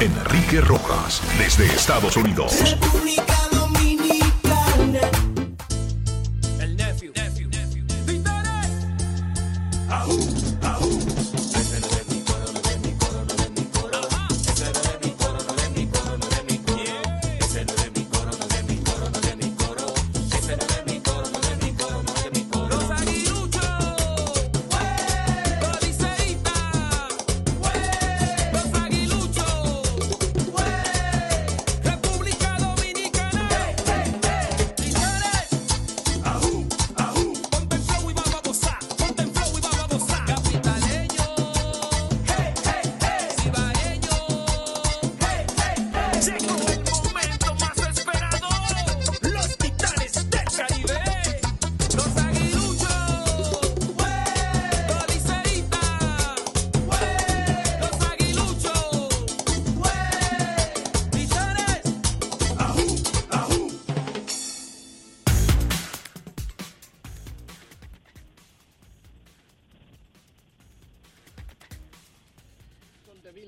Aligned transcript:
Enrique 0.01 0.59
Rojas 0.59 1.21
desde 1.37 1.65
Estados 1.67 2.17
Unidos. 2.17 2.71
República 2.71 3.40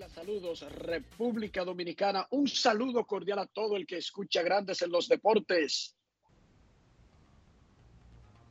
saludos, 0.10 0.62
República 0.62 1.64
Dominicana. 1.64 2.28
Un 2.32 2.48
saludo 2.48 3.06
cordial 3.06 3.40
a 3.40 3.46
todo 3.46 3.76
el 3.76 3.86
que 3.86 3.98
escucha 3.98 4.42
Grandes 4.42 4.82
en 4.82 4.92
los 4.92 5.08
Deportes. 5.08 5.96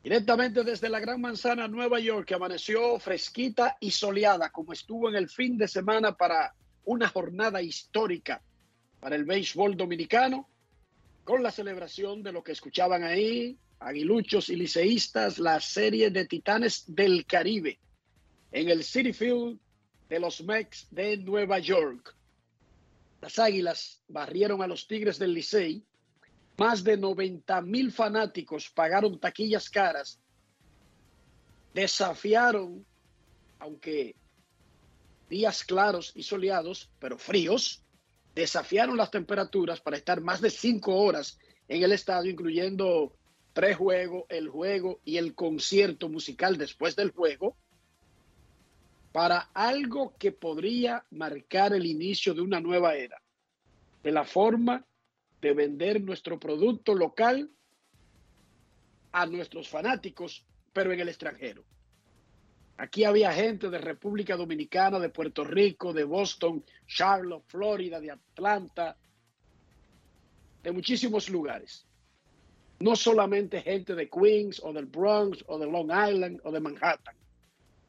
Directamente 0.02 0.64
desde 0.64 0.88
la 0.88 1.00
Gran 1.00 1.20
Manzana, 1.20 1.68
Nueva 1.68 2.00
York, 2.00 2.26
que 2.26 2.34
amaneció 2.34 2.98
fresquita 2.98 3.76
y 3.80 3.90
soleada, 3.90 4.50
como 4.50 4.72
estuvo 4.72 5.08
en 5.08 5.14
el 5.14 5.28
fin 5.28 5.56
de 5.56 5.68
semana 5.68 6.16
para 6.16 6.54
una 6.84 7.08
jornada 7.08 7.62
histórica 7.62 8.42
para 9.00 9.14
el 9.14 9.24
béisbol 9.24 9.76
dominicano, 9.76 10.48
con 11.24 11.42
la 11.42 11.52
celebración 11.52 12.22
de 12.22 12.32
lo 12.32 12.43
que 12.43 12.52
escuchaban 12.52 13.04
ahí, 13.04 13.56
aguiluchos 13.78 14.49
y 14.49 14.56
liceístas, 14.56 15.38
la 15.38 15.60
serie 15.60 16.10
de 16.10 16.26
Titanes 16.26 16.84
del 16.87 17.25
Caribe 17.26 17.78
en 18.50 18.69
el 18.69 18.84
City 18.84 19.12
Field 19.12 19.58
de 20.12 20.20
los 20.20 20.43
Mex 20.43 20.87
de 20.91 21.17
Nueva 21.17 21.59
York. 21.59 22.14
Las 23.23 23.38
Águilas 23.38 24.03
barrieron 24.09 24.61
a 24.61 24.67
los 24.67 24.87
Tigres 24.87 25.19
del 25.19 25.32
Licey. 25.32 25.82
Más 26.59 26.85
de 26.85 26.99
90 26.99 27.62
mil 27.62 27.91
fanáticos 27.91 28.69
pagaron 28.69 29.19
taquillas 29.19 29.70
caras. 29.70 30.20
Desafiaron, 31.73 32.85
aunque 33.59 34.14
días 35.31 35.64
claros 35.64 36.12
y 36.14 36.25
soleados, 36.25 36.91
pero 36.99 37.17
fríos, 37.17 37.82
desafiaron 38.35 38.99
las 38.99 39.11
temperaturas 39.11 39.81
para 39.81 39.97
estar 39.97 40.20
más 40.20 40.43
de 40.43 40.50
cinco 40.50 40.94
horas 40.94 41.38
en 41.69 41.85
el 41.85 41.93
estadio, 41.93 42.31
incluyendo 42.31 43.17
prejuego, 43.55 44.26
el 44.29 44.50
juego 44.50 45.00
y 45.06 45.17
el 45.17 45.35
concierto 45.35 46.11
musical 46.11 46.59
después 46.59 46.97
del 46.97 47.12
juego 47.12 47.56
para 49.12 49.50
algo 49.53 50.14
que 50.19 50.32
podría 50.32 51.05
marcar 51.11 51.75
el 51.75 51.85
inicio 51.85 52.32
de 52.32 52.41
una 52.41 52.61
nueva 52.61 52.94
era, 52.94 53.20
de 54.03 54.11
la 54.11 54.25
forma 54.25 54.85
de 55.41 55.53
vender 55.53 56.00
nuestro 56.00 56.41
producto 56.41 56.94
local 56.94 57.50
a 59.12 59.26
nuestros 59.26 59.69
fanáticos, 59.69 60.44
pero 60.73 60.93
en 60.93 61.00
el 61.00 61.09
extranjero. 61.09 61.62
Aquí 62.79 63.05
había 63.05 63.32
gente 63.32 63.69
de 63.69 63.79
República 63.79 64.35
Dominicana, 64.35 64.99
de 64.99 65.11
Puerto 65.11 65.44
Rico, 65.44 65.93
de 65.93 66.05
Boston, 66.05 66.64
Charlotte, 66.87 67.44
Florida, 67.47 68.00
de 68.00 68.11
Atlanta, 68.11 68.97
de 70.62 70.73
muchísimos 70.73 71.29
lugares. 71.29 71.87
No 72.81 72.97
solamente 72.97 73.61
gente 73.61 73.94
de 73.94 74.09
Queens 74.09 74.61
o 74.64 74.73
del 74.73 74.87
Bronx 74.87 75.44
o 75.47 75.59
de 75.59 75.67
Long 75.67 75.91
Island 75.91 76.41
o 76.44 76.50
de 76.50 76.61
Manhattan. 76.61 77.21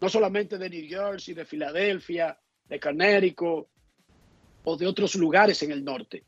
No 0.03 0.09
solamente 0.09 0.57
de 0.57 0.69
New 0.69 0.85
Jersey, 0.85 1.33
de 1.33 1.45
Filadelfia, 1.45 2.37
de 2.67 2.77
Connecticut 2.77 3.69
o 4.65 4.75
de 4.75 4.85
otros 4.85 5.15
lugares 5.15 5.63
en 5.63 5.71
el 5.71 5.81
norte. 5.81 6.25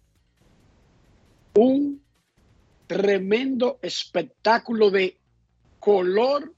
Un 1.55 2.01
tremendo 2.87 3.77
espectáculo 3.81 4.89
de 4.89 5.17
color 5.77 6.53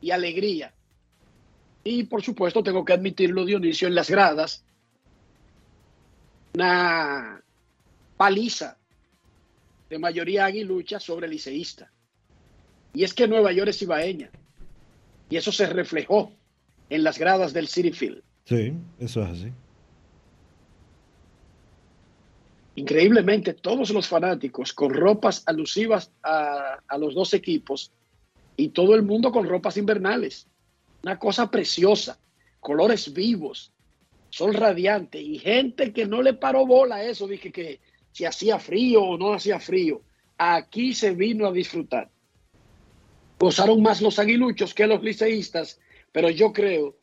y 0.00 0.10
alegría. 0.10 0.74
Y 1.84 2.04
por 2.04 2.22
supuesto 2.22 2.62
tengo 2.62 2.86
que 2.86 2.94
admitirlo, 2.94 3.44
Dionisio, 3.44 3.88
en 3.88 3.96
las 3.96 4.08
gradas, 4.08 4.64
una 6.54 7.44
paliza 8.16 8.78
de 9.90 9.98
mayoría 9.98 10.46
aguilucha 10.46 10.98
sobre 10.98 11.28
liceísta. 11.28 11.93
Y 12.94 13.04
es 13.04 13.12
que 13.12 13.28
Nueva 13.28 13.52
York 13.52 13.68
es 13.68 13.82
ibaeña. 13.82 14.30
Y 15.28 15.36
eso 15.36 15.52
se 15.52 15.66
reflejó 15.66 16.32
en 16.88 17.02
las 17.02 17.18
gradas 17.18 17.52
del 17.52 17.68
City 17.68 17.92
Field. 17.92 18.22
Sí, 18.44 18.72
eso 18.98 19.22
es 19.22 19.30
así. 19.30 19.52
Increíblemente, 22.76 23.54
todos 23.54 23.90
los 23.90 24.08
fanáticos 24.08 24.72
con 24.72 24.92
ropas 24.92 25.42
alusivas 25.46 26.10
a, 26.22 26.78
a 26.86 26.98
los 26.98 27.14
dos 27.14 27.34
equipos 27.34 27.92
y 28.56 28.68
todo 28.68 28.94
el 28.94 29.02
mundo 29.02 29.32
con 29.32 29.48
ropas 29.48 29.76
invernales. 29.76 30.46
Una 31.02 31.18
cosa 31.18 31.50
preciosa, 31.50 32.18
colores 32.60 33.12
vivos, 33.12 33.72
sol 34.30 34.54
radiante 34.54 35.20
y 35.20 35.38
gente 35.38 35.92
que 35.92 36.06
no 36.06 36.22
le 36.22 36.34
paró 36.34 36.66
bola 36.66 36.96
a 36.96 37.04
eso, 37.04 37.28
dije 37.28 37.52
que 37.52 37.80
si 38.10 38.24
hacía 38.24 38.58
frío 38.58 39.02
o 39.02 39.18
no 39.18 39.34
hacía 39.34 39.60
frío. 39.60 40.02
Aquí 40.36 40.94
se 40.94 41.12
vino 41.12 41.46
a 41.46 41.52
disfrutar. 41.52 42.10
Gozaron 43.38 43.82
más 43.82 44.00
los 44.00 44.18
aguiluchos 44.18 44.72
que 44.74 44.86
los 44.86 45.02
liceístas, 45.02 45.78
pero 46.12 46.30
yo 46.30 46.52
creo 46.52 46.96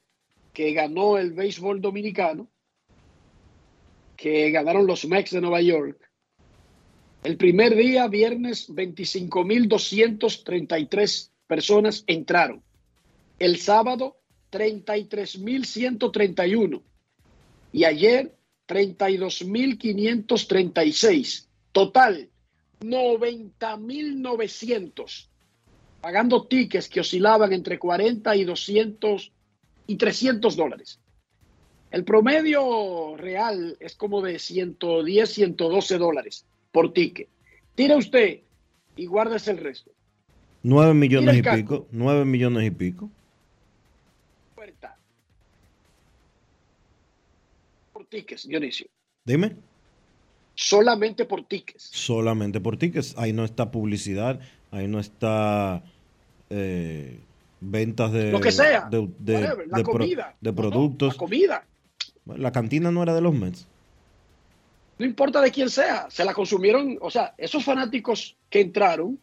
que 0.53 0.73
ganó 0.73 1.17
el 1.17 1.33
béisbol 1.33 1.81
dominicano, 1.81 2.47
que 4.15 4.51
ganaron 4.51 4.85
los 4.85 5.05
Mex 5.05 5.31
de 5.31 5.41
Nueva 5.41 5.61
York. 5.61 5.99
El 7.23 7.37
primer 7.37 7.75
día, 7.75 8.07
viernes, 8.07 8.69
25.233 8.69 11.31
personas 11.47 12.03
entraron. 12.07 12.61
El 13.39 13.57
sábado, 13.57 14.17
33.131. 14.51 16.81
Y 17.73 17.85
ayer, 17.85 18.35
32.536. 18.67 21.47
Total, 21.71 22.29
90.900. 22.81 25.30
Pagando 26.01 26.47
tickets 26.47 26.89
que 26.89 26.99
oscilaban 26.99 27.53
entre 27.53 27.77
40 27.77 28.35
y 28.35 28.43
200 28.43 29.31
y 29.87 29.95
300 29.95 30.55
dólares. 30.55 30.99
El 31.91 32.05
promedio 32.05 33.15
real 33.17 33.77
es 33.79 33.95
como 33.95 34.21
de 34.21 34.39
110, 34.39 35.29
112 35.29 35.97
dólares 35.97 36.45
por 36.71 36.93
ticket. 36.93 37.27
Tira 37.75 37.97
usted 37.97 38.39
y 38.95 39.05
guárdese 39.05 39.51
el 39.51 39.57
resto. 39.57 39.91
9 40.63 40.93
millones 40.93 41.37
y 41.37 41.41
pico. 41.41 41.87
9 41.91 42.25
millones 42.25 42.65
y 42.65 42.71
pico. 42.71 43.09
Puerta. 44.55 44.97
Por 47.93 48.05
tickets, 48.05 48.47
Dionisio. 48.47 48.87
Dime. 49.25 49.55
Solamente 50.55 51.25
por 51.25 51.43
tickets. 51.45 51.89
Solamente 51.91 52.59
por 52.59 52.77
tickets. 52.77 53.17
Ahí 53.17 53.33
no 53.33 53.43
está 53.43 53.71
publicidad. 53.71 54.39
Ahí 54.71 54.87
no 54.87 54.99
está 54.99 55.83
eh, 56.49 57.19
ventas 57.59 58.11
de, 58.11 58.31
Lo 58.31 58.39
que 58.39 58.51
sea. 58.51 58.87
de, 58.89 59.07
de- 59.19 59.35
whatever, 59.35 59.67
la 59.67 59.77
de 59.77 59.83
pro- 59.83 59.91
comida. 59.93 60.35
de 60.41 60.51
No, 60.51 60.55
no, 60.55 60.69
productos. 60.69 61.13
la 61.13 61.17
comida. 61.19 61.65
La 62.25 62.51
cantina 62.51 62.91
no 62.91 63.03
era 63.03 63.13
de 63.13 63.21
los 63.21 63.33
Mets. 63.33 63.67
No 64.97 65.05
importa 65.05 65.41
de 65.41 65.51
quién 65.51 65.69
sea. 65.69 66.07
Se 66.09 66.23
la 66.23 66.33
consumieron. 66.33 66.97
O 67.01 67.09
sea, 67.09 67.33
esos 67.37 67.63
fanáticos 67.65 68.37
que 68.49 68.61
entraron 68.61 69.19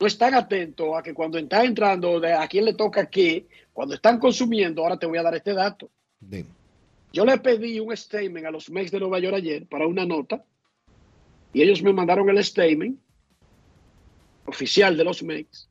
no 0.00 0.06
están 0.06 0.34
atentos 0.34 0.88
a 0.96 1.02
que 1.02 1.14
cuando 1.14 1.38
está 1.38 1.64
entrando, 1.64 2.18
de 2.20 2.32
a 2.32 2.46
quién 2.48 2.64
le 2.64 2.74
toca 2.74 3.06
qué, 3.06 3.46
cuando 3.72 3.94
están 3.94 4.18
consumiendo, 4.18 4.82
ahora 4.82 4.98
te 4.98 5.06
voy 5.06 5.18
a 5.18 5.22
dar 5.22 5.34
este 5.36 5.54
dato. 5.54 5.88
Dime. 6.20 6.48
Yo 7.12 7.24
le 7.24 7.38
pedí 7.38 7.78
un 7.78 7.96
statement 7.96 8.44
a 8.46 8.50
los 8.50 8.68
Mex 8.70 8.90
de 8.90 8.98
Nueva 8.98 9.20
York 9.20 9.36
ayer 9.36 9.66
para 9.66 9.86
una 9.86 10.04
nota 10.04 10.44
y 11.52 11.62
ellos 11.62 11.80
me 11.80 11.92
mandaron 11.92 12.28
el 12.28 12.42
statement 12.44 12.98
oficial 14.46 14.96
de 14.96 15.04
los 15.04 15.22
Mex 15.22 15.68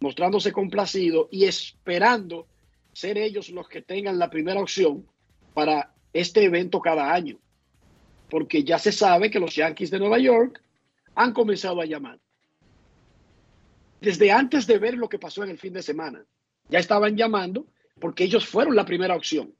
mostrándose 0.00 0.52
complacido 0.52 1.28
y 1.30 1.44
esperando 1.44 2.46
ser 2.92 3.18
ellos 3.18 3.50
los 3.50 3.68
que 3.68 3.82
tengan 3.82 4.18
la 4.18 4.30
primera 4.30 4.60
opción 4.60 5.06
para 5.54 5.94
este 6.12 6.44
evento 6.44 6.80
cada 6.80 7.12
año. 7.12 7.38
Porque 8.30 8.64
ya 8.64 8.78
se 8.78 8.92
sabe 8.92 9.30
que 9.30 9.40
los 9.40 9.54
Yankees 9.54 9.90
de 9.90 9.98
Nueva 9.98 10.18
York 10.18 10.62
han 11.14 11.32
comenzado 11.32 11.80
a 11.80 11.86
llamar. 11.86 12.18
Desde 14.00 14.30
antes 14.30 14.66
de 14.66 14.78
ver 14.78 14.94
lo 14.94 15.08
que 15.08 15.18
pasó 15.18 15.42
en 15.42 15.50
el 15.50 15.58
fin 15.58 15.72
de 15.72 15.82
semana, 15.82 16.24
ya 16.68 16.78
estaban 16.78 17.16
llamando 17.16 17.66
porque 17.98 18.24
ellos 18.24 18.46
fueron 18.46 18.76
la 18.76 18.84
primera 18.84 19.16
opción 19.16 19.54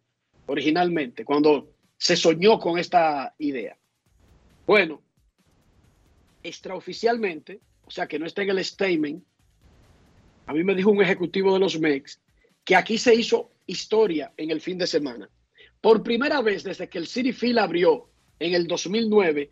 originalmente, 0.46 1.24
cuando 1.24 1.70
se 1.96 2.16
soñó 2.16 2.58
con 2.58 2.78
esta 2.78 3.34
idea. 3.38 3.76
Bueno, 4.66 5.02
extraoficialmente, 6.42 7.60
o 7.87 7.91
sea 7.91 8.06
que 8.06 8.19
no 8.19 8.27
está 8.27 8.43
en 8.43 8.50
el 8.50 8.65
statement, 8.65 9.25
a 10.47 10.53
mí 10.53 10.62
me 10.62 10.75
dijo 10.75 10.91
un 10.91 11.03
ejecutivo 11.03 11.53
de 11.55 11.61
los 11.61 11.79
MEX 11.79 12.21
que 12.65 12.77
aquí 12.77 12.99
se 12.99 13.15
hizo 13.15 13.53
historia 13.67 14.33
en 14.37 14.50
el 14.50 14.61
fin 14.61 14.79
de 14.79 14.87
semana. 14.87 15.31
Por 15.81 16.03
primera 16.03 16.41
vez 16.43 16.65
desde 16.65 16.88
que 16.88 16.99
el 16.99 17.06
City 17.06 17.33
Field 17.33 17.59
abrió 17.59 18.09
en 18.38 18.55
el 18.55 18.67
2009, 18.67 19.50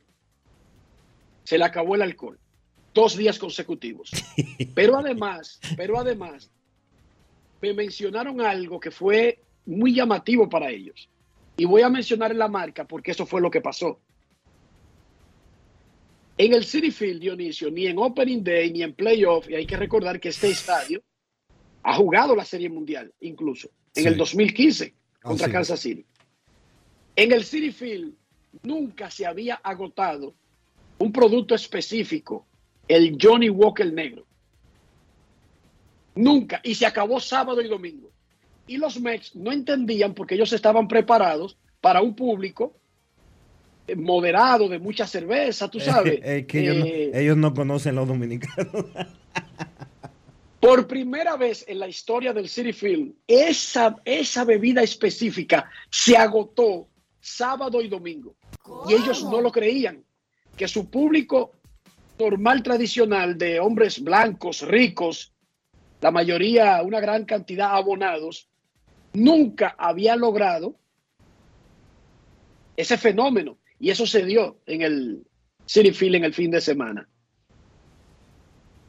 se 1.45 1.59
le 1.59 1.65
acabó 1.65 1.95
el 1.95 2.03
alcohol. 2.03 2.39
Dos 2.93 3.17
días 3.17 3.39
consecutivos. 3.39 4.11
Pero 4.75 4.97
además, 4.97 5.61
pero 5.77 5.99
además, 5.99 6.51
me 7.61 7.75
mencionaron 7.75 8.41
algo 8.41 8.79
que 8.79 8.91
fue 8.91 9.41
muy 9.67 9.95
llamativo 9.95 10.49
para 10.49 10.71
ellos. 10.71 11.09
Y 11.57 11.65
voy 11.65 11.83
a 11.83 11.89
mencionar 11.89 12.35
la 12.35 12.49
marca 12.49 12.85
porque 12.85 13.13
eso 13.13 13.27
fue 13.27 13.41
lo 13.41 13.51
que 13.51 13.61
pasó. 13.61 14.01
En 16.37 16.53
el 16.53 16.65
City 16.65 16.91
Field, 16.91 17.21
Dionisio, 17.21 17.71
ni 17.71 17.87
en 17.87 17.99
Opening 17.99 18.43
Day 18.43 18.73
ni 18.73 18.83
en 18.83 18.93
Playoff, 18.95 19.49
y 19.49 19.55
hay 19.55 19.67
que 19.67 19.77
recordar 19.77 20.19
que 20.19 20.31
este 20.31 20.49
estadio 20.51 21.03
ha 21.83 21.95
jugado 21.95 22.35
la 22.35 22.45
Serie 22.45 22.69
Mundial, 22.69 23.13
incluso, 23.21 23.69
en 23.95 24.03
Sí. 24.03 24.09
el 24.09 24.17
2015 24.17 24.95
contra 25.23 25.45
Así 25.47 25.51
es. 25.51 25.53
Kansas 25.53 25.81
City. 25.81 26.05
En 27.17 27.31
el 27.33 27.45
City 27.45 27.71
Field 27.71 28.15
nunca 28.63 29.11
se 29.11 29.27
había 29.27 29.55
agotado 29.57 30.35
un 30.99 31.13
producto 31.13 31.55
específico, 31.55 32.47
el 32.89 33.17
Johnny 33.21 33.49
Walker 33.51 33.93
negro. 33.93 34.27
Nunca. 36.17 36.61
Y 36.65 36.75
se 36.75 36.87
acabó 36.87 37.21
sábado 37.21 37.61
y 37.61 37.69
domingo. 37.69 38.11
Y 38.67 38.77
los 38.77 39.01
Mex 39.01 39.35
no 39.35 39.53
entendían 39.53 40.15
porque 40.15 40.35
ellos 40.37 40.53
estaban 40.53 40.89
preparados 40.89 41.57
para 41.81 42.01
un 42.01 42.15
público 42.15 42.77
moderado 43.97 44.69
de 44.69 44.79
mucha 44.79 45.07
cerveza, 45.07 45.69
tú 45.71 45.81
sabes. 45.81 46.21
Es 46.25 46.47
que 46.47 46.61
ellos, 46.61 46.77
no, 46.77 46.85
Eh, 46.87 47.11
ellos 47.15 47.37
no 47.37 47.55
conocen 47.55 47.95
los 47.95 48.09
dominicanos. 48.09 48.87
Por 50.61 50.87
primera 50.87 51.37
vez 51.37 51.65
en 51.69 51.79
la 51.79 51.89
historia 51.89 52.33
del 52.33 52.49
City 52.49 52.73
Field, 52.73 53.13
esa, 53.27 53.97
esa 54.07 54.45
bebida 54.45 54.83
específica 54.83 55.69
se 55.91 56.17
agotó 56.17 56.89
sábado 57.21 57.83
y 57.83 57.89
domingo. 57.89 58.35
Y 58.89 58.95
ellos 58.95 59.23
no 59.25 59.43
lo 59.43 59.53
creían. 59.53 60.03
Que 60.57 60.67
su 60.67 60.89
público 60.89 61.53
normal, 62.19 62.63
tradicional, 62.63 63.37
de 63.37 63.61
hombres 63.61 64.03
blancos, 64.03 64.63
ricos, 64.63 65.35
la 66.01 66.11
mayoría, 66.11 66.83
una 66.83 67.01
gran 67.01 67.25
cantidad 67.25 67.75
abonados, 67.75 68.49
nunca 69.13 69.75
había 69.79 70.17
logrado 70.17 70.77
ese 72.77 72.97
fenómeno. 72.97 73.59
Y 73.79 73.91
eso 73.91 74.07
se 74.07 74.25
dio 74.25 74.59
en 74.67 74.83
el 74.83 75.27
City 75.67 75.93
Field 75.93 76.17
en 76.17 76.25
el 76.25 76.35
fin 76.35 76.51
de 76.51 76.61
semana. 76.61 77.09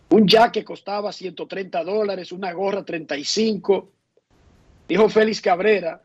Un 0.09 0.27
jack 0.27 0.53
que 0.53 0.63
costaba 0.63 1.11
130 1.11 1.83
dólares, 1.83 2.31
una 2.31 2.53
gorra 2.53 2.85
35. 2.85 3.91
Dijo 4.87 5.09
Félix 5.09 5.41
Cabrera, 5.41 6.03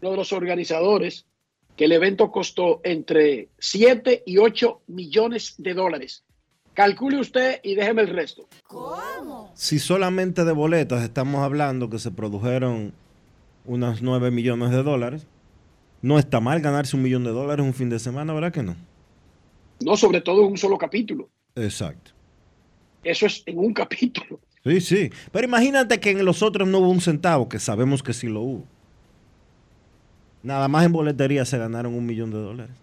uno 0.00 0.10
de 0.10 0.16
los 0.16 0.32
organizadores, 0.32 1.26
que 1.76 1.84
el 1.84 1.92
evento 1.92 2.30
costó 2.30 2.80
entre 2.84 3.48
7 3.58 4.22
y 4.26 4.38
8 4.38 4.82
millones 4.88 5.54
de 5.58 5.74
dólares. 5.74 6.24
Calcule 6.74 7.18
usted 7.20 7.60
y 7.62 7.74
déjeme 7.74 8.02
el 8.02 8.08
resto. 8.08 8.48
Si 9.54 9.78
solamente 9.78 10.44
de 10.44 10.52
boletas 10.52 11.02
estamos 11.02 11.42
hablando 11.42 11.90
que 11.90 11.98
se 11.98 12.10
produjeron 12.10 12.94
unos 13.66 14.02
9 14.02 14.30
millones 14.30 14.70
de 14.70 14.82
dólares, 14.82 15.26
no 16.02 16.18
está 16.18 16.40
mal 16.40 16.60
ganarse 16.60 16.96
un 16.96 17.02
millón 17.02 17.24
de 17.24 17.30
dólares 17.30 17.64
un 17.64 17.72
fin 17.72 17.88
de 17.88 17.98
semana, 17.98 18.32
¿verdad 18.34 18.52
que 18.52 18.62
no? 18.62 18.76
No 19.80 19.96
sobre 19.96 20.20
todo 20.20 20.42
en 20.42 20.48
un 20.48 20.58
solo 20.58 20.76
capítulo. 20.76 21.30
Exacto. 21.54 22.10
Eso 23.04 23.26
es 23.26 23.42
en 23.46 23.58
un 23.58 23.72
capítulo. 23.74 24.40
Sí, 24.64 24.80
sí. 24.80 25.10
Pero 25.32 25.46
imagínate 25.46 25.98
que 25.98 26.10
en 26.10 26.24
los 26.24 26.42
otros 26.42 26.68
no 26.68 26.78
hubo 26.78 26.90
un 26.90 27.00
centavo, 27.00 27.48
que 27.48 27.58
sabemos 27.58 28.02
que 28.02 28.12
sí 28.12 28.28
lo 28.28 28.40
hubo. 28.40 28.64
Nada 30.42 30.68
más 30.68 30.84
en 30.84 30.92
boletería 30.92 31.44
se 31.44 31.56
ganaron 31.56 31.94
un 31.94 32.04
millón 32.04 32.30
de 32.30 32.38
dólares. 32.38 32.74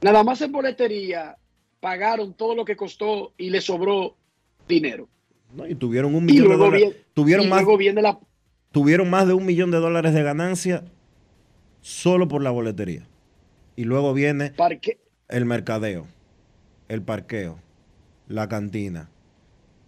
Nada 0.00 0.22
más 0.24 0.40
en 0.40 0.52
boletería 0.52 1.36
pagaron 1.80 2.32
todo 2.34 2.54
lo 2.54 2.64
que 2.64 2.76
costó 2.76 3.32
y 3.36 3.50
le 3.50 3.60
sobró 3.60 4.16
dinero. 4.66 5.08
¿no? 5.54 5.66
Y 5.66 5.74
tuvieron 5.74 6.14
un 6.14 6.24
millón 6.24 6.48
de 6.48 6.56
dólares. 6.56 6.80
viene, 6.80 6.96
Tuvieron 7.14 7.48
más, 7.48 7.62
luego 7.62 7.78
viene 7.78 8.02
la... 8.02 8.18
tuvieron 8.72 9.08
más 9.10 9.26
de 9.26 9.34
un 9.34 9.44
millón 9.46 9.70
de 9.70 9.78
dólares 9.78 10.14
de 10.14 10.22
ganancia 10.22 10.84
solo 11.84 12.28
por 12.28 12.42
la 12.42 12.50
boletería. 12.50 13.06
Y 13.76 13.84
luego 13.84 14.14
viene 14.14 14.50
Parque, 14.52 14.98
el 15.28 15.44
mercadeo, 15.44 16.06
el 16.88 17.02
parqueo, 17.02 17.60
la 18.26 18.48
cantina, 18.48 19.10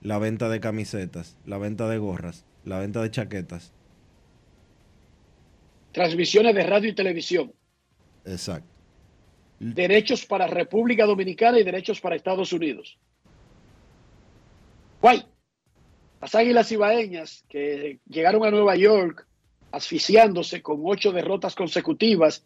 la 0.03 0.19
venta 0.19 0.51
de 0.51 0.61
camisetas, 0.61 1.39
la 1.47 1.57
venta 1.57 1.89
de 1.89 1.97
gorras, 1.97 2.45
la 2.65 2.79
venta 2.81 3.01
de 3.03 3.11
chaquetas. 3.11 3.73
transmisiones 5.93 6.55
de 6.55 6.63
radio 6.65 6.91
y 6.91 6.95
televisión, 6.95 7.55
Exacto. 8.27 8.69
derechos 9.59 10.27
para 10.27 10.47
República 10.47 11.07
Dominicana 11.07 11.59
y 11.59 11.65
derechos 11.65 11.99
para 12.03 12.15
Estados 12.15 12.53
Unidos. 12.53 12.99
Guay. 15.01 15.25
Las 16.21 16.35
Águilas 16.35 16.71
Ibaeñas 16.71 17.45
que 17.49 18.01
llegaron 18.07 18.45
a 18.45 18.51
Nueva 18.51 18.77
York 18.77 19.27
asfixiándose 19.77 20.63
con 20.63 20.81
ocho 20.85 21.13
derrotas 21.13 21.55
consecutivas 21.55 22.45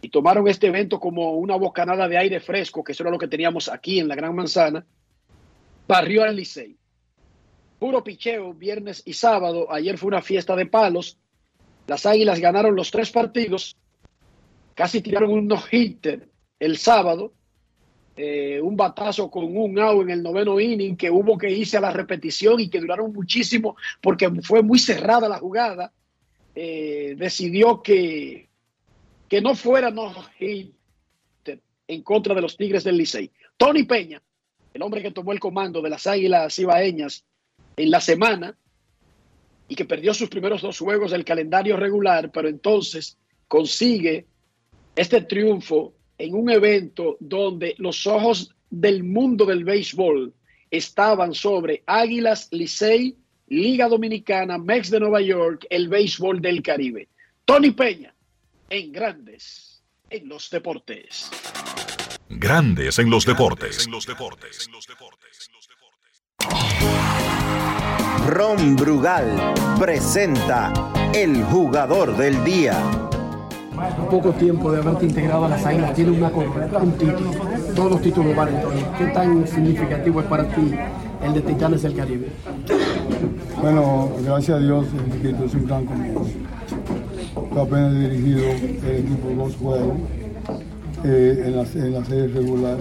y 0.00 0.08
tomaron 0.08 0.46
este 0.46 0.68
evento 0.68 1.00
como 1.00 1.32
una 1.32 1.56
bocanada 1.56 2.06
de 2.06 2.16
aire 2.16 2.38
fresco, 2.38 2.84
que 2.84 2.92
eso 2.92 3.02
era 3.02 3.10
lo 3.10 3.18
que 3.18 3.26
teníamos 3.26 3.68
aquí 3.68 3.98
en 3.98 4.06
la 4.06 4.14
Gran 4.14 4.36
Manzana, 4.36 4.86
barrió 5.88 6.22
al 6.22 6.36
Licey. 6.36 6.76
Puro 7.80 8.04
picheo 8.04 8.54
viernes 8.54 9.02
y 9.04 9.14
sábado. 9.14 9.66
Ayer 9.72 9.98
fue 9.98 10.08
una 10.08 10.22
fiesta 10.22 10.54
de 10.54 10.66
palos. 10.66 11.18
Las 11.88 12.06
Águilas 12.06 12.38
ganaron 12.38 12.76
los 12.76 12.90
tres 12.90 13.10
partidos. 13.10 13.76
Casi 14.74 15.00
tiraron 15.00 15.32
un 15.32 15.48
no-hitter 15.48 16.28
el 16.60 16.78
sábado. 16.78 17.32
eh, 18.16 18.60
un 18.62 18.76
batazo 18.76 19.28
con 19.28 19.44
un 19.56 19.76
out 19.80 20.02
en 20.02 20.10
el 20.10 20.22
noveno 20.22 20.60
inning 20.60 20.96
que 20.96 21.10
hubo 21.10 21.36
que 21.36 21.50
irse 21.50 21.76
a 21.78 21.80
la 21.80 21.90
repetición 21.90 22.60
y 22.60 22.68
que 22.68 22.78
duraron 22.78 23.12
muchísimo 23.12 23.76
porque 24.00 24.30
fue 24.42 24.62
muy 24.62 24.78
cerrada 24.78 25.28
la 25.28 25.38
jugada. 25.38 25.92
Eh, 26.54 27.14
decidió 27.16 27.82
que, 27.82 28.48
que 29.28 29.40
no 29.40 29.54
fuera 29.54 29.90
no-hitter 29.90 31.60
en 31.88 32.02
contra 32.02 32.34
de 32.34 32.40
los 32.40 32.56
Tigres 32.56 32.84
del 32.84 32.96
Licey. 32.96 33.30
Tony 33.56 33.82
Peña, 33.82 34.22
el 34.72 34.82
hombre 34.82 35.02
que 35.02 35.10
tomó 35.10 35.32
el 35.32 35.40
comando 35.40 35.82
de 35.82 35.90
las 35.90 36.06
Águilas 36.06 36.58
Ibaeñas 36.58 37.24
en 37.76 37.90
la 37.90 38.00
semana 38.00 38.56
y 39.68 39.74
que 39.74 39.84
perdió 39.84 40.14
sus 40.14 40.28
primeros 40.28 40.62
dos 40.62 40.78
juegos 40.78 41.10
del 41.10 41.24
calendario 41.24 41.76
regular, 41.76 42.30
pero 42.30 42.48
entonces 42.48 43.16
consigue 43.48 44.26
este 44.94 45.22
triunfo 45.22 45.94
en 46.18 46.34
un 46.34 46.50
evento 46.50 47.16
donde 47.20 47.74
los 47.78 48.06
ojos 48.06 48.54
del 48.70 49.02
mundo 49.02 49.44
del 49.44 49.64
béisbol 49.64 50.32
estaban 50.70 51.34
sobre 51.34 51.82
Águilas, 51.86 52.48
Licey, 52.50 53.16
Liga 53.48 53.88
Dominicana, 53.88 54.58
Mex 54.58 54.90
de 54.90 55.00
Nueva 55.00 55.20
York, 55.20 55.66
el 55.68 55.88
béisbol 55.88 56.40
del 56.40 56.62
Caribe. 56.62 57.08
Tony 57.44 57.72
Peña, 57.72 58.14
en 58.70 58.92
Grandes, 58.92 59.82
en 60.08 60.28
los 60.28 60.48
Deportes. 60.50 61.30
Grandes 62.30 62.98
en 62.98 63.10
los 63.10 63.26
deportes. 63.26 63.86
Ron 68.26 68.76
Brugal 68.76 69.54
presenta 69.78 70.72
el 71.14 71.44
jugador 71.44 72.16
del 72.16 72.42
día. 72.44 72.82
poco 74.10 74.32
tiempo 74.32 74.72
de 74.72 74.80
haberte 74.80 75.04
integrado 75.04 75.44
a 75.44 75.48
las 75.50 75.66
águilas, 75.66 75.94
tiene 75.94 76.12
una 76.12 76.30
correa, 76.30 76.78
un 76.78 76.96
título. 76.96 77.30
Todos 77.76 77.92
los 77.92 78.02
títulos 78.02 78.34
valen. 78.34 78.60
Tony. 78.62 78.82
¿Qué 78.96 79.06
tan 79.08 79.46
significativo 79.46 80.20
es 80.20 80.26
para 80.26 80.48
ti 80.48 80.74
el 81.24 81.34
de 81.34 81.40
Titanes 81.40 81.82
del 81.82 81.94
Caribe? 81.94 82.28
Bueno, 83.60 84.10
gracias 84.24 84.58
a 84.58 84.60
Dios, 84.60 84.86
Enriquito 85.06 85.44
es 85.44 85.54
un 85.54 85.66
gran 85.66 85.84
comienzo. 85.86 86.26
Yo 87.54 87.62
apenas 87.62 87.94
he 87.94 87.98
dirigido 88.08 88.40
el 88.50 88.96
equipo 88.96 89.28
dos 89.36 89.56
juegos 89.56 89.96
eh, 91.04 91.44
en, 91.46 91.56
la, 91.56 91.62
en 91.86 91.92
la 91.94 92.04
serie 92.04 92.28
regular. 92.28 92.76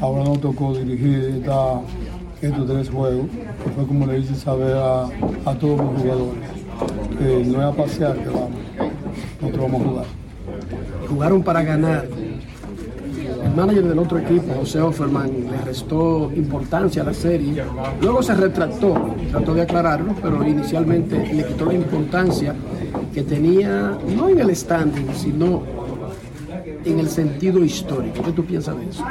Ahora 0.00 0.24
nos 0.24 0.40
tocó 0.40 0.74
dirigir 0.74 1.36
esta- 1.40 1.80
estos 2.42 2.66
tres 2.66 2.90
juegos, 2.90 3.26
que 3.64 3.70
fue 3.70 3.86
como 3.86 4.06
le 4.06 4.18
hice 4.18 4.34
saber 4.34 4.76
a, 4.76 5.04
a 5.44 5.54
todos 5.58 5.78
los 5.78 6.02
jugadores. 6.02 6.38
que 7.18 7.44
no 7.46 7.58
es 7.60 7.64
a 7.64 7.72
pasear 7.72 8.14
que 8.18 8.28
vamos, 8.28 8.50
nosotros 9.40 9.62
vamos 9.72 9.80
a 9.80 9.88
jugar. 9.88 10.04
Jugaron 11.08 11.42
para 11.42 11.62
ganar. 11.62 12.06
El 13.46 13.54
manager 13.54 13.84
del 13.84 13.98
otro 14.00 14.18
equipo, 14.18 14.54
José 14.54 14.80
Offerman, 14.80 15.30
le 15.50 15.58
restó 15.64 16.32
importancia 16.34 17.02
a 17.02 17.06
la 17.06 17.14
serie. 17.14 17.62
Luego 18.02 18.20
se 18.22 18.34
retractó, 18.34 19.14
trató 19.30 19.54
de 19.54 19.62
aclararlo, 19.62 20.14
pero 20.20 20.46
inicialmente 20.46 21.32
le 21.32 21.44
quitó 21.46 21.66
la 21.66 21.74
importancia 21.74 22.54
que 23.14 23.22
tenía, 23.22 23.96
no 24.16 24.28
en 24.28 24.40
el 24.40 24.54
standing, 24.54 25.14
sino 25.14 25.62
en 26.84 26.98
el 26.98 27.08
sentido 27.08 27.64
histórico. 27.64 28.20
¿Qué 28.22 28.32
tú 28.32 28.44
piensas 28.44 28.76
de 28.78 28.88
eso? 28.88 29.04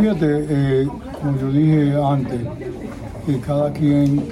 Fíjate, 0.00 0.46
eh, 0.48 0.88
como 1.20 1.38
yo 1.38 1.50
dije 1.50 1.94
antes, 2.02 2.40
que 3.26 3.40
cada 3.40 3.72
quien 3.72 4.22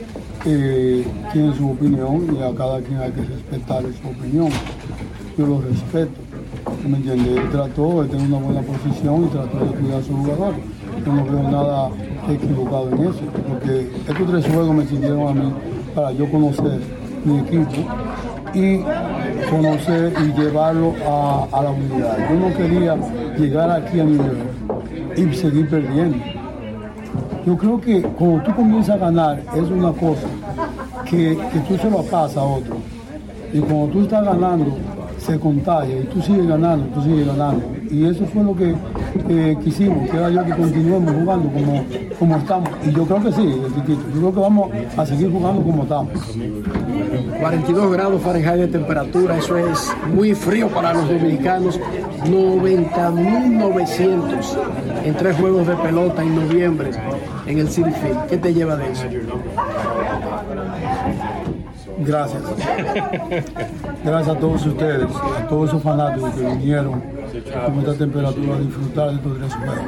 eh, 0.45 1.05
tiene 1.33 1.57
su 1.57 1.71
opinión 1.71 2.37
y 2.39 2.43
a 2.43 2.55
cada 2.55 2.81
quien 2.81 2.99
hay 2.99 3.11
que 3.11 3.23
respetar 3.23 3.83
su 3.83 4.09
opinión. 4.09 4.49
Yo 5.37 5.47
lo 5.47 5.61
respeto, 5.61 6.13
¿tú 6.13 6.22
¿me 6.87 6.97
entiendes? 6.97 7.39
Él 7.39 7.51
trató 7.51 8.03
de 8.03 8.09
tener 8.09 8.27
una 8.27 8.39
buena 8.39 8.61
posición 8.63 9.25
y 9.25 9.29
trató 9.29 9.59
de 9.59 9.73
cuidar 9.73 10.01
a 10.01 10.03
su 10.03 10.17
jugador. 10.17 10.55
Yo 11.05 11.13
no 11.13 11.25
veo 11.25 11.43
nada 11.43 11.91
equivocado 12.29 12.89
en 12.91 13.01
eso, 13.03 13.21
porque 13.49 13.91
estos 14.09 14.27
tres 14.31 14.47
juegos 14.47 14.75
me 14.75 14.87
sirvieron 14.87 15.29
a 15.29 15.33
mí 15.33 15.53
para 15.95 16.13
yo 16.13 16.31
conocer 16.31 16.81
mi 17.25 17.39
equipo 17.39 17.71
y 18.55 18.79
conocer 19.51 20.13
y 20.21 20.41
llevarlo 20.41 20.95
a, 21.07 21.63
la 21.63 21.71
unidad. 21.71 22.17
Yo 22.31 22.37
no 22.37 22.57
quería 22.57 22.97
llegar 23.37 23.71
aquí 23.71 24.01
a 24.01 24.05
nivel 24.05 24.37
y 25.17 25.35
seguir 25.35 25.69
perdiendo. 25.69 26.19
Yo 27.47 27.57
creo 27.57 27.81
que 27.81 28.03
cuando 28.03 28.43
tú 28.45 28.55
comienzas 28.55 28.97
a 28.97 28.99
ganar 28.99 29.43
es 29.55 29.71
una 29.71 29.93
cosa 29.93 30.29
que, 31.05 31.37
que 31.53 31.59
tú 31.69 31.77
se 31.77 31.91
lo 31.91 32.03
pasas 32.05 32.37
a 32.37 32.43
otro. 32.43 32.77
Y 33.53 33.59
cuando 33.61 33.89
tú 33.89 34.03
estás 34.03 34.25
ganando, 34.25 34.77
se 35.23 35.39
contagia 35.39 36.01
y 36.01 36.05
tú 36.05 36.21
sigues 36.21 36.47
ganando, 36.47 36.85
tú 36.87 37.03
sigues 37.03 37.27
ganando. 37.27 37.63
Y 37.91 38.07
eso 38.07 38.25
fue 38.27 38.43
lo 38.43 38.57
que 38.57 38.75
eh, 39.29 39.57
quisimos, 39.63 40.11
que 40.11 40.17
era 40.17 40.31
yo 40.31 40.45
que 40.45 40.53
continuemos 40.53 41.15
jugando 41.15 41.49
como, 41.51 41.85
como 42.19 42.37
estamos. 42.37 42.71
Y 42.85 42.91
yo 42.93 43.05
creo 43.05 43.23
que 43.23 43.31
sí. 43.33 43.55
Yo 44.15 44.19
creo 44.19 44.35
que 44.35 44.41
vamos 44.41 44.71
a 44.97 45.07
seguir 45.07 45.31
jugando 45.31 45.63
como 45.63 45.85
estamos. 45.85 46.13
42 47.41 47.93
grados 47.93 48.21
Fahrenheit 48.23 48.61
de 48.61 48.69
temperatura, 48.69 49.37
eso 49.37 49.57
es 49.57 49.93
muy 50.15 50.35
frío 50.35 50.69
para 50.69 50.95
los 50.95 51.09
dominicanos. 51.09 51.81
90.900 52.25 55.05
en 55.05 55.15
tres 55.15 55.37
juegos 55.37 55.67
de 55.67 55.75
pelota 55.77 56.23
en 56.23 56.37
noviembre 56.37 56.91
en 57.47 57.59
el 57.59 57.69
City. 57.69 57.91
¿Qué 58.29 58.39
te 58.39 58.55
lleva 58.55 58.77
de 58.77 58.93
eso? 58.93 59.05
Gracias. 62.05 62.43
Gracias 64.05 64.37
a 64.37 64.39
todos 64.39 64.67
ustedes, 64.67 65.09
a 65.39 65.47
todos 65.49 65.69
esos 65.71 65.83
fanáticos 65.83 66.35
que 66.35 66.43
vinieron 66.43 67.03
con 67.65 67.79
esta 67.79 67.95
temperatura 67.95 68.57
a 68.57 68.61
disfrutar 68.61 69.11
de 69.11 69.17
estos 69.17 69.39
tres 69.39 69.55
juegos. 69.55 69.85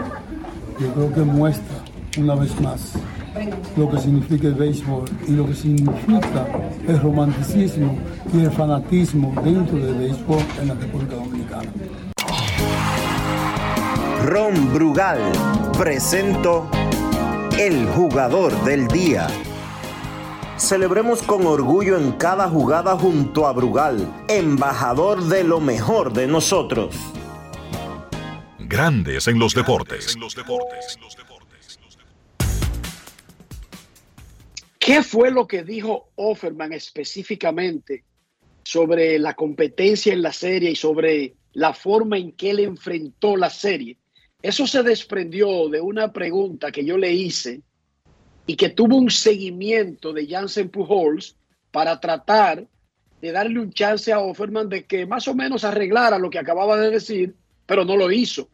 Yo 0.81 0.93
creo 0.93 1.13
que 1.13 1.21
muestra 1.21 1.77
una 2.19 2.35
vez 2.35 2.61
más 2.61 2.93
lo 3.77 3.91
que 3.91 3.99
significa 3.99 4.47
el 4.47 4.55
béisbol 4.55 5.05
y 5.27 5.33
lo 5.33 5.47
que 5.47 5.55
significa 5.55 6.47
el 6.87 7.01
romanticismo 7.01 7.97
y 8.33 8.41
el 8.41 8.51
fanatismo 8.51 9.35
dentro 9.43 9.77
del 9.79 9.95
béisbol 9.95 10.43
en 10.61 10.69
la 10.69 10.75
República 10.75 11.17
Dominicana. 11.17 11.71
Ron 14.27 14.73
Brugal 14.73 15.19
presentó 15.77 16.69
el 17.59 17.87
jugador 17.89 18.53
del 18.65 18.89
día. 18.89 19.27
Celebremos 20.57 21.21
con 21.23 21.47
orgullo 21.47 21.99
en 21.99 22.13
cada 22.13 22.49
jugada 22.49 22.97
junto 22.97 23.49
a 23.49 23.53
Brugal, 23.53 24.25
embajador 24.29 25.25
de 25.25 25.43
lo 25.43 25.59
mejor 25.59 26.13
de 26.13 26.29
nosotros. 26.29 26.95
Grandes 28.61 29.27
en 29.27 29.41
los 29.41 29.53
deportes. 29.53 30.17
¿Qué 34.79 35.03
fue 35.03 35.33
lo 35.33 35.47
que 35.49 35.65
dijo 35.65 36.11
Offerman 36.15 36.73
específicamente 36.73 38.05
sobre 38.63 39.19
la 39.19 39.35
competencia 39.35 40.13
en 40.13 40.23
la 40.23 40.33
serie 40.33 40.71
y 40.71 40.77
sobre 40.77 41.35
la 41.53 41.75
forma 41.75 42.17
en 42.17 42.31
que 42.31 42.51
él 42.51 42.61
enfrentó 42.61 43.37
la 43.37 43.51
serie? 43.51 43.99
Eso 44.41 44.69
se 44.69 44.85
desprendió 44.85 45.69
de 45.69 45.81
una 45.81 46.13
pregunta 46.13 46.71
que 46.71 46.85
yo 46.85 46.97
le 46.97 47.13
hice 47.13 47.63
y 48.47 48.57
que 48.57 48.69
tuvo 48.69 48.97
un 48.97 49.11
seguimiento 49.11 50.13
de 50.13 50.27
Jansen 50.27 50.69
Pujols 50.69 51.37
para 51.71 51.99
tratar 52.01 52.67
de 53.21 53.33
darle 53.33 53.59
un 53.61 53.73
chance 53.73 54.13
a 54.13 54.21
Offerman 54.21 54.69
de 54.69 54.85
que 54.85 55.07
más 55.07 55.27
o 55.29 55.35
menos 55.35 55.65
arreglara 55.65 56.19
lo 56.19 56.29
que 56.29 56.39
acababa 56.39 56.77
de 56.77 56.91
decir, 56.91 57.35
pero 57.67 57.85
no 57.85 57.97
lo 57.97 58.11
hizo. 58.13 58.49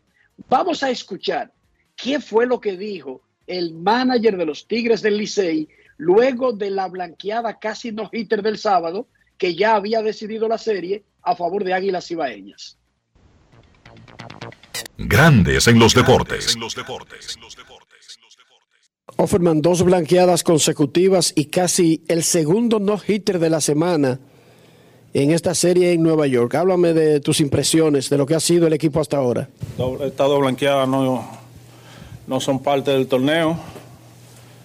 Vamos 0.48 0.82
a 0.82 0.90
escuchar 0.90 1.52
qué 1.96 2.20
fue 2.20 2.46
lo 2.46 2.60
que 2.60 2.76
dijo 2.76 3.22
el 3.46 3.74
manager 3.74 4.36
de 4.36 4.46
los 4.46 4.66
Tigres 4.68 5.02
del 5.02 5.18
Licey 5.18 5.68
luego 5.96 6.52
de 6.52 6.70
la 6.70 6.88
blanqueada 6.88 7.58
casi 7.58 7.92
no 7.92 8.08
hitter 8.10 8.42
del 8.42 8.58
sábado, 8.58 9.08
que 9.36 9.54
ya 9.54 9.74
había 9.74 10.02
decidido 10.02 10.48
la 10.48 10.56
serie 10.56 11.04
a 11.22 11.36
favor 11.36 11.64
de 11.64 11.74
Águilas 11.74 12.10
Ibaeñas. 12.10 12.78
Grandes 14.96 15.66
en 15.66 15.78
los 15.78 15.94
deportes. 15.94 16.56
Offerman, 19.20 19.60
dos 19.60 19.82
blanqueadas 19.82 20.42
consecutivas 20.42 21.34
y 21.36 21.44
casi 21.46 22.02
el 22.08 22.22
segundo 22.24 22.80
no-hitter 22.80 23.38
de 23.38 23.50
la 23.50 23.60
semana 23.60 24.18
en 25.12 25.30
esta 25.32 25.54
serie 25.54 25.92
en 25.92 26.02
Nueva 26.02 26.26
York. 26.26 26.54
Háblame 26.54 26.94
de 26.94 27.20
tus 27.20 27.40
impresiones, 27.40 28.08
de 28.08 28.16
lo 28.16 28.24
que 28.24 28.34
ha 28.34 28.40
sido 28.40 28.66
el 28.66 28.72
equipo 28.72 28.98
hasta 28.98 29.18
ahora. 29.18 29.46
Estas 30.02 30.26
dos 30.26 30.40
blanqueadas 30.40 30.88
no, 30.88 31.28
no 32.26 32.40
son 32.40 32.60
parte 32.62 32.92
del 32.92 33.08
torneo. 33.08 33.58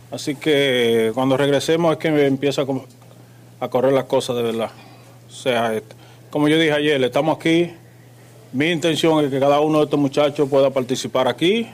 Así 0.10 0.36
que 0.36 1.12
cuando 1.14 1.36
regresemos 1.36 1.92
es 1.92 1.98
que 1.98 2.26
empieza 2.26 2.62
a, 2.62 2.66
co- 2.66 2.86
a 3.60 3.68
correr 3.68 3.92
las 3.92 4.06
cosas 4.06 4.38
de 4.38 4.42
verdad. 4.44 4.70
O 5.28 5.34
sea, 5.34 5.82
como 6.30 6.48
yo 6.48 6.58
dije 6.58 6.72
ayer, 6.72 7.04
estamos 7.04 7.36
aquí. 7.38 7.72
Mi 8.54 8.72
intención 8.72 9.26
es 9.26 9.30
que 9.32 9.38
cada 9.42 9.60
uno 9.60 9.80
de 9.80 9.84
estos 9.84 10.00
muchachos 10.00 10.48
pueda 10.48 10.70
participar 10.70 11.28
aquí, 11.28 11.68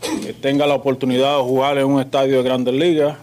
que 0.00 0.32
tenga 0.32 0.66
la 0.66 0.74
oportunidad 0.74 1.36
de 1.36 1.42
jugar 1.42 1.78
en 1.78 1.86
un 1.86 2.00
estadio 2.00 2.38
de 2.38 2.42
grandes 2.42 2.74
ligas 2.74 3.16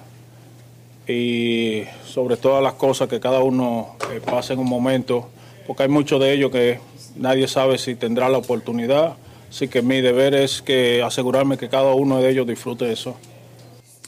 y 1.08 1.84
sobre 2.08 2.38
todas 2.38 2.64
las 2.64 2.74
cosas 2.74 3.08
que 3.08 3.20
cada 3.20 3.40
uno 3.42 3.96
eh, 4.12 4.22
pase 4.24 4.54
en 4.54 4.60
un 4.60 4.68
momento, 4.70 5.30
porque 5.68 5.84
hay 5.84 5.90
muchos 5.90 6.20
de 6.20 6.34
ellos 6.34 6.52
que 6.52 6.80
nadie 7.16 7.48
sabe 7.48 7.78
si 7.78 7.96
tendrá 7.96 8.30
la 8.30 8.38
oportunidad. 8.40 9.14
Así 9.50 9.68
que 9.68 9.82
mi 9.82 10.02
deber 10.02 10.34
es 10.34 10.62
que 10.62 11.02
asegurarme 11.04 11.58
que 11.58 11.70
cada 11.70 11.94
uno 11.94 12.20
de 12.20 12.30
ellos 12.30 12.48
disfrute 12.48 12.92
eso. 12.92 13.16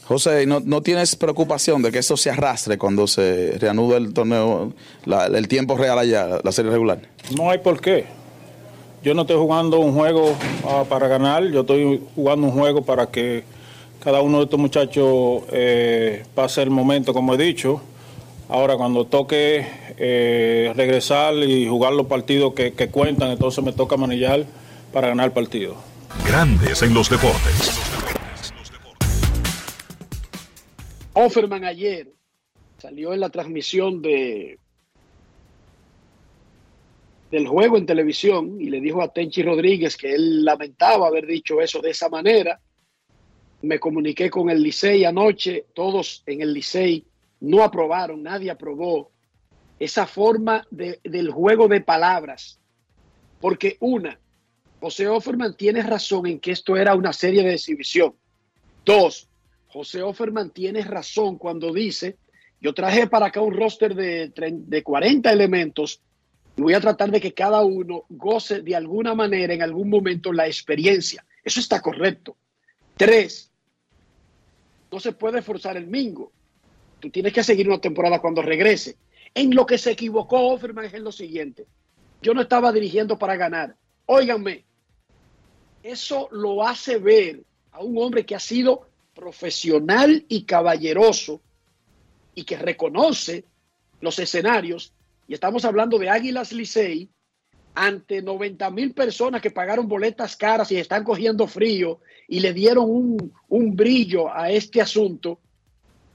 José, 0.06 0.46
¿no, 0.46 0.60
no 0.60 0.82
tienes 0.82 1.14
preocupación 1.16 1.82
de 1.82 1.92
que 1.92 1.98
eso 1.98 2.16
se 2.16 2.30
arrastre 2.30 2.78
cuando 2.78 3.06
se 3.06 3.52
reanude 3.58 3.98
el 3.98 4.12
torneo, 4.14 4.72
la- 5.04 5.26
el 5.26 5.48
tiempo 5.48 5.76
real 5.76 5.98
allá, 5.98 6.38
la 6.42 6.50
serie 6.52 6.70
regular? 6.70 7.00
No 7.36 7.50
hay 7.50 7.58
por 7.58 7.80
qué. 7.80 8.06
Yo 9.02 9.14
no 9.14 9.22
estoy 9.22 9.36
jugando 9.36 9.78
un 9.78 9.94
juego 9.94 10.36
ah, 10.64 10.84
para 10.88 11.06
ganar, 11.06 11.44
yo 11.50 11.60
estoy 11.60 12.02
jugando 12.16 12.48
un 12.48 12.52
juego 12.52 12.82
para 12.82 13.06
que 13.06 13.44
cada 14.00 14.22
uno 14.22 14.38
de 14.38 14.44
estos 14.44 14.58
muchachos 14.58 15.42
eh, 15.52 16.24
pase 16.34 16.62
el 16.62 16.70
momento, 16.70 17.14
como 17.14 17.34
he 17.34 17.36
dicho. 17.36 17.80
Ahora, 18.48 18.76
cuando 18.76 19.04
toque 19.04 19.66
eh, 19.98 20.72
regresar 20.74 21.34
y 21.34 21.68
jugar 21.68 21.92
los 21.92 22.06
partidos 22.06 22.54
que, 22.54 22.72
que 22.72 22.88
cuentan, 22.88 23.30
entonces 23.30 23.62
me 23.62 23.72
toca 23.72 23.96
manillar 23.96 24.46
para 24.92 25.08
ganar 25.08 25.26
el 25.26 25.32
partido. 25.32 25.76
Grandes 26.26 26.82
en 26.82 26.92
los 26.92 27.08
deportes. 27.08 27.78
Offerman 31.12 31.64
ayer 31.64 32.14
salió 32.78 33.12
en 33.12 33.20
la 33.20 33.30
transmisión 33.30 34.02
de 34.02 34.58
del 37.30 37.46
juego 37.46 37.76
en 37.76 37.86
televisión 37.86 38.60
y 38.60 38.70
le 38.70 38.80
dijo 38.80 39.02
a 39.02 39.12
Tenchi 39.12 39.42
Rodríguez 39.42 39.96
que 39.96 40.14
él 40.14 40.44
lamentaba 40.44 41.08
haber 41.08 41.26
dicho 41.26 41.60
eso 41.60 41.80
de 41.80 41.90
esa 41.90 42.08
manera. 42.08 42.60
Me 43.62 43.78
comuniqué 43.78 44.30
con 44.30 44.48
el 44.50 44.62
Licey 44.62 45.04
anoche, 45.04 45.66
todos 45.74 46.22
en 46.26 46.40
el 46.42 46.52
Licey 46.54 47.04
no 47.40 47.62
aprobaron, 47.62 48.22
nadie 48.22 48.50
aprobó 48.50 49.10
esa 49.78 50.06
forma 50.06 50.66
de- 50.70 51.00
del 51.04 51.30
juego 51.30 51.68
de 51.68 51.80
palabras. 51.80 52.58
Porque 53.40 53.76
una, 53.80 54.18
José 54.80 55.06
Offerman 55.08 55.56
tiene 55.56 55.82
razón 55.82 56.26
en 56.26 56.40
que 56.40 56.52
esto 56.52 56.76
era 56.76 56.94
una 56.94 57.12
serie 57.12 57.42
de 57.42 57.54
exhibición. 57.54 58.14
Dos, 58.84 59.28
José 59.68 60.02
Offerman 60.02 60.50
tiene 60.50 60.82
razón 60.82 61.36
cuando 61.36 61.72
dice, 61.72 62.16
yo 62.60 62.72
traje 62.74 63.06
para 63.06 63.26
acá 63.26 63.40
un 63.40 63.54
roster 63.54 63.94
de, 63.94 64.32
de 64.34 64.82
40 64.82 65.30
elementos 65.30 66.00
voy 66.62 66.74
a 66.74 66.80
tratar 66.80 67.10
de 67.10 67.20
que 67.20 67.34
cada 67.34 67.62
uno 67.62 68.04
goce 68.08 68.62
de 68.62 68.74
alguna 68.74 69.14
manera 69.14 69.54
en 69.54 69.62
algún 69.62 69.88
momento 69.88 70.32
la 70.32 70.46
experiencia. 70.46 71.24
Eso 71.44 71.60
está 71.60 71.80
correcto. 71.80 72.36
Tres, 72.96 73.50
no 74.90 75.00
se 75.00 75.12
puede 75.12 75.42
forzar 75.42 75.76
el 75.76 75.86
mingo. 75.86 76.32
Tú 77.00 77.10
tienes 77.10 77.32
que 77.32 77.44
seguir 77.44 77.68
una 77.68 77.80
temporada 77.80 78.20
cuando 78.20 78.42
regrese. 78.42 78.96
En 79.34 79.54
lo 79.54 79.66
que 79.66 79.78
se 79.78 79.92
equivocó 79.92 80.48
Offerman 80.48 80.86
es 80.86 80.94
en 80.94 81.04
lo 81.04 81.12
siguiente. 81.12 81.66
Yo 82.22 82.34
no 82.34 82.42
estaba 82.42 82.72
dirigiendo 82.72 83.18
para 83.18 83.36
ganar. 83.36 83.76
Óiganme, 84.06 84.64
eso 85.82 86.28
lo 86.32 86.66
hace 86.66 86.98
ver 86.98 87.42
a 87.72 87.80
un 87.80 87.96
hombre 87.98 88.26
que 88.26 88.34
ha 88.34 88.40
sido 88.40 88.88
profesional 89.14 90.24
y 90.28 90.44
caballeroso 90.44 91.40
y 92.34 92.44
que 92.44 92.56
reconoce 92.56 93.44
los 94.00 94.18
escenarios. 94.18 94.92
Y 95.28 95.34
estamos 95.34 95.66
hablando 95.66 95.98
de 95.98 96.08
Águilas 96.08 96.52
Licey 96.52 97.10
ante 97.74 98.22
90 98.22 98.70
mil 98.70 98.94
personas 98.94 99.42
que 99.42 99.50
pagaron 99.50 99.86
boletas 99.86 100.34
caras 100.34 100.72
y 100.72 100.78
están 100.78 101.04
cogiendo 101.04 101.46
frío 101.46 102.00
y 102.26 102.40
le 102.40 102.54
dieron 102.54 102.90
un, 102.90 103.32
un 103.48 103.76
brillo 103.76 104.34
a 104.34 104.50
este 104.50 104.80
asunto. 104.80 105.38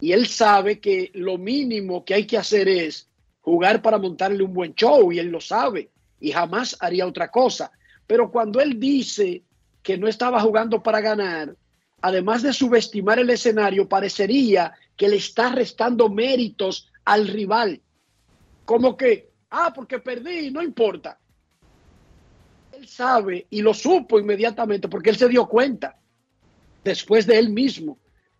Y 0.02 0.13
él 0.13 0.26
sabe 0.26 0.80
que 0.80 1.12
lo 1.13 1.38
mínimo 1.38 2.04
que 2.04 2.15
hay 2.15 2.26
que 2.26 2.39
hacer 2.39 2.67
es 2.67 3.08
jugar 3.41 3.84
para 3.84 3.99
montarle 3.99 4.43
un 4.43 4.54
buen 4.54 4.73
show 4.73 5.12
y 5.12 5.19
él 5.19 5.28
lo 5.28 5.39
sabe 5.39 5.91
y 6.19 6.32
jamás 6.32 6.76
haría 6.80 7.06
otra 7.06 7.30
cosa. 7.30 7.71
Pero 8.08 8.32
cuando 8.32 8.60
él 8.62 8.80
dice 8.80 9.43
que 9.84 9.95
no 9.95 10.08
estaba 10.08 10.41
jugando 10.41 10.82
para 10.82 11.02
ganar, 11.02 11.56
además 12.02 12.41
de 12.41 12.52
subestimar 12.52 13.19
el 13.19 13.30
escenario, 13.30 13.88
parecería 13.88 14.73
que 14.97 15.08
le 15.08 15.17
está 15.17 15.49
restando 15.49 16.10
méritos 16.10 16.91
al 17.06 17.28
rival. 17.28 17.80
Como 18.65 18.95
que, 18.95 19.32
ah, 19.49 19.71
porque 19.73 19.99
perdí, 19.99 20.52
no 20.52 20.62
importa. 20.62 21.19
Él 22.71 22.88
sabe 22.88 23.47
y 23.49 23.62
lo 23.62 23.73
supo 23.73 24.19
inmediatamente 24.19 24.88
porque 24.88 25.12
él 25.12 25.17
se 25.17 25.30
dio 25.30 25.47
cuenta 25.47 25.99
después 26.84 27.26
de 27.28 27.38
él 27.38 27.49
mismo 27.49 27.97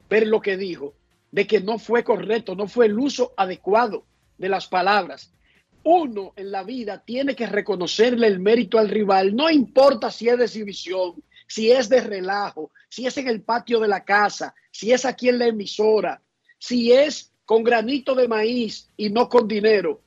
ver 0.10 0.28
lo 0.28 0.42
que 0.42 0.58
dijo, 0.58 0.96
de 1.32 1.48
que 1.48 1.62
no 1.62 1.80
fue 1.80 2.04
correcto, 2.04 2.56
no 2.56 2.68
fue 2.68 2.86
el 2.86 3.00
uso 3.00 3.34
adecuado 3.38 4.06
de 4.38 4.50
las 4.50 4.68
palabras. 4.68 5.34
Uno 5.84 6.34
en 6.36 6.52
la 6.52 6.64
vida 6.64 7.04
tiene 7.04 7.36
que 7.36 7.48
reconocerle 7.48 8.28
el 8.28 8.40
mérito 8.40 8.78
al 8.78 8.90
rival, 8.90 9.36
no 9.36 9.50
importa 9.50 10.12
si 10.12 10.30
es 10.30 10.38
de 10.38 10.46
exhibición, 10.46 11.24
si 11.48 11.72
es 11.72 11.90
de 11.90 12.02
relajo, 12.02 12.72
si 12.90 13.06
es 13.06 13.18
en 13.18 13.28
el 13.28 13.42
patio 13.42 13.80
de 13.80 13.88
la 13.88 14.04
casa, 14.04 14.54
si 14.72 14.92
es 14.92 15.06
aquí 15.06 15.30
en 15.30 15.40
la 15.40 15.48
emisora, 15.48 16.22
si 16.58 16.92
es 16.92 17.34
con 17.46 17.64
granito 17.64 18.16
de 18.16 18.28
maíz 18.28 18.90
y 18.96 19.10
no 19.10 19.28
con 19.28 19.48
dinero. 19.48 20.03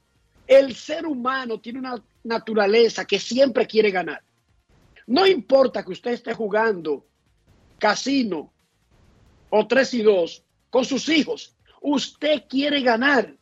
El 0.46 0.74
ser 0.74 1.06
humano 1.06 1.60
tiene 1.60 1.78
una 1.78 2.02
naturaleza 2.24 3.04
que 3.04 3.18
siempre 3.18 3.66
quiere 3.66 3.90
ganar. 3.90 4.22
No 5.06 5.26
importa 5.26 5.84
que 5.84 5.92
usted 5.92 6.12
esté 6.12 6.34
jugando 6.34 7.06
casino 7.78 8.52
o 9.50 9.66
3 9.66 9.94
y 9.94 10.02
2 10.02 10.44
con 10.70 10.84
sus 10.84 11.08
hijos, 11.08 11.54
usted 11.80 12.44
quiere 12.48 12.80
ganar. 12.82 13.34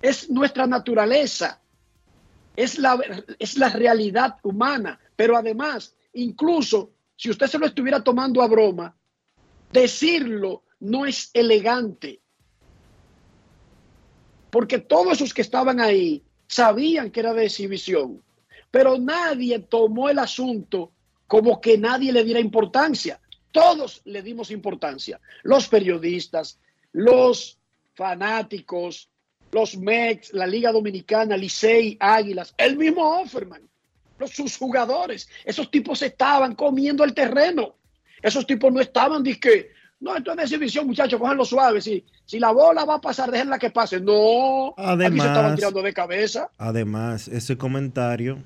Es 0.00 0.28
nuestra 0.30 0.66
naturaleza. 0.66 1.60
Es 2.56 2.78
la, 2.78 2.98
es 3.38 3.58
la 3.58 3.68
realidad 3.70 4.36
humana. 4.42 4.98
Pero 5.16 5.36
además, 5.36 5.94
incluso 6.12 6.92
si 7.16 7.30
usted 7.30 7.46
se 7.46 7.58
lo 7.58 7.66
estuviera 7.66 8.02
tomando 8.02 8.42
a 8.42 8.48
broma, 8.48 8.96
decirlo 9.72 10.64
no 10.80 11.06
es 11.06 11.30
elegante. 11.32 12.20
Porque 14.54 14.78
todos 14.78 15.14
esos 15.14 15.34
que 15.34 15.42
estaban 15.42 15.80
ahí 15.80 16.22
sabían 16.46 17.10
que 17.10 17.18
era 17.18 17.34
de 17.34 17.46
exhibición, 17.46 18.22
pero 18.70 18.96
nadie 18.98 19.58
tomó 19.58 20.08
el 20.08 20.20
asunto 20.20 20.92
como 21.26 21.60
que 21.60 21.76
nadie 21.76 22.12
le 22.12 22.22
diera 22.22 22.38
importancia. 22.38 23.20
Todos 23.50 24.00
le 24.04 24.22
dimos 24.22 24.52
importancia. 24.52 25.20
Los 25.42 25.66
periodistas, 25.66 26.60
los 26.92 27.58
fanáticos, 27.94 29.10
los 29.50 29.76
Mex, 29.76 30.32
la 30.32 30.46
Liga 30.46 30.70
Dominicana, 30.70 31.36
Licey, 31.36 31.96
Águilas, 31.98 32.54
el 32.56 32.76
mismo 32.76 33.22
Offerman, 33.22 33.68
los, 34.20 34.30
sus 34.30 34.56
jugadores, 34.56 35.28
esos 35.44 35.68
tipos 35.68 36.00
estaban 36.00 36.54
comiendo 36.54 37.02
el 37.02 37.12
terreno. 37.12 37.74
Esos 38.22 38.46
tipos 38.46 38.72
no 38.72 38.80
estaban 38.80 39.24
que 39.24 39.72
no, 39.98 40.16
esto 40.16 40.30
es 40.32 40.36
de 40.36 40.42
exhibición, 40.44 40.86
muchachos, 40.86 41.18
cójanlo 41.18 41.44
suave. 41.44 41.80
Si, 41.80 42.04
si 42.26 42.38
la 42.38 42.52
bola 42.52 42.84
va 42.84 42.96
a 42.96 43.00
pasar, 43.00 43.30
déjenla 43.30 43.58
que 43.58 43.70
pase. 43.70 44.00
No, 44.00 44.74
aquí 44.76 45.20
se 45.20 45.26
estaban 45.28 45.52
Además, 45.52 45.56
tirando 45.56 45.82
de 45.82 45.92
cabeza. 45.92 46.50
además, 46.58 47.28
ese 47.28 47.56
comentario, 47.58 48.38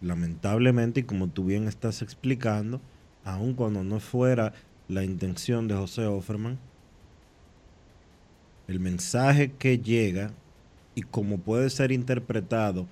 lamentablemente, 0.00 1.00
y 1.00 1.04
como 1.04 1.28
tú 1.28 1.44
bien 1.46 1.68
estás 1.68 2.02
explicando, 2.02 2.80
aun 3.24 3.54
cuando 3.54 3.84
no 3.84 4.00
fuera 4.00 4.52
la 4.88 5.04
intención 5.04 5.68
de 5.68 5.74
José 5.76 6.06
Offerman, 6.06 6.58
el 8.68 8.80
mensaje 8.80 9.52
que 9.52 9.78
llega 9.78 10.30
y 10.94 11.02
como 11.02 11.38
puede 11.38 11.70
ser 11.70 11.92
interpretado 11.92 12.86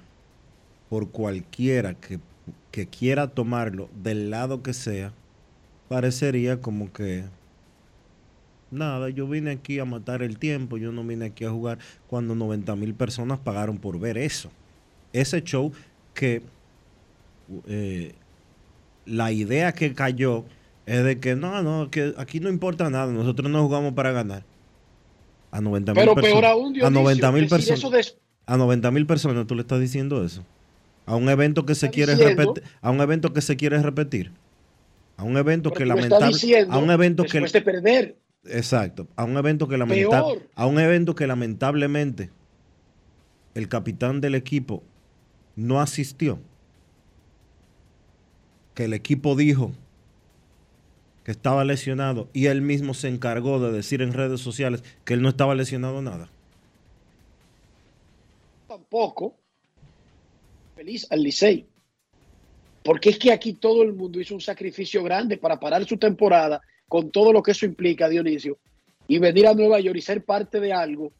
por 0.89 1.11
cualquiera 1.11 1.95
que, 1.95 2.21
que 2.71 2.87
quiera 2.89 3.29
tomarlo 3.29 3.89
del 4.03 4.31
lado 4.31 4.63
que 4.63 4.75
sea, 4.75 5.13
parecería 5.89 6.61
como 6.61 6.93
que 6.93 7.25
nada, 8.73 9.09
yo 9.11 9.27
vine 9.29 9.51
aquí 9.53 9.79
a 9.79 9.85
matar 9.85 10.23
el 10.23 10.39
tiempo, 10.39 10.77
yo 10.79 10.93
no 10.93 11.05
vine 11.05 11.27
aquí 11.27 11.45
a 11.45 11.51
jugar 11.51 11.79
cuando 12.09 12.35
90 12.35 12.75
mil 12.77 12.95
personas 12.95 13.39
pagaron 13.39 13.79
por 13.79 13.99
ver 14.01 14.19
eso. 14.19 14.51
Ese 15.13 15.43
show 15.43 15.73
que 16.15 16.43
eh, 17.67 18.15
la 19.07 19.33
idea 19.33 19.73
que 19.73 19.93
cayó 19.95 20.45
es 20.87 21.05
de 21.05 21.19
que 21.21 21.37
no, 21.37 21.63
no, 21.63 21.91
que 21.91 22.15
aquí 22.17 22.41
no 22.41 22.49
importa 22.49 22.89
nada, 22.91 23.13
nosotros 23.13 23.51
no 23.51 23.63
jugamos 23.63 23.93
para 23.95 24.13
ganar. 24.13 24.45
A 25.51 25.61
90 25.61 25.93
mil 25.93 26.01
Pero 26.01 26.15
personas. 26.15 26.33
peor 26.41 26.45
aún, 26.47 26.69
a 26.71 26.73
Dionisio, 26.73 26.91
90 27.03 27.33
mil 27.33 27.49
personas. 27.49 27.91
de- 27.93 28.15
A 28.47 28.57
90 28.57 28.91
mil 28.91 29.07
personas 29.07 29.47
tú 29.47 29.55
le 29.55 29.61
estás 29.63 29.81
diciendo 29.81 30.25
eso. 30.25 30.43
A 31.05 31.15
un 31.17 31.29
evento 31.29 31.67
que 31.67 31.75
se 31.75 31.91
quiere 31.91 32.15
repetir, 32.15 32.63
a 32.81 32.91
un 32.91 33.01
evento 33.01 33.33
que 33.33 33.41
se 33.43 33.57
quiere 33.57 33.81
repetir. 33.83 34.33
A 35.17 35.25
un 35.25 35.37
evento 35.37 35.69
Porque 35.69 35.85
que 35.85 35.89
lo 35.89 35.95
está 35.95 36.09
lamentable, 36.21 36.33
diciendo 36.35 36.75
a 36.75 36.79
un 36.79 36.91
evento 36.91 37.25
que 37.25 37.33
después 37.41 37.53
de 37.53 37.61
perder. 37.61 38.17
Exacto, 38.45 39.07
a 39.17 39.25
un 39.25 39.37
evento 39.37 39.69
que 39.69 39.77
lamenta- 39.79 40.23
Peor. 40.25 40.49
a 40.55 40.67
un 40.67 40.79
evento 40.81 41.15
que 41.15 41.27
lamentablemente 41.27 42.31
el 43.55 43.69
capitán 43.69 44.21
del 44.21 44.35
equipo 44.35 44.83
no 45.55 45.81
asistió. 45.81 46.39
Que 48.75 48.85
el 48.85 48.95
equipo 48.95 49.37
dijo 49.37 49.73
que 51.25 51.31
estaba 51.31 51.65
lesionado 51.65 52.29
y 52.33 52.47
él 52.47 52.63
mismo 52.63 52.95
se 52.95 53.09
encargó 53.09 53.61
de 53.61 53.71
decir 53.71 54.03
en 54.03 54.13
redes 54.13 54.41
sociales 54.41 54.83
que 55.05 55.15
él 55.15 55.23
no 55.23 55.29
estaba 55.29 55.55
lesionado 55.55 56.03
nada. 56.03 56.29
Tampoco. 58.67 59.37
Feliz 60.75 61.07
al 61.11 61.23
Licey. 61.23 61.67
Porque 62.83 63.11
es 63.11 63.19
que 63.19 63.31
aquí 63.31 63.53
todo 63.53 63.83
el 63.83 63.93
mundo 63.93 64.19
hizo 64.21 64.35
un 64.35 64.41
sacrificio 64.41 65.05
grande 65.05 65.37
para 65.37 65.61
parar 65.61 65.85
su 65.85 65.97
temporada 65.97 66.61
con 66.93 67.11
todo 67.11 67.33
lo 67.33 67.43
que 67.43 67.53
eso 67.53 67.65
implica, 67.65 68.07
Dionisio, 68.07 68.59
y 69.09 69.17
venir 69.19 69.47
a 69.47 69.55
Nueva 69.55 69.81
York 69.81 69.97
y 69.97 70.03
ser 70.03 70.23
parte 70.27 70.61
de 70.61 70.75
algo 70.75 71.11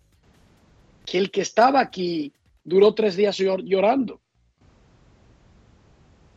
que 1.07 1.17
el 1.17 1.31
que 1.31 1.41
estaba 1.41 1.81
aquí 1.81 2.31
duró 2.63 2.93
tres 2.93 3.17
días 3.17 3.41
llor- 3.41 3.65
llorando. 3.65 4.21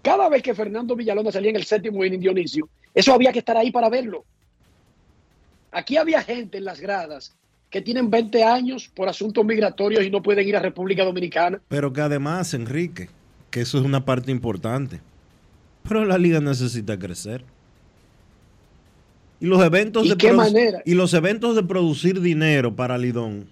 Cada 0.02 0.30
vez 0.30 0.42
que 0.42 0.56
Fernando 0.56 0.96
Villalona 0.96 1.34
salía 1.34 1.50
en 1.50 1.58
el 1.58 1.66
séptimo 1.66 2.06
inning, 2.06 2.22
Dionisio, 2.22 2.70
eso 2.94 3.14
había 3.14 3.34
que 3.34 3.40
estar 3.40 3.58
ahí 3.58 3.72
para 3.72 3.90
verlo. 3.90 4.24
Aquí 5.74 5.98
había 5.98 6.22
gente 6.22 6.58
en 6.60 6.64
las 6.64 6.80
gradas 6.80 7.36
que 7.70 7.82
tienen 7.82 8.10
20 8.10 8.42
años 8.42 8.88
por 8.88 9.10
asuntos 9.10 9.44
migratorios 9.44 10.06
y 10.06 10.10
no 10.10 10.22
pueden 10.24 10.48
ir 10.48 10.56
a 10.56 10.62
República 10.62 11.04
Dominicana. 11.04 11.60
Pero 11.68 11.92
que 11.92 12.00
además, 12.00 12.54
Enrique, 12.54 13.10
que 13.52 13.60
eso 13.60 13.80
es 13.80 13.84
una 13.84 14.06
parte 14.06 14.32
importante. 14.32 15.02
Pero 15.84 16.06
la 16.06 16.18
liga 16.18 16.40
necesita 16.40 16.98
crecer. 16.98 17.44
Y 19.40 19.48
los 19.48 19.62
eventos 19.62 20.06
¿Y 20.06 20.10
de 20.10 20.18
qué 20.18 20.32
manera? 20.34 20.82
y 20.86 20.94
los 20.94 21.14
eventos 21.14 21.56
de 21.56 21.64
producir 21.64 22.22
dinero 22.22 22.76
para 22.76 22.98
Lidón 22.98 23.48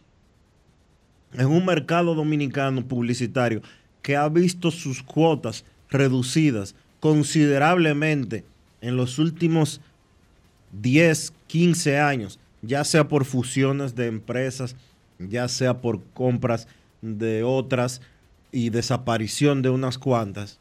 en 1.34 1.48
un 1.48 1.66
mercado 1.66 2.16
dominicano 2.16 2.86
publicitario 2.86 3.62
que 4.02 4.16
ha 4.16 4.28
visto 4.30 4.72
sus 4.72 5.02
cuotas 5.02 5.66
reducidas 5.90 6.76
considerablemente 7.00 8.44
en 8.82 8.98
los 8.98 9.20
últimos 9.20 9.82
10, 10.82 11.34
15 11.48 12.00
años, 12.00 12.40
ya 12.62 12.84
sea 12.84 13.08
por 13.08 13.26
fusiones 13.26 13.96
de 13.96 14.08
empresas, 14.08 14.76
ya 15.20 15.48
sea 15.48 15.82
por 15.82 16.02
compras 16.14 16.68
de 17.02 17.44
otras 17.44 18.02
y 18.52 18.70
desaparición 18.70 19.62
de 19.62 19.70
unas 19.70 19.98
cuantas. 19.98 20.60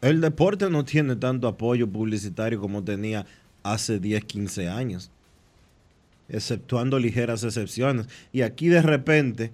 El 0.00 0.20
deporte 0.20 0.68
no 0.70 0.84
tiene 0.84 1.16
tanto 1.16 1.46
apoyo 1.46 1.88
publicitario 1.88 2.60
como 2.60 2.82
tenía 2.82 3.26
hace 3.62 3.98
10, 3.98 4.24
15 4.24 4.68
años, 4.68 5.10
exceptuando 6.28 6.98
ligeras 6.98 7.44
excepciones. 7.44 8.06
Y 8.32 8.42
aquí 8.42 8.68
de 8.68 8.82
repente, 8.82 9.52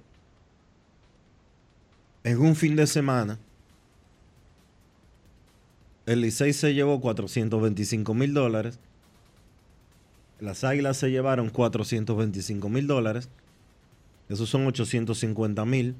en 2.25 2.39
un 2.39 2.57
fin 2.57 2.77
de 2.77 2.87
semana, 2.87 3.39
el 6.07 6.23
Licey 6.23 6.53
se 6.53 6.73
llevó 6.73 7.01
425 7.01 8.15
mil 8.15 8.33
dólares, 8.33 8.79
las 10.41 10.65
Águilas 10.65 10.97
se 10.97 11.11
llevaron 11.11 11.51
425 11.51 12.69
mil 12.69 12.87
dólares, 12.87 13.29
esos 14.29 14.49
son 14.49 14.67
850 14.67 15.65
mil, 15.65 15.97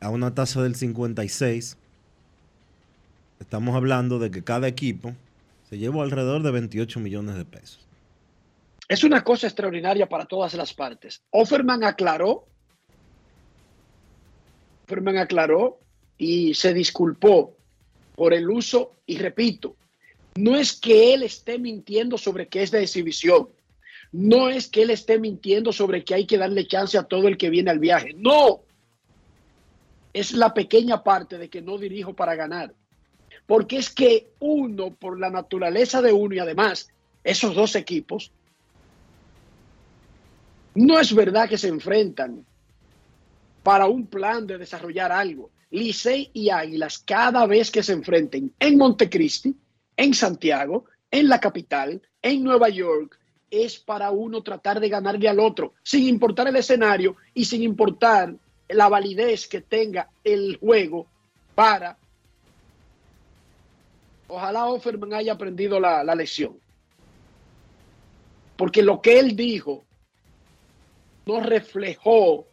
a 0.00 0.10
una 0.10 0.34
tasa 0.34 0.62
del 0.62 0.74
56. 0.74 1.76
Estamos 3.40 3.74
hablando 3.74 4.18
de 4.18 4.30
que 4.30 4.42
cada 4.42 4.68
equipo 4.68 5.14
se 5.70 5.78
llevó 5.78 6.02
alrededor 6.02 6.42
de 6.42 6.50
28 6.50 6.98
millones 6.98 7.36
de 7.36 7.44
pesos. 7.44 7.86
Es 8.88 9.04
una 9.04 9.22
cosa 9.22 9.46
extraordinaria 9.46 10.08
para 10.08 10.26
todas 10.26 10.52
las 10.54 10.74
partes. 10.74 11.22
Offerman 11.30 11.84
aclaró, 11.84 12.48
Offerman 14.84 15.18
aclaró 15.18 15.78
y 16.18 16.54
se 16.54 16.74
disculpó 16.74 17.56
por 18.16 18.34
el 18.34 18.50
uso, 18.50 18.96
y 19.06 19.18
repito, 19.18 19.76
no 20.34 20.56
es 20.56 20.72
que 20.72 21.14
él 21.14 21.22
esté 21.22 21.56
mintiendo 21.60 22.18
sobre 22.18 22.48
que 22.48 22.64
es 22.64 22.72
de 22.72 22.82
exhibición, 22.82 23.48
no 24.10 24.48
es 24.48 24.66
que 24.66 24.82
él 24.82 24.90
esté 24.90 25.20
mintiendo 25.20 25.72
sobre 25.72 26.02
que 26.04 26.14
hay 26.14 26.26
que 26.26 26.36
darle 26.36 26.66
chance 26.66 26.98
a 26.98 27.04
todo 27.04 27.28
el 27.28 27.36
que 27.36 27.48
viene 27.48 27.70
al 27.70 27.78
viaje, 27.78 28.12
no, 28.16 28.62
es 30.12 30.32
la 30.32 30.52
pequeña 30.52 31.04
parte 31.04 31.38
de 31.38 31.48
que 31.48 31.62
no 31.62 31.78
dirijo 31.78 32.14
para 32.14 32.34
ganar, 32.34 32.74
porque 33.50 33.78
es 33.78 33.90
que 33.90 34.30
uno, 34.38 34.94
por 34.94 35.18
la 35.18 35.28
naturaleza 35.28 36.00
de 36.00 36.12
uno 36.12 36.36
y 36.36 36.38
además 36.38 36.88
esos 37.24 37.52
dos 37.52 37.74
equipos, 37.74 38.30
no 40.76 41.00
es 41.00 41.12
verdad 41.12 41.48
que 41.48 41.58
se 41.58 41.66
enfrentan 41.66 42.46
para 43.64 43.86
un 43.86 44.06
plan 44.06 44.46
de 44.46 44.56
desarrollar 44.56 45.10
algo. 45.10 45.50
Licey 45.72 46.30
y 46.32 46.50
Águilas, 46.50 47.00
cada 47.00 47.44
vez 47.46 47.72
que 47.72 47.82
se 47.82 47.92
enfrenten 47.92 48.54
en 48.60 48.78
Montecristi, 48.78 49.52
en 49.96 50.14
Santiago, 50.14 50.84
en 51.10 51.28
la 51.28 51.40
capital, 51.40 52.00
en 52.22 52.44
Nueva 52.44 52.68
York, 52.68 53.18
es 53.50 53.80
para 53.80 54.12
uno 54.12 54.44
tratar 54.44 54.78
de 54.78 54.88
ganarle 54.88 55.28
al 55.28 55.40
otro, 55.40 55.74
sin 55.82 56.06
importar 56.06 56.46
el 56.46 56.54
escenario 56.54 57.16
y 57.34 57.46
sin 57.46 57.64
importar 57.64 58.32
la 58.68 58.88
validez 58.88 59.48
que 59.48 59.60
tenga 59.60 60.08
el 60.22 60.56
juego 60.58 61.08
para... 61.56 61.98
Ojalá 64.30 64.66
Offerman 64.66 65.12
haya 65.12 65.32
aprendido 65.32 65.80
la, 65.80 66.04
la 66.04 66.14
lección. 66.14 66.60
Porque 68.56 68.80
lo 68.80 69.02
que 69.02 69.18
él 69.18 69.34
dijo 69.34 69.84
no 71.26 71.40
reflejó 71.40 72.46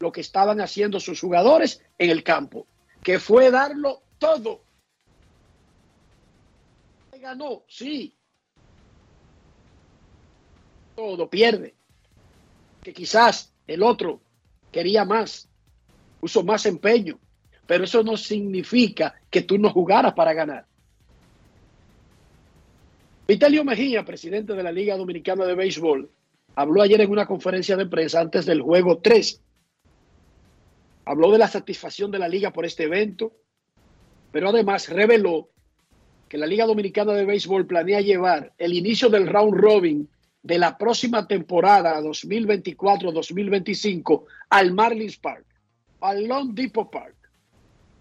lo 0.00 0.10
que 0.10 0.20
estaban 0.20 0.60
haciendo 0.60 0.98
sus 0.98 1.20
jugadores 1.20 1.80
en 1.98 2.10
el 2.10 2.24
campo, 2.24 2.66
que 3.04 3.20
fue 3.20 3.52
darlo 3.52 4.02
todo. 4.18 4.62
Ganó, 7.20 7.62
sí. 7.68 8.16
Todo 10.96 11.30
pierde. 11.30 11.74
Que 12.82 12.92
quizás 12.92 13.52
el 13.66 13.82
otro 13.82 14.20
quería 14.72 15.04
más, 15.04 15.48
puso 16.20 16.42
más 16.42 16.66
empeño, 16.66 17.18
pero 17.66 17.84
eso 17.84 18.02
no 18.02 18.16
significa 18.16 19.14
que 19.30 19.42
tú 19.42 19.56
no 19.56 19.70
jugaras 19.70 20.12
para 20.12 20.32
ganar. 20.34 20.66
Vitalio 23.28 23.64
Mejía, 23.64 24.04
presidente 24.04 24.52
de 24.52 24.62
la 24.62 24.70
Liga 24.70 24.96
Dominicana 24.96 25.44
de 25.46 25.56
Béisbol, 25.56 26.08
habló 26.54 26.80
ayer 26.80 27.00
en 27.00 27.10
una 27.10 27.26
conferencia 27.26 27.76
de 27.76 27.86
prensa 27.86 28.20
antes 28.20 28.46
del 28.46 28.62
juego 28.62 28.98
3. 28.98 29.42
Habló 31.06 31.32
de 31.32 31.38
la 31.38 31.48
satisfacción 31.48 32.12
de 32.12 32.20
la 32.20 32.28
liga 32.28 32.52
por 32.52 32.64
este 32.64 32.84
evento, 32.84 33.32
pero 34.30 34.50
además 34.50 34.88
reveló 34.88 35.48
que 36.28 36.38
la 36.38 36.46
Liga 36.46 36.66
Dominicana 36.66 37.14
de 37.14 37.24
Béisbol 37.24 37.66
planea 37.66 38.00
llevar 38.00 38.52
el 38.58 38.74
inicio 38.74 39.08
del 39.08 39.26
round 39.26 39.56
robin 39.56 40.08
de 40.44 40.58
la 40.58 40.78
próxima 40.78 41.26
temporada 41.26 42.00
2024-2025 42.02 44.22
al 44.50 44.72
Marlins 44.72 45.16
Park, 45.16 45.46
al 46.00 46.28
Lone 46.28 46.52
Depot 46.54 46.88
Park. 46.88 47.16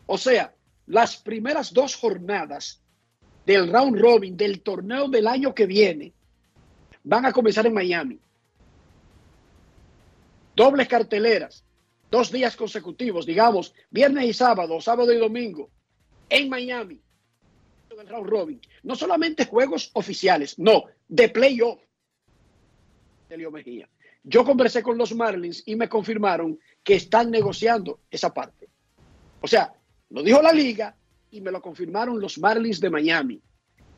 O 0.05 0.19
sea, 0.19 0.53
las 0.85 1.17
primeras 1.17 1.73
dos 1.73 1.95
jornadas 1.95 2.84
del 3.45 3.71
round 3.71 3.99
robin 3.99 4.35
del 4.35 4.61
torneo 4.61 5.07
del 5.07 5.27
año 5.27 5.53
que 5.53 5.65
viene 5.65 6.13
van 7.03 7.25
a 7.25 7.31
comenzar 7.31 7.65
en 7.67 7.73
Miami. 7.73 8.19
Dobles 10.55 10.87
carteleras, 10.87 11.63
dos 12.09 12.31
días 12.31 12.55
consecutivos, 12.55 13.25
digamos, 13.25 13.73
viernes 13.91 14.25
y 14.25 14.33
sábado, 14.33 14.79
sábado 14.81 15.11
y 15.11 15.17
domingo, 15.17 15.69
en 16.29 16.49
Miami, 16.49 16.99
del 17.89 18.07
round 18.07 18.29
robin. 18.29 18.61
No 18.83 18.95
solamente 18.95 19.45
juegos 19.45 19.91
oficiales, 19.93 20.57
no, 20.57 20.85
de 21.07 21.29
playoff. 21.29 21.79
Elio 23.29 23.51
Mejía. 23.51 23.89
Yo 24.23 24.43
conversé 24.43 24.81
con 24.81 24.97
los 24.97 25.13
Marlins 25.13 25.63
y 25.65 25.75
me 25.75 25.87
confirmaron 25.87 26.59
que 26.83 26.95
están 26.95 27.29
negociando 27.29 27.99
esa 28.09 28.33
parte. 28.33 28.69
O 29.41 29.47
sea, 29.47 29.73
lo 30.09 30.23
dijo 30.23 30.41
la 30.41 30.51
liga 30.51 30.95
y 31.35 31.41
me 31.41 31.51
lo 31.51 31.61
confirmaron 31.61 32.21
los 32.21 32.37
Marlins 32.37 32.79
de 32.79 32.89
Miami, 32.89 33.41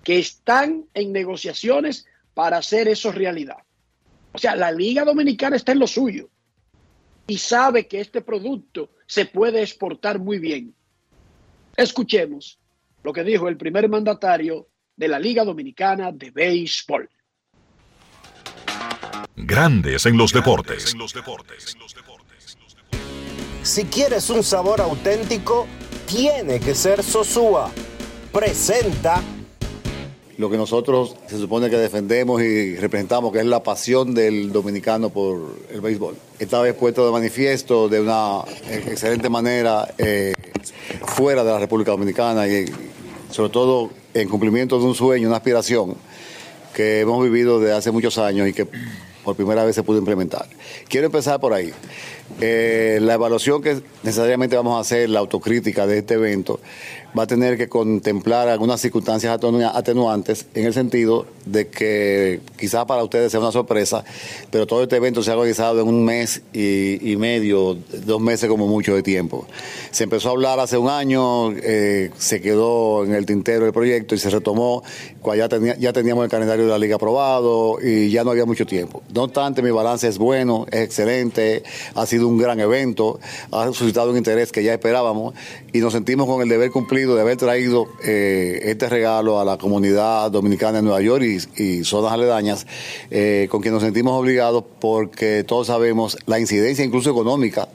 que 0.03 0.17
están 0.17 0.85
en 0.95 1.13
negociaciones 1.13 2.07
para 2.33 2.57
hacer 2.57 2.87
eso 2.87 3.11
realidad. 3.11 3.57
O 4.33 4.39
sea, 4.39 4.55
la 4.55 4.71
liga 4.71 5.05
dominicana 5.05 5.55
está 5.55 5.71
en 5.71 5.79
lo 5.79 5.85
suyo 5.85 6.29
y 7.27 7.37
sabe 7.37 7.87
que 7.87 8.01
este 8.01 8.21
producto 8.21 8.89
se 9.05 9.25
puede 9.25 9.61
exportar 9.61 10.17
muy 10.17 10.39
bien. 10.39 10.73
Escuchemos 11.75 12.57
lo 13.03 13.13
que 13.13 13.23
dijo 13.23 13.47
el 13.47 13.57
primer 13.57 13.87
mandatario 13.87 14.67
de 14.95 15.07
la 15.07 15.19
Liga 15.19 15.45
Dominicana 15.45 16.11
de 16.11 16.31
Béisbol. 16.31 17.07
Grandes 19.35 20.07
en 20.07 20.17
los 20.17 20.33
deportes. 20.33 20.95
Si 23.61 23.85
quieres 23.85 24.29
un 24.31 24.43
sabor 24.43 24.81
auténtico, 24.81 25.67
tiene 26.07 26.59
que 26.59 26.73
ser 26.73 27.03
Sosúa. 27.03 27.69
Presenta 28.31 29.21
lo 30.37 30.49
que 30.49 30.57
nosotros 30.57 31.15
se 31.27 31.37
supone 31.37 31.69
que 31.69 31.77
defendemos 31.77 32.41
y 32.41 32.75
representamos, 32.75 33.33
que 33.33 33.39
es 33.39 33.45
la 33.45 33.61
pasión 33.63 34.13
del 34.13 34.51
dominicano 34.51 35.09
por 35.09 35.55
el 35.71 35.81
béisbol. 35.81 36.15
Esta 36.39 36.61
vez 36.61 36.75
puesto 36.75 37.05
de 37.05 37.11
manifiesto 37.11 37.89
de 37.89 37.99
una 37.99 38.41
excelente 38.69 39.29
manera 39.29 39.93
eh, 39.97 40.33
fuera 41.05 41.43
de 41.43 41.51
la 41.51 41.59
República 41.59 41.91
Dominicana 41.91 42.47
y 42.47 42.65
sobre 43.31 43.49
todo 43.49 43.89
en 44.13 44.29
cumplimiento 44.29 44.79
de 44.79 44.85
un 44.85 44.95
sueño, 44.95 45.27
una 45.27 45.37
aspiración 45.37 45.95
que 46.73 47.01
hemos 47.01 47.21
vivido 47.23 47.59
desde 47.59 47.73
hace 47.73 47.91
muchos 47.91 48.17
años 48.17 48.47
y 48.47 48.53
que 48.53 48.67
por 49.27 49.35
primera 49.35 49.65
vez 49.65 49.75
se 49.75 49.83
pudo 49.83 49.97
implementar. 49.97 50.45
Quiero 50.87 51.07
empezar 51.07 51.37
por 51.41 51.51
ahí. 51.51 51.73
Eh, 52.39 52.99
la 53.01 53.15
evaluación 53.15 53.61
que 53.61 53.81
necesariamente 54.03 54.55
vamos 54.55 54.77
a 54.77 54.79
hacer, 54.79 55.09
la 55.09 55.19
autocrítica 55.19 55.85
de 55.85 55.97
este 55.97 56.13
evento, 56.13 56.61
va 57.17 57.23
a 57.23 57.27
tener 57.27 57.57
que 57.57 57.67
contemplar 57.67 58.47
algunas 58.49 58.79
circunstancias 58.81 59.33
atenu- 59.39 59.71
atenuantes 59.73 60.45
en 60.53 60.65
el 60.65 60.73
sentido 60.73 61.25
de 61.45 61.67
que 61.67 62.41
quizás 62.59 62.85
para 62.85 63.03
ustedes 63.03 63.31
sea 63.31 63.39
una 63.39 63.51
sorpresa, 63.51 64.03
pero 64.51 64.67
todo 64.67 64.83
este 64.83 64.97
evento 64.97 65.23
se 65.23 65.31
ha 65.31 65.35
organizado 65.37 65.81
en 65.81 65.87
un 65.87 66.03
mes 66.03 66.41
y, 66.53 67.11
y 67.11 67.15
medio, 67.17 67.77
dos 68.05 68.19
meses 68.21 68.49
como 68.49 68.67
mucho 68.67 68.93
de 68.93 69.01
tiempo. 69.03 69.47
Se 69.91 70.03
empezó 70.03 70.29
a 70.29 70.31
hablar 70.33 70.59
hace 70.59 70.77
un 70.77 70.89
año, 70.89 71.51
eh, 71.53 72.11
se 72.17 72.41
quedó 72.41 73.05
en 73.05 73.13
el 73.13 73.25
tintero 73.25 73.65
el 73.65 73.73
proyecto 73.73 74.13
y 74.13 74.17
se 74.17 74.29
retomó 74.29 74.83
cuando 75.21 75.43
ya, 75.43 75.49
tenía- 75.49 75.77
ya 75.77 75.93
teníamos 75.93 76.25
el 76.25 76.29
calendario 76.29 76.65
de 76.65 76.71
la 76.71 76.77
liga 76.77 76.95
aprobado 76.97 77.77
y 77.81 78.09
ya 78.11 78.23
no 78.23 78.31
había 78.31 78.45
mucho 78.45 78.65
tiempo. 78.65 79.01
No 79.13 79.23
obstante, 79.23 79.61
mi 79.61 79.71
balance 79.71 80.07
es 80.07 80.17
bueno, 80.17 80.65
es 80.71 80.81
excelente, 80.81 81.63
ha 81.95 82.05
sido 82.05 82.27
un 82.27 82.37
gran 82.37 82.59
evento, 82.59 83.19
ha 83.51 83.65
suscitado 83.67 84.11
un 84.11 84.17
interés 84.17 84.51
que 84.51 84.63
ya 84.63 84.73
esperábamos 84.73 85.33
y 85.71 85.79
nos 85.79 85.93
sentimos 85.93 86.27
con 86.27 86.41
el 86.41 86.49
deber 86.49 86.71
cumplido 86.71 87.06
de 87.15 87.21
haber 87.21 87.37
traído 87.37 87.87
eh, 88.03 88.59
este 88.63 88.89
regalo 88.89 89.39
a 89.39 89.45
la 89.45 89.57
comunidad 89.57 90.31
dominicana 90.31 90.77
de 90.77 90.83
Nueva 90.83 91.01
York 91.01 91.23
y, 91.57 91.83
zonas 91.83 92.11
aledañas, 92.11 92.67
eh, 93.11 93.47
con 93.49 93.61
quien 93.61 93.73
nos 93.73 93.83
sentimos 93.83 94.19
obligados 94.19 94.63
porque 94.79 95.43
todos 95.43 95.67
sabemos 95.67 96.17
la 96.25 96.39
incidencia 96.39 96.83
incluso 96.83 97.11
económica 97.11 97.67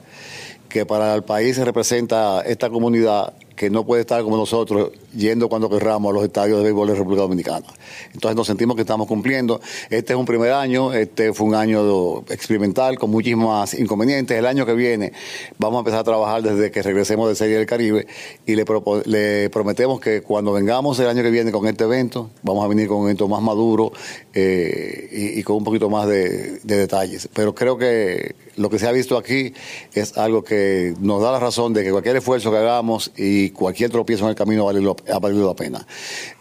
que 0.69 0.85
para 0.85 1.13
el 1.13 1.23
país 1.23 1.57
representa 1.57 2.41
esta 2.41 2.69
comunidad 2.69 3.33
que 3.63 3.69
no 3.69 3.85
puede 3.85 4.01
estar 4.01 4.21
como 4.23 4.35
nosotros 4.35 4.91
yendo 5.15 5.47
cuando 5.47 5.69
querramos 5.69 6.11
a 6.11 6.13
los 6.13 6.23
estadios 6.25 6.57
de 6.57 6.65
béisbol 6.65 6.89
de 6.89 6.95
República 6.95 7.21
Dominicana. 7.21 7.65
Entonces 8.13 8.35
nos 8.35 8.45
sentimos 8.45 8.75
que 8.75 8.81
estamos 8.81 9.07
cumpliendo. 9.07 9.61
Este 9.89 10.11
es 10.11 10.19
un 10.19 10.25
primer 10.25 10.51
año, 10.51 10.91
este 10.91 11.31
fue 11.31 11.47
un 11.47 11.55
año 11.55 12.19
experimental 12.29 12.99
con 12.99 13.09
muchísimos 13.09 13.73
inconvenientes. 13.73 14.37
El 14.37 14.45
año 14.47 14.65
que 14.65 14.73
viene 14.73 15.13
vamos 15.57 15.77
a 15.77 15.79
empezar 15.79 16.01
a 16.01 16.03
trabajar 16.03 16.41
desde 16.41 16.71
que 16.71 16.83
regresemos 16.83 17.29
de 17.29 17.35
Serie 17.35 17.55
del 17.55 17.65
Caribe 17.65 18.05
y 18.45 18.55
le, 18.55 19.49
prometemos 19.49 20.01
que 20.01 20.21
cuando 20.21 20.51
vengamos 20.51 20.99
el 20.99 21.07
año 21.07 21.23
que 21.23 21.31
viene 21.31 21.53
con 21.53 21.65
este 21.65 21.85
evento, 21.85 22.31
vamos 22.41 22.65
a 22.65 22.67
venir 22.67 22.89
con 22.89 22.97
un 22.97 23.05
evento 23.05 23.29
más 23.29 23.41
maduro 23.41 23.93
eh, 24.33 25.07
y, 25.09 25.39
y 25.39 25.43
con 25.43 25.55
un 25.55 25.63
poquito 25.63 25.89
más 25.89 26.05
de, 26.05 26.59
de 26.63 26.77
detalles. 26.77 27.29
Pero 27.33 27.55
creo 27.55 27.77
que 27.77 28.35
lo 28.57 28.69
que 28.69 28.77
se 28.77 28.87
ha 28.87 28.91
visto 28.91 29.17
aquí 29.17 29.53
es 29.93 30.17
algo 30.17 30.43
que 30.43 30.93
nos 30.99 31.21
da 31.21 31.31
la 31.31 31.39
razón 31.39 31.73
de 31.73 31.83
que 31.83 31.91
cualquier 31.91 32.17
esfuerzo 32.17 32.51
que 32.51 32.57
hagamos 32.57 33.11
y 33.15 33.51
cualquier 33.53 33.89
tropiezo 33.89 34.23
en 34.25 34.31
el 34.31 34.35
camino 34.35 34.67
ha 34.67 35.19
valido 35.19 35.47
la 35.47 35.55
pena. 35.55 35.85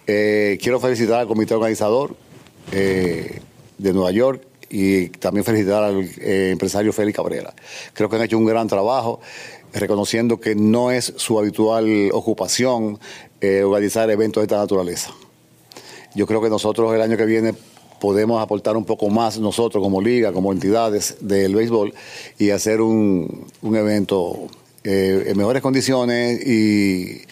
Eh, 0.06 0.58
quiero 0.60 0.80
felicitar 0.80 1.20
al 1.20 1.26
comité 1.26 1.54
organizador 1.54 2.16
eh, 2.72 3.40
de 3.78 3.92
Nueva 3.92 4.10
York 4.10 4.42
y 4.68 5.08
también 5.08 5.44
felicitar 5.44 5.84
al 5.84 6.00
eh, 6.18 6.50
empresario 6.52 6.92
Félix 6.92 7.16
Cabrera. 7.16 7.54
Creo 7.92 8.08
que 8.08 8.16
han 8.16 8.22
hecho 8.22 8.38
un 8.38 8.46
gran 8.46 8.66
trabajo 8.66 9.20
reconociendo 9.72 10.40
que 10.40 10.54
no 10.54 10.90
es 10.90 11.14
su 11.16 11.38
habitual 11.38 12.10
ocupación 12.12 12.98
organizar 13.64 14.08
eventos 14.08 14.40
de 14.40 14.44
esta 14.44 14.58
naturaleza. 14.58 15.10
Yo 16.14 16.26
creo 16.26 16.40
que 16.40 16.48
nosotros 16.48 16.94
el 16.94 17.00
año 17.00 17.16
que 17.16 17.24
viene 17.24 17.54
podemos 18.02 18.42
aportar 18.42 18.76
un 18.76 18.84
poco 18.84 19.08
más 19.08 19.38
nosotros 19.38 19.82
como 19.82 20.00
liga, 20.00 20.32
como 20.32 20.52
entidades 20.52 21.16
del 21.20 21.54
béisbol 21.54 21.94
y 22.38 22.50
hacer 22.50 22.80
un, 22.80 23.46
un 23.62 23.76
evento 23.76 24.48
eh, 24.84 25.24
en 25.26 25.36
mejores 25.36 25.62
condiciones 25.62 26.46
y, 26.46 27.22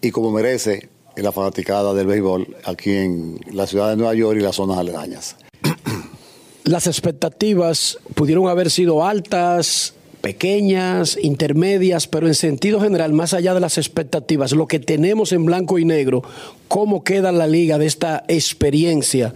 y 0.00 0.10
como 0.10 0.30
merece 0.30 0.88
la 1.16 1.32
fanaticada 1.32 1.92
del 1.94 2.06
béisbol 2.06 2.56
aquí 2.64 2.92
en 2.92 3.40
la 3.52 3.66
ciudad 3.66 3.90
de 3.90 3.96
Nueva 3.96 4.14
York 4.14 4.38
y 4.38 4.42
las 4.42 4.56
zonas 4.56 4.78
aledañas. 4.78 5.36
Las 6.64 6.86
expectativas 6.86 7.98
pudieron 8.14 8.48
haber 8.48 8.70
sido 8.70 9.04
altas, 9.04 9.94
pequeñas, 10.22 11.18
intermedias, 11.20 12.06
pero 12.06 12.28
en 12.28 12.34
sentido 12.34 12.80
general, 12.80 13.12
más 13.12 13.34
allá 13.34 13.52
de 13.52 13.60
las 13.60 13.76
expectativas, 13.76 14.52
lo 14.52 14.68
que 14.68 14.78
tenemos 14.78 15.32
en 15.32 15.44
blanco 15.44 15.78
y 15.78 15.84
negro, 15.84 16.22
cómo 16.68 17.02
queda 17.02 17.32
la 17.32 17.48
liga 17.48 17.78
de 17.78 17.86
esta 17.86 18.24
experiencia 18.28 19.34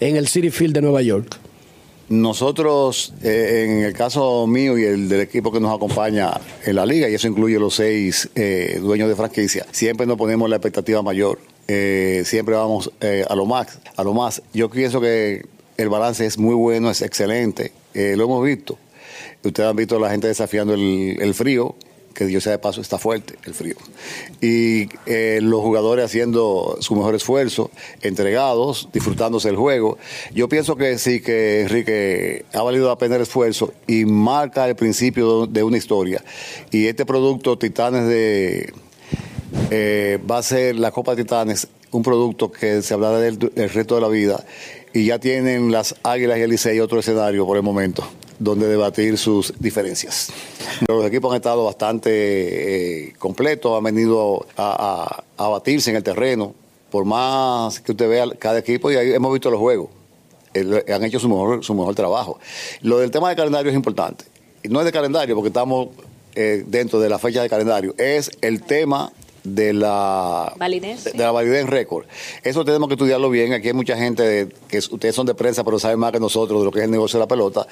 en 0.00 0.16
el 0.16 0.28
City 0.28 0.50
Field 0.50 0.74
de 0.74 0.82
Nueva 0.82 1.00
York. 1.00 1.38
Nosotros, 2.08 3.12
eh, 3.22 3.64
en 3.66 3.82
el 3.82 3.92
caso 3.92 4.46
mío 4.46 4.78
y 4.78 4.84
el 4.84 5.08
del 5.08 5.20
equipo 5.22 5.50
que 5.50 5.58
nos 5.58 5.74
acompaña 5.74 6.30
en 6.64 6.76
la 6.76 6.86
liga, 6.86 7.08
y 7.08 7.14
eso 7.14 7.26
incluye 7.26 7.58
los 7.58 7.74
seis 7.74 8.30
eh, 8.36 8.78
dueños 8.80 9.08
de 9.08 9.16
franquicia, 9.16 9.66
siempre 9.72 10.06
nos 10.06 10.16
ponemos 10.16 10.48
la 10.48 10.56
expectativa 10.56 11.02
mayor. 11.02 11.40
Eh, 11.66 12.22
siempre 12.24 12.54
vamos 12.54 12.92
a 13.28 13.34
lo 13.34 13.44
más, 13.44 13.80
a 13.96 14.04
lo 14.04 14.14
más. 14.14 14.40
Yo 14.54 14.70
pienso 14.70 15.00
que 15.00 15.46
el 15.76 15.88
balance 15.88 16.24
es 16.24 16.38
muy 16.38 16.54
bueno, 16.54 16.90
es 16.90 17.02
excelente. 17.02 17.72
Lo 17.92 18.24
hemos 18.24 18.44
visto. 18.44 18.78
Ustedes 19.42 19.68
han 19.68 19.76
visto 19.76 19.96
a 19.96 20.00
la 20.00 20.10
gente 20.10 20.28
desafiando 20.28 20.74
el 20.74 21.34
frío, 21.34 21.74
que 22.16 22.24
Dios 22.24 22.44
sea 22.44 22.52
de 22.52 22.58
paso, 22.58 22.80
está 22.80 22.98
fuerte 22.98 23.34
el 23.44 23.54
frío. 23.54 23.76
Y 24.40 24.88
eh, 25.04 25.38
los 25.42 25.60
jugadores 25.60 26.06
haciendo 26.06 26.78
su 26.80 26.96
mejor 26.96 27.14
esfuerzo, 27.14 27.70
entregados, 28.00 28.88
disfrutándose 28.92 29.50
el 29.50 29.56
juego. 29.56 29.98
Yo 30.34 30.48
pienso 30.48 30.76
que 30.76 30.98
sí, 30.98 31.20
que 31.20 31.62
Enrique 31.62 32.46
ha 32.54 32.62
valido 32.62 32.88
la 32.88 32.96
pena 32.96 33.16
el 33.16 33.22
esfuerzo 33.22 33.74
y 33.86 34.06
marca 34.06 34.66
el 34.66 34.76
principio 34.76 35.46
de 35.46 35.62
una 35.62 35.76
historia. 35.76 36.24
Y 36.70 36.86
este 36.86 37.04
producto, 37.04 37.58
Titanes 37.58 38.08
de. 38.08 38.72
eh, 39.70 40.18
va 40.28 40.38
a 40.38 40.42
ser 40.42 40.76
la 40.76 40.90
Copa 40.90 41.14
Titanes, 41.14 41.68
un 41.90 42.02
producto 42.02 42.50
que 42.50 42.80
se 42.80 42.94
hablará 42.94 43.18
del 43.18 43.52
el 43.56 43.70
resto 43.70 43.94
de 43.96 44.00
la 44.00 44.08
vida. 44.08 44.42
Y 44.94 45.04
ya 45.04 45.18
tienen 45.18 45.70
las 45.70 45.94
Águilas 46.02 46.38
y 46.38 46.42
el 46.42 46.50
Licey 46.50 46.80
otro 46.80 47.00
escenario 47.00 47.44
por 47.44 47.58
el 47.58 47.62
momento 47.62 48.08
donde 48.38 48.66
debatir 48.68 49.18
sus 49.18 49.52
diferencias. 49.58 50.28
Los 50.88 51.04
equipos 51.06 51.30
han 51.32 51.36
estado 51.36 51.64
bastante 51.64 52.10
eh, 53.08 53.12
completos, 53.18 53.76
han 53.76 53.84
venido 53.84 54.46
a, 54.56 55.22
a- 55.38 55.44
a 55.44 55.48
batirse 55.48 55.90
en 55.90 55.96
el 55.96 56.02
terreno. 56.02 56.54
Por 56.90 57.04
más 57.04 57.80
que 57.80 57.92
usted 57.92 58.08
vea 58.08 58.26
cada 58.38 58.58
equipo, 58.58 58.90
y 58.90 58.96
ahí 58.96 59.12
hemos 59.12 59.32
visto 59.32 59.50
los 59.50 59.58
juegos, 59.60 59.88
han 60.54 61.04
hecho 61.04 61.18
su 61.18 61.28
mejor, 61.28 61.64
su 61.64 61.74
mejor 61.74 61.94
trabajo. 61.94 62.38
Lo 62.82 62.98
del 62.98 63.10
tema 63.10 63.28
de 63.28 63.36
calendario 63.36 63.70
es 63.70 63.76
importante. 63.76 64.24
No 64.64 64.80
es 64.80 64.86
de 64.86 64.92
calendario, 64.92 65.34
porque 65.34 65.48
estamos 65.48 65.88
eh, 66.34 66.64
dentro 66.66 66.98
de 67.00 67.08
la 67.08 67.18
fecha 67.18 67.42
de 67.42 67.48
calendario, 67.48 67.94
es 67.98 68.30
el 68.40 68.62
tema 68.62 69.12
de 69.54 69.72
la 69.72 70.52
Validez. 70.56 71.04
de 71.04 71.16
la 71.18 71.30
validez 71.30 71.60
en 71.62 71.68
récord. 71.68 72.04
Eso 72.42 72.64
tenemos 72.64 72.88
que 72.88 72.94
estudiarlo 72.94 73.30
bien. 73.30 73.52
Aquí 73.52 73.68
hay 73.68 73.74
mucha 73.74 73.96
gente 73.96 74.22
de- 74.22 74.48
que 74.68 74.78
es- 74.78 74.90
ustedes 74.90 75.14
son 75.14 75.26
de 75.26 75.34
prensa, 75.34 75.62
pero 75.64 75.78
saben 75.78 75.98
más 75.98 76.12
que 76.12 76.20
nosotros 76.20 76.60
de 76.60 76.64
lo 76.64 76.70
que 76.72 76.80
es 76.80 76.84
el 76.86 76.90
negocio 76.90 77.18
de 77.18 77.24
la 77.24 77.28
pelota. 77.28 77.66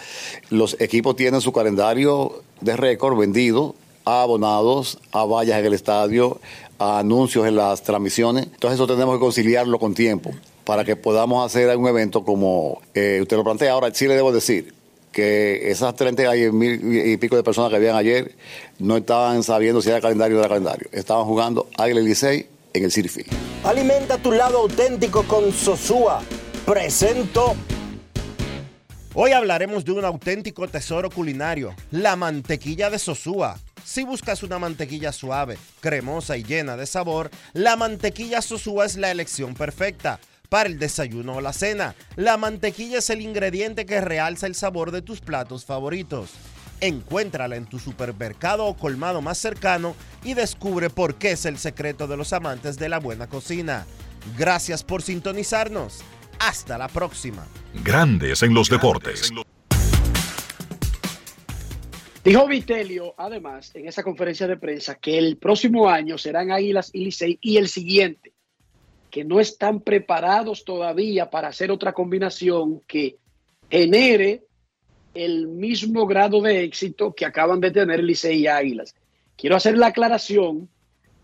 Los 0.51 0.77
equipos 0.81 1.17
tienen 1.17 1.41
su 1.41 1.53
calendario 1.53 2.43
de 2.61 2.77
récord 2.77 3.19
vendido 3.19 3.75
a 4.05 4.23
abonados, 4.23 4.99
a 5.13 5.25
vallas 5.25 5.59
en 5.59 5.67
el 5.67 5.73
estadio, 5.75 6.39
a 6.79 6.99
anuncios 6.99 7.47
en 7.47 7.57
las 7.57 7.83
transmisiones. 7.83 8.45
Entonces 8.45 8.75
eso 8.75 8.87
tenemos 8.87 9.15
que 9.17 9.21
conciliarlo 9.21 9.79
con 9.79 9.95
tiempo 9.95 10.31
para 10.65 10.85
que 10.85 10.97
podamos 10.97 11.45
hacer 11.45 11.75
un 11.77 11.87
evento 11.89 12.25
como 12.25 12.81
eh, 12.95 13.19
usted 13.23 13.37
lo 13.37 13.45
plantea. 13.45 13.73
Ahora 13.73 13.93
sí 13.95 14.07
le 14.07 14.15
debo 14.15 14.33
decir 14.33 14.75
que 15.15 15.71
esas 15.71 15.95
30 15.95 16.37
y 16.37 16.53
mil 16.53 17.07
y 17.07 17.17
pico 17.17 17.37
de 17.37 17.43
personas 17.43 17.71
que 17.71 17.77
habían 17.77 17.97
ayer 17.97 18.35
no 18.79 18.97
estaban 18.97 19.43
sabiendo 19.43 19.81
si 19.81 19.89
era 19.89 20.01
calendario 20.01 20.37
o 20.37 20.41
no 20.41 20.45
era 20.45 20.49
calendario. 20.49 20.89
Estaban 20.93 21.25
jugando 21.25 21.69
Águila 21.79 22.01
y 22.01 22.05
Licey 22.05 22.47
en 22.75 22.85
el 22.85 22.91
Field. 22.91 23.29
Alimenta 23.63 24.19
tu 24.19 24.33
lado 24.33 24.59
auténtico 24.59 25.23
con 25.23 25.53
Sosúa. 25.53 26.21
Presento. 26.67 27.55
Hoy 29.15 29.31
hablaremos 29.31 29.85
de 29.85 29.93
un 29.93 30.05
auténtico 30.05 30.67
tesoro 30.67 31.09
culinario, 31.09 31.75
la 31.93 32.17
mantequilla 32.17 32.91
de 32.91 32.99
Sosúa. 32.99 33.57
Si 33.85 34.03
buscas 34.03 34.43
una 34.43 34.59
mantequilla 34.59 35.13
suave, 35.13 35.57
cremosa 35.81 36.37
y 36.37 36.43
llena 36.43 36.77
de 36.77 36.87
sabor, 36.87 37.31
la 37.53 37.77
mantequilla 37.77 38.43
Sosúa 38.43 38.87
es 38.87 38.97
la 38.97 39.13
elección 39.13 39.55
perfecta. 39.55 40.19
Para 40.49 40.69
el 40.69 40.79
desayuno 40.79 41.37
o 41.37 41.41
la 41.41 41.53
cena, 41.53 41.95
la 42.17 42.37
mantequilla 42.37 42.99
es 42.99 43.11
el 43.11 43.23
ingrediente 43.23 43.87
que 43.87 44.01
realza 44.01 44.47
el 44.47 44.55
sabor 44.55 44.91
de 44.91 45.03
tus 45.03 45.21
platos 45.21 45.65
favoritos. 45.65 46.31
Encuéntrala 46.81 47.57
en 47.57 47.67
tu 47.67 47.79
supermercado 47.79 48.67
o 48.67 48.77
colmado 48.77 49.23
más 49.23 49.39
cercano 49.39 49.97
y 50.23 50.35
descubre 50.35 50.91
por 50.91 51.17
qué 51.17 51.33
es 51.33 51.47
el 51.47 51.59
secreto 51.59 52.07
de 52.07 52.17
los 52.17 52.33
amantes 52.33 52.79
de 52.79 52.89
la 52.89 52.99
buena 52.99 53.27
cocina. 53.29 53.87
Gracias 54.37 54.85
por 54.85 55.03
sintonizarnos. 55.03 56.01
Hasta 56.39 56.77
la 56.77 56.89
próxima. 56.89 57.47
Grandes 57.83 58.43
en 58.43 58.53
los 58.53 58.69
deportes. 58.69 59.33
Dijo 62.25 62.47
Vitelio, 62.47 63.15
además, 63.19 63.71
en 63.75 63.87
esa 63.87 64.03
conferencia 64.03 64.47
de 64.47 64.57
prensa, 64.57 64.95
que 64.95 65.19
el 65.19 65.37
próximo 65.37 65.89
año 65.89 66.17
serán 66.17 66.51
Águilas 66.51 66.91
y 66.93 67.05
Licey 67.05 67.39
y 67.41 67.59
el 67.59 67.69
siguiente, 67.69 68.34
que 69.15 69.23
no 69.23 69.39
están 69.39 69.79
preparados 69.81 70.65
todavía 70.65 71.31
para 71.31 71.47
hacer 71.47 71.71
otra 71.71 71.93
combinación 71.93 72.81
que 72.81 73.17
genere 73.71 74.43
el 75.15 75.47
mismo 75.47 76.05
grado 76.05 76.43
de 76.43 76.65
éxito 76.65 77.15
que 77.15 77.25
acaban 77.25 77.61
de 77.61 77.71
tener 77.71 78.03
Licey 78.03 78.41
y 78.41 78.49
Águilas. 78.49 78.97
Quiero 79.37 79.55
hacer 79.55 79.79
la 79.79 79.87
aclaración 79.87 80.69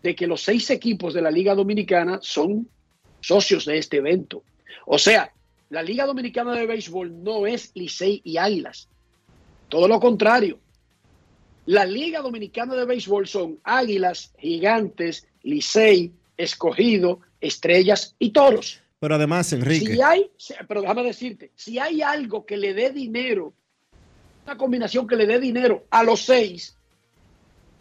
de 0.04 0.14
que 0.14 0.28
los 0.28 0.40
seis 0.40 0.70
equipos 0.70 1.14
de 1.14 1.22
la 1.22 1.32
Liga 1.32 1.56
Dominicana 1.56 2.20
son 2.22 2.68
socios 3.18 3.64
de 3.64 3.78
este 3.78 3.96
evento. 3.96 4.44
O 4.86 4.96
sea, 4.96 5.32
la 5.68 5.82
Liga 5.82 6.06
Dominicana 6.06 6.54
de 6.54 6.66
Béisbol 6.66 7.24
no 7.24 7.44
es 7.44 7.72
Licey 7.74 8.20
y 8.22 8.36
Águilas. 8.36 8.88
Todo 9.68 9.88
lo 9.88 9.98
contrario. 9.98 10.60
La 11.66 11.84
Liga 11.86 12.20
Dominicana 12.20 12.76
de 12.76 12.84
Béisbol 12.84 13.26
son 13.26 13.58
Águilas, 13.64 14.32
Gigantes, 14.38 15.26
Licey, 15.42 16.12
Escogido, 16.36 17.18
Estrellas 17.40 18.14
y 18.18 18.30
Toros. 18.30 18.82
Pero 18.98 19.14
además, 19.14 19.52
Enrique, 19.52 19.94
Si 19.94 20.02
hay, 20.02 20.30
pero 20.68 20.82
déjame 20.82 21.02
decirte, 21.02 21.52
si 21.54 21.78
hay 21.78 22.02
algo 22.02 22.44
que 22.44 22.56
le 22.56 22.74
dé 22.74 22.90
dinero, 22.90 23.54
una 24.44 24.56
combinación 24.58 25.06
que 25.06 25.16
le 25.16 25.26
dé 25.26 25.40
dinero 25.40 25.86
a 25.90 26.02
los 26.02 26.20
seis, 26.20 26.76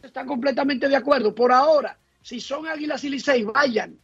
están 0.02 0.28
completamente 0.28 0.88
de 0.88 0.96
acuerdo. 0.96 1.36
Por 1.36 1.52
ahora, 1.52 1.98
si 2.22 2.40
son 2.40 2.68
Águilas 2.68 3.04
y 3.04 3.10
Licey, 3.10 3.44
vayan, 3.44 4.00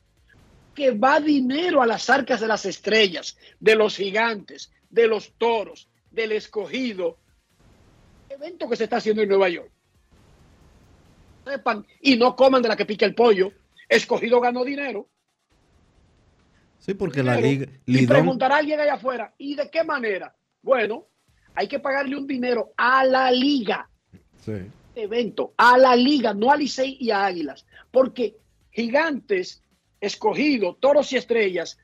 que 0.74 0.92
va 0.92 1.22
dinero 1.22 1.82
a 1.82 1.88
las 1.88 2.10
arcas 2.10 2.42
de 2.42 2.48
las 2.48 2.66
estrellas, 2.66 3.38
de 3.60 3.76
los 3.76 3.96
gigantes, 3.96 4.72
de 4.90 5.08
los 5.08 5.32
toros, 5.38 5.88
del 6.12 6.34
escogido, 6.34 7.18
evento 8.30 8.68
que 8.70 8.76
se 8.76 8.84
está 8.84 8.98
haciendo 8.98 9.22
en 9.22 9.30
Nueva 9.30 9.50
York. 9.50 9.72
Sepan 11.46 11.86
y 12.02 12.18
no 12.18 12.36
coman 12.36 12.62
de 12.62 12.70
la 12.70 12.76
que 12.76 12.86
pica 12.86 13.06
el 13.06 13.16
pollo. 13.16 13.52
Escogido 13.88 14.42
ganó 14.42 14.64
dinero. 14.66 15.08
Sí, 16.86 16.94
porque 16.94 17.24
la 17.24 17.38
liga, 17.38 17.68
Y 17.86 18.06
preguntará 18.06 18.56
a 18.56 18.60
alguien 18.60 18.80
allá 18.80 18.94
afuera, 18.94 19.34
¿y 19.38 19.56
de 19.56 19.70
qué 19.70 19.84
manera? 19.84 20.36
Bueno, 20.62 21.08
hay 21.54 21.68
que 21.68 21.80
pagarle 21.80 22.16
un 22.16 22.28
dinero 22.28 22.74
a 22.78 23.04
la 23.06 23.32
liga, 23.32 23.90
sí. 24.44 24.52
este 24.90 25.04
evento, 25.04 25.54
a 25.58 25.78
la 25.78 25.96
liga, 25.96 26.34
no 26.34 26.52
a 26.52 26.58
Licey 26.58 26.98
y 27.00 27.12
a 27.12 27.26
Águilas, 27.26 27.66
porque 27.92 28.36
gigantes, 28.72 29.64
escogido, 30.00 30.76
toros 30.76 31.12
y 31.14 31.18
estrellas 31.18 31.78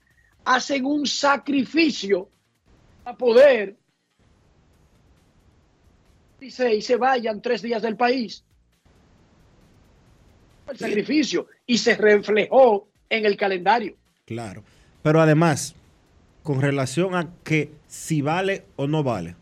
hacen 0.44 0.86
un 0.86 1.06
sacrificio 1.06 2.30
para 3.04 3.18
poder 3.18 3.78
Licey 6.40 6.82
se 6.82 6.96
vayan 6.96 7.42
tres 7.42 7.62
días 7.62 7.82
del 7.82 7.96
país. 7.96 8.44
El 10.68 10.78
sacrificio 10.78 11.48
y 11.66 11.78
se 11.78 11.96
reflejó 11.96 12.90
en 13.10 13.26
el 13.26 13.38
calendario. 13.38 13.96
Claro. 14.26 14.64
Pero 15.04 15.22
además, 15.22 15.76
con 16.44 16.62
relación 16.62 17.16
a 17.16 17.28
que 17.44 17.72
si 17.88 18.22
vale 18.22 18.66
o 18.76 18.88
no 18.88 19.04
vale, 19.04 19.36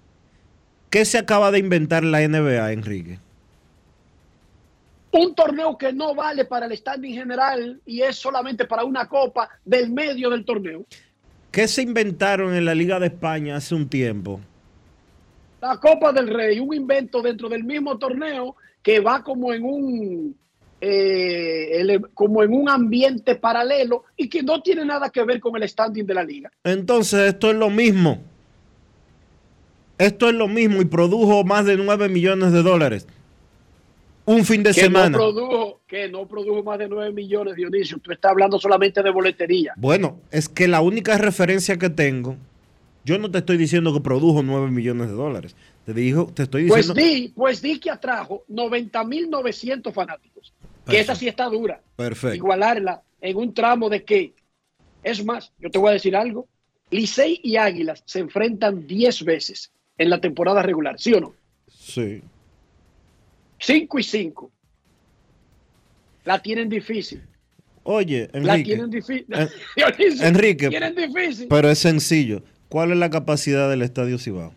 ¿qué 0.89 1.05
se 1.05 1.17
acaba 1.17 1.51
de 1.51 1.59
inventar 1.59 2.03
la 2.03 2.25
NBA, 2.27 2.71
Enrique? 2.71 3.19
Un 5.11 5.33
torneo 5.33 5.77
que 5.77 5.91
no 5.91 6.13
vale 6.13 6.45
para 6.45 6.67
el 6.67 6.77
standing 6.77 7.13
general 7.13 7.81
y 7.85 8.01
es 8.01 8.15
solamente 8.15 8.65
para 8.65 8.83
una 8.83 9.07
copa 9.07 9.49
del 9.65 9.91
medio 9.91 10.29
del 10.29 10.45
torneo. 10.45 10.85
¿Qué 11.51 11.67
se 11.67 11.81
inventaron 11.81 12.53
en 12.53 12.63
la 12.63 12.75
Liga 12.75 12.99
de 12.99 13.07
España 13.07 13.55
hace 13.55 13.73
un 13.73 13.89
tiempo? 13.89 14.39
La 15.61 15.77
Copa 15.77 16.13
del 16.13 16.27
Rey, 16.27 16.59
un 16.59 16.73
invento 16.73 17.21
dentro 17.21 17.49
del 17.49 17.63
mismo 17.63 17.97
torneo 17.97 18.55
que 18.83 18.99
va 18.99 19.23
como 19.23 19.51
en 19.51 19.63
un 19.63 20.37
eh, 20.81 21.99
como 22.13 22.43
en 22.43 22.53
un 22.53 22.69
ambiente 22.69 23.35
paralelo 23.35 24.05
y 24.15 24.29
que 24.29 24.43
no 24.43 24.61
tiene 24.61 24.85
nada 24.85 25.09
que 25.09 25.23
ver 25.23 25.39
con 25.39 25.55
el 25.61 25.67
standing 25.67 26.05
de 26.05 26.13
la 26.13 26.23
liga. 26.23 26.51
Entonces, 26.63 27.33
esto 27.33 27.49
es 27.51 27.55
lo 27.57 27.69
mismo. 27.69 28.21
Esto 29.97 30.29
es 30.29 30.35
lo 30.35 30.47
mismo 30.47 30.81
y 30.81 30.85
produjo 30.85 31.43
más 31.43 31.65
de 31.65 31.75
9 31.75 32.07
millones 32.07 32.53
de 32.53 32.63
dólares. 32.63 33.05
Un 34.25 34.45
fin 34.45 34.61
de 34.63 34.69
que 34.73 34.81
semana. 34.81 35.09
no 35.09 35.17
produjo, 35.17 35.79
que 35.87 36.07
no 36.07 36.27
produjo 36.27 36.63
más 36.63 36.77
de 36.79 36.87
9 36.87 37.11
millones, 37.11 37.55
Dionisio. 37.55 37.97
Tú 37.97 38.11
estás 38.11 38.31
hablando 38.31 38.59
solamente 38.59 39.01
de 39.01 39.09
boletería. 39.09 39.73
Bueno, 39.75 40.17
es 40.31 40.47
que 40.47 40.67
la 40.67 40.81
única 40.81 41.17
referencia 41.17 41.77
que 41.77 41.89
tengo, 41.89 42.37
yo 43.03 43.17
no 43.17 43.29
te 43.31 43.39
estoy 43.39 43.57
diciendo 43.57 43.91
que 43.91 43.99
produjo 44.01 44.43
9 44.43 44.69
millones 44.71 45.07
de 45.09 45.15
dólares. 45.15 45.55
Te 45.85 45.93
dijo, 45.93 46.27
te 46.33 46.43
estoy 46.43 46.67
Pues 46.67 46.87
diciendo. 46.87 47.01
di, 47.01 47.27
pues 47.35 47.61
di 47.61 47.79
que 47.79 47.89
atrajo 47.89 48.43
90.900 48.49 49.91
fanáticos. 49.91 50.53
Que 50.89 50.99
esa 50.99 51.15
sí 51.15 51.27
está 51.27 51.45
dura. 51.45 51.81
Perfecto. 51.95 52.35
Igualarla 52.35 53.01
en 53.21 53.37
un 53.37 53.53
tramo 53.53 53.89
de 53.89 54.03
que, 54.03 54.33
es 55.03 55.23
más, 55.23 55.51
yo 55.59 55.69
te 55.69 55.77
voy 55.77 55.89
a 55.89 55.93
decir 55.93 56.15
algo. 56.15 56.47
Licey 56.91 57.39
y 57.43 57.57
Águilas 57.57 58.01
se 58.05 58.19
enfrentan 58.19 58.87
10 58.87 59.23
veces 59.25 59.71
en 59.97 60.09
la 60.09 60.19
temporada 60.19 60.61
regular, 60.63 60.99
¿sí 60.99 61.13
o 61.13 61.19
no? 61.21 61.33
Sí. 61.67 62.21
5 63.59 63.99
y 63.99 64.03
5. 64.03 64.51
La 66.25 66.41
tienen 66.41 66.69
difícil. 66.69 67.21
Oye, 67.83 68.29
La 68.33 68.39
Enrique. 68.53 68.63
tienen 68.63 68.89
difícil. 68.89 69.25
En- 69.29 69.49
Enrique, 70.25 70.69
Tienen 70.69 70.95
difícil. 70.95 71.47
Pero 71.49 71.69
es 71.69 71.79
sencillo. 71.79 72.43
¿Cuál 72.69 72.91
es 72.91 72.97
la 72.97 73.09
capacidad 73.09 73.69
del 73.69 73.81
Estadio 73.81 74.17
Cibao? 74.19 74.53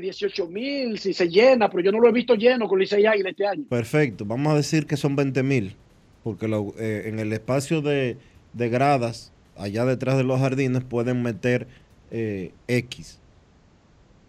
18 0.00 0.46
mil, 0.48 0.98
si 0.98 1.12
se 1.14 1.28
llena, 1.28 1.70
pero 1.70 1.82
yo 1.84 1.92
no 1.92 2.00
lo 2.00 2.08
he 2.08 2.12
visto 2.12 2.34
lleno 2.34 2.68
con 2.68 2.78
Licey 2.78 3.06
Águila 3.06 3.30
este 3.30 3.46
año. 3.46 3.64
Perfecto. 3.68 4.24
Vamos 4.24 4.52
a 4.52 4.56
decir 4.56 4.86
que 4.86 4.96
son 4.96 5.16
20 5.16 5.42
mil. 5.42 5.76
Porque 6.22 6.46
lo- 6.48 6.74
eh, 6.78 7.04
en 7.06 7.18
el 7.18 7.32
espacio 7.32 7.80
de, 7.80 8.18
de 8.52 8.68
gradas, 8.68 9.32
allá 9.56 9.84
detrás 9.86 10.16
de 10.18 10.24
los 10.24 10.38
jardines, 10.38 10.84
pueden 10.84 11.22
meter 11.22 11.66
eh, 12.10 12.52
X. 12.68 13.18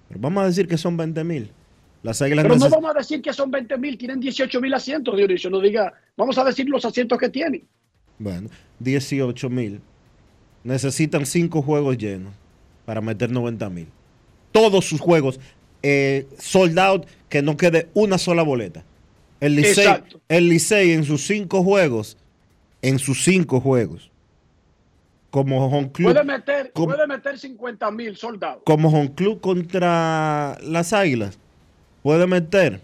Pero 0.08 0.20
vamos 0.22 0.44
a 0.44 0.48
decir 0.48 0.68
que 0.68 0.78
son 0.78 0.96
20 0.98 1.24
mil. 1.24 1.52
Las 2.04 2.22
águilas 2.22 2.44
Pero 2.46 2.56
no 2.58 2.70
vamos 2.70 2.91
a 2.95 2.97
decir 2.97 3.22
que 3.22 3.32
son 3.34 3.52
20 3.52 3.78
mil, 3.78 3.97
tienen 3.97 4.20
18 4.20 4.60
mil 4.62 4.74
asientos, 4.74 5.16
Dionisio. 5.16 5.49
No 5.49 5.60
diga, 5.60 5.93
vamos 6.18 6.38
a 6.38 6.43
decir 6.43 6.68
los 6.70 6.84
asientos 6.86 7.18
que 7.20 7.30
tienen. 7.30 7.64
Bueno, 8.18 8.49
18 8.80 9.49
mil. 9.49 9.82
Necesitan 10.64 11.26
5 11.26 11.62
juegos 11.62 11.97
llenos 11.97 12.34
para 12.86 13.02
meter 13.02 13.32
90 13.32 13.70
mil. 13.70 13.88
Todos 14.52 14.86
sus 14.86 14.99
juegos 14.99 15.39
eh, 15.84 16.28
sold 16.38 16.78
out, 16.80 17.06
que 17.30 17.41
no 17.41 17.58
quede 17.58 17.89
una 17.93 18.18
sola 18.18 18.43
boleta. 18.43 18.84
El 19.39 19.56
Licey, 19.56 19.86
Exacto. 19.86 20.22
el 20.30 20.49
Licey 20.49 20.91
en 20.91 21.04
sus 21.04 21.26
5 21.26 21.64
juegos, 21.64 22.18
en 22.82 22.99
sus 22.99 23.24
5 23.24 23.60
juegos, 23.62 24.12
como 25.32 25.66
home 25.66 25.91
club, 25.91 26.12
Puede 26.14 26.24
meter, 26.26 26.72
como- 26.74 26.88
puede 26.93 27.08
meter 27.08 27.39
50 27.39 27.89
mil 27.91 28.16
soldados. 28.18 28.62
como 28.66 28.89
home 28.89 29.14
club 29.16 29.39
contra 29.41 30.58
las 30.62 30.93
águilas, 30.93 31.39
puede 32.04 32.28
meter 32.28 32.82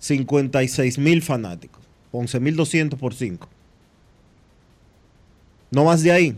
56 0.00 0.98
mil 0.98 1.22
fanáticos. 1.22 1.80
11.200 2.12 2.96
por 2.98 3.14
5. 3.14 3.48
No 5.70 5.84
más 5.84 6.02
de 6.02 6.10
ahí. 6.12 6.36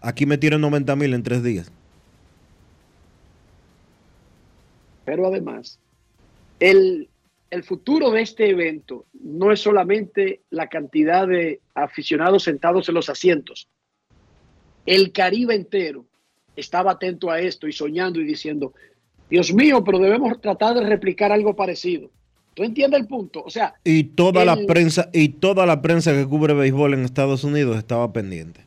Aquí 0.00 0.24
metieron 0.26 0.60
90.000 0.62 1.14
en 1.14 1.22
tres 1.24 1.42
días. 1.42 1.72
Pero 5.08 5.26
además, 5.26 5.78
el, 6.60 7.08
el 7.50 7.64
futuro 7.64 8.10
de 8.10 8.20
este 8.20 8.50
evento 8.50 9.06
no 9.14 9.50
es 9.50 9.58
solamente 9.58 10.42
la 10.50 10.68
cantidad 10.68 11.26
de 11.26 11.60
aficionados 11.74 12.42
sentados 12.42 12.90
en 12.90 12.94
los 12.94 13.08
asientos. 13.08 13.68
El 14.84 15.10
Caribe 15.12 15.54
entero 15.54 16.04
estaba 16.56 16.90
atento 16.90 17.30
a 17.30 17.40
esto 17.40 17.66
y 17.66 17.72
soñando 17.72 18.20
y 18.20 18.24
diciendo, 18.24 18.74
Dios 19.30 19.50
mío, 19.54 19.82
pero 19.82 19.98
debemos 19.98 20.38
tratar 20.42 20.74
de 20.74 20.86
replicar 20.86 21.32
algo 21.32 21.56
parecido. 21.56 22.10
¿Tú 22.52 22.62
entiendes 22.62 23.00
el 23.00 23.06
punto? 23.06 23.42
O 23.42 23.48
sea, 23.48 23.76
Y 23.84 24.04
toda 24.04 24.44
la 24.44 24.58
prensa 24.66 25.08
y 25.14 25.30
toda 25.30 25.64
la 25.64 25.80
prensa 25.80 26.12
que 26.12 26.26
cubre 26.26 26.52
béisbol 26.52 26.92
en 26.92 27.06
Estados 27.06 27.44
Unidos 27.44 27.78
estaba 27.78 28.12
pendiente. 28.12 28.60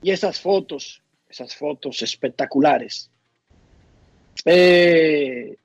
y 0.00 0.12
esas 0.12 0.38
fotos, 0.38 1.02
esas 1.28 1.56
fotos 1.56 2.02
espectaculares. 2.02 3.10
Eh, 4.44 5.56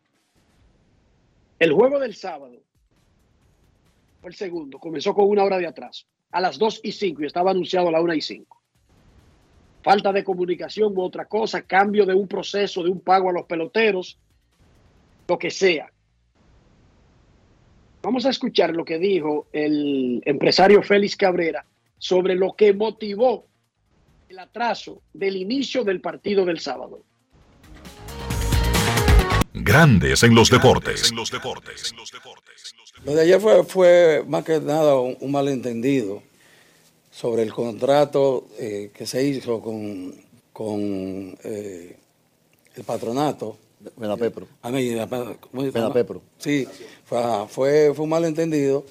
el 1.60 1.72
juego 1.72 2.00
del 2.00 2.16
sábado 2.16 2.64
el 4.28 4.36
segundo, 4.36 4.80
comenzó 4.80 5.14
con 5.14 5.28
una 5.28 5.44
hora 5.44 5.58
de 5.58 5.68
atraso, 5.68 6.06
a 6.32 6.42
las 6.42 6.58
2 6.58 6.82
y 6.84 6.92
5 6.92 7.24
y 7.24 7.26
estaba 7.26 7.52
anunciado 7.52 7.90
a 7.90 7.92
la 7.92 8.02
1 8.02 8.14
y 8.16 8.22
5. 8.22 8.62
Falta 9.82 10.14
de 10.14 10.24
comunicación 10.24 10.98
u 10.98 11.02
otra 11.02 11.26
cosa, 11.26 11.64
cambio 11.64 12.06
de 12.06 12.14
un 12.14 12.28
proceso, 12.28 12.84
de 12.84 12.90
un 12.90 13.02
pago 13.02 13.30
a 13.30 13.34
los 13.34 13.46
peloteros, 13.46 14.18
lo 15.28 15.38
que 15.38 15.52
sea. 15.52 15.92
Vamos 18.02 18.26
a 18.26 18.30
escuchar 18.30 18.74
lo 18.74 18.86
que 18.86 18.98
dijo 18.98 19.48
el 19.52 20.22
empresario 20.26 20.82
Félix 20.84 21.16
Cabrera 21.16 21.66
sobre 21.98 22.36
lo 22.36 22.54
que 22.54 22.74
motivó 22.74 23.46
el 24.28 24.40
atraso 24.40 25.02
del 25.14 25.38
inicio 25.38 25.84
del 25.84 26.02
partido 26.02 26.46
del 26.46 26.60
sábado. 26.60 27.04
Grandes 29.54 30.24
en 30.24 30.34
los 30.36 30.50
deportes. 30.50 31.12
Lo 33.06 33.14
de 33.16 33.22
ayer 33.22 33.40
fue, 33.40 33.64
fue 33.64 34.24
más 34.28 34.44
que 34.44 34.60
nada 34.60 34.96
un, 35.00 35.18
un 35.20 35.32
malentendido 35.32 36.22
sobre 37.12 37.44
el 37.44 37.54
contrato 37.54 38.48
eh, 38.58 38.92
que 38.94 39.06
se 39.06 39.24
hizo 39.24 39.62
con, 39.62 40.16
con 40.52 41.38
eh, 41.44 41.98
el 42.76 42.84
patronato. 42.84 43.58
Venapepro. 43.98 44.48
A 44.62 44.72
mí. 44.72 44.90
Sí, 46.40 46.66
fue, 47.06 47.20
fue, 47.50 47.92
fue 47.94 48.04
un 48.06 48.10
malentendido 48.10 48.86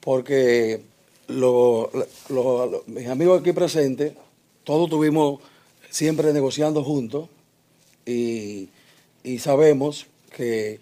porque 0.00 0.82
lo- 1.28 1.90
lo- 2.28 2.66
lo- 2.66 2.82
mis 2.88 3.06
amigos 3.06 3.40
aquí 3.40 3.52
presentes, 3.52 4.12
todos 4.64 4.84
estuvimos 4.86 5.40
siempre 5.88 6.32
negociando 6.32 6.82
juntos 6.82 7.28
y, 8.04 8.68
y 9.24 9.38
sabemos 9.38 10.06
que 10.34 10.80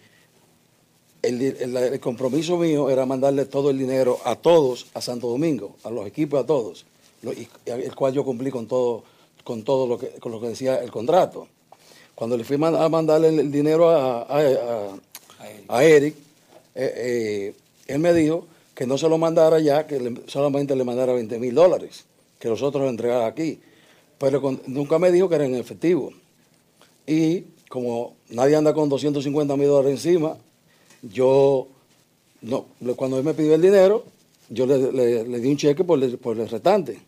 el, 1.23 1.41
el- 1.43 1.77
el 1.77 2.01
compromiso 2.01 2.57
mío 2.57 2.89
era 2.91 3.05
mandarle 3.07 3.45
todo 3.45 3.71
el 3.71 3.79
dinero 3.79 4.19
a 4.25 4.37
todos 4.37 4.87
a 4.95 5.01
Santo 5.01 5.29
Domingo, 5.29 5.77
a 5.85 5.91
los 5.91 6.07
equipos, 6.07 6.41
a 6.43 6.47
todos, 6.47 6.87
lo- 7.23 7.33
y- 7.33 7.49
el 7.67 7.95
cual 7.95 8.13
yo 8.15 8.25
cumplí 8.25 8.51
con 8.51 8.67
todo, 8.67 9.05
con 9.45 9.63
todo 9.63 9.87
lo 9.87 9.99
que, 9.99 10.09
con 10.21 10.33
lo 10.33 10.41
que 10.41 10.49
decía 10.49 10.77
el 10.83 10.91
contrato. 10.91 11.47
Cuando 12.15 12.37
le 12.37 12.45
fui 12.45 12.57
man- 12.59 12.77
a 12.77 12.89
mandarle 12.89 13.29
el, 13.29 13.51
dinero 13.53 13.91
a, 13.91 14.23
a- 14.23 14.39
a- 14.39 14.97
a 15.69 15.85
Eric, 15.85 16.15
eh, 16.75 16.93
eh, 16.97 17.55
él 17.87 17.99
me 17.99 18.13
dijo 18.15 18.47
que 18.75 18.87
no 18.87 18.97
se 18.97 19.09
lo 19.09 19.19
mandara 19.19 19.59
ya, 19.61 19.87
que 19.87 19.99
le- 20.01 20.23
solamente 20.27 20.75
le 20.77 20.85
mandara 20.85 21.13
20 21.13 21.39
mil 21.39 21.55
dólares, 21.55 22.05
que 22.39 22.49
los 22.49 22.63
otros 22.63 22.85
lo 22.85 22.89
entregara 22.91 23.27
aquí. 23.27 23.59
Pero 24.19 24.41
con- 24.41 24.61
nunca 24.67 24.99
me 24.99 25.11
dijo 25.13 25.29
que 25.29 25.35
era 25.35 25.45
en 25.47 25.55
efectivo. 25.55 26.13
Y 27.07 27.45
como 27.71 28.17
nadie 28.31 28.57
anda 28.57 28.75
con 28.75 28.89
250 28.89 29.57
mil 29.57 29.69
dólares 29.69 30.05
encima, 30.05 30.37
yo, 31.03 31.69
no, 32.43 32.67
cuando 32.97 33.17
él 33.17 33.23
me 33.25 33.33
pidió 33.33 33.55
el 33.55 33.63
dinero, 33.63 34.03
yo 34.49 34.67
le, 34.67 34.91
le- 35.25 35.39
di 35.39 35.49
un 35.49 35.57
cheque 35.57 35.85
por 35.85 36.03
el, 36.03 36.19
por 36.19 36.37
el 36.37 36.49
restante, 36.49 36.99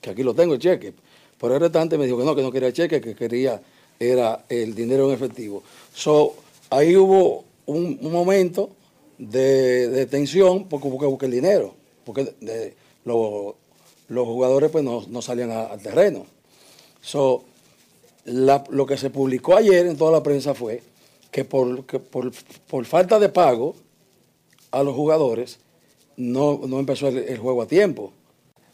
que 0.00 0.10
aquí 0.10 0.24
lo 0.24 0.34
tengo 0.34 0.54
el 0.54 0.58
cheque. 0.58 0.92
Por 1.38 1.52
el 1.52 1.60
restante 1.60 1.96
me 1.96 2.06
dijo 2.06 2.18
que 2.18 2.24
no, 2.24 2.34
que 2.34 2.42
no 2.42 2.50
quería 2.50 2.72
cheque, 2.72 3.00
que 3.00 3.14
quería 3.14 3.62
era 4.00 4.44
el 4.48 4.74
dinero 4.74 5.06
en 5.06 5.14
efectivo. 5.14 5.62
So, 5.94 6.34
ahí 6.70 6.96
hubo 6.96 7.44
un, 7.66 7.96
momento 8.02 8.70
de, 9.16 9.86
de 9.90 10.06
tensión 10.06 10.64
porque 10.68 10.88
porque 10.88 11.06
busqué 11.06 11.26
el 11.26 11.32
dinero, 11.32 11.72
porque 12.04 12.34
de- 12.40 12.74
lo- 13.04 13.54
los 14.08 14.26
jugadores 14.26 14.72
pues 14.72 14.82
no, 14.82 15.04
no 15.08 15.22
salían 15.22 15.52
al 15.52 15.80
terreno. 15.80 16.26
So, 17.00 17.44
lo 18.24 18.86
que 18.86 18.96
se 18.96 19.10
publicó 19.10 19.56
ayer 19.56 19.86
en 19.86 19.96
toda 19.96 20.12
la 20.12 20.22
prensa 20.22 20.54
fue 20.54 20.82
que 21.30 21.44
por, 21.44 21.84
falta 22.84 23.18
de 23.18 23.28
pago 23.28 23.74
a 24.70 24.82
los 24.82 24.94
jugadores 24.94 25.58
no, 26.16 26.60
empezó 26.78 27.08
el, 27.08 27.38
juego 27.38 27.62
a 27.62 27.66
tiempo. 27.66 28.12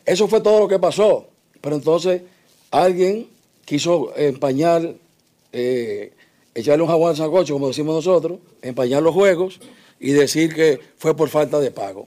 Eso 0.05 0.27
fue 0.27 0.41
todo 0.41 0.61
lo 0.61 0.69
que 0.69 0.79
pasó. 0.79 1.27
Pero 1.61 1.77
entonces 1.77 2.23
alguien 2.71 3.29
quiso 3.65 4.17
empañar, 4.17 4.95
eh, 5.53 6.13
echarle 6.55 6.83
un 6.83 6.89
jabón 6.89 7.11
al 7.11 7.17
sancocho, 7.17 7.55
como 7.55 7.69
decimos 7.69 7.95
nosotros, 7.95 8.39
empañar 8.63 9.03
los 9.03 9.15
juegos 9.15 9.61
y 10.01 10.13
decir 10.13 10.55
que 10.55 10.81
fue 10.97 11.17
por 11.17 11.29
falta 11.29 11.61
de 11.61 11.71
pago. 11.71 12.07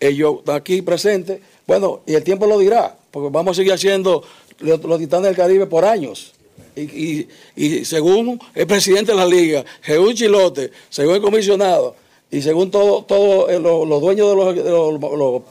Ellos 0.00 0.40
aquí 0.48 0.82
presentes, 0.82 1.40
bueno, 1.66 2.00
y 2.06 2.14
el 2.14 2.24
tiempo 2.24 2.46
lo 2.46 2.58
dirá, 2.58 2.96
porque 3.10 3.30
vamos 3.30 3.52
a 3.52 3.54
seguir 3.56 3.72
haciendo 3.72 4.22
los 4.60 4.98
titanes 4.98 5.28
del 5.28 5.36
Caribe 5.36 5.66
por 5.66 5.84
años. 5.84 6.34
Y, 6.76 6.80
y- 6.82 7.28
y 7.56 7.84
según 7.84 8.38
el 8.54 8.66
presidente 8.66 9.12
de 9.12 9.18
la 9.18 9.26
liga, 9.26 9.64
según 9.84 10.14
Chilote, 10.14 10.70
según 10.90 11.14
el 11.16 11.22
comisionado, 11.22 11.94
y 12.30 12.42
según 12.42 12.70
todos 12.70 13.06
todo, 13.06 13.48
eh, 13.48 13.60
los, 13.60 13.86
los 13.88 14.00
dueños 14.00 14.28
de 14.30 14.34
los, 14.36 14.54
de 14.56 14.70
los- 14.70 15.00
los- 15.00 15.42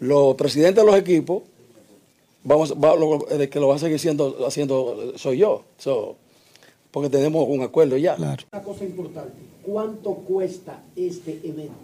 los 0.00 0.34
presidentes 0.34 0.84
de 0.84 0.90
los 0.90 0.98
equipos, 0.98 1.42
vamos, 2.42 2.74
va- 2.74 2.96
lo- 2.96 3.28
el 3.28 3.48
que 3.48 3.60
lo 3.60 3.68
va 3.68 3.76
a 3.76 3.78
seguir 3.78 3.98
siendo, 4.00 4.44
haciendo 4.46 5.12
soy 5.16 5.38
yo. 5.38 5.62
So, 5.78 6.16
porque 6.90 7.08
tenemos 7.08 7.46
un 7.48 7.62
acuerdo 7.62 7.96
ya. 7.96 8.16
Una 8.52 8.62
cosa 8.64 8.84
importante, 8.84 9.32
¿cuánto 9.62 10.14
cuesta 10.14 10.82
este 10.96 11.38
evento? 11.44 11.74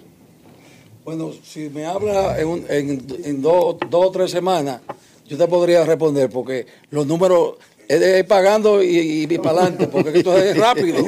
Bueno, 1.05 1.31
si 1.45 1.69
me 1.69 1.85
habla 1.87 2.37
en, 2.41 2.49
un- 2.49 2.65
en- 2.69 3.07
en 3.25 3.43
dos, 3.43 3.77
dos 3.89 4.07
o 4.07 4.11
tres 4.11 4.33
semanas, 4.33 4.81
yo 5.29 5.37
te 5.39 5.47
podría 5.47 5.85
responder, 5.85 6.29
porque 6.31 6.67
los 6.91 7.07
números 7.07 7.55
es 7.89 8.01
de 8.01 8.19
ir 8.21 8.27
pagando 8.27 8.83
y, 8.83 9.27
y, 9.31 9.39
para 9.39 9.61
adelante, 9.61 9.87
porque 9.89 10.19
esto 10.19 10.37
es 10.37 10.57
rápido. 10.59 11.05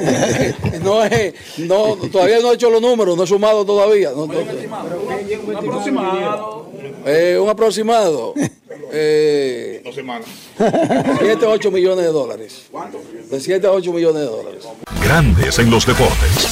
No 0.83 1.03
es, 1.03 1.33
no, 1.57 1.95
todavía 2.11 2.39
no 2.39 2.51
he 2.51 2.55
hecho 2.55 2.69
los 2.69 2.81
números, 2.81 3.17
no 3.17 3.23
he 3.23 3.27
sumado 3.27 3.65
todavía. 3.65 4.11
No, 4.11 4.25
no- 4.27 4.33
Un 4.39 5.55
aproximado. 5.55 6.71
eh, 7.05 7.37
un 7.41 7.49
aproximado. 7.49 8.33
Eh, 8.91 9.81
Dos 9.83 9.95
semanas. 9.95 10.27
7 10.57 11.45
a 11.45 11.49
8 11.49 11.71
millones 11.71 12.05
de 12.05 12.11
dólares. 12.11 12.65
¿Cuánto? 12.71 12.99
De 13.29 13.39
7 13.39 13.67
a 13.67 13.71
8 13.71 13.93
millones 13.93 14.21
de 14.21 14.27
dólares. 14.27 14.67
Grandes 15.03 15.59
en 15.59 15.69
los 15.69 15.85
deportes. 15.85 16.47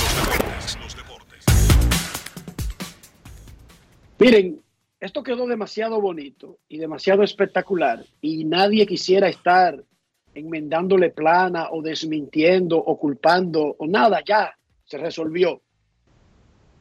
Miren, 4.20 4.60
esto 5.00 5.22
quedó 5.24 5.46
demasiado 5.48 6.02
bonito 6.02 6.58
y 6.68 6.78
demasiado 6.80 7.24
espectacular 7.24 8.04
y 8.22 8.46
nadie 8.46 8.86
quisiera 8.88 9.30
estar 9.30 9.84
enmendándole 10.38 11.10
plana 11.10 11.70
o 11.72 11.82
desmintiendo 11.82 12.78
o 12.78 12.98
culpando 13.00 13.76
o 13.80 13.88
nada, 13.88 14.24
ya 14.26 14.56
se 14.86 14.98
resolvió. 14.98 15.62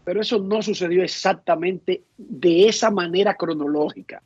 Pero 0.05 0.21
eso 0.21 0.39
no 0.39 0.63
sucedió 0.63 1.03
exactamente 1.03 2.05
de 2.17 2.69
esa 2.69 2.91
manera 2.91 3.35
cronológica. 3.35 4.23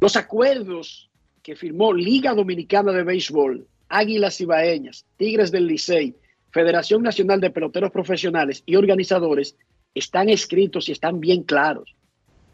Los 0.00 0.16
acuerdos 0.16 1.10
que 1.42 1.54
firmó 1.54 1.92
Liga 1.92 2.34
Dominicana 2.34 2.92
de 2.92 3.02
Béisbol, 3.02 3.66
Águilas 3.88 4.40
Ibaeñas, 4.40 5.04
Tigres 5.16 5.50
del 5.50 5.66
Licey, 5.66 6.16
Federación 6.50 7.02
Nacional 7.02 7.40
de 7.40 7.50
Peloteros 7.50 7.90
Profesionales 7.90 8.62
y 8.64 8.76
organizadores 8.76 9.56
están 9.94 10.28
escritos 10.28 10.88
y 10.88 10.92
están 10.92 11.20
bien 11.20 11.42
claros, 11.42 11.94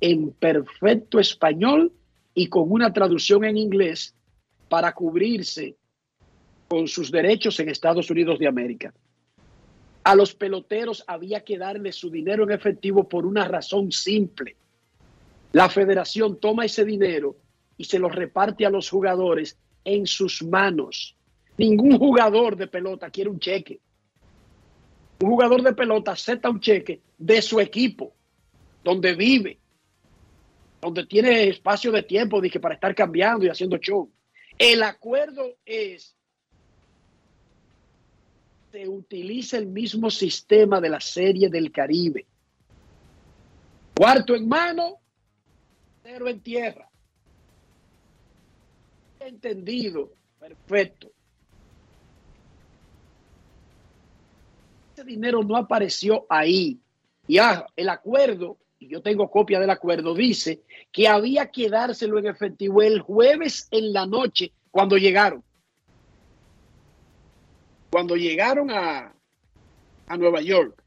en 0.00 0.30
perfecto 0.32 1.20
español 1.20 1.92
y 2.34 2.48
con 2.48 2.70
una 2.70 2.92
traducción 2.92 3.44
en 3.44 3.57
inglés 3.57 4.16
para 4.69 4.93
cubrirse 4.93 5.77
con 6.69 6.89
sus 6.89 7.11
derechos 7.11 7.59
en 7.61 7.69
Estados 7.69 8.11
Unidos 8.11 8.39
de 8.39 8.49
América. 8.49 8.93
A 10.05 10.14
los 10.14 10.35
peloteros 10.35 11.05
había 11.07 11.45
que 11.45 11.59
darle 11.59 11.93
su 11.93 12.11
dinero 12.11 12.45
en 12.45 12.53
efectivo 12.53 13.09
por 13.09 13.27
una 13.27 13.47
razón 13.47 13.91
simple. 13.91 14.57
La 15.53 15.69
federación 15.69 16.39
toma 16.39 16.64
ese 16.64 16.85
dinero 16.85 17.37
y 17.77 17.85
se 17.85 17.99
lo 17.99 18.09
reparte 18.09 18.67
a 18.67 18.71
los 18.71 18.89
jugadores 18.89 19.59
en 19.85 20.07
sus 20.07 20.43
manos. 20.43 21.17
Ningún 21.59 21.99
jugador 21.99 22.57
de 22.57 22.67
pelota 22.67 23.11
quiere 23.11 23.31
un 23.31 23.41
cheque. 23.41 23.81
Un 25.21 25.31
jugador 25.31 25.62
de 25.62 25.73
pelota 25.73 26.12
acepta 26.12 26.51
un 26.51 26.61
cheque 26.61 27.01
de 27.17 27.41
su 27.41 27.59
equipo, 27.59 28.12
donde 28.85 29.14
vive, 29.14 29.59
donde 30.81 31.07
tiene 31.07 31.49
espacio 31.49 31.91
de 31.91 32.03
tiempo 32.03 32.41
dije, 32.41 32.61
para 32.61 32.75
estar 32.75 32.95
cambiando 32.95 33.47
y 33.47 33.49
haciendo 33.49 33.79
show. 33.79 34.11
El 34.59 34.82
acuerdo 34.82 35.57
es 35.64 36.16
se 38.72 38.88
utiliza 38.88 39.57
el 39.57 39.66
mismo 39.66 40.11
sistema 40.11 40.80
de 40.80 40.90
la 40.90 41.00
serie 41.00 41.48
del 41.48 41.72
Caribe. 41.72 42.26
Cuarto 43.94 44.34
en 44.34 44.46
mano, 44.46 44.98
cero 46.02 46.28
en 46.28 46.40
tierra. 46.40 46.88
Entendido, 49.20 50.12
perfecto. 50.38 51.11
Ese 54.92 55.04
dinero 55.04 55.42
no 55.42 55.57
apareció 55.57 56.26
ahí. 56.28 56.78
Y 57.26 57.38
ah, 57.38 57.66
el 57.76 57.88
acuerdo, 57.88 58.59
y 58.79 58.89
yo 58.89 59.03
tengo 59.03 59.31
copia 59.31 59.59
del 59.59 59.70
acuerdo, 59.70 60.14
dice 60.14 60.62
que 60.93 61.09
había 61.09 61.51
que 61.51 61.70
dárselo 61.70 62.18
en 62.18 62.27
efectivo 62.27 62.83
el 62.83 63.01
jueves 63.01 63.68
en 63.70 63.93
la 63.93 64.07
noche 64.07 64.53
cuando 64.70 64.97
llegaron. 64.97 65.43
Cuando 67.91 68.16
llegaron 68.16 68.70
a, 68.70 69.14
a 70.07 70.16
Nueva 70.16 70.43
York. 70.43 70.83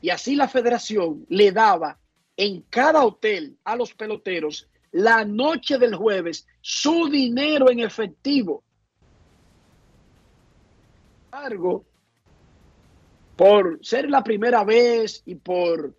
Y 0.00 0.10
así 0.10 0.34
la 0.34 0.48
federación 0.48 1.26
le 1.28 1.52
daba 1.52 1.98
en 2.36 2.62
cada 2.62 3.04
hotel 3.04 3.56
a 3.64 3.76
los 3.76 3.94
peloteros 3.94 4.68
la 4.90 5.24
noche 5.24 5.78
del 5.78 5.94
jueves 5.94 6.46
su 6.60 7.08
dinero 7.08 7.70
en 7.70 7.80
efectivo. 7.80 8.64
Sin 11.30 11.44
embargo, 11.44 11.84
por 13.36 13.78
ser 13.84 14.08
la 14.08 14.24
primera 14.24 14.64
vez 14.64 15.22
y 15.26 15.34
por 15.34 15.94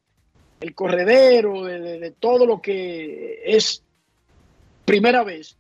el 0.60 0.76
corredero 0.76 1.64
de, 1.64 2.12
todo 2.20 2.46
lo 2.46 2.62
que 2.62 3.42
es 3.46 3.84
primera 4.86 5.24
vez, 5.24 5.58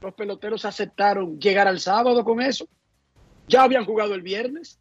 los 0.00 0.14
peloteros 0.14 0.64
aceptaron 0.64 1.38
llegar 1.38 1.68
al 1.68 1.78
sábado 1.78 2.24
con 2.24 2.40
eso. 2.40 2.66
Ya 3.46 3.62
habían 3.62 3.84
jugado 3.84 4.14
el 4.14 4.22
viernes. 4.22 4.78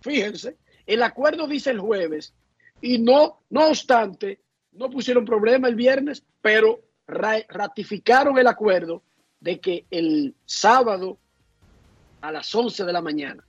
Fíjense, 0.00 0.56
el 0.86 1.02
acuerdo 1.02 1.46
dice 1.46 1.70
el 1.70 1.80
jueves 1.80 2.34
y 2.80 2.98
no, 2.98 3.40
no 3.48 3.68
obstante, 3.68 4.40
no 4.72 4.90
pusieron 4.90 5.24
problema 5.24 5.68
el 5.68 5.74
viernes, 5.74 6.22
pero 6.42 6.82
ra- 7.06 7.44
ratificaron 7.48 8.36
el 8.38 8.46
acuerdo 8.46 9.02
de 9.40 9.60
que 9.60 9.86
el 9.90 10.34
sábado 10.44 11.16
a 12.20 12.32
las 12.32 12.54
11 12.54 12.84
de 12.84 12.92
la 12.92 13.00
mañana 13.00 13.44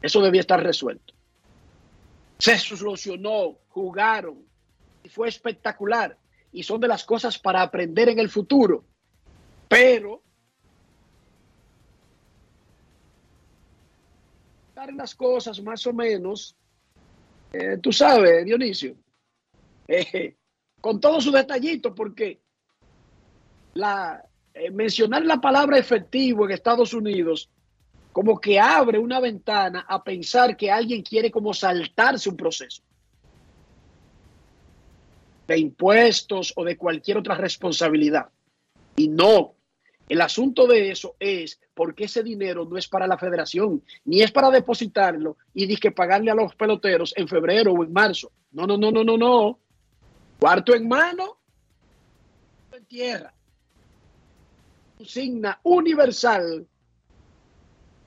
eso 0.00 0.22
debía 0.22 0.40
estar 0.40 0.62
resuelto. 0.62 1.12
Se 2.40 2.58
solucionó, 2.58 3.58
jugaron 3.68 4.42
y 5.04 5.08
fue 5.08 5.28
espectacular. 5.28 6.16
Y 6.52 6.62
son 6.62 6.80
de 6.80 6.88
las 6.88 7.04
cosas 7.04 7.38
para 7.38 7.62
aprender 7.62 8.08
en 8.08 8.18
el 8.18 8.30
futuro. 8.30 8.84
Pero 9.68 10.22
dar 14.74 14.92
las 14.94 15.14
cosas 15.14 15.60
más 15.62 15.86
o 15.86 15.92
menos, 15.92 16.56
eh, 17.52 17.76
tú 17.82 17.92
sabes, 17.92 18.44
Dionisio, 18.46 18.96
eh, 19.88 20.36
con 20.80 20.98
todo 20.98 21.20
su 21.20 21.30
detallito, 21.30 21.94
porque 21.94 22.40
la, 23.74 24.24
eh, 24.54 24.70
mencionar 24.70 25.24
la 25.26 25.40
palabra 25.40 25.78
efectivo 25.78 26.46
en 26.46 26.52
Estados 26.52 26.94
Unidos 26.94 27.50
como 28.12 28.40
que 28.40 28.58
abre 28.58 28.98
una 28.98 29.20
ventana 29.20 29.86
a 29.88 30.02
pensar 30.02 30.56
que 30.56 30.70
alguien 30.70 31.02
quiere 31.02 31.30
como 31.30 31.54
saltarse 31.54 32.28
un 32.28 32.36
proceso 32.36 32.82
de 35.46 35.58
impuestos 35.58 36.52
o 36.56 36.64
de 36.64 36.76
cualquier 36.76 37.18
otra 37.18 37.34
responsabilidad. 37.34 38.28
Y 38.94 39.08
no, 39.08 39.54
el 40.08 40.20
asunto 40.20 40.66
de 40.66 40.90
eso 40.90 41.16
es 41.18 41.60
porque 41.74 42.04
ese 42.04 42.22
dinero 42.22 42.64
no 42.64 42.76
es 42.76 42.86
para 42.86 43.06
la 43.06 43.18
federación, 43.18 43.82
ni 44.04 44.22
es 44.22 44.30
para 44.30 44.50
depositarlo 44.50 45.36
y 45.54 45.66
di 45.66 45.76
que 45.76 45.90
pagarle 45.90 46.30
a 46.30 46.34
los 46.34 46.54
peloteros 46.54 47.14
en 47.16 47.26
febrero 47.26 47.72
o 47.72 47.82
en 47.82 47.92
marzo. 47.92 48.30
No, 48.52 48.66
no, 48.66 48.76
no, 48.76 48.90
no, 48.90 49.02
no, 49.02 49.16
no. 49.16 49.58
Cuarto 50.38 50.74
en 50.74 50.86
mano, 50.86 51.38
en 52.72 52.84
tierra. 52.86 53.34
Consigna 54.98 55.58
universal 55.64 56.66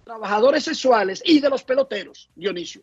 trabajadores 0.03 0.63
sexuales 0.63 1.21
y 1.25 1.39
de 1.39 1.49
los 1.49 1.63
peloteros, 1.63 2.29
Dionisio. 2.35 2.81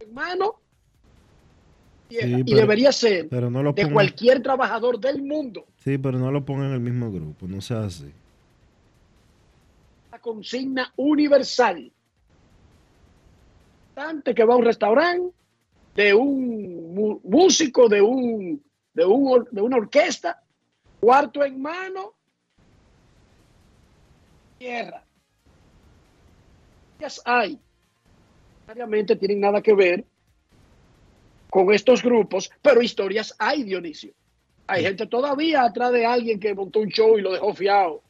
Hermano. 0.00 0.54
Sí, 2.08 2.16
y 2.20 2.44
pero- 2.44 2.56
debería 2.56 2.90
ser 2.90 3.28
pero 3.28 3.50
no 3.50 3.62
lo 3.62 3.72
de 3.72 3.90
cualquier 3.90 4.42
trabajador 4.42 4.98
del 4.98 5.22
mundo. 5.22 5.66
Sí, 5.76 5.96
pero 5.96 6.18
no 6.18 6.32
lo 6.32 6.44
pongan 6.44 6.68
en 6.68 6.72
el 6.72 6.80
mismo 6.80 7.10
grupo, 7.12 7.46
no 7.46 7.60
sea 7.60 7.84
así. 7.84 8.12
La 10.10 10.18
consigna 10.18 10.92
universal. 10.96 11.92
Bastante 13.94 14.34
que 14.34 14.44
va 14.44 14.54
a 14.54 14.56
un 14.56 14.64
restaurante, 14.64 15.32
de 15.94 16.14
un 16.14 17.20
músico, 17.22 17.88
de 17.88 18.00
un, 18.02 18.60
de 18.94 19.04
un 19.04 19.46
de 19.50 19.60
una 19.60 19.76
orquesta, 19.76 20.42
cuarto 20.98 21.44
en 21.44 21.60
mano, 21.62 22.14
tierra. 24.60 25.02
Ellas 26.98 27.22
hay. 27.24 27.58
Necesariamente 28.60 29.16
tienen 29.16 29.40
nada 29.40 29.62
que 29.62 29.74
ver 29.74 30.04
con 31.48 31.72
estos 31.72 32.02
grupos, 32.02 32.50
pero 32.60 32.82
historias 32.82 33.34
hay, 33.38 33.62
Dionisio. 33.62 34.12
Hay 34.66 34.84
gente 34.84 35.06
todavía 35.06 35.62
atrás 35.62 35.92
de 35.92 36.04
alguien 36.04 36.38
que 36.38 36.54
montó 36.54 36.80
un 36.80 36.88
show 36.88 37.18
y 37.18 37.22
lo 37.22 37.32
dejó 37.32 37.54
fiado 37.54 38.02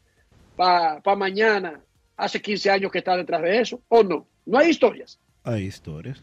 para 0.56 1.16
mañana. 1.16 1.80
Hace 2.16 2.42
15 2.42 2.68
años 2.68 2.90
que 2.90 2.98
está 2.98 3.16
detrás 3.16 3.42
de 3.42 3.60
eso, 3.60 3.80
¿o 3.88 4.02
no? 4.02 4.26
No 4.44 4.58
hay 4.58 4.70
historias. 4.70 5.20
Hay 5.44 5.62
historias. 5.66 6.20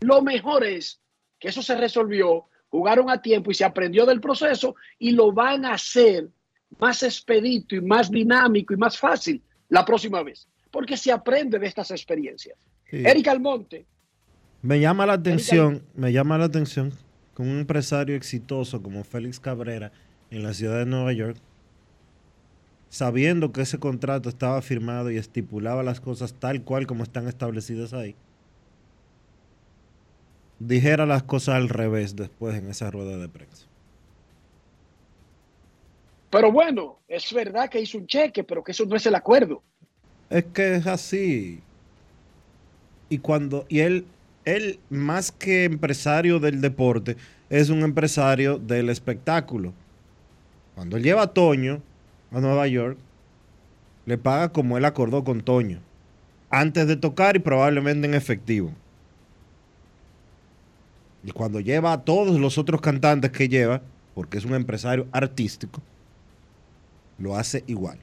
Lo 0.00 0.22
mejor 0.22 0.64
es 0.64 1.00
que 1.40 1.48
eso 1.48 1.60
se 1.60 1.74
resolvió, 1.74 2.46
jugaron 2.70 3.10
a 3.10 3.20
tiempo 3.20 3.50
y 3.50 3.54
se 3.54 3.64
aprendió 3.64 4.06
del 4.06 4.20
proceso 4.20 4.76
y 4.98 5.10
lo 5.10 5.32
van 5.32 5.64
a 5.64 5.74
hacer 5.74 6.28
más 6.78 7.02
expedito 7.02 7.74
y 7.74 7.80
más 7.80 8.10
dinámico 8.10 8.72
y 8.72 8.76
más 8.76 8.96
fácil 8.96 9.42
la 9.68 9.84
próxima 9.84 10.22
vez, 10.22 10.46
porque 10.70 10.96
se 10.96 11.12
aprende 11.12 11.58
de 11.58 11.66
estas 11.66 11.90
experiencias. 11.90 12.56
Sí. 12.90 13.02
Eric 13.04 13.28
Almonte, 13.28 13.84
Me 14.62 14.80
llama 14.80 15.06
la 15.06 15.14
atención, 15.14 15.82
me 15.94 16.12
llama 16.12 16.38
la 16.38 16.44
atención 16.44 16.92
que 17.34 17.42
un 17.42 17.58
empresario 17.60 18.16
exitoso 18.16 18.82
como 18.82 19.04
Félix 19.04 19.40
Cabrera 19.40 19.92
en 20.30 20.42
la 20.42 20.54
ciudad 20.54 20.78
de 20.78 20.86
Nueva 20.86 21.12
York, 21.12 21.36
sabiendo 22.88 23.52
que 23.52 23.62
ese 23.62 23.78
contrato 23.78 24.28
estaba 24.28 24.62
firmado 24.62 25.10
y 25.10 25.18
estipulaba 25.18 25.82
las 25.82 26.00
cosas 26.00 26.34
tal 26.34 26.62
cual 26.62 26.86
como 26.86 27.02
están 27.02 27.28
establecidas 27.28 27.92
ahí, 27.92 28.14
dijera 30.58 31.04
las 31.06 31.22
cosas 31.22 31.56
al 31.56 31.68
revés 31.68 32.16
después 32.16 32.54
en 32.56 32.68
esa 32.68 32.90
rueda 32.90 33.18
de 33.18 33.28
prensa. 33.28 33.66
Pero 36.30 36.50
bueno, 36.52 36.98
es 37.08 37.32
verdad 37.32 37.68
que 37.68 37.80
hizo 37.80 37.98
un 37.98 38.06
cheque, 38.06 38.44
pero 38.44 38.62
que 38.62 38.72
eso 38.72 38.84
no 38.86 38.96
es 38.96 39.06
el 39.06 39.14
acuerdo. 39.14 39.62
Es 40.28 40.44
que 40.44 40.76
es 40.76 40.86
así. 40.86 41.60
Y 43.08 43.18
cuando, 43.18 43.64
y 43.68 43.80
él, 43.80 44.06
él 44.44 44.80
más 44.90 45.30
que 45.30 45.64
empresario 45.64 46.40
del 46.40 46.60
deporte, 46.60 47.16
es 47.48 47.70
un 47.70 47.82
empresario 47.82 48.58
del 48.58 48.90
espectáculo. 48.90 49.72
Cuando 50.74 50.96
él 50.96 51.04
lleva 51.04 51.22
a 51.22 51.32
Toño 51.32 51.80
a 52.32 52.40
Nueva 52.40 52.66
York, 52.66 52.98
le 54.04 54.18
paga 54.18 54.50
como 54.50 54.76
él 54.76 54.84
acordó 54.84 55.24
con 55.24 55.40
Toño. 55.40 55.80
Antes 56.50 56.86
de 56.86 56.96
tocar 56.96 57.36
y 57.36 57.40
probablemente 57.40 58.06
en 58.06 58.14
efectivo. 58.14 58.72
Y 61.24 61.32
cuando 61.32 61.60
lleva 61.60 61.92
a 61.92 62.04
todos 62.04 62.38
los 62.38 62.58
otros 62.58 62.80
cantantes 62.80 63.30
que 63.32 63.48
lleva, 63.48 63.82
porque 64.14 64.38
es 64.38 64.44
un 64.44 64.54
empresario 64.54 65.06
artístico, 65.12 65.82
lo 67.18 67.36
hace 67.36 67.64
igual. 67.66 67.98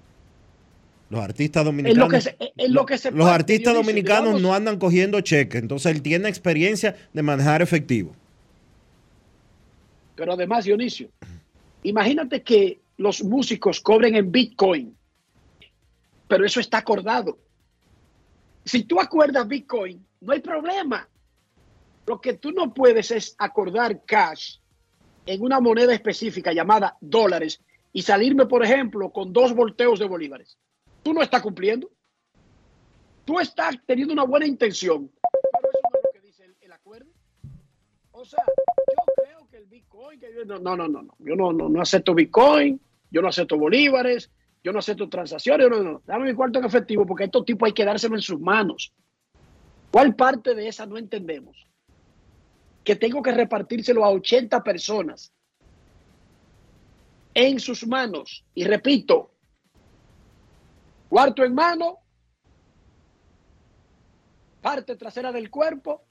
Los 1.10 1.22
artistas 1.22 1.64
dominicanos. 1.64 2.12
lo 2.12 2.20
se, 2.20 2.36
lo 2.70 2.86
Los 3.12 3.28
artistas 3.28 3.74
dominicanos 3.74 4.36
digamos, 4.36 4.42
no 4.42 4.54
andan 4.56 4.80
cogiendo 4.80 5.22
cheques, 5.22 5.62
entonces 5.62 5.92
él 5.92 6.02
tiene 6.02 6.28
experiencia 6.28 6.96
de 7.14 7.22
manejar 7.22 7.62
efectivo. 7.62 8.16
Pero 10.16 10.34
además, 10.34 10.66
Dionisio, 10.66 11.10
imagínate 11.84 12.42
que 12.42 12.80
los 12.98 13.24
músicos 13.24 13.80
cobren 13.80 14.16
en 14.16 14.32
Bitcoin, 14.32 14.96
pero 16.28 16.46
eso 16.46 16.60
está 16.60 16.80
acordado. 16.80 17.38
Si 18.66 18.84
tú 18.84 19.00
acuerdas 19.00 19.48
Bitcoin, 19.48 20.04
no 20.22 20.34
hay 20.34 20.40
problema. 20.40 21.08
Lo 22.08 22.20
que 22.20 22.34
tú 22.34 22.52
no 22.52 22.74
puedes 22.74 23.12
es 23.12 23.36
acordar 23.38 24.04
cash 24.06 24.58
en 25.26 25.42
una 25.42 25.60
moneda 25.60 25.94
específica 25.94 26.52
llamada 26.54 26.98
dólares 27.00 27.62
y 27.94 28.02
salirme, 28.02 28.48
por 28.48 28.64
ejemplo, 28.66 29.12
con 29.12 29.32
dos 29.32 29.54
volteos 29.54 30.00
de 30.00 30.06
bolívares. 30.08 30.58
Tú 31.04 31.14
no 31.14 31.22
estás 31.22 31.42
cumpliendo. 31.42 31.90
Tú 33.24 33.40
estás 33.40 33.78
teniendo 33.86 34.14
una 34.14 34.24
buena 34.24 34.46
intención, 34.48 35.10
pero 35.32 35.70
eso 35.72 35.80
no 35.94 36.00
es 36.00 36.04
lo 36.04 36.12
que 36.12 36.28
dice 36.28 36.56
el, 36.60 36.72
acuerdo. 36.74 37.10
O 38.12 38.26
sea, 38.26 38.44
yo 38.46 39.24
creo 39.24 39.48
que 39.50 39.58
el 39.58 39.66
Bitcoin, 39.68 40.20
que 40.20 40.34
yo- 40.34 40.44
no, 40.44 40.60
no, 40.60 40.76
no, 40.76 40.88
no, 40.88 41.16
yo 41.20 41.36
no, 41.36 41.54
no, 41.54 41.70
no 41.70 41.82
acepto 41.82 42.14
Bitcoin, 42.14 42.82
yo 43.12 43.22
no 43.22 43.30
acepto 43.30 43.58
bolívares, 43.58 44.30
yo 44.64 44.74
no 44.74 44.80
acepto 44.80 45.08
transacciones, 45.08 45.70
no, 45.70 45.84
no. 45.84 46.02
Dame 46.06 46.26
mi 46.26 46.34
cuarto 46.34 46.60
en 46.60 46.66
efectivo 46.66 47.06
porque 47.06 47.26
estos 47.26 47.46
tipos 47.46 47.68
hay 47.68 47.74
que 47.74 47.86
dárselo 47.86 48.16
en 48.16 48.22
sus 48.22 48.40
manos. 48.40 48.92
¿Cuál 49.92 50.16
parte 50.16 50.56
de 50.56 50.68
esa 50.68 50.86
no 50.86 50.98
entendemos? 50.98 51.68
Que 52.84 52.96
tengo 52.96 53.22
que 53.22 53.32
repartírselo 53.32 54.04
a 54.04 54.10
80 54.10 54.64
personas 54.64 55.32
en 57.34 57.60
sus 57.60 57.88
manos. 57.88 58.46
Y 58.54 58.64
repito, 58.64 59.32
cuarto 61.10 61.44
en 61.44 61.54
mano, 61.54 62.00
parte 64.62 64.96
trasera 64.96 65.32
del 65.32 65.50
cuerpo. 65.50 66.04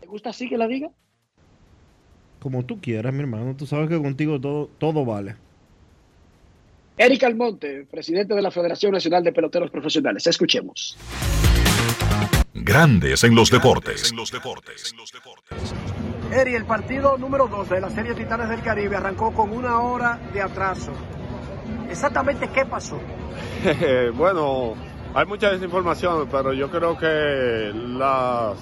¿Te 0.00 0.06
gusta 0.06 0.30
así 0.30 0.48
que 0.48 0.58
la 0.58 0.66
diga? 0.66 0.90
Como 2.40 2.64
tú 2.64 2.80
quieras, 2.80 3.12
mi 3.12 3.20
hermano. 3.20 3.54
Tú 3.56 3.66
sabes 3.66 3.88
que 3.88 4.00
contigo 4.00 4.40
todo, 4.40 4.68
todo 4.78 5.04
vale. 5.04 5.36
Eric 6.96 7.24
Almonte, 7.24 7.86
presidente 7.90 8.34
de 8.34 8.42
la 8.42 8.50
Federación 8.50 8.92
Nacional 8.92 9.24
de 9.24 9.32
Peloteros 9.32 9.70
Profesionales. 9.70 10.26
Escuchemos. 10.26 10.96
Grandes 12.52 13.24
en 13.24 13.34
los 13.34 13.50
deportes. 13.50 14.12
Eri, 16.30 16.54
el 16.54 16.64
partido 16.64 17.18
número 17.18 17.48
12 17.48 17.74
de 17.74 17.80
la 17.80 17.90
Serie 17.90 18.14
Titanes 18.14 18.48
del 18.48 18.62
Caribe 18.62 18.96
arrancó 18.96 19.32
con 19.32 19.52
una 19.52 19.80
hora 19.80 20.18
de 20.32 20.40
atraso. 20.40 20.92
Exactamente 21.88 22.48
qué 22.48 22.64
pasó. 22.64 22.98
bueno, 24.14 24.74
hay 25.12 25.26
mucha 25.26 25.50
desinformación, 25.50 26.28
pero 26.30 26.52
yo 26.52 26.70
creo 26.70 26.96
que 26.96 27.72
las, 27.74 28.56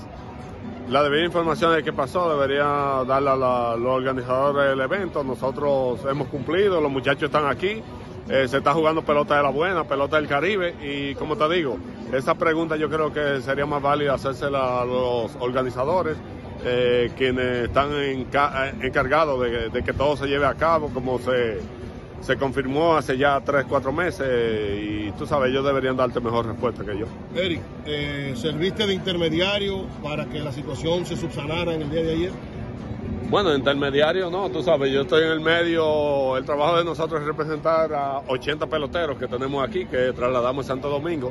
la 0.89 1.03
debida 1.03 1.27
información 1.27 1.75
de 1.75 1.83
qué 1.83 1.93
pasó 1.93 2.31
debería 2.35 2.65
darla 3.07 3.33
a 3.33 3.77
los 3.77 3.91
organizadores 3.91 4.71
del 4.71 4.81
evento. 4.81 5.23
Nosotros 5.23 6.01
hemos 6.11 6.29
cumplido, 6.29 6.81
los 6.81 6.91
muchachos 6.91 7.25
están 7.25 7.47
aquí. 7.47 7.83
eh, 8.31 8.47
se 8.47 8.59
está 8.59 8.73
jugando 8.75 9.03
pelota 9.03 9.37
de 9.37 9.43
la 9.43 9.51
buena, 9.51 9.85
pelota 9.85 10.17
del 10.17 10.29
Caribe 10.29 10.75
y 10.83 11.15
como 11.15 11.37
te 11.37 11.49
digo, 11.49 11.79
esa 12.13 12.35
pregunta 12.35 12.77
yo 12.77 12.89
creo 12.91 13.13
que 13.13 13.41
sería 13.41 13.65
más 13.65 13.81
válida 13.83 14.15
hacérsela 14.15 14.83
a 14.83 14.85
los 14.85 15.35
organizadores, 15.41 16.17
eh, 16.65 17.11
quienes 17.17 17.69
están 17.69 17.91
enca- 17.93 18.71
eh, 18.71 18.87
encargados 18.87 19.41
de, 19.43 19.69
de 19.71 19.83
que 19.83 19.93
todo 19.93 20.17
se 20.17 20.27
lleve 20.27 20.47
a 20.47 20.55
cabo 20.55 20.89
como 20.93 21.19
se, 21.19 21.59
se 22.21 22.37
confirmó 22.37 22.97
hace 22.97 23.17
ya 23.17 23.41
tres, 23.41 23.65
cuatro 23.69 23.93
meses 23.93 24.27
y 24.83 25.11
tú 25.13 25.27
sabes, 25.27 25.51
ellos 25.51 25.65
deberían 25.65 25.97
darte 25.97 26.21
mejor 26.21 26.47
respuesta 26.47 26.85
que 26.85 26.99
yo. 26.99 27.07
Eric, 27.35 27.61
eh, 27.87 28.33
¿serviste 28.37 28.87
de 28.87 28.95
intermediario 28.95 29.85
para 30.03 30.27
que 30.27 30.41
la 30.41 30.53
situación 30.53 31.07
se 31.07 31.17
subsanara 31.17 31.75
en 31.75 31.83
el 31.83 31.91
día 31.91 32.03
de 32.03 32.13
ayer? 32.13 32.31
Bueno, 33.31 33.55
intermediario 33.55 34.31
no, 34.31 34.49
tú 34.49 34.63
sabes, 34.63 34.91
yo 34.91 35.03
estoy 35.03 35.23
en 35.25 35.31
el 35.33 35.41
medio, 35.41 36.37
el 36.39 36.45
trabajo 36.47 36.79
de 36.79 36.85
nosotros 36.85 37.21
es 37.21 37.27
representar 37.27 37.93
a 37.93 38.21
80 38.27 38.67
peloteros 38.69 39.19
que 39.19 39.27
tenemos 39.29 39.63
aquí, 39.69 39.85
que 39.85 40.13
trasladamos 40.15 40.65
a 40.65 40.69
Santo 40.69 40.89
Domingo. 40.89 41.31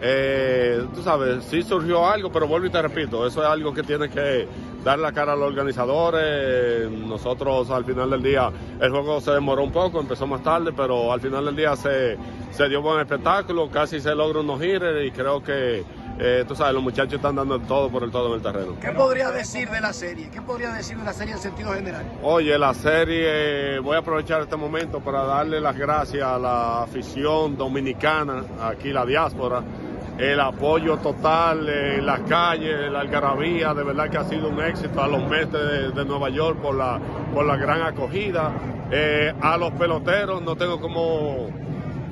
Eh, 0.00 0.86
tú 0.94 1.02
sabes, 1.02 1.44
sí 1.44 1.62
surgió 1.62 2.06
algo, 2.06 2.30
pero 2.30 2.46
vuelvo 2.46 2.66
y 2.66 2.70
te 2.70 2.80
repito, 2.80 3.26
eso 3.26 3.42
es 3.42 3.48
algo 3.48 3.74
que 3.74 3.82
tiene 3.82 4.08
que 4.08 4.46
dar 4.84 4.98
la 4.98 5.12
cara 5.12 5.32
a 5.32 5.36
los 5.36 5.48
organizadores. 5.48 6.90
Nosotros 6.90 7.70
al 7.70 7.84
final 7.84 8.10
del 8.10 8.22
día, 8.22 8.50
el 8.80 8.90
juego 8.90 9.20
se 9.20 9.32
demoró 9.32 9.64
un 9.64 9.72
poco, 9.72 10.00
empezó 10.00 10.26
más 10.26 10.42
tarde, 10.42 10.72
pero 10.76 11.12
al 11.12 11.20
final 11.20 11.44
del 11.46 11.56
día 11.56 11.74
se, 11.74 12.16
se 12.52 12.68
dio 12.68 12.80
buen 12.80 13.00
espectáculo, 13.00 13.68
casi 13.70 14.00
se 14.00 14.14
logra 14.14 14.40
unos 14.40 14.62
hitters 14.62 15.04
y 15.04 15.10
creo 15.10 15.42
que, 15.42 15.84
eh, 16.20 16.44
tú 16.46 16.54
sabes, 16.54 16.74
los 16.74 16.82
muchachos 16.82 17.14
están 17.14 17.34
dando 17.34 17.56
el 17.56 17.62
todo 17.62 17.90
por 17.90 18.04
el 18.04 18.10
todo 18.12 18.28
en 18.28 18.34
el 18.34 18.42
terreno. 18.42 18.76
¿Qué 18.80 18.92
podría 18.92 19.30
decir 19.32 19.68
de 19.68 19.80
la 19.80 19.92
serie? 19.92 20.30
¿Qué 20.30 20.40
podría 20.40 20.72
decir 20.72 20.96
de 20.96 21.04
la 21.04 21.12
serie 21.12 21.34
en 21.34 21.40
sentido 21.40 21.72
general? 21.72 22.04
Oye, 22.22 22.56
la 22.56 22.72
serie, 22.72 23.80
voy 23.80 23.96
a 23.96 23.98
aprovechar 23.98 24.42
este 24.42 24.56
momento 24.56 25.00
para 25.00 25.24
darle 25.24 25.60
las 25.60 25.76
gracias 25.76 26.22
a 26.22 26.38
la 26.38 26.82
afición 26.84 27.56
dominicana, 27.56 28.44
aquí 28.62 28.92
la 28.92 29.04
diáspora, 29.04 29.62
el 30.18 30.40
apoyo 30.40 30.96
total 30.96 31.68
en 31.68 32.04
las 32.04 32.20
calles, 32.22 32.90
la 32.90 33.00
algarabía, 33.00 33.72
de 33.72 33.84
verdad 33.84 34.10
que 34.10 34.18
ha 34.18 34.24
sido 34.24 34.48
un 34.48 34.60
éxito 34.60 35.00
a 35.00 35.06
los 35.06 35.22
meses 35.28 35.52
de, 35.52 35.92
de 35.92 36.04
Nueva 36.04 36.28
York 36.28 36.58
por 36.60 36.74
la, 36.74 36.98
por 37.32 37.46
la 37.46 37.56
gran 37.56 37.82
acogida. 37.82 38.52
Eh, 38.90 39.32
a 39.40 39.56
los 39.56 39.70
peloteros 39.72 40.42
no 40.42 40.56
tengo 40.56 40.80
como 40.80 41.48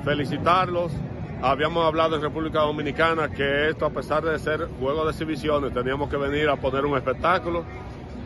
felicitarlos. 0.05 0.93
Habíamos 1.41 1.85
hablado 1.85 2.15
en 2.15 2.21
República 2.21 2.61
Dominicana 2.61 3.29
que 3.29 3.69
esto, 3.69 3.85
a 3.85 3.89
pesar 3.89 4.23
de 4.23 4.39
ser 4.39 4.69
juego 4.79 5.03
de 5.03 5.11
exhibiciones, 5.11 5.73
teníamos 5.73 6.09
que 6.09 6.15
venir 6.15 6.47
a 6.47 6.55
poner 6.55 6.85
un 6.85 6.95
espectáculo. 6.95 7.65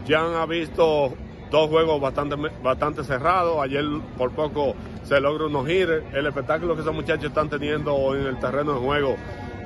Ya 0.05 0.19
han 0.19 0.47
visto 0.47 1.13
dos 1.49 1.69
juegos 1.69 1.99
bastante, 1.99 2.35
bastante 2.61 3.03
cerrados. 3.03 3.57
Ayer 3.61 3.83
por 4.15 4.31
poco 4.31 4.75
se 5.03 5.19
logra 5.19 5.47
unos 5.47 5.65
gires. 5.65 6.03
El 6.13 6.27
espectáculo 6.27 6.75
que 6.75 6.81
esos 6.81 6.93
muchachos 6.93 7.25
están 7.25 7.49
teniendo 7.49 8.15
en 8.15 8.27
el 8.27 8.37
terreno 8.37 8.73
de 8.73 8.79
juego 8.79 9.15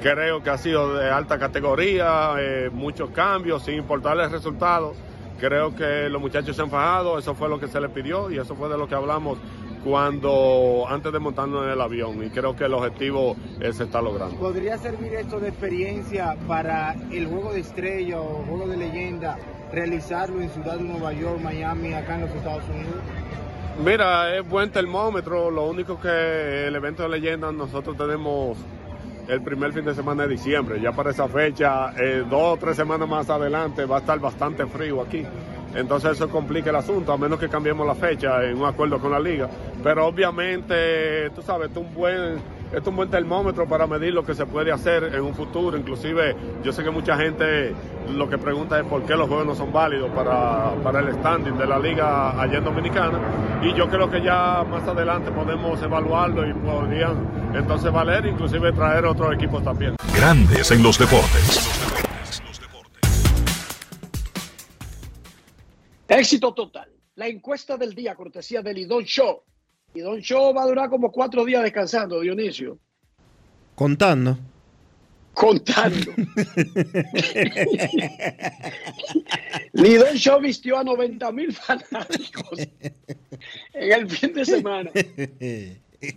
creo 0.02 0.44
que 0.44 0.50
ha 0.50 0.58
sido 0.58 0.96
de 0.96 1.10
alta 1.10 1.40
categoría, 1.40 2.36
eh, 2.40 2.70
muchos 2.72 3.10
cambios, 3.12 3.64
sin 3.64 3.76
importar 3.76 4.18
el 4.20 4.32
resultado. 4.32 4.94
Creo 5.40 5.76
que 5.76 6.10
los 6.10 6.22
muchachos 6.22 6.56
se 6.56 6.62
han 6.62 6.70
fajado, 6.70 7.20
eso 7.20 7.36
fue 7.36 7.50
lo 7.50 7.60
que 7.60 7.68
se 7.68 7.82
les 7.82 7.92
pidió 7.92 8.32
y 8.32 8.38
eso 8.38 8.56
fue 8.56 8.70
de 8.70 8.78
lo 8.78 8.88
que 8.88 8.96
hablamos 8.96 9.38
cuando 9.84 10.86
antes 10.90 11.14
de 11.14 11.20
montarnos 11.20 11.64
en 11.66 11.72
el 11.72 11.80
avión 11.80 12.24
y 12.26 12.30
creo 12.32 12.56
que 12.56 12.64
el 12.64 12.74
objetivo 12.74 13.36
eh, 13.60 13.72
se 13.72 13.84
está 13.84 14.02
logrando. 14.02 14.36
¿Podría 14.38 14.78
servir 14.80 15.14
esto 15.14 15.40
de 15.40 15.50
experiencia 15.50 16.36
para 16.48 16.96
el 17.12 17.28
juego 17.28 17.54
de 17.54 17.60
estrella 17.60 18.20
o 18.20 18.44
juego 18.48 18.68
de 18.68 18.78
leyenda, 18.78 19.38
realizarlo 19.72 20.42
en 20.42 20.50
Ciudad 20.50 20.78
de 20.78 20.86
Nueva 20.86 21.14
York, 21.14 21.40
Miami, 21.40 21.94
acá 21.94 22.16
en 22.16 22.22
los 22.22 22.32
Estados 22.32 22.64
Unidos? 22.70 22.96
Mira, 23.84 24.36
es 24.36 24.48
buen 24.48 24.72
termómetro, 24.72 25.52
lo 25.52 25.68
único 25.68 26.00
que 26.00 26.66
el 26.66 26.76
evento 26.76 27.04
de 27.04 27.10
leyenda 27.10 27.52
nosotros 27.52 27.96
tenemos 27.96 28.58
el 29.28 29.42
primer 29.42 29.74
fin 29.74 29.86
de 29.86 29.96
semana 29.96 30.24
de 30.24 30.30
diciembre, 30.30 30.80
ya 30.80 30.92
para 30.92 31.12
esa 31.12 31.28
fecha, 31.28 31.94
eh, 31.98 32.24
dos 32.30 32.54
o 32.54 32.58
tres 32.58 32.76
semanas 32.76 33.08
más 33.08 33.30
adelante 33.30 33.86
va 33.86 33.98
a 33.98 34.00
estar 34.00 34.20
bastante 34.20 34.66
frío 34.68 35.02
aquí. 35.02 35.24
Entonces 35.76 36.12
eso 36.12 36.30
complica 36.30 36.70
el 36.70 36.78
asunto, 36.78 37.12
a 37.12 37.18
menos 37.18 37.38
que 37.38 37.50
cambiemos 37.50 37.86
la 37.86 37.96
fecha 37.96 38.44
en 38.44 38.58
un 38.58 38.66
acuerdo 38.66 39.00
con 39.00 39.12
la 39.12 39.20
liga. 39.20 39.50
Pero 39.84 40.08
obviamente, 40.08 41.30
tú 41.32 41.42
sabes, 41.42 41.72
es 41.72 41.78
un 41.78 41.94
buen, 41.94 42.38
esto 42.66 42.78
es 42.78 42.88
un 42.88 42.96
buen 42.96 43.10
termómetro 43.10 43.68
para 43.68 43.88
medir 43.88 44.14
lo 44.14 44.26
que 44.26 44.34
se 44.34 44.46
puede 44.46 44.72
hacer 44.72 45.04
en 45.04 45.22
un 45.22 45.34
futuro. 45.34 45.78
Inclusive, 45.78 46.36
yo 46.64 46.74
sé 46.74 46.84
que 46.84 46.90
mucha 46.90 47.16
gente 47.18 47.74
lo 48.10 48.30
que 48.30 48.38
pregunta 48.38 48.80
es 48.80 48.86
por 48.86 49.04
qué 49.06 49.16
los 49.16 49.28
juegos 49.28 49.46
no 49.46 49.56
son 49.56 49.72
válidos 49.72 50.10
para, 50.12 50.74
para 50.84 51.00
el 51.00 51.14
standing 51.14 51.58
de 51.58 51.68
la 51.68 51.80
liga 51.80 52.40
allá 52.40 52.58
en 52.58 52.64
Dominicana. 52.64 53.20
Y 53.64 53.74
yo 53.74 53.90
creo 53.90 54.10
que 54.10 54.22
ya 54.22 54.66
más 54.70 54.88
adelante 54.88 55.32
podemos 55.32 55.82
evaluarlo 55.82 56.48
y 56.48 56.54
podrían 56.54 57.16
entonces 57.54 57.92
valer, 57.92 58.26
inclusive 58.26 58.72
traer 58.74 59.06
otros 59.06 59.34
equipos 59.34 59.64
también. 59.64 59.96
Grandes 60.16 60.72
en 60.72 60.84
los 60.84 60.98
deportes. 60.98 61.72
Éxito 66.08 66.54
total. 66.54 66.90
La 67.16 67.28
encuesta 67.28 67.78
del 67.78 67.96
día, 67.96 68.16
cortesía 68.16 68.62
del 68.62 68.76
Lidón 68.76 69.04
Show. 69.06 69.44
Lidón 69.96 70.20
Show 70.20 70.54
va 70.54 70.64
a 70.64 70.68
durar 70.68 70.90
como 70.90 71.10
cuatro 71.10 71.46
días 71.46 71.64
descansando, 71.64 72.20
Dionisio. 72.20 72.78
Contando. 73.76 74.38
Contando. 75.34 76.12
Lidón 79.74 80.16
Show 80.16 80.42
vistió 80.42 80.80
a 80.80 80.84
90 80.84 81.32
mil 81.32 81.54
fanáticos 81.54 82.60
en 83.74 83.94
el 83.94 84.10
fin 84.10 84.34
de 84.34 84.44
semana. 84.44 84.92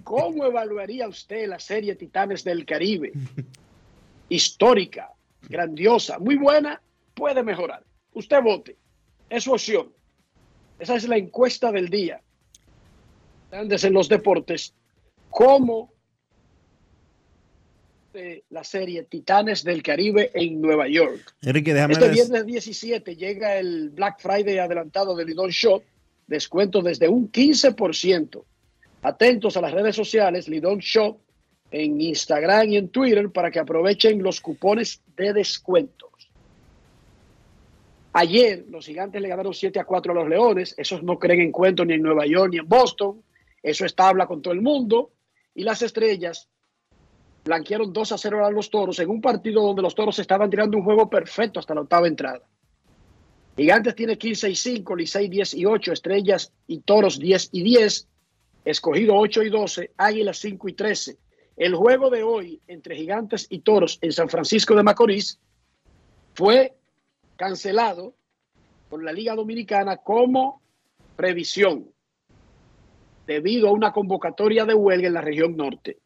¿Cómo 0.02 0.44
evaluaría 0.44 1.06
usted 1.06 1.48
la 1.48 1.60
serie 1.60 1.94
Titanes 1.94 2.42
del 2.42 2.66
Caribe? 2.66 3.12
Histórica, 4.28 5.12
grandiosa, 5.42 6.18
muy 6.18 6.34
buena, 6.36 6.82
puede 7.14 7.44
mejorar. 7.44 7.84
Usted 8.12 8.42
vote. 8.42 8.76
Es 9.30 9.44
su 9.44 9.52
opción. 9.52 9.92
Esa 10.80 10.96
es 10.96 11.06
la 11.06 11.16
encuesta 11.16 11.70
del 11.70 11.88
día. 11.88 12.20
Grandes 13.50 13.84
en 13.84 13.92
los 13.92 14.08
deportes. 14.08 14.74
¿Cómo 15.30 15.92
eh, 18.14 18.42
la 18.50 18.64
serie 18.64 19.04
Titanes 19.04 19.64
del 19.64 19.82
Caribe 19.82 20.30
en 20.34 20.60
Nueva 20.60 20.88
York? 20.88 21.34
Enrique, 21.42 21.72
déjame 21.72 21.94
Este 21.94 22.08
viernes 22.08 22.46
17 22.46 23.16
llega 23.16 23.56
el 23.56 23.90
Black 23.90 24.20
Friday 24.20 24.58
adelantado 24.58 25.14
del 25.14 25.28
Lidón 25.28 25.50
Shop. 25.50 25.82
Descuento 26.26 26.82
desde 26.82 27.08
un 27.08 27.30
15%. 27.30 28.42
Atentos 29.02 29.56
a 29.56 29.60
las 29.60 29.72
redes 29.72 29.96
sociales 29.96 30.48
Lidón 30.48 30.78
Shop 30.78 31.18
en 31.70 32.00
Instagram 32.00 32.68
y 32.70 32.76
en 32.76 32.88
Twitter 32.88 33.30
para 33.30 33.50
que 33.50 33.58
aprovechen 33.58 34.22
los 34.22 34.40
cupones 34.40 35.02
de 35.16 35.32
descuentos. 35.32 36.08
Ayer 38.12 38.64
los 38.68 38.86
gigantes 38.86 39.20
le 39.20 39.28
ganaron 39.28 39.54
7 39.54 39.78
a 39.78 39.84
4 39.84 40.12
a 40.12 40.14
los 40.14 40.28
Leones. 40.28 40.74
Esos 40.76 41.02
no 41.02 41.18
creen 41.18 41.40
en 41.40 41.52
cuentos 41.52 41.86
ni 41.86 41.94
en 41.94 42.02
Nueva 42.02 42.26
York 42.26 42.50
ni 42.52 42.58
en 42.58 42.68
Boston. 42.68 43.22
Eso 43.62 43.84
está 43.84 44.08
habla 44.08 44.26
con 44.26 44.42
todo 44.42 44.54
el 44.54 44.60
mundo. 44.60 45.12
Y 45.54 45.64
las 45.64 45.82
estrellas 45.82 46.48
blanquearon 47.44 47.92
2 47.92 48.12
a 48.12 48.18
0 48.18 48.46
a 48.46 48.50
los 48.50 48.70
toros 48.70 48.98
en 48.98 49.10
un 49.10 49.20
partido 49.20 49.62
donde 49.62 49.82
los 49.82 49.94
toros 49.94 50.18
estaban 50.18 50.50
tirando 50.50 50.76
un 50.76 50.84
juego 50.84 51.08
perfecto 51.08 51.58
hasta 51.58 51.74
la 51.74 51.80
octava 51.80 52.06
entrada. 52.06 52.42
Gigantes 53.56 53.96
tiene 53.96 54.16
15 54.16 54.50
y 54.50 54.54
5, 54.54 54.94
Licey 54.94 55.28
10 55.28 55.54
y 55.54 55.64
8, 55.66 55.92
Estrellas 55.92 56.52
y 56.68 56.78
Toros 56.80 57.18
10 57.18 57.48
y 57.52 57.62
10, 57.64 58.06
Escogido 58.64 59.16
8 59.16 59.42
y 59.42 59.50
12, 59.50 59.92
Águilas 59.96 60.38
5 60.38 60.68
y 60.68 60.72
13. 60.74 61.18
El 61.56 61.74
juego 61.74 62.08
de 62.08 62.22
hoy 62.22 62.60
entre 62.68 62.94
Gigantes 62.94 63.48
y 63.50 63.60
Toros 63.60 63.98
en 64.00 64.12
San 64.12 64.28
Francisco 64.28 64.76
de 64.76 64.84
Macorís 64.84 65.40
fue 66.34 66.76
cancelado 67.36 68.14
por 68.88 69.02
la 69.02 69.12
Liga 69.12 69.34
Dominicana 69.34 69.96
como 69.96 70.62
previsión 71.16 71.90
debido 73.28 73.68
a 73.68 73.72
una 73.72 73.92
convocatoria 73.92 74.64
de 74.64 74.72
huelga 74.72 75.06
en 75.06 75.12
la 75.12 75.20
región 75.20 75.54
norte. 75.54 75.98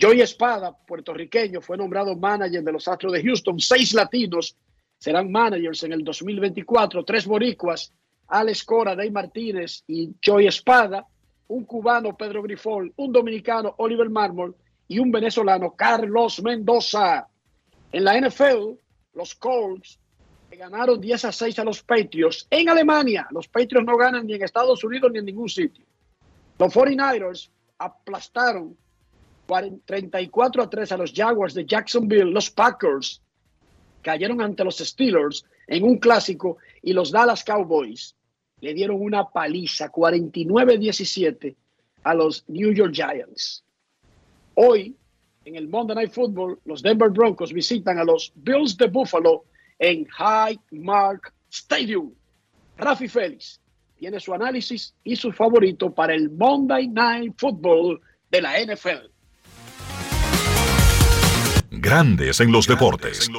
Joey 0.00 0.20
Espada, 0.20 0.76
puertorriqueño, 0.86 1.62
fue 1.62 1.78
nombrado 1.78 2.14
manager 2.14 2.62
de 2.62 2.72
los 2.72 2.86
Astros 2.86 3.14
de 3.14 3.22
Houston. 3.22 3.58
Seis 3.58 3.94
latinos 3.94 4.54
serán 4.98 5.32
managers 5.32 5.84
en 5.84 5.94
el 5.94 6.04
2024. 6.04 7.02
Tres 7.02 7.26
boricuas, 7.26 7.90
Alex 8.28 8.62
Cora, 8.62 8.94
Day 8.94 9.10
Martínez 9.10 9.84
y 9.86 10.10
Joey 10.22 10.46
Espada. 10.46 11.06
Un 11.48 11.64
cubano, 11.64 12.14
Pedro 12.14 12.42
Grifol. 12.42 12.92
Un 12.96 13.10
dominicano, 13.10 13.74
Oliver 13.78 14.10
Marmol. 14.10 14.54
Y 14.86 14.98
un 14.98 15.10
venezolano, 15.10 15.74
Carlos 15.74 16.42
Mendoza. 16.42 17.26
En 17.90 18.04
la 18.04 18.20
NFL, 18.20 18.74
los 19.14 19.34
Colts 19.34 19.98
ganaron 20.50 21.00
10 21.00 21.24
a 21.24 21.32
6 21.32 21.58
a 21.58 21.64
los 21.64 21.82
Patriots. 21.82 22.46
En 22.50 22.68
Alemania, 22.68 23.26
los 23.30 23.48
Patriots 23.48 23.86
no 23.86 23.96
ganan 23.96 24.26
ni 24.26 24.34
en 24.34 24.42
Estados 24.42 24.84
Unidos 24.84 25.10
ni 25.10 25.20
en 25.20 25.24
ningún 25.24 25.48
sitio. 25.48 25.86
Los 26.58 26.72
49ers 26.72 27.50
aplastaron 27.78 28.76
40 29.46 29.84
34 29.84 30.62
a 30.62 30.70
3 30.70 30.92
a 30.92 30.96
los 30.96 31.12
Jaguars 31.12 31.54
de 31.54 31.66
Jacksonville. 31.66 32.30
Los 32.30 32.50
Packers 32.50 33.20
cayeron 34.02 34.40
ante 34.40 34.64
los 34.64 34.78
Steelers 34.78 35.44
en 35.66 35.84
un 35.84 35.98
clásico 35.98 36.58
y 36.82 36.92
los 36.92 37.10
Dallas 37.10 37.44
Cowboys 37.44 38.14
le 38.60 38.72
dieron 38.72 39.00
una 39.00 39.28
paliza 39.28 39.90
49-17 39.90 41.54
a 42.04 42.14
los 42.14 42.44
New 42.48 42.72
York 42.72 42.92
Giants. 42.94 43.64
Hoy, 44.54 44.96
en 45.44 45.56
el 45.56 45.68
Monday 45.68 45.96
Night 45.96 46.12
Football, 46.12 46.60
los 46.64 46.82
Denver 46.82 47.10
Broncos 47.10 47.52
visitan 47.52 47.98
a 47.98 48.04
los 48.04 48.32
Bills 48.36 48.76
de 48.76 48.86
Buffalo 48.86 49.44
en 49.78 50.06
High 50.06 50.58
Mark 50.70 51.32
Stadium. 51.50 52.14
Rafi 52.76 53.08
Félix 53.08 53.60
tiene 54.04 54.20
su 54.20 54.34
análisis 54.34 54.92
y 55.02 55.16
su 55.16 55.32
favorito 55.32 55.90
para 55.90 56.14
el 56.14 56.28
Monday 56.28 56.88
Night 56.88 57.32
Football 57.38 58.02
de 58.30 58.42
la 58.42 58.52
NFL. 58.62 59.08
Grandes 61.70 62.38
en 62.40 62.52
los 62.52 62.66
deportes. 62.66 63.30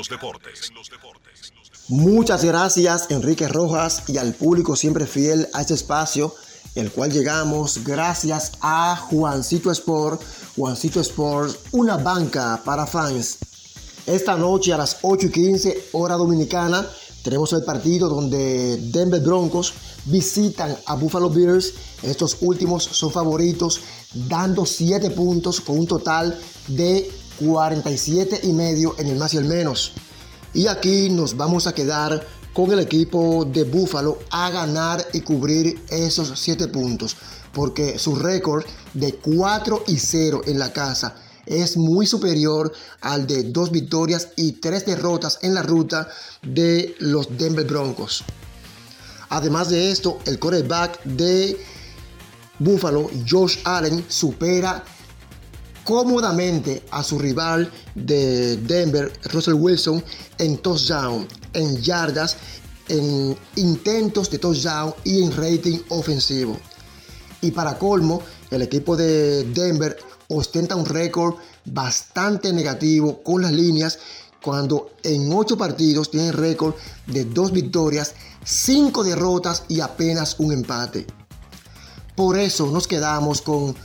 Muchas 1.88 2.44
gracias 2.44 3.12
Enrique 3.12 3.48
Rojas 3.48 4.10
y 4.10 4.18
al 4.18 4.34
público 4.34 4.76
siempre 4.76 5.06
fiel 5.06 5.48
a 5.54 5.62
este 5.62 5.76
espacio, 5.76 6.34
el 6.74 6.90
cual 6.90 7.12
llegamos 7.12 7.84
gracias 7.84 8.54
a 8.60 8.96
Juancito 8.96 9.70
Sport, 9.70 10.20
Juancito 10.56 11.00
Sport, 11.00 11.56
una 11.74 11.98
banca 11.98 12.60
para 12.66 12.88
fans. 12.88 13.38
Esta 14.08 14.36
noche 14.36 14.74
a 14.74 14.78
las 14.78 14.98
8 15.04 15.28
y 15.28 15.32
15 15.32 15.90
hora 15.92 16.16
dominicana 16.16 16.88
tenemos 17.26 17.52
el 17.54 17.64
partido 17.64 18.08
donde 18.08 18.78
Denver 18.78 19.20
Broncos 19.20 19.74
visitan 20.06 20.78
a 20.86 20.94
Buffalo 20.94 21.32
Bills. 21.32 21.74
Estos 22.04 22.38
últimos 22.42 22.84
son 22.84 23.12
favoritos 23.12 23.82
dando 24.30 24.64
7 24.64 25.10
puntos 25.10 25.60
con 25.60 25.80
un 25.80 25.88
total 25.88 26.40
de 26.68 27.12
47 27.40 28.42
y 28.44 28.54
medio 28.54 28.94
en 29.00 29.08
el 29.08 29.18
más 29.18 29.34
y 29.34 29.38
el 29.38 29.46
menos. 29.46 29.94
Y 30.54 30.68
aquí 30.68 31.10
nos 31.10 31.36
vamos 31.36 31.66
a 31.66 31.74
quedar 31.74 32.28
con 32.54 32.72
el 32.72 32.78
equipo 32.78 33.44
de 33.44 33.64
Buffalo 33.64 34.20
a 34.30 34.52
ganar 34.52 35.04
y 35.12 35.22
cubrir 35.22 35.84
esos 35.90 36.40
7 36.40 36.68
puntos. 36.68 37.18
Porque 37.54 37.98
su 37.98 38.14
récord 38.14 38.64
de 38.94 39.16
4 39.16 39.86
y 39.88 39.98
0 39.98 40.42
en 40.46 40.60
la 40.60 40.72
casa 40.72 41.16
es 41.46 41.78
muy 41.78 42.06
superior 42.06 42.72
al 43.02 43.28
de 43.28 43.44
dos 43.44 43.72
victorias 43.72 44.30
y 44.36 44.54
tres 44.54 44.86
derrotas 44.86 45.40
en 45.42 45.54
la 45.54 45.62
ruta 45.62 46.10
de 46.42 46.96
los 47.00 47.38
Denver 47.38 47.66
Broncos. 47.66 48.24
Además 49.30 49.70
de 49.70 49.92
esto, 49.92 50.20
el 50.26 50.40
quarterback 50.40 51.04
de 51.04 51.58
Buffalo, 52.60 53.10
Josh 53.28 53.58
Allen, 53.64 54.06
supera 54.08 54.84
cómodamente 55.84 56.84
a 56.92 57.04
su 57.04 57.20
rival 57.20 57.72
de 57.94 58.58
Denver, 58.58 59.12
Russell 59.26 59.54
Wilson, 59.54 60.04
en 60.38 60.58
touchdown, 60.58 61.28
en 61.54 61.82
yardas, 61.82 62.38
en 62.88 63.38
intentos 63.56 64.30
de 64.30 64.40
touchdown 64.40 64.94
y 65.04 65.24
en 65.24 65.32
rating 65.32 65.80
ofensivo. 65.90 66.58
Y 67.42 67.52
para 67.52 67.78
colmo, 67.78 68.22
el 68.52 68.62
equipo 68.62 68.96
de 68.96 69.44
Denver 69.44 69.98
ostenta 70.28 70.76
un 70.76 70.86
récord 70.86 71.36
bastante 71.66 72.52
negativo 72.54 73.22
con 73.24 73.42
las 73.42 73.52
líneas 73.52 74.00
cuando 74.42 74.92
en 75.02 75.32
8 75.34 75.58
partidos 75.58 76.12
tienen 76.12 76.34
récord 76.34 76.76
de 77.08 77.26
2 77.26 77.52
victorias, 77.52 78.14
5 78.44 79.04
derrotas 79.04 79.64
y 79.68 79.80
apenas 79.80 80.36
un 80.40 80.54
empate. 80.54 81.08
Por 82.16 82.38
eso 82.38 82.68
nos 82.68 82.88
quedamos 82.88 83.42
con 83.42 83.76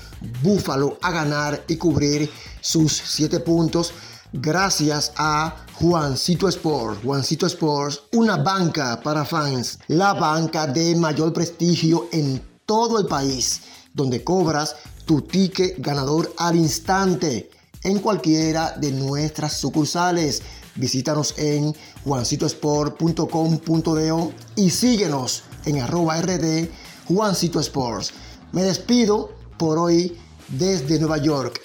Buffalo 0.43 0.99
a 1.01 1.11
ganar 1.11 1.65
y 1.67 1.77
cubrir 1.77 2.31
sus 2.61 2.93
7 2.93 3.41
puntos 3.41 3.93
gracias 4.33 5.13
a 5.17 5.65
Juancito 5.75 6.49
Sports. 6.49 7.01
Juancito 7.03 7.47
Sports, 7.47 8.03
una 8.13 8.37
banca 8.37 9.01
para 9.03 9.25
fans, 9.25 9.79
la 9.89 10.13
banca 10.13 10.67
de 10.67 10.95
mayor 10.95 11.33
prestigio 11.33 12.09
en 12.13 12.41
todo 12.67 12.99
el 12.99 13.07
país, 13.07 13.63
donde 13.95 14.23
cobras 14.23 14.77
tu 15.11 15.23
ticket 15.23 15.75
ganador 15.79 16.33
al 16.39 16.55
instante 16.55 17.51
en 17.83 17.99
cualquiera 17.99 18.77
de 18.77 18.93
nuestras 18.93 19.55
sucursales. 19.55 20.41
Visítanos 20.77 21.35
en 21.37 21.75
juancitosport.com.de 22.05 24.31
y 24.55 24.71
síguenos 24.71 25.43
en 25.65 25.81
arroba 25.81 26.23
rd 26.23 26.69
Juancito 27.09 27.59
Sports. 27.59 28.13
Me 28.53 28.63
despido 28.63 29.33
por 29.59 29.81
hoy 29.81 30.17
desde 30.47 31.01
Nueva 31.01 31.19
York. 31.19 31.61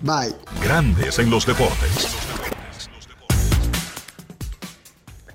Bye. 0.00 0.34
Grandes 0.60 1.20
en 1.20 1.30
los 1.30 1.46
deportes. 1.46 2.17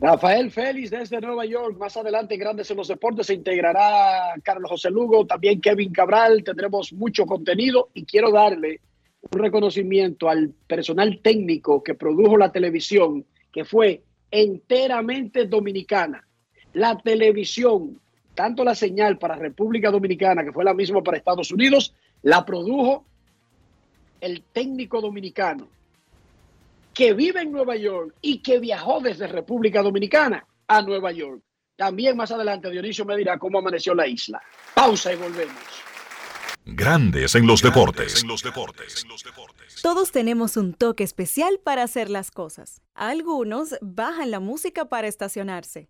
Rafael 0.04 0.51
Félix 0.51 0.91
desde 0.91 1.22
Nueva 1.22 1.45
York. 1.45 1.78
Más 1.78 1.95
adelante, 1.95 2.36
Grandes 2.36 2.70
en 2.70 2.76
los 2.76 2.89
Deportes, 2.89 3.26
se 3.28 3.36
integrará 3.36 4.34
Carlos 4.43 4.70
José 4.70 4.91
Lugo, 4.91 5.26
también 5.26 5.62
Kevin 5.62 5.93
Cabral. 5.93 6.43
Tendremos 6.43 6.91
mucho 6.91 7.26
contenido 7.26 7.88
y 7.93 8.04
quiero 8.04 8.30
darle 8.30 8.82
un 9.32 9.39
reconocimiento 9.39 10.28
al 10.28 10.49
personal 10.68 11.22
técnico 11.24 11.82
que 11.82 11.93
produjo 11.93 12.36
la 12.36 12.51
televisión, 12.51 13.26
que 13.49 13.64
fue 13.64 14.04
enteramente 14.30 15.45
dominicana. 15.45 16.28
La 16.74 16.97
televisión, 16.97 17.97
tanto 18.36 18.66
la 18.66 18.76
señal 18.76 19.18
para 19.18 19.38
República 19.38 19.89
Dominicana, 19.89 20.43
que 20.43 20.51
fue 20.51 20.66
la 20.66 20.74
misma 20.74 21.01
para 21.01 21.16
Estados 21.16 21.49
Unidos, 21.49 21.95
la 22.24 22.43
produjo 22.43 23.06
el 24.20 24.43
técnico 24.51 24.99
dominicano 24.99 25.70
que 26.94 27.14
vive 27.14 27.41
en 27.41 27.52
Nueva 27.52 27.76
York 27.76 28.16
y 28.22 28.41
que 28.41 28.60
viajó 28.60 29.00
desde 29.02 29.28
República 29.28 29.82
Dominicana 29.82 30.46
a 30.68 30.82
Nueva 30.82 31.12
York. 31.12 31.41
También 31.76 32.16
más 32.16 32.32
adelante 32.32 32.70
Dionisio 32.70 33.04
me 33.06 33.18
dirá 33.18 33.38
cómo 33.39 33.60
amaneció 33.60 33.96
la 33.96 34.08
isla. 34.08 34.41
Pausa 34.74 35.12
y 35.14 35.16
volvemos. 35.16 35.56
Grandes 36.66 37.36
en 37.36 37.46
los 37.46 37.62
deportes. 37.62 38.24
Todos 39.82 40.12
tenemos 40.12 40.56
un 40.56 40.74
toque 40.74 41.04
especial 41.04 41.60
para 41.62 41.84
hacer 41.84 42.10
las 42.10 42.32
cosas. 42.32 42.82
Algunos 42.94 43.76
bajan 43.82 44.32
la 44.32 44.39
música 44.39 44.86
para 44.86 45.08
estacionarse. 45.08 45.89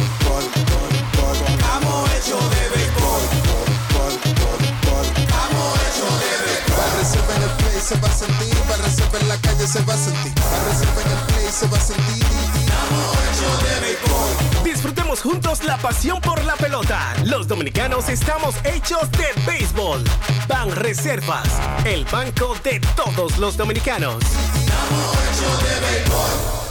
Estamos 2.21 2.37
hechos 2.37 2.49
de 2.51 2.69
béisbol. 2.69 3.21
Estamos 5.17 5.79
hechos 5.81 6.13
de 6.21 6.33
béisbol. 6.45 6.75
Para 6.77 6.91
reserva 6.99 7.35
en 7.35 7.41
el 7.41 7.49
play 7.49 7.79
se 7.81 7.95
va 7.97 8.07
a 8.07 8.13
sentir, 8.13 8.57
para 8.69 8.83
reserva 8.83 9.19
en 9.19 9.27
la 9.27 9.37
calle 9.37 9.67
se 9.67 9.81
va 9.81 9.93
a 9.93 9.97
sentir, 9.97 10.33
para 10.35 10.63
reserva 10.65 11.01
en 11.01 11.11
el 11.11 11.17
play 11.25 11.51
se 11.51 11.67
va 11.67 11.77
a 11.77 11.81
sentir. 11.81 12.23
Estamos 12.23 13.17
hechos 13.25 13.63
de 13.63 13.79
béisbol. 13.81 14.63
Disfrutemos 14.63 15.21
juntos 15.21 15.63
la 15.63 15.77
pasión 15.77 16.21
por 16.21 16.43
la 16.43 16.55
pelota. 16.55 17.13
Los 17.25 17.47
dominicanos 17.47 18.07
estamos 18.07 18.55
hechos 18.65 19.09
de 19.13 19.27
béisbol. 19.47 20.03
Ban 20.47 20.69
Reservas, 20.75 21.47
el 21.85 22.05
banco 22.05 22.55
de 22.63 22.79
todos 22.95 23.39
los 23.39 23.57
dominicanos. 23.57 24.23
Estamos 24.23 25.15
hechos 25.15 25.63
de 25.63 25.87
béisbol. 25.87 26.70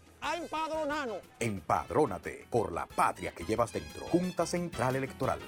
a 0.21 0.35
empadronarnos. 0.35 1.17
Empadrónate 1.39 2.47
por 2.49 2.71
la 2.71 2.85
patria 2.85 3.31
que 3.31 3.43
llevas 3.43 3.73
dentro. 3.73 4.05
Junta 4.07 4.45
Central 4.45 4.95
Electoral. 4.95 5.39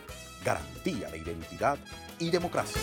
Garantía 0.43 1.09
de 1.09 1.19
identidad 1.19 1.77
y 2.19 2.29
democracia. 2.29 2.81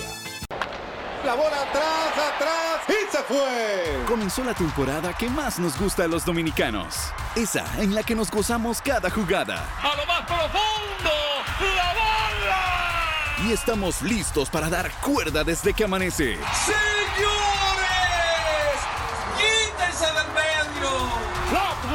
La 1.24 1.34
bola 1.34 1.62
atrás, 1.62 2.34
atrás 2.34 2.80
y 2.88 3.12
se 3.14 3.22
fue. 3.24 4.04
Comenzó 4.08 4.42
la 4.42 4.54
temporada 4.54 5.12
que 5.12 5.28
más 5.28 5.58
nos 5.58 5.78
gusta 5.78 6.04
a 6.04 6.08
los 6.08 6.24
dominicanos. 6.24 7.12
Esa 7.36 7.64
en 7.78 7.94
la 7.94 8.02
que 8.02 8.14
nos 8.14 8.30
gozamos 8.30 8.80
cada 8.80 9.10
jugada. 9.10 9.62
A 9.82 9.96
lo 9.96 10.06
más 10.06 10.22
profundo, 10.22 11.10
la 11.76 11.92
bola. 11.92 13.46
Y 13.46 13.52
estamos 13.52 14.00
listos 14.00 14.48
para 14.48 14.70
dar 14.70 14.90
cuerda 15.02 15.44
desde 15.44 15.74
que 15.74 15.84
amanece. 15.84 16.38
Señores, 16.64 17.49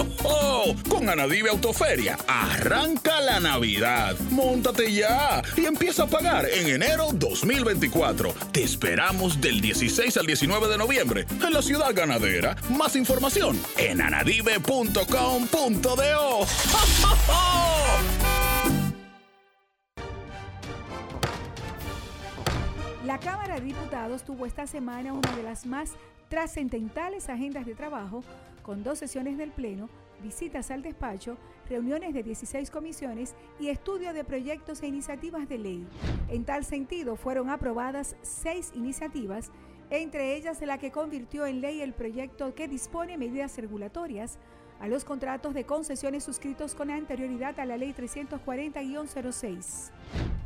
¡Ho, 0.00 0.06
ho, 0.24 0.70
ho! 0.70 0.74
Con 0.88 1.08
Anadive 1.08 1.50
Autoferia, 1.50 2.16
arranca 2.26 3.20
la 3.20 3.38
Navidad. 3.38 4.16
Móntate 4.30 4.92
ya 4.92 5.42
y 5.56 5.66
empieza 5.66 6.04
a 6.04 6.06
pagar 6.06 6.46
en 6.48 6.68
enero 6.68 7.08
2024. 7.12 8.32
Te 8.52 8.62
esperamos 8.62 9.40
del 9.40 9.60
16 9.60 10.16
al 10.16 10.26
19 10.26 10.68
de 10.68 10.78
noviembre 10.78 11.26
en 11.30 11.52
la 11.52 11.60
ciudad 11.60 11.94
ganadera. 11.94 12.56
Más 12.70 12.96
información 12.96 13.60
en 13.76 14.00
anadive.com.do. 14.00 15.00
¡Ho, 15.18 16.40
ho, 16.40 16.46
ho! 17.28 17.60
La 23.04 23.18
Cámara 23.18 23.56
de 23.56 23.62
Diputados 23.62 24.22
tuvo 24.24 24.46
esta 24.46 24.66
semana 24.66 25.12
una 25.12 25.36
de 25.36 25.42
las 25.42 25.66
más 25.66 25.90
trascendentales 26.28 27.28
agendas 27.28 27.66
de 27.66 27.74
trabajo, 27.74 28.22
con 28.62 28.82
dos 28.82 28.98
sesiones 28.98 29.38
del 29.38 29.50
Pleno, 29.50 29.88
visitas 30.22 30.70
al 30.70 30.82
despacho, 30.82 31.36
reuniones 31.68 32.14
de 32.14 32.22
16 32.22 32.70
comisiones 32.70 33.34
y 33.58 33.68
estudio 33.68 34.12
de 34.12 34.24
proyectos 34.24 34.82
e 34.82 34.86
iniciativas 34.86 35.48
de 35.48 35.58
ley. 35.58 35.86
En 36.28 36.44
tal 36.44 36.64
sentido, 36.64 37.16
fueron 37.16 37.50
aprobadas 37.50 38.16
seis 38.22 38.72
iniciativas, 38.74 39.50
entre 39.90 40.36
ellas 40.36 40.60
la 40.62 40.78
que 40.78 40.90
convirtió 40.90 41.46
en 41.46 41.60
ley 41.60 41.80
el 41.80 41.94
proyecto 41.94 42.54
que 42.54 42.68
dispone 42.68 43.18
medidas 43.18 43.56
regulatorias 43.56 44.38
a 44.80 44.88
los 44.88 45.04
contratos 45.04 45.54
de 45.54 45.64
concesiones 45.64 46.24
suscritos 46.24 46.74
con 46.74 46.90
anterioridad 46.90 47.60
a 47.60 47.66
la 47.66 47.76
Ley 47.76 47.92
340-06. 47.92 49.90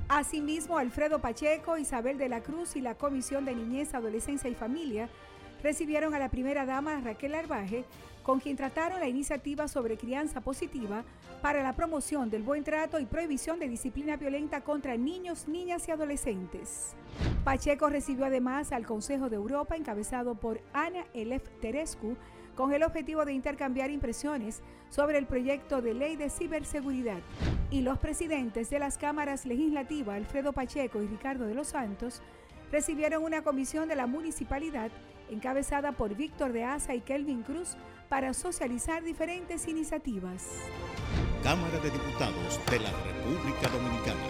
Asimismo, 0.08 0.76
Alfredo 0.76 1.20
Pacheco, 1.20 1.78
Isabel 1.78 2.18
de 2.18 2.28
la 2.28 2.42
Cruz 2.42 2.74
y 2.76 2.80
la 2.80 2.96
Comisión 2.96 3.44
de 3.44 3.54
Niñez, 3.54 3.94
Adolescencia 3.94 4.50
y 4.50 4.54
Familia 4.54 5.08
recibieron 5.64 6.14
a 6.14 6.18
la 6.18 6.28
primera 6.28 6.66
dama 6.66 7.00
Raquel 7.00 7.34
Arbaje, 7.34 7.84
con 8.22 8.38
quien 8.38 8.54
trataron 8.54 9.00
la 9.00 9.08
iniciativa 9.08 9.66
sobre 9.66 9.96
crianza 9.96 10.42
positiva 10.42 11.04
para 11.40 11.62
la 11.62 11.72
promoción 11.72 12.28
del 12.28 12.42
buen 12.42 12.64
trato 12.64 13.00
y 13.00 13.06
prohibición 13.06 13.58
de 13.58 13.68
disciplina 13.68 14.18
violenta 14.18 14.60
contra 14.60 14.96
niños, 14.98 15.48
niñas 15.48 15.88
y 15.88 15.90
adolescentes. 15.90 16.94
Pacheco 17.44 17.88
recibió 17.88 18.26
además 18.26 18.72
al 18.72 18.86
Consejo 18.86 19.30
de 19.30 19.36
Europa, 19.36 19.74
encabezado 19.74 20.34
por 20.34 20.60
Ana 20.74 21.06
Elef 21.14 21.42
Terescu, 21.62 22.14
con 22.54 22.74
el 22.74 22.82
objetivo 22.82 23.24
de 23.24 23.32
intercambiar 23.32 23.90
impresiones 23.90 24.60
sobre 24.90 25.16
el 25.16 25.26
proyecto 25.26 25.80
de 25.80 25.94
ley 25.94 26.16
de 26.16 26.28
ciberseguridad. 26.28 27.20
Y 27.70 27.80
los 27.80 27.98
presidentes 27.98 28.68
de 28.68 28.78
las 28.78 28.98
cámaras 28.98 29.46
legislativas, 29.46 30.16
Alfredo 30.16 30.52
Pacheco 30.52 31.02
y 31.02 31.06
Ricardo 31.06 31.46
de 31.46 31.54
los 31.54 31.68
Santos, 31.68 32.20
recibieron 32.70 33.22
una 33.24 33.42
comisión 33.42 33.88
de 33.88 33.96
la 33.96 34.06
municipalidad 34.06 34.90
encabezada 35.30 35.92
por 35.92 36.14
Víctor 36.16 36.52
de 36.52 36.64
Asa 36.64 36.94
y 36.94 37.00
Kelvin 37.00 37.42
Cruz 37.42 37.76
para 38.08 38.34
socializar 38.34 39.02
diferentes 39.02 39.66
iniciativas. 39.68 40.46
Cámara 41.42 41.78
de 41.80 41.90
Diputados 41.90 42.60
de 42.70 42.80
la 42.80 42.90
República 42.90 43.68
Dominicana. 43.68 44.20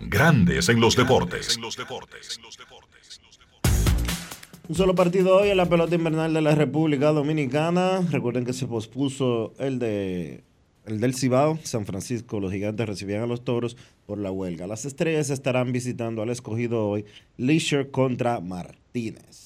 Grandes 0.00 0.68
en 0.68 0.80
los 0.80 0.96
deportes. 0.96 1.58
Un 4.68 4.74
solo 4.74 4.94
partido 4.94 5.36
hoy 5.36 5.50
en 5.50 5.56
la 5.56 5.66
pelota 5.66 5.94
invernal 5.94 6.34
de 6.34 6.40
la 6.40 6.54
República 6.54 7.12
Dominicana. 7.12 8.00
Recuerden 8.10 8.44
que 8.44 8.52
se 8.52 8.66
pospuso 8.66 9.54
el 9.58 9.78
de 9.78 10.42
el 10.86 11.00
del 11.00 11.14
Cibao, 11.14 11.58
San 11.64 11.84
Francisco, 11.84 12.38
los 12.38 12.52
gigantes 12.52 12.86
recibían 12.86 13.22
a 13.22 13.26
los 13.26 13.42
toros 13.44 13.76
por 14.06 14.18
la 14.18 14.30
huelga. 14.30 14.68
Las 14.68 14.84
estrellas 14.84 15.30
estarán 15.30 15.72
visitando 15.72 16.22
al 16.22 16.30
escogido 16.30 16.88
hoy, 16.88 17.04
Leisure 17.36 17.90
contra 17.90 18.40
Martínez. 18.40 19.45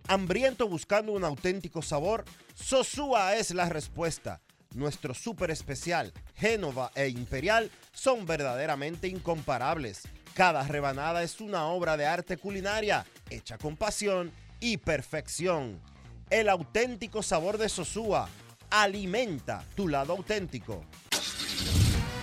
Hambriento 0.06 0.68
buscando 0.68 1.12
un 1.12 1.24
auténtico 1.24 1.82
sabor, 1.82 2.24
Sosúa 2.54 3.34
es 3.34 3.52
la 3.52 3.68
respuesta. 3.68 4.40
Nuestro 4.74 5.14
súper 5.14 5.50
especial, 5.50 6.12
Génova 6.34 6.90
e 6.94 7.08
Imperial, 7.08 7.70
son 7.92 8.26
verdaderamente 8.26 9.08
incomparables. 9.08 10.02
Cada 10.34 10.62
rebanada 10.64 11.22
es 11.22 11.40
una 11.40 11.66
obra 11.66 11.96
de 11.96 12.06
arte 12.06 12.36
culinaria, 12.36 13.06
hecha 13.30 13.56
con 13.56 13.76
pasión 13.76 14.32
y 14.60 14.76
perfección. 14.76 15.80
El 16.28 16.48
auténtico 16.48 17.22
sabor 17.22 17.56
de 17.56 17.68
Sosúa 17.68 18.28
alimenta 18.70 19.64
tu 19.74 19.88
lado 19.88 20.12
auténtico. 20.12 20.84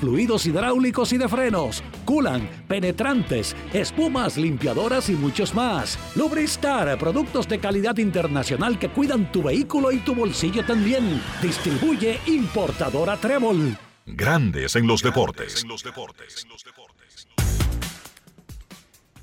fluidos 0.00 0.46
hidráulicos 0.46 1.12
y 1.12 1.18
de 1.18 1.28
frenos, 1.28 1.82
culan, 2.04 2.48
penetrantes, 2.68 3.54
espumas, 3.72 4.36
limpiadoras 4.36 5.08
y 5.08 5.14
muchos 5.14 5.54
más. 5.54 5.98
Lubristar, 6.16 6.96
productos 6.98 7.48
de 7.48 7.58
calidad 7.58 7.96
internacional 7.98 8.78
que 8.78 8.88
cuidan 8.88 9.30
tu 9.32 9.42
vehículo 9.42 9.92
y 9.92 9.98
tu 9.98 10.14
bolsillo 10.14 10.64
también. 10.64 11.20
Distribuye 11.42 12.18
importadora 12.26 13.16
Trébol. 13.16 13.76
Grandes 14.06 14.76
en 14.76 14.86
los 14.86 15.02
deportes. 15.02 15.64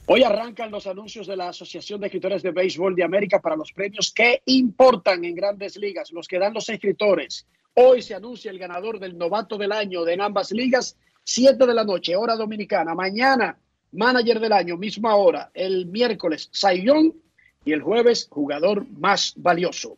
Hoy 0.08 0.24
arrancan 0.24 0.72
los 0.72 0.88
anuncios 0.88 1.28
de 1.28 1.38
la 1.38 1.49
Asociación 1.49 2.02
de 2.02 2.08
Escritores 2.08 2.41
de 2.41 2.52
Béisbol 2.52 2.95
de 2.95 3.04
América 3.04 3.39
para 3.39 3.56
los 3.56 3.72
premios 3.72 4.12
que 4.12 4.41
importan 4.45 5.24
en 5.24 5.36
grandes 5.36 5.78
ligas, 5.78 6.12
los 6.12 6.28
que 6.28 6.38
dan 6.39 6.54
los 6.54 6.68
escritores. 6.68 7.47
Hoy 7.74 8.01
se 8.01 8.13
anuncia 8.13 8.51
el 8.51 8.59
ganador 8.59 8.99
del 8.99 9.17
novato 9.17 9.57
del 9.57 9.72
año 9.72 10.03
de 10.03 10.13
en 10.13 10.22
ambas 10.22 10.51
ligas, 10.51 10.97
7 11.24 11.65
de 11.65 11.74
la 11.74 11.86
noche, 11.86 12.15
hora 12.15 12.36
dominicana. 12.36 12.93
Mañana, 12.93 13.57
manager 13.93 14.39
del 14.39 14.51
año, 14.51 14.78
misma 14.78 15.15
hora. 15.15 15.51
El 15.53 15.86
miércoles, 15.86 16.49
Sayón. 16.51 17.15
Y 17.63 17.74
el 17.74 17.82
jueves, 17.82 18.28
jugador 18.30 18.88
más 18.89 19.34
valioso. 19.38 19.97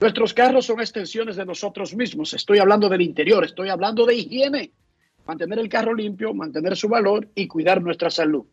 Nuestros 0.00 0.32
carros 0.32 0.64
son 0.64 0.80
extensiones 0.80 1.36
de 1.36 1.44
nosotros 1.44 1.94
mismos. 1.94 2.32
Estoy 2.32 2.58
hablando 2.58 2.88
del 2.88 3.02
interior, 3.02 3.44
estoy 3.44 3.68
hablando 3.68 4.06
de 4.06 4.14
higiene. 4.14 4.72
Mantener 5.26 5.58
el 5.58 5.68
carro 5.68 5.92
limpio, 5.92 6.32
mantener 6.32 6.74
su 6.76 6.88
valor 6.88 7.28
y 7.34 7.46
cuidar 7.46 7.82
nuestra 7.82 8.10
salud. 8.10 8.46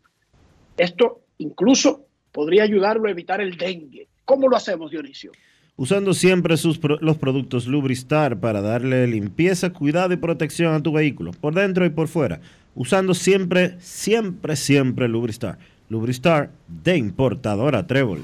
Esto 0.76 1.22
incluso 1.38 2.06
podría 2.32 2.64
ayudarlo 2.64 3.08
a 3.08 3.12
evitar 3.12 3.40
el 3.40 3.58
dengue. 3.58 4.10
¿Cómo 4.26 4.50
lo 4.50 4.58
hacemos, 4.58 4.92
Dionisio? 4.92 5.32
Usando 5.78 6.14
siempre 6.14 6.56
sus 6.56 6.78
pro- 6.78 6.98
los 7.02 7.18
productos 7.18 7.68
Lubristar 7.68 8.40
para 8.40 8.62
darle 8.62 9.06
limpieza, 9.08 9.72
cuidado 9.72 10.14
y 10.14 10.18
protección 10.18 10.74
a 10.74 10.82
tu 10.82 10.94
vehículo, 10.94 11.32
por 11.32 11.54
dentro 11.54 11.86
y 11.86 11.90
por 11.90 12.08
fuera. 12.08 12.40
Usando 12.76 13.14
siempre, 13.14 13.76
siempre, 13.82 14.56
siempre 14.56 15.08
Lubristar. 15.10 15.58
Lubristar 15.90 16.52
de 16.68 16.96
importadora 16.98 17.86
Trébol. 17.86 18.24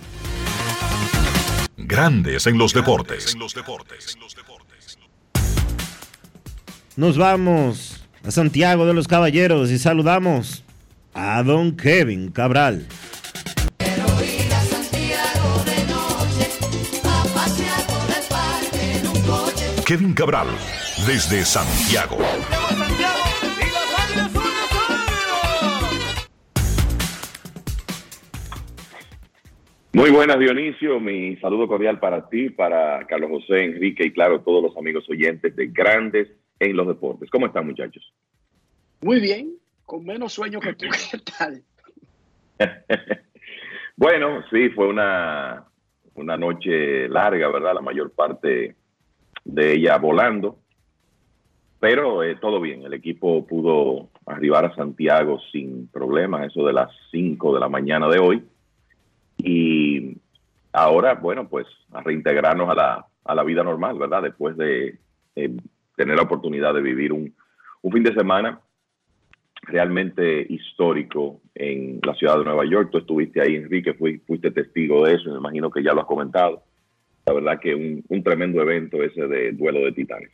Grandes 1.78 2.48
en 2.48 2.58
los 2.58 2.74
deportes. 2.74 3.36
Nos 6.96 7.18
vamos 7.18 8.02
a 8.24 8.32
Santiago 8.32 8.86
de 8.86 8.94
los 8.94 9.08
Caballeros 9.10 9.72
y 9.72 9.78
saludamos 9.78 10.64
a 11.14 11.44
don 11.44 11.76
Kevin 11.76 12.32
Cabral. 12.32 12.86
Kevin 19.92 20.14
Cabral, 20.14 20.48
desde 21.06 21.44
Santiago. 21.44 22.16
Muy 29.92 30.12
buenas, 30.12 30.40
Dionisio. 30.40 31.02
Mi 31.02 31.36
saludo 31.42 31.68
cordial 31.68 32.00
para 32.00 32.30
ti, 32.30 32.50
para 32.50 33.06
Carlos 33.06 33.32
José, 33.32 33.66
Enrique 33.66 34.06
y, 34.06 34.14
claro, 34.14 34.40
todos 34.40 34.64
los 34.64 34.78
amigos 34.78 35.04
oyentes 35.10 35.54
de 35.58 35.68
Grandes 35.68 36.30
en 36.62 36.78
los 36.78 36.88
Deportes. 36.88 37.30
¿Cómo 37.30 37.48
están, 37.48 37.68
muchachos? 37.68 38.14
Muy 39.02 39.20
bien, 39.20 39.58
con 39.86 40.06
menos 40.06 40.32
sueño 40.32 40.62
que 40.62 40.74
tú. 40.74 40.86
¿Qué 41.12 41.18
tal? 41.38 41.62
bueno, 43.98 44.42
sí, 44.50 44.70
fue 44.70 44.88
una, 44.88 45.66
una 46.14 46.38
noche 46.38 47.10
larga, 47.10 47.50
¿verdad? 47.50 47.74
La 47.76 47.82
mayor 47.82 48.10
parte 48.12 48.78
de 49.44 49.74
ella 49.74 49.98
volando. 49.98 50.58
Pero 51.80 52.24
eh, 52.24 52.36
todo 52.36 52.62
bien, 52.62 52.84
el 52.84 52.94
equipo 52.94 53.46
pudo 53.48 54.10
arribar 54.26 54.66
a 54.66 54.76
Santiago 54.76 55.40
sin 55.52 55.88
problemas, 55.88 56.48
eso 56.48 56.66
de 56.66 56.74
las 56.74 56.92
5 57.10 57.56
de 57.56 57.60
la 57.60 57.70
mañana 57.70 58.08
de 58.08 58.20
hoy. 58.20 58.44
Y 59.38 60.18
ahora, 60.74 61.16
bueno, 61.16 61.48
pues 61.50 61.66
a 61.92 62.02
reintegrarnos 62.02 62.70
a 62.70 62.76
la, 62.76 63.06
a 63.26 63.36
la 63.36 63.44
vida 63.44 63.64
normal, 63.64 63.98
¿verdad? 63.98 64.22
Después 64.22 64.56
de 64.58 65.00
eh, 65.36 65.58
tener 65.96 66.16
la 66.16 66.24
oportunidad 66.24 66.74
de 66.74 66.82
vivir 66.82 67.14
un, 67.14 67.34
un 67.82 67.92
fin 67.92 68.04
de 68.04 68.14
semana 68.14 68.62
realmente 69.64 70.46
histórico 70.50 71.42
en 71.56 72.00
la 72.04 72.14
ciudad 72.16 72.38
de 72.38 72.46
Nueva 72.46 72.66
York. 72.66 72.90
Tú 72.92 73.00
estuviste 73.00 73.42
ahí, 73.42 73.56
Enrique, 73.56 73.94
fuiste 73.94 74.52
testigo 74.52 75.06
de 75.06 75.16
eso, 75.16 75.32
me 75.32 75.38
imagino 75.38 75.70
que 75.70 75.84
ya 75.84 75.94
lo 75.94 76.02
has 76.02 76.08
comentado. 76.08 76.64
La 77.26 77.34
verdad 77.34 77.60
que 77.60 77.76
un, 77.76 78.04
un 78.08 78.24
tremendo 78.24 78.62
evento 78.62 79.02
ese 79.04 79.28
de 79.28 79.52
duelo 79.52 79.80
de 79.82 79.92
titanes. 79.92 80.32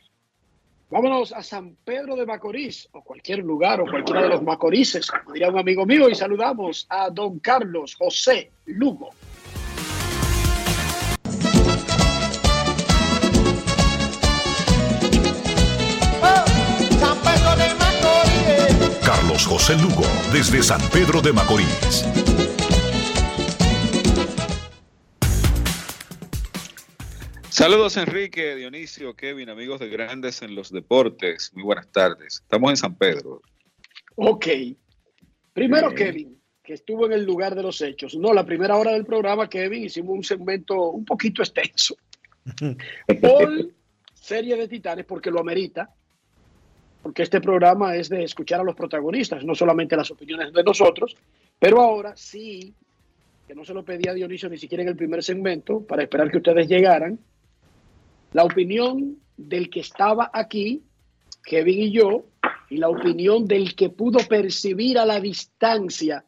Vámonos 0.90 1.34
a 1.34 1.42
San 1.42 1.76
Pedro 1.84 2.16
de 2.16 2.24
Macorís, 2.24 2.88
o 2.92 3.02
cualquier 3.02 3.40
lugar, 3.40 3.78
o 3.82 3.84
cualquiera 3.84 4.22
de 4.22 4.30
los 4.30 4.42
Macorices, 4.42 5.10
como 5.10 5.34
diría 5.34 5.50
un 5.50 5.58
amigo 5.58 5.84
mío, 5.84 6.08
y 6.08 6.14
saludamos 6.14 6.86
a 6.88 7.10
don 7.10 7.40
Carlos 7.40 7.94
José 7.94 8.50
Lugo. 8.64 9.10
San 16.98 17.18
Pedro 17.20 17.56
de 17.56 17.74
Macorís. 17.74 18.98
Carlos 19.04 19.46
José 19.46 19.74
Lugo, 19.76 20.06
desde 20.32 20.62
San 20.62 20.80
Pedro 20.90 21.20
de 21.20 21.34
Macorís. 21.34 22.47
Saludos 27.58 27.96
Enrique, 27.96 28.54
Dionisio, 28.54 29.16
Kevin, 29.16 29.48
amigos 29.48 29.80
de 29.80 29.88
Grandes 29.88 30.42
en 30.42 30.54
los 30.54 30.70
Deportes. 30.70 31.50
Muy 31.54 31.64
buenas 31.64 31.88
tardes. 31.90 32.34
Estamos 32.34 32.70
en 32.70 32.76
San 32.76 32.94
Pedro. 32.94 33.42
Ok. 34.14 34.46
Primero, 35.54 35.92
Kevin, 35.92 36.40
que 36.62 36.74
estuvo 36.74 37.06
en 37.06 37.14
el 37.14 37.24
lugar 37.24 37.56
de 37.56 37.64
los 37.64 37.80
hechos. 37.80 38.14
No, 38.14 38.32
la 38.32 38.46
primera 38.46 38.76
hora 38.76 38.92
del 38.92 39.04
programa, 39.04 39.48
Kevin, 39.48 39.82
hicimos 39.82 40.14
un 40.14 40.22
segmento 40.22 40.90
un 40.90 41.04
poquito 41.04 41.42
extenso. 41.42 41.96
Por 43.20 43.72
serie 44.14 44.54
de 44.54 44.68
titanes, 44.68 45.04
porque 45.04 45.32
lo 45.32 45.40
amerita. 45.40 45.92
Porque 47.02 47.24
este 47.24 47.40
programa 47.40 47.96
es 47.96 48.08
de 48.08 48.22
escuchar 48.22 48.60
a 48.60 48.64
los 48.64 48.76
protagonistas, 48.76 49.42
no 49.42 49.56
solamente 49.56 49.96
las 49.96 50.12
opiniones 50.12 50.52
de 50.52 50.62
nosotros. 50.62 51.16
Pero 51.58 51.80
ahora 51.80 52.16
sí, 52.16 52.72
que 53.48 53.56
no 53.56 53.64
se 53.64 53.74
lo 53.74 53.84
pedía 53.84 54.12
a 54.12 54.14
Dionisio 54.14 54.48
ni 54.48 54.58
siquiera 54.58 54.84
en 54.84 54.90
el 54.90 54.96
primer 54.96 55.24
segmento, 55.24 55.84
para 55.84 56.04
esperar 56.04 56.30
que 56.30 56.36
ustedes 56.36 56.68
llegaran. 56.68 57.18
La 58.32 58.44
opinión 58.44 59.18
del 59.36 59.70
que 59.70 59.80
estaba 59.80 60.30
aquí, 60.32 60.82
Kevin 61.44 61.80
y 61.80 61.92
yo, 61.92 62.24
y 62.70 62.76
la 62.76 62.88
opinión 62.88 63.46
del 63.46 63.74
que 63.74 63.88
pudo 63.88 64.18
percibir 64.28 64.98
a 64.98 65.06
la 65.06 65.20
distancia 65.20 66.24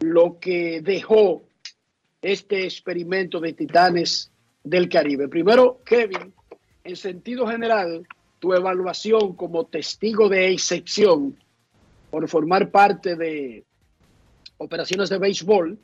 lo 0.00 0.38
que 0.38 0.80
dejó 0.82 1.44
este 2.20 2.64
experimento 2.64 3.40
de 3.40 3.52
titanes 3.52 4.32
del 4.64 4.88
Caribe. 4.88 5.28
Primero, 5.28 5.80
Kevin, 5.84 6.32
en 6.82 6.96
sentido 6.96 7.46
general, 7.46 8.06
tu 8.38 8.52
evaluación 8.52 9.34
como 9.34 9.66
testigo 9.66 10.28
de 10.28 10.50
excepción 10.50 11.36
por 12.10 12.28
formar 12.28 12.70
parte 12.70 13.16
de 13.16 13.64
operaciones 14.58 15.08
de 15.08 15.18
béisbol, 15.18 15.78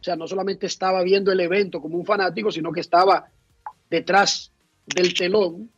o 0.00 0.04
sea, 0.04 0.16
no 0.16 0.26
solamente 0.26 0.66
estaba 0.66 1.02
viendo 1.02 1.30
el 1.30 1.40
evento 1.40 1.80
como 1.80 1.96
un 1.96 2.04
fanático, 2.04 2.50
sino 2.50 2.72
que 2.72 2.80
estaba 2.80 3.30
detrás 3.92 4.50
del 4.86 5.12
telón 5.12 5.70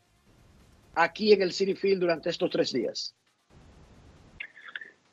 aquí 0.95 1.33
en 1.33 1.43
el 1.43 1.53
City 1.53 1.75
Field 1.75 2.01
durante 2.01 2.31
estos 2.31 2.49
tres 2.49 2.73
días? 2.73 3.15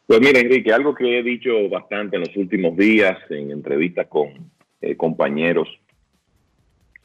Pues 0.06 0.20
mira, 0.20 0.40
Enrique, 0.40 0.72
algo 0.72 0.94
que 0.94 1.20
he 1.20 1.24
dicho 1.24 1.68
bastante 1.70 2.18
en 2.18 2.22
los 2.22 2.36
últimos 2.38 2.78
días 2.78 3.18
en 3.30 3.50
entrevistas 3.50 4.08
con 4.08 4.52
eh, 4.82 4.96
compañeros 4.96 5.68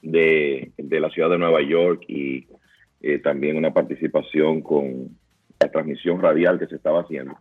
de, 0.03 0.73
la 0.77 1.09
ciudad 1.11 1.31
de 1.31 1.39
Nueva 1.39 1.63
York 1.63 2.05
y 2.09 2.47
eh, 3.01 3.19
también 3.19 3.57
una 3.57 3.73
participación 3.73 4.61
con 4.61 5.17
la 5.59 5.71
transmisión 5.71 6.21
radial 6.21 6.59
que 6.59 6.67
se 6.67 6.77
estaba 6.77 7.01
haciendo. 7.01 7.35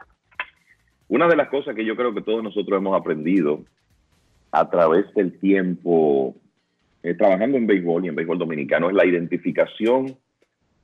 Una 1.10 1.28
de 1.28 1.36
las 1.36 1.50
cosas 1.50 1.76
que 1.76 1.86
yo 1.86 1.96
creo 1.96 2.14
que 2.14 2.22
todos 2.22 2.42
nosotros 2.42 2.78
hemos 2.78 2.98
aprendido 2.98 3.66
a 4.52 4.70
través 4.70 5.14
del 5.14 5.38
tiempo 5.40 6.36
eh, 7.06 7.14
trabajando 7.14 7.56
en 7.58 7.68
béisbol 7.68 8.04
y 8.04 8.08
en 8.08 8.16
béisbol 8.16 8.40
dominicano 8.40 8.90
es 8.90 8.96
la 8.96 9.06
identificación 9.06 10.18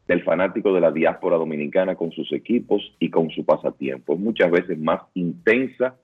del 0.08 0.22
fanático 0.22 0.72
de 0.72 0.80
la 0.80 0.92
diáspora 0.92 1.36
dominicana 1.36 1.96
con 1.96 2.12
sus 2.12 2.32
equipos 2.32 2.96
y 3.00 3.10
con 3.10 3.32
su 3.32 3.44
pasatiempo. 3.44 4.14
Es 4.14 4.20
muchas 4.20 4.52
veces 4.52 4.78
más 4.78 5.02
intensa 5.16 5.96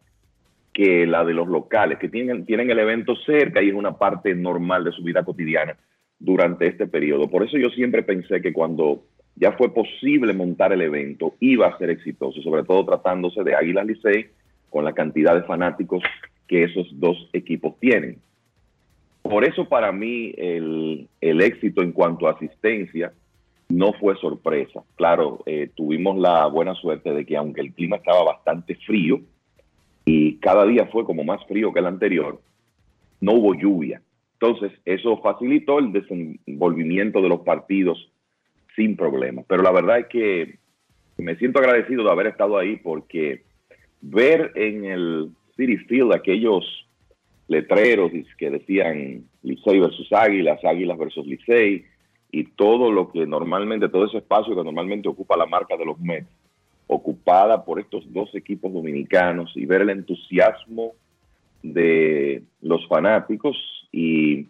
que 0.74 1.06
la 1.06 1.24
de 1.24 1.36
los 1.36 1.48
locales, 1.48 2.00
que 2.00 2.10
tienen, 2.10 2.46
tienen 2.48 2.72
el 2.72 2.80
evento 2.80 3.16
cerca 3.28 3.62
y 3.62 3.70
es 3.70 3.76
una 3.76 3.98
parte 3.98 4.34
normal 4.34 4.84
de 4.84 4.92
su 4.92 5.04
vida 5.04 5.24
cotidiana 5.24 5.78
durante 6.18 6.66
este 6.66 6.88
periodo. 6.88 7.30
Por 7.30 7.44
eso 7.44 7.58
yo 7.58 7.70
siempre 7.70 8.02
pensé 8.02 8.42
que 8.42 8.54
cuando 8.54 9.04
ya 9.36 9.52
fue 9.52 9.72
posible 9.72 10.34
montar 10.34 10.74
el 10.74 10.82
evento, 10.82 11.36
iba 11.40 11.68
a 11.68 11.78
ser 11.78 11.92
exitoso, 11.92 12.42
sobre 12.42 12.64
todo 12.64 12.86
tratándose 12.86 13.44
de 13.44 13.54
Águilas 13.54 13.86
Licey, 13.86 14.32
con 14.72 14.84
la 14.84 14.94
cantidad 14.94 15.36
de 15.36 15.44
fanáticos 15.44 16.02
que 16.48 16.64
esos 16.64 16.88
dos 16.94 17.30
equipos 17.34 17.80
tienen. 17.80 18.20
Por 19.30 19.44
eso 19.44 19.68
para 19.68 19.92
mí 19.92 20.34
el, 20.38 21.08
éxito 21.22 21.82
en 21.82 21.92
cuanto 21.92 22.28
a 22.28 22.32
asistencia 22.32 23.14
no 23.70 23.94
fue 23.94 24.16
sorpresa. 24.18 24.84
Claro, 24.96 25.44
eh, 25.46 25.70
tuvimos 25.76 26.18
la 26.18 26.48
buena 26.48 26.74
suerte 26.76 27.14
de 27.14 27.26
que 27.26 27.36
aunque 27.36 27.62
el 27.62 27.74
clima 27.74 27.98
estaba 27.98 28.24
bastante 28.24 28.76
frío 28.76 29.20
y 30.06 30.36
cada 30.38 30.66
día 30.66 30.88
fue 30.88 31.04
como 31.04 31.24
más 31.24 31.46
frío 31.46 31.74
que 31.74 31.80
el 31.80 31.88
anterior, 31.88 32.40
no 33.20 33.34
hubo 33.34 33.54
lluvia. 33.56 34.02
Entonces, 34.40 34.72
eso 34.86 35.18
facilitó 35.18 35.80
el 35.80 35.92
desenvolvimiento 35.92 37.22
de 37.22 37.30
los 37.30 37.42
partidos 37.42 38.10
sin 38.76 38.96
problemas. 38.96 39.46
Pero 39.50 39.64
la 39.64 39.72
verdad 39.72 40.00
es 40.00 40.08
que 40.08 40.60
me 41.18 41.36
siento 41.36 41.60
agradecido 41.60 42.04
de 42.04 42.12
haber 42.12 42.28
estado 42.28 42.58
ahí 42.58 42.78
porque 42.78 43.44
ver 44.00 44.52
en 44.56 44.86
el 44.86 45.32
City 45.58 45.78
Field 45.78 46.14
aquellos 46.14 46.87
letreros 47.48 48.12
que 48.38 48.50
decían 48.50 49.24
Licey 49.44 49.80
versus 49.80 50.12
Águilas, 50.12 50.64
Águilas 50.64 50.98
versus 50.98 51.26
Licey, 51.26 51.86
y 52.32 52.44
todo 52.44 52.92
lo 52.92 53.10
que 53.12 53.26
normalmente, 53.26 53.90
todo 53.90 54.06
ese 54.06 54.18
espacio 54.18 54.56
que 54.56 54.64
normalmente 54.64 55.08
ocupa 55.08 55.38
la 55.38 55.46
marca 55.46 55.78
de 55.78 55.86
los 55.86 56.00
Mets, 56.00 56.28
ocupada 56.88 57.64
por 57.64 57.80
estos 57.80 58.12
dos 58.14 58.34
equipos 58.36 58.74
dominicanos, 58.74 59.52
y 59.56 59.66
ver 59.66 59.82
el 59.82 59.90
entusiasmo 59.92 60.94
de 61.64 62.44
los 62.62 62.88
fanáticos 62.88 63.58
y 63.92 64.48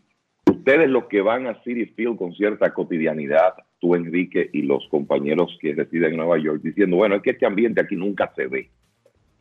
ustedes 0.50 0.90
los 0.90 1.06
que 1.06 1.22
van 1.22 1.48
a 1.48 1.62
City 1.64 1.86
Field 1.86 2.18
con 2.18 2.34
cierta 2.34 2.74
cotidianidad, 2.74 3.54
tú 3.80 3.96
Enrique 3.96 4.50
y 4.52 4.64
los 4.64 4.88
compañeros 4.90 5.58
que 5.62 5.74
residen 5.74 6.12
en 6.12 6.18
Nueva 6.18 6.38
York, 6.38 6.62
diciendo, 6.62 6.98
bueno, 6.98 7.16
es 7.16 7.22
que 7.22 7.32
este 7.32 7.46
ambiente 7.46 7.82
aquí 7.82 7.96
nunca 7.96 8.32
se 8.36 8.48
ve, 8.48 8.70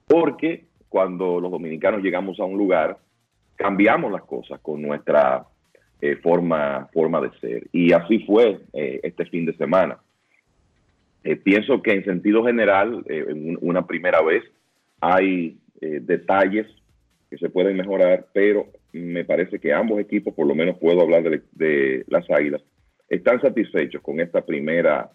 porque 0.07 0.65
cuando 0.89 1.41
los 1.41 1.51
dominicanos 1.51 2.03
llegamos 2.03 2.39
a 2.39 2.45
un 2.45 2.57
lugar, 2.57 2.99
cambiamos 3.57 4.13
las 4.13 4.23
cosas 4.23 4.61
con 4.61 4.83
nuestra 4.83 5.47
eh, 6.01 6.17
forma, 6.17 6.89
forma 6.93 7.21
de 7.21 7.31
ser. 7.41 7.67
Y 7.73 7.93
así 7.93 8.21
fue 8.21 8.61
eh, 8.73 9.01
este 9.03 9.25
fin 9.27 9.47
de 9.47 9.57
semana. 9.57 9.99
Eh, 11.25 11.37
pienso 11.37 11.83
que 11.83 11.93
en 11.93 12.05
sentido 12.05 12.45
general, 12.45 13.03
en 13.07 13.59
una 13.61 13.87
primera 13.87 14.23
vez, 14.23 14.45
hay 15.01 15.59
detalles 15.81 16.67
que 17.29 17.37
se 17.37 17.51
pueden 17.51 17.77
mejorar, 17.77 18.29
pero 18.33 18.67
me 18.93 19.25
parece 19.25 19.59
que 19.59 19.73
ambos 19.73 20.01
equipos, 20.01 20.33
por 20.33 20.47
lo 20.47 20.55
menos 20.55 20.79
puedo 20.79 21.03
hablar 21.03 21.23
de, 21.23 21.43
de 21.53 22.05
las 22.09 22.31
Águilas, 22.31 22.63
están 23.09 23.41
satisfechos 23.43 24.01
con 24.01 24.21
esta 24.21 24.45
primera 24.45 25.11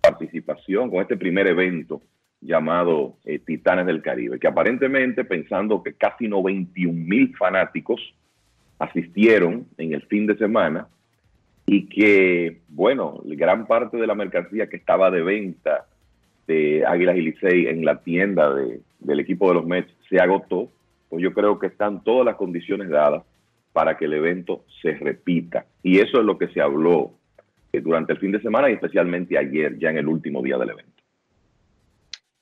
participación, 0.00 0.90
con 0.90 1.02
este 1.02 1.16
primer 1.16 1.46
evento 1.48 2.00
llamado 2.40 3.16
Titanes 3.44 3.86
del 3.86 4.02
Caribe, 4.02 4.38
que 4.38 4.48
aparentemente 4.48 5.24
pensando 5.24 5.82
que 5.82 5.94
casi 5.94 6.26
91 6.26 6.92
mil 6.92 7.36
fanáticos 7.36 8.00
asistieron 8.78 9.66
en 9.76 9.92
el 9.92 10.02
fin 10.02 10.26
de 10.26 10.36
semana 10.36 10.88
y 11.66 11.86
que, 11.86 12.60
bueno, 12.68 13.20
gran 13.24 13.66
parte 13.66 13.96
de 13.96 14.06
la 14.06 14.14
mercancía 14.14 14.68
que 14.68 14.76
estaba 14.76 15.10
de 15.10 15.22
venta 15.22 15.86
de 16.46 16.84
Águilas 16.84 17.16
y 17.16 17.22
Licey 17.22 17.66
en 17.66 17.84
la 17.84 18.00
tienda 18.00 18.52
de, 18.54 18.80
del 18.98 19.20
equipo 19.20 19.48
de 19.48 19.54
los 19.54 19.66
Mets 19.66 19.92
se 20.08 20.18
agotó, 20.18 20.68
pues 21.08 21.22
yo 21.22 21.32
creo 21.32 21.58
que 21.58 21.68
están 21.68 22.02
todas 22.02 22.24
las 22.24 22.36
condiciones 22.36 22.88
dadas 22.88 23.22
para 23.72 23.96
que 23.96 24.06
el 24.06 24.14
evento 24.14 24.64
se 24.82 24.94
repita. 24.94 25.66
Y 25.82 25.98
eso 26.00 26.18
es 26.18 26.24
lo 26.24 26.38
que 26.38 26.48
se 26.48 26.60
habló 26.60 27.12
eh, 27.72 27.80
durante 27.80 28.12
el 28.14 28.18
fin 28.18 28.32
de 28.32 28.42
semana 28.42 28.68
y 28.68 28.74
especialmente 28.74 29.38
ayer, 29.38 29.78
ya 29.78 29.90
en 29.90 29.98
el 29.98 30.08
último 30.08 30.42
día 30.42 30.58
del 30.58 30.70
evento. 30.70 30.89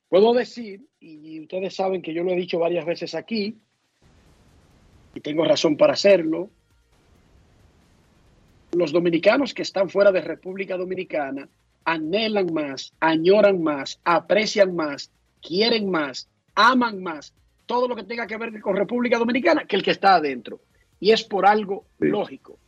Puedo 0.09 0.33
decir, 0.33 0.87
y 1.01 1.41
ustedes 1.41 1.75
saben 1.75 2.03
que 2.03 2.15
yo 2.15 2.23
lo 2.23 2.33
he 2.33 2.37
dicho 2.37 2.59
varias 2.59 2.87
veces 2.87 3.15
aquí, 3.15 3.59
y 5.15 5.21
tengo 5.21 5.45
razón 5.45 5.77
para 5.77 5.93
hacerlo, 5.93 6.51
los 8.73 8.93
dominicanos 8.93 9.55
que 9.55 9.63
están 9.63 9.89
fuera 9.89 10.13
de 10.13 10.21
República 10.21 10.77
Dominicana 10.77 11.49
anhelan 11.85 12.53
más, 12.53 12.93
añoran 13.01 13.63
más, 13.63 14.01
aprecian 14.05 14.77
más, 14.77 15.11
quieren 15.41 15.91
más, 15.91 16.29
aman 16.55 17.03
más 17.03 17.33
todo 17.67 17.87
lo 17.87 17.97
que 17.97 18.03
tenga 18.03 18.27
que 18.27 18.37
ver 18.37 18.61
con 18.61 18.77
República 18.77 19.19
Dominicana 19.19 19.65
que 19.65 19.77
el 19.77 19.83
que 19.83 19.93
está 19.93 20.17
adentro. 20.17 20.61
Y 21.01 21.13
es 21.13 21.23
por 21.23 21.47
algo 21.47 21.87
lógico. 21.99 22.59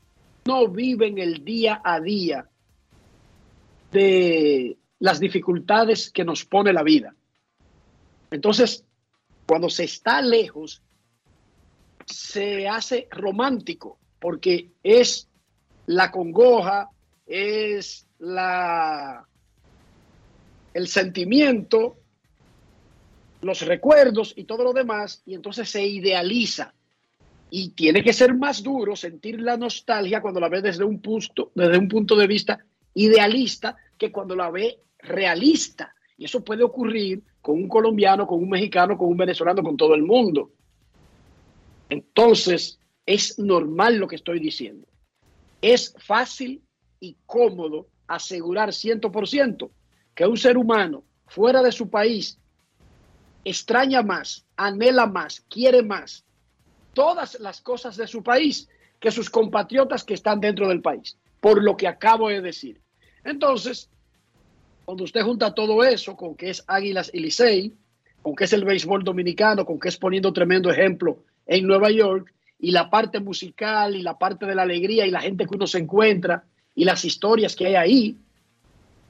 No 0.45 0.69
viven 0.69 1.19
el 1.19 1.45
día 1.45 1.81
a 1.83 2.01
día 2.01 2.49
de 3.91 4.77
las 5.01 5.19
dificultades 5.19 6.11
que 6.11 6.25
nos 6.25 6.45
pone 6.45 6.73
la 6.73 6.83
vida. 6.83 7.15
Entonces, 8.31 8.85
cuando 9.47 9.69
se 9.69 9.85
está 9.85 10.23
lejos, 10.23 10.83
se 12.07 12.69
hace 12.69 13.09
romántico 13.11 13.99
porque 14.21 14.73
es 14.83 15.29
la 15.87 16.11
congoja, 16.11 16.91
es 17.27 18.07
la 18.19 19.27
el 20.73 20.87
sentimiento, 20.87 21.97
los 23.41 23.63
recuerdos 23.63 24.35
y 24.37 24.45
todo 24.45 24.63
lo 24.63 24.73
demás, 24.73 25.23
y 25.27 25.35
entonces 25.35 25.69
se 25.69 25.85
idealiza. 25.85 26.75
Y 27.51 27.71
tiene 27.71 28.05
que 28.05 28.13
ser 28.13 28.35
más 28.35 28.63
duro 28.63 28.95
sentir 28.95 29.41
la 29.41 29.57
nostalgia 29.57 30.23
cuando 30.23 30.39
la 30.39 30.49
ve 30.49 30.63
desde 30.63 30.85
un 30.85 31.01
punto, 31.01 31.51
desde 31.57 31.79
un 31.79 31.89
punto 31.89 32.15
de 32.15 32.29
vista 32.29 32.65
idealista 32.95 33.77
que 33.99 34.13
cuando 34.13 34.37
la 34.37 34.51
ve 34.51 34.79
realista. 34.99 35.93
Y 36.17 36.27
eso 36.27 36.45
puede 36.45 36.63
ocurrir 36.63 37.25
con 37.43 37.57
un 37.57 37.69
colombiano, 37.69 38.27
con 38.27 38.43
un 38.43 38.49
mexicano, 38.49 38.97
con 38.97 39.09
un 39.09 39.17
venezolano, 39.17 39.63
con 39.63 39.77
todo 39.77 39.95
el 39.95 40.03
mundo. 40.03 40.51
Entonces, 41.89 42.79
es 43.07 43.39
normal 43.39 43.97
lo 43.97 44.07
que 44.07 44.17
estoy 44.17 44.39
diciendo. 44.39 44.87
Es 45.61 45.95
fácil 45.99 46.63
y 47.01 47.17
cómodo 47.27 47.89
asegurar 48.07 48.71
100% 48.71 49.71
que 50.15 50.27
un 50.27 50.37
ser 50.37 50.57
humano 50.57 51.05
fuera 51.27 51.63
de 51.63 51.73
su 51.73 51.89
país 51.89 52.39
extraña 53.45 54.03
más, 54.03 54.45
anhela 54.57 55.07
más, 55.07 55.41
quiere 55.49 55.83
más 55.83 56.25
todas 56.93 57.39
las 57.41 57.61
cosas 57.61 57.97
de 57.97 58.07
su 58.07 58.23
país 58.23 58.69
que 58.99 59.11
sus 59.11 59.31
compatriotas 59.31 60.05
que 60.05 60.15
están 60.15 60.41
dentro 60.41 60.69
del 60.69 60.83
país, 60.83 61.17
por 61.41 61.63
lo 61.63 61.77
que 61.77 61.89
acabo 61.89 62.29
de 62.29 62.41
decir. 62.41 62.81
Entonces, 63.25 63.89
cuando 64.91 65.05
usted 65.05 65.23
junta 65.23 65.55
todo 65.55 65.85
eso 65.85 66.17
con 66.17 66.35
que 66.35 66.51
es 66.51 66.65
Águilas 66.67 67.13
y 67.15 67.21
Licey, 67.21 67.73
con 68.23 68.35
que 68.35 68.43
es 68.43 68.53
el 68.53 68.65
béisbol 68.65 69.05
dominicano, 69.05 69.65
con 69.65 69.79
que 69.79 69.89
es 69.89 69.97
poniendo 69.97 70.33
tremendo 70.33 70.69
ejemplo 70.69 71.23
en 71.47 71.65
Nueva 71.65 71.93
York, 71.93 72.35
y 72.59 72.73
la 72.73 72.91
parte 72.91 73.21
musical 73.21 73.95
y 73.95 74.03
la 74.03 74.19
parte 74.19 74.47
de 74.47 74.55
la 74.57 74.63
alegría 74.63 75.07
y 75.07 75.13
la 75.13 75.21
gente 75.21 75.47
que 75.47 75.55
uno 75.55 75.69
se 75.69 75.79
encuentra 75.79 76.43
y 76.75 76.85
las 76.85 77.05
historias 77.05 77.55
que 77.55 77.69
hay 77.69 77.77
ahí, 77.77 78.17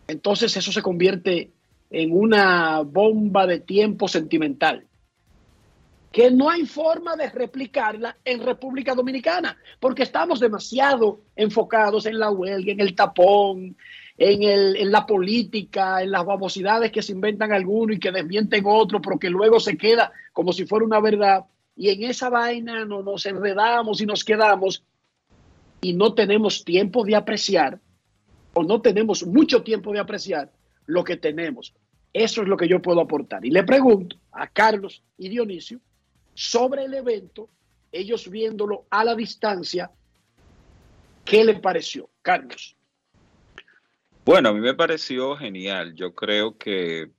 entonces 0.07 0.55
eso 0.55 0.71
se 0.71 0.83
convierte 0.83 1.51
en 1.89 2.13
una 2.13 2.83
bomba 2.83 3.47
de 3.47 3.61
tiempo 3.61 4.07
sentimental 4.07 4.85
que 6.13 6.31
no 6.31 6.51
hay 6.51 6.67
forma 6.67 7.17
de 7.17 7.31
replicarla 7.31 8.17
en 8.25 8.43
República 8.43 8.95
Dominicana, 8.95 9.57
porque 9.79 10.03
estamos 10.03 10.41
demasiado 10.41 11.21
enfocados 11.37 12.05
en 12.05 12.19
la 12.19 12.31
huelga, 12.31 12.73
en 12.73 12.81
el 12.81 12.95
tapón, 12.95 13.77
en, 14.23 14.43
el, 14.43 14.77
en 14.77 14.93
la 14.93 15.07
política, 15.07 16.03
en 16.03 16.11
las 16.11 16.27
babosidades 16.27 16.93
que 16.93 17.01
se 17.01 17.13
inventan 17.13 17.53
algunos 17.53 17.97
y 17.97 17.99
que 17.99 18.13
desmienten 18.13 18.65
otros, 18.67 19.01
pero 19.03 19.19
que 19.19 19.31
luego 19.31 19.59
se 19.59 19.79
queda 19.79 20.13
como 20.35 20.53
si 20.53 20.67
fuera 20.67 20.85
una 20.85 21.01
verdad. 21.01 21.47
Y 21.75 21.89
en 21.89 22.03
esa 22.03 22.29
vaina 22.29 22.85
no, 22.85 23.03
nos 23.03 23.25
enredamos 23.25 24.03
y 24.03 24.07
nos 24.07 24.23
quedamos 24.23 24.85
y 25.81 25.95
no 25.95 26.13
tenemos 26.13 26.67
tiempo 26.67 27.03
de 27.03 27.17
apreciar, 27.17 27.81
o 28.53 28.63
no 28.63 28.83
tenemos 28.83 29.27
mucho 29.27 29.63
tiempo 29.63 29.91
de 29.91 30.01
apreciar 30.01 30.53
lo 30.85 31.03
que 31.03 31.17
tenemos. 31.17 31.73
Eso 32.13 32.43
es 32.43 32.49
lo 32.49 32.59
que 32.59 32.69
yo 32.69 32.83
puedo 32.83 33.01
aportar. 33.01 33.43
Y 33.47 33.51
le 33.51 33.63
pregunto 33.63 34.17
a 34.33 34.47
Carlos 34.49 35.03
y 35.17 35.31
Dionisio 35.31 35.81
sobre 36.35 36.85
el 36.85 36.93
evento, 36.93 37.49
ellos 37.91 38.29
viéndolo 38.29 38.85
a 38.91 39.03
la 39.03 39.15
distancia, 39.15 39.91
¿qué 41.25 41.43
le 41.43 41.55
pareció? 41.55 42.11
Carlos. 42.21 42.77
Bueno, 44.31 44.51
a 44.51 44.53
mí 44.53 44.61
me 44.61 44.75
pareció 44.75 45.37
genial. 45.37 45.97
Yo 45.97 46.15
creo 46.15 46.57
que 46.57 47.11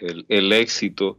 el, 0.00 0.26
el 0.28 0.52
éxito 0.52 1.16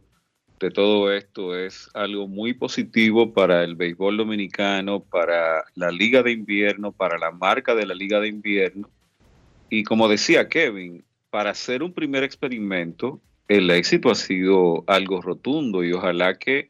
de 0.60 0.70
todo 0.70 1.10
esto 1.10 1.56
es 1.56 1.88
algo 1.94 2.28
muy 2.28 2.52
positivo 2.52 3.32
para 3.32 3.64
el 3.64 3.74
béisbol 3.74 4.18
dominicano, 4.18 5.00
para 5.02 5.64
la 5.74 5.90
liga 5.90 6.22
de 6.22 6.32
invierno, 6.32 6.92
para 6.92 7.16
la 7.16 7.30
marca 7.30 7.74
de 7.74 7.86
la 7.86 7.94
liga 7.94 8.20
de 8.20 8.28
invierno. 8.28 8.90
Y 9.70 9.84
como 9.84 10.06
decía 10.06 10.50
Kevin, 10.50 11.02
para 11.30 11.52
hacer 11.52 11.82
un 11.82 11.94
primer 11.94 12.24
experimento, 12.24 13.18
el 13.48 13.70
éxito 13.70 14.10
ha 14.10 14.16
sido 14.16 14.84
algo 14.86 15.22
rotundo 15.22 15.82
y 15.82 15.94
ojalá 15.94 16.38
que 16.38 16.68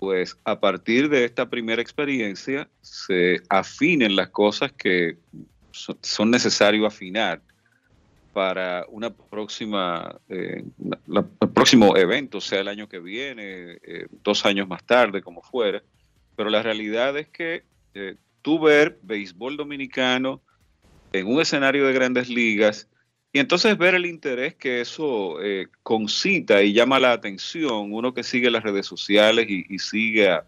pues 0.00 0.36
a 0.44 0.60
partir 0.60 1.08
de 1.08 1.24
esta 1.24 1.48
primera 1.48 1.80
experiencia 1.80 2.68
se 2.82 3.40
afinen 3.48 4.16
las 4.16 4.28
cosas 4.28 4.70
que 4.72 5.16
son 5.70 6.30
necesarios 6.30 6.86
afinar 6.86 7.40
para 8.36 8.84
una 8.90 9.08
próxima, 9.08 10.20
eh, 10.28 10.62
próximo 11.54 11.96
evento, 11.96 12.38
sea 12.38 12.60
el 12.60 12.68
año 12.68 12.86
que 12.86 12.98
viene, 12.98 13.78
eh, 13.82 14.08
dos 14.22 14.44
años 14.44 14.68
más 14.68 14.84
tarde, 14.84 15.22
como 15.22 15.40
fuera. 15.40 15.82
Pero 16.36 16.50
la 16.50 16.62
realidad 16.62 17.16
es 17.16 17.28
que 17.28 17.62
eh, 17.94 18.16
tú 18.42 18.60
ver 18.60 18.98
béisbol 19.00 19.56
dominicano 19.56 20.42
en 21.14 21.28
un 21.28 21.40
escenario 21.40 21.86
de 21.86 21.94
grandes 21.94 22.28
ligas 22.28 22.90
y 23.32 23.38
entonces 23.38 23.78
ver 23.78 23.94
el 23.94 24.04
interés 24.04 24.54
que 24.54 24.82
eso 24.82 25.42
eh, 25.42 25.68
concita 25.82 26.62
y 26.62 26.74
llama 26.74 27.00
la 27.00 27.12
atención, 27.12 27.90
uno 27.90 28.12
que 28.12 28.22
sigue 28.22 28.50
las 28.50 28.64
redes 28.64 28.84
sociales 28.84 29.46
y, 29.48 29.78
sigue 29.78 30.28
a, 30.28 30.44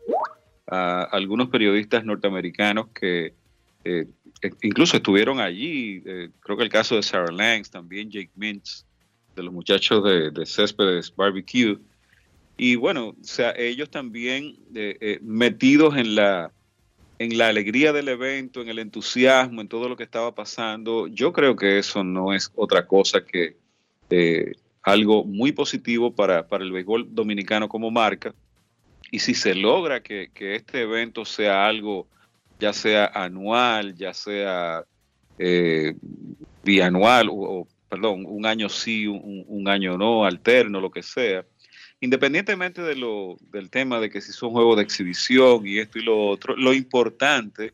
a, 0.66 1.04
algunos 1.04 1.48
periodistas 1.48 2.04
norteamericanos 2.04 2.88
que 2.88 3.32
eh, 3.84 4.06
incluso 4.62 4.96
estuvieron 4.96 5.40
allí, 5.40 6.02
eh, 6.06 6.30
creo 6.40 6.56
que 6.56 6.64
el 6.64 6.70
caso 6.70 6.96
de 6.96 7.02
Sarah 7.02 7.32
Langs, 7.32 7.70
también 7.70 8.10
Jake 8.10 8.30
Mintz, 8.36 8.84
de 9.36 9.42
los 9.42 9.52
muchachos 9.52 10.02
de, 10.04 10.30
de 10.30 10.46
Céspedes 10.46 11.14
Barbecue, 11.14 11.78
y 12.56 12.74
bueno, 12.74 13.10
o 13.10 13.16
sea, 13.24 13.54
ellos 13.56 13.88
también 13.88 14.56
eh, 14.74 14.98
eh, 15.00 15.18
metidos 15.22 15.96
en 15.96 16.16
la 16.16 16.52
en 17.20 17.36
la 17.36 17.48
alegría 17.48 17.92
del 17.92 18.08
evento, 18.08 18.62
en 18.62 18.68
el 18.68 18.78
entusiasmo, 18.78 19.60
en 19.60 19.68
todo 19.68 19.88
lo 19.88 19.96
que 19.96 20.04
estaba 20.04 20.34
pasando, 20.34 21.08
yo 21.08 21.32
creo 21.32 21.56
que 21.56 21.78
eso 21.78 22.04
no 22.04 22.32
es 22.32 22.52
otra 22.54 22.86
cosa 22.86 23.24
que 23.24 23.56
eh, 24.10 24.52
algo 24.82 25.24
muy 25.24 25.50
positivo 25.50 26.14
para, 26.14 26.46
para, 26.46 26.62
el 26.64 26.70
béisbol 26.70 27.12
dominicano 27.12 27.68
como 27.68 27.90
marca. 27.90 28.34
Y 29.10 29.18
si 29.18 29.34
se 29.34 29.56
logra 29.56 30.00
que, 30.00 30.30
que 30.32 30.54
este 30.54 30.82
evento 30.82 31.24
sea 31.24 31.66
algo, 31.66 32.06
ya 32.58 32.72
sea 32.72 33.06
anual, 33.06 33.94
ya 33.94 34.14
sea 34.14 34.84
eh, 35.38 35.94
bianual, 36.64 37.28
o, 37.30 37.66
perdón, 37.88 38.24
un 38.26 38.46
año 38.46 38.68
sí, 38.68 39.06
un, 39.06 39.44
un 39.46 39.68
año 39.68 39.96
no, 39.96 40.24
alterno, 40.24 40.80
lo 40.80 40.90
que 40.90 41.02
sea, 41.02 41.44
independientemente 42.00 42.82
de 42.82 42.96
lo, 42.96 43.36
del 43.50 43.70
tema 43.70 44.00
de 44.00 44.10
que 44.10 44.20
si 44.20 44.32
son 44.32 44.50
juegos 44.50 44.76
de 44.76 44.82
exhibición 44.82 45.66
y 45.66 45.78
esto 45.78 45.98
y 45.98 46.02
lo 46.02 46.26
otro, 46.26 46.56
lo 46.56 46.72
importante 46.72 47.72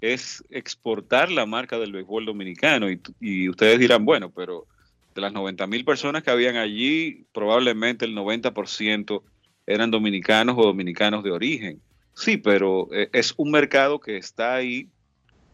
es 0.00 0.44
exportar 0.50 1.30
la 1.30 1.46
marca 1.46 1.78
del 1.78 1.92
béisbol 1.92 2.26
dominicano. 2.26 2.90
Y, 2.90 3.00
y 3.20 3.48
ustedes 3.48 3.78
dirán, 3.78 4.04
bueno, 4.04 4.30
pero 4.30 4.66
de 5.14 5.20
las 5.20 5.32
90 5.32 5.66
mil 5.66 5.84
personas 5.84 6.22
que 6.22 6.30
habían 6.30 6.56
allí, 6.56 7.24
probablemente 7.32 8.04
el 8.04 8.14
90% 8.14 9.22
eran 9.66 9.90
dominicanos 9.90 10.56
o 10.58 10.64
dominicanos 10.64 11.24
de 11.24 11.30
origen. 11.30 11.80
Sí, 12.14 12.36
pero 12.36 12.88
eh, 12.92 13.10
es 13.12 13.34
un 13.36 13.50
mercado 13.50 14.00
que 14.00 14.16
está 14.16 14.54
ahí 14.54 14.88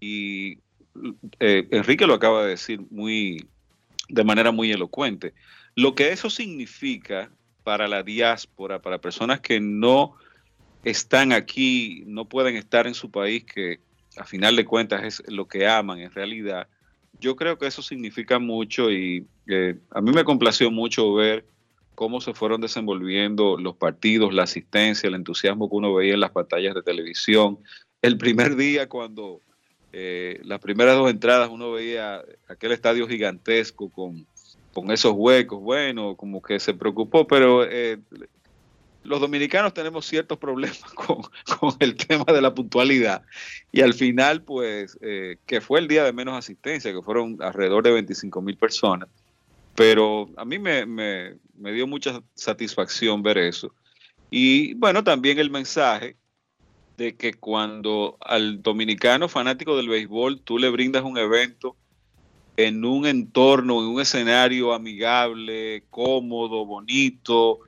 y 0.00 0.58
eh, 1.38 1.66
Enrique 1.70 2.06
lo 2.06 2.14
acaba 2.14 2.44
de 2.44 2.50
decir 2.50 2.80
muy 2.90 3.48
de 4.08 4.24
manera 4.24 4.50
muy 4.50 4.70
elocuente. 4.72 5.34
Lo 5.74 5.94
que 5.94 6.12
eso 6.12 6.30
significa 6.30 7.30
para 7.62 7.88
la 7.88 8.02
diáspora, 8.02 8.80
para 8.82 9.00
personas 9.00 9.40
que 9.40 9.60
no 9.60 10.16
están 10.84 11.32
aquí, 11.32 12.02
no 12.06 12.26
pueden 12.26 12.56
estar 12.56 12.86
en 12.86 12.94
su 12.94 13.10
país, 13.10 13.44
que 13.44 13.80
a 14.16 14.24
final 14.24 14.56
de 14.56 14.64
cuentas 14.64 15.04
es 15.04 15.22
lo 15.32 15.46
que 15.46 15.66
aman 15.66 16.00
en 16.00 16.10
realidad, 16.10 16.68
yo 17.20 17.36
creo 17.36 17.58
que 17.58 17.66
eso 17.66 17.82
significa 17.82 18.38
mucho 18.38 18.90
y 18.90 19.26
eh, 19.46 19.78
a 19.90 20.00
mí 20.00 20.10
me 20.12 20.24
complació 20.24 20.70
mucho 20.70 21.14
ver 21.14 21.44
cómo 22.00 22.22
se 22.22 22.32
fueron 22.32 22.62
desenvolviendo 22.62 23.58
los 23.58 23.76
partidos, 23.76 24.32
la 24.32 24.44
asistencia, 24.44 25.06
el 25.06 25.14
entusiasmo 25.16 25.68
que 25.68 25.76
uno 25.76 25.92
veía 25.92 26.14
en 26.14 26.20
las 26.20 26.30
pantallas 26.30 26.74
de 26.74 26.80
televisión, 26.80 27.58
el 28.00 28.16
primer 28.16 28.56
día 28.56 28.88
cuando 28.88 29.42
eh, 29.92 30.40
las 30.44 30.60
primeras 30.60 30.96
dos 30.96 31.10
entradas 31.10 31.50
uno 31.50 31.72
veía 31.72 32.22
aquel 32.48 32.72
estadio 32.72 33.06
gigantesco 33.06 33.90
con, 33.90 34.26
con 34.72 34.90
esos 34.90 35.12
huecos, 35.14 35.60
bueno, 35.60 36.16
como 36.16 36.40
que 36.40 36.58
se 36.58 36.72
preocupó, 36.72 37.26
pero 37.26 37.66
eh, 37.70 37.98
los 39.04 39.20
dominicanos 39.20 39.74
tenemos 39.74 40.06
ciertos 40.06 40.38
problemas 40.38 40.80
con, 40.94 41.18
con, 41.58 41.76
el 41.80 41.96
tema 41.96 42.24
de 42.32 42.40
la 42.40 42.54
puntualidad. 42.54 43.24
Y 43.72 43.82
al 43.82 43.92
final, 43.92 44.42
pues, 44.42 44.96
eh, 45.02 45.36
que 45.44 45.60
fue 45.60 45.80
el 45.80 45.86
día 45.86 46.04
de 46.04 46.14
menos 46.14 46.34
asistencia, 46.34 46.94
que 46.94 47.02
fueron 47.02 47.36
alrededor 47.42 47.84
de 47.84 47.92
25 47.92 48.40
mil 48.40 48.56
personas, 48.56 49.10
pero 49.74 50.28
a 50.36 50.44
mí 50.44 50.58
me, 50.58 50.86
me, 50.86 51.36
me 51.54 51.72
dio 51.72 51.86
mucha 51.86 52.22
satisfacción 52.34 53.22
ver 53.22 53.38
eso. 53.38 53.72
Y 54.30 54.74
bueno, 54.74 55.02
también 55.02 55.38
el 55.38 55.50
mensaje 55.50 56.16
de 56.96 57.16
que 57.16 57.34
cuando 57.34 58.18
al 58.20 58.62
dominicano 58.62 59.28
fanático 59.28 59.76
del 59.76 59.88
béisbol 59.88 60.40
tú 60.42 60.58
le 60.58 60.68
brindas 60.68 61.02
un 61.02 61.16
evento 61.18 61.76
en 62.56 62.84
un 62.84 63.06
entorno, 63.06 63.80
en 63.80 63.86
un 63.86 64.00
escenario 64.00 64.74
amigable, 64.74 65.84
cómodo, 65.88 66.66
bonito, 66.66 67.60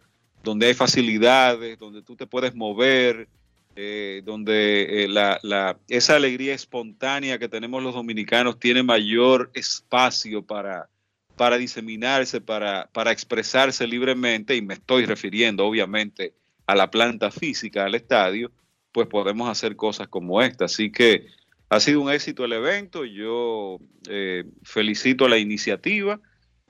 donde 0.43 0.67
hay 0.67 0.75
facilidades, 0.75 1.79
donde 1.79 2.03
tú 2.03 2.15
te 2.15 2.27
puedes 2.27 2.55
mover, 2.55 3.29
eh, 3.75 4.21
donde 4.25 5.05
eh, 5.05 5.09
la, 5.09 5.39
la, 5.43 5.79
esa 5.89 6.17
alegría 6.17 6.55
espontánea 6.55 7.39
que 7.39 7.49
tenemos 7.49 7.83
los 7.83 7.95
dominicanos 7.95 8.59
tiene 8.59 8.83
mayor 8.83 9.51
espacio 9.55 10.45
para, 10.45 10.91
para 11.37 11.59
diseminarse, 11.59 12.41
para, 12.41 12.89
para 12.93 13.13
expresarse 13.13 13.87
libremente, 13.87 14.57
y 14.57 14.63
me 14.63 14.75
estoy 14.75 15.07
refiriendo 15.07 15.67
obviamente 15.67 16.35
a 16.67 16.75
la 16.75 16.91
planta 16.91 17.31
física, 17.31 17.85
al 17.85 17.95
estadio, 17.95 18.51
pues 18.93 19.09
podemos 19.09 19.49
hacer 19.49 19.77
cosas 19.77 20.09
como 20.09 20.43
esta. 20.43 20.67
Así 20.67 20.91
que 20.91 21.27
ha 21.69 21.81
sido 21.81 22.03
un 22.03 22.11
éxito 22.11 22.45
el 22.45 22.53
evento, 22.53 23.05
yo 23.05 23.79
eh, 24.09 24.45
felicito 24.63 25.29
la 25.29 25.39
iniciativa 25.39 26.21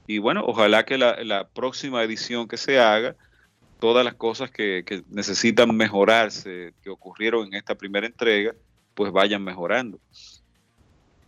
y 0.06 0.18
bueno, 0.18 0.44
ojalá 0.46 0.84
que 0.84 0.98
la, 0.98 1.22
la, 1.24 1.48
próxima 1.48 2.02
edición 2.02 2.48
que 2.48 2.56
se 2.56 2.78
haga, 2.78 3.16
todas 3.78 4.04
las 4.04 4.14
cosas 4.14 4.50
que, 4.50 4.84
que 4.84 5.02
necesitan 5.10 5.74
mejorarse, 5.76 6.72
que 6.82 6.90
ocurrieron 6.90 7.48
en 7.48 7.54
esta 7.54 7.74
primera 7.74 8.06
entrega, 8.06 8.54
pues 8.94 9.12
vayan 9.12 9.42
mejorando. 9.42 9.98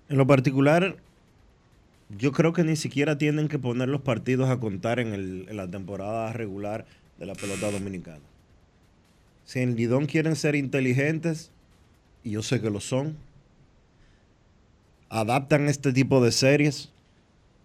En 0.09 0.19
lo 0.19 0.27
particular, 0.27 0.97
yo 2.11 2.33
creo 2.33 2.53
que 2.53 2.65
ni 2.65 2.77
siquiera 2.77 3.19
tienen 3.19 3.49
que 3.49 3.59
poner 3.59 3.89
los 3.89 4.03
partidos 4.03 4.51
a 4.51 4.59
contar 4.59 5.01
en, 5.01 5.47
la 5.57 5.69
temporada 5.69 6.33
regular 6.33 6.87
de 7.19 7.27
la 7.27 7.35
pelota 7.35 7.71
dominicana. 7.71 8.23
Si 9.45 9.61
en 9.61 9.77
Lidón 9.77 10.07
quieren 10.07 10.37
ser 10.37 10.55
inteligentes, 10.55 11.51
y 12.23 12.31
yo 12.33 12.43
sé 12.43 12.61
que 12.61 12.71
lo 12.71 12.81
son, 12.81 13.17
adaptan 15.11 15.69
este 15.69 15.93
tipo 15.93 16.25
de 16.25 16.33
series 16.33 16.91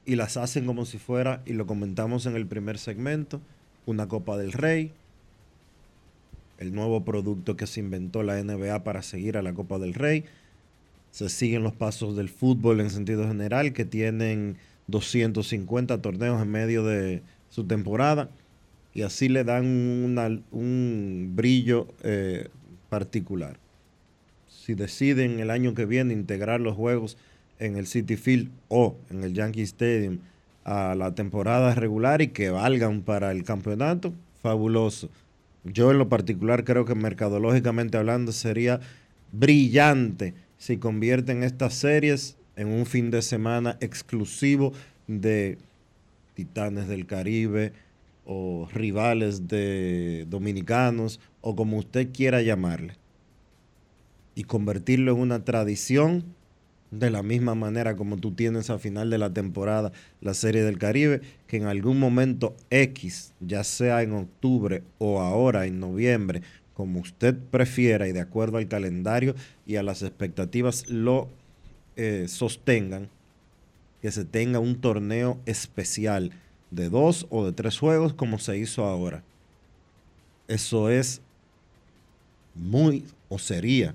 y 0.05 0.15
las 0.15 0.37
hacen 0.37 0.65
como 0.65 0.85
si 0.85 0.97
fuera, 0.97 1.41
y 1.45 1.53
lo 1.53 1.65
comentamos 1.65 2.25
en 2.25 2.35
el 2.35 2.45
primer 2.45 2.77
segmento, 2.77 3.41
una 3.85 4.07
Copa 4.07 4.37
del 4.37 4.51
Rey, 4.51 4.91
el 6.57 6.73
nuevo 6.73 7.05
producto 7.05 7.55
que 7.55 7.67
se 7.67 7.79
inventó 7.79 8.21
la 8.23 8.41
NBA 8.43 8.83
para 8.83 9.01
seguir 9.01 9.37
a 9.37 9.41
la 9.41 9.53
Copa 9.53 9.79
del 9.79 9.93
Rey. 9.93 10.25
Se 11.11 11.29
siguen 11.29 11.63
los 11.63 11.73
pasos 11.73 12.15
del 12.15 12.29
fútbol 12.29 12.79
en 12.79 12.89
sentido 12.89 13.27
general, 13.27 13.73
que 13.73 13.85
tienen 13.85 14.57
250 14.87 16.01
torneos 16.01 16.41
en 16.41 16.49
medio 16.49 16.83
de 16.83 17.21
su 17.49 17.65
temporada 17.65 18.29
y 18.93 19.03
así 19.03 19.29
le 19.29 19.43
dan 19.43 19.65
un 20.51 21.31
brillo 21.35 21.87
eh, 22.03 22.49
particular. 22.89 23.57
Si 24.47 24.73
deciden 24.73 25.39
el 25.39 25.51
año 25.51 25.73
que 25.73 25.85
viene 25.85 26.13
integrar 26.13 26.59
los 26.59 26.75
juegos 26.75 27.17
en 27.59 27.77
el 27.77 27.87
City 27.87 28.17
Field 28.17 28.49
o 28.67 28.97
en 29.09 29.23
el 29.23 29.33
Yankee 29.33 29.61
Stadium 29.61 30.19
a 30.63 30.95
la 30.95 31.15
temporada 31.15 31.73
regular 31.75 32.21
y 32.21 32.29
que 32.29 32.49
valgan 32.49 33.01
para 33.01 33.31
el 33.31 33.43
campeonato, 33.43 34.13
fabuloso. 34.41 35.09
Yo 35.63 35.91
en 35.91 35.97
lo 35.97 36.09
particular 36.09 36.63
creo 36.63 36.85
que 36.85 36.95
mercadológicamente 36.95 37.97
hablando 37.97 38.31
sería 38.31 38.79
brillante 39.31 40.33
si 40.59 40.77
convierten 40.77 41.41
estas 41.41 41.73
series 41.73 42.37
en 42.55 42.67
un 42.67 42.85
fin 42.85 43.09
de 43.09 43.23
semana 43.23 43.77
exclusivo 43.81 44.73
de 45.07 45.57
Titanes 46.35 46.87
del 46.87 47.07
Caribe, 47.07 47.73
o 48.31 48.67
rivales 48.71 49.47
de 49.47 50.27
dominicanos 50.29 51.19
o 51.41 51.55
como 51.55 51.77
usted 51.79 52.09
quiera 52.13 52.43
llamarle 52.43 52.93
y 54.35 54.43
convertirlo 54.43 55.13
en 55.13 55.19
una 55.19 55.43
tradición 55.43 56.23
de 56.91 57.09
la 57.09 57.23
misma 57.23 57.55
manera 57.55 57.95
como 57.95 58.17
tú 58.17 58.33
tienes 58.33 58.69
a 58.69 58.77
final 58.77 59.09
de 59.09 59.17
la 59.17 59.33
temporada 59.33 59.91
la 60.21 60.35
Serie 60.35 60.61
del 60.61 60.77
Caribe, 60.77 61.21
que 61.47 61.57
en 61.57 61.65
algún 61.65 61.99
momento 61.99 62.55
X, 62.69 63.33
ya 63.39 63.63
sea 63.63 64.03
en 64.03 64.13
octubre 64.13 64.83
o 64.99 65.21
ahora 65.21 65.65
en 65.65 65.79
noviembre, 65.79 66.43
como 66.79 67.01
usted 67.01 67.37
prefiera 67.37 68.07
y 68.07 68.13
de 68.13 68.21
acuerdo 68.21 68.57
al 68.57 68.69
calendario 68.69 69.35
y 69.67 69.75
a 69.75 69.83
las 69.83 70.01
expectativas 70.01 70.89
lo 70.89 71.27
eh, 71.97 72.27
sostengan, 72.29 73.09
que 74.01 74.13
se 74.13 74.23
tenga 74.23 74.59
un 74.59 74.79
torneo 74.79 75.41
especial 75.45 76.31
de 76.71 76.87
dos 76.87 77.27
o 77.31 77.45
de 77.45 77.51
tres 77.51 77.77
juegos 77.77 78.13
como 78.13 78.39
se 78.39 78.57
hizo 78.57 78.85
ahora. 78.85 79.23
Eso 80.47 80.89
es 80.89 81.19
muy 82.55 83.03
o 83.27 83.39
sería 83.39 83.93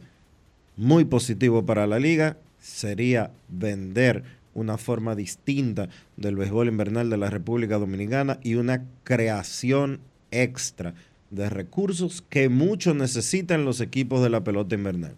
muy 0.77 1.06
positivo 1.06 1.65
para 1.65 1.86
la 1.86 1.98
liga. 1.98 2.36
Sería 2.61 3.31
vender 3.48 4.24
una 4.52 4.77
forma 4.77 5.15
distinta 5.15 5.89
del 6.19 6.36
béisbol 6.36 6.69
invernal 6.69 7.09
de 7.09 7.16
la 7.16 7.31
República 7.31 7.78
Dominicana 7.78 8.39
y 8.43 8.56
una 8.56 8.85
creación 9.05 10.01
extra 10.31 10.93
de 11.35 11.51
recursos 11.51 12.23
que 12.28 12.48
mucho 12.48 12.94
necesitan 12.94 13.65
los 13.65 13.81
equipos 13.81 14.23
de 14.23 14.31
la 14.31 14.44
pelota 14.44 14.74
invernal. 14.74 15.16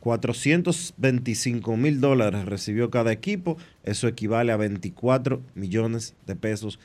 425 0.00 1.76
mil 1.76 2.00
dólares 2.00 2.44
recibió 2.44 2.90
cada 2.90 3.10
equipo, 3.10 3.56
eso 3.84 4.06
equivale 4.06 4.52
a 4.52 4.56
24 4.56 5.40
millones 5.54 6.14
de 6.26 6.36
pesos 6.36 6.78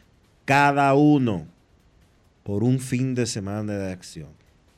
cada 0.46 0.94
uno 0.94 1.46
por 2.44 2.64
un 2.64 2.80
fin 2.80 3.16
de 3.16 3.26
semana 3.26 3.74
de 3.74 3.92
acción. 3.92 4.30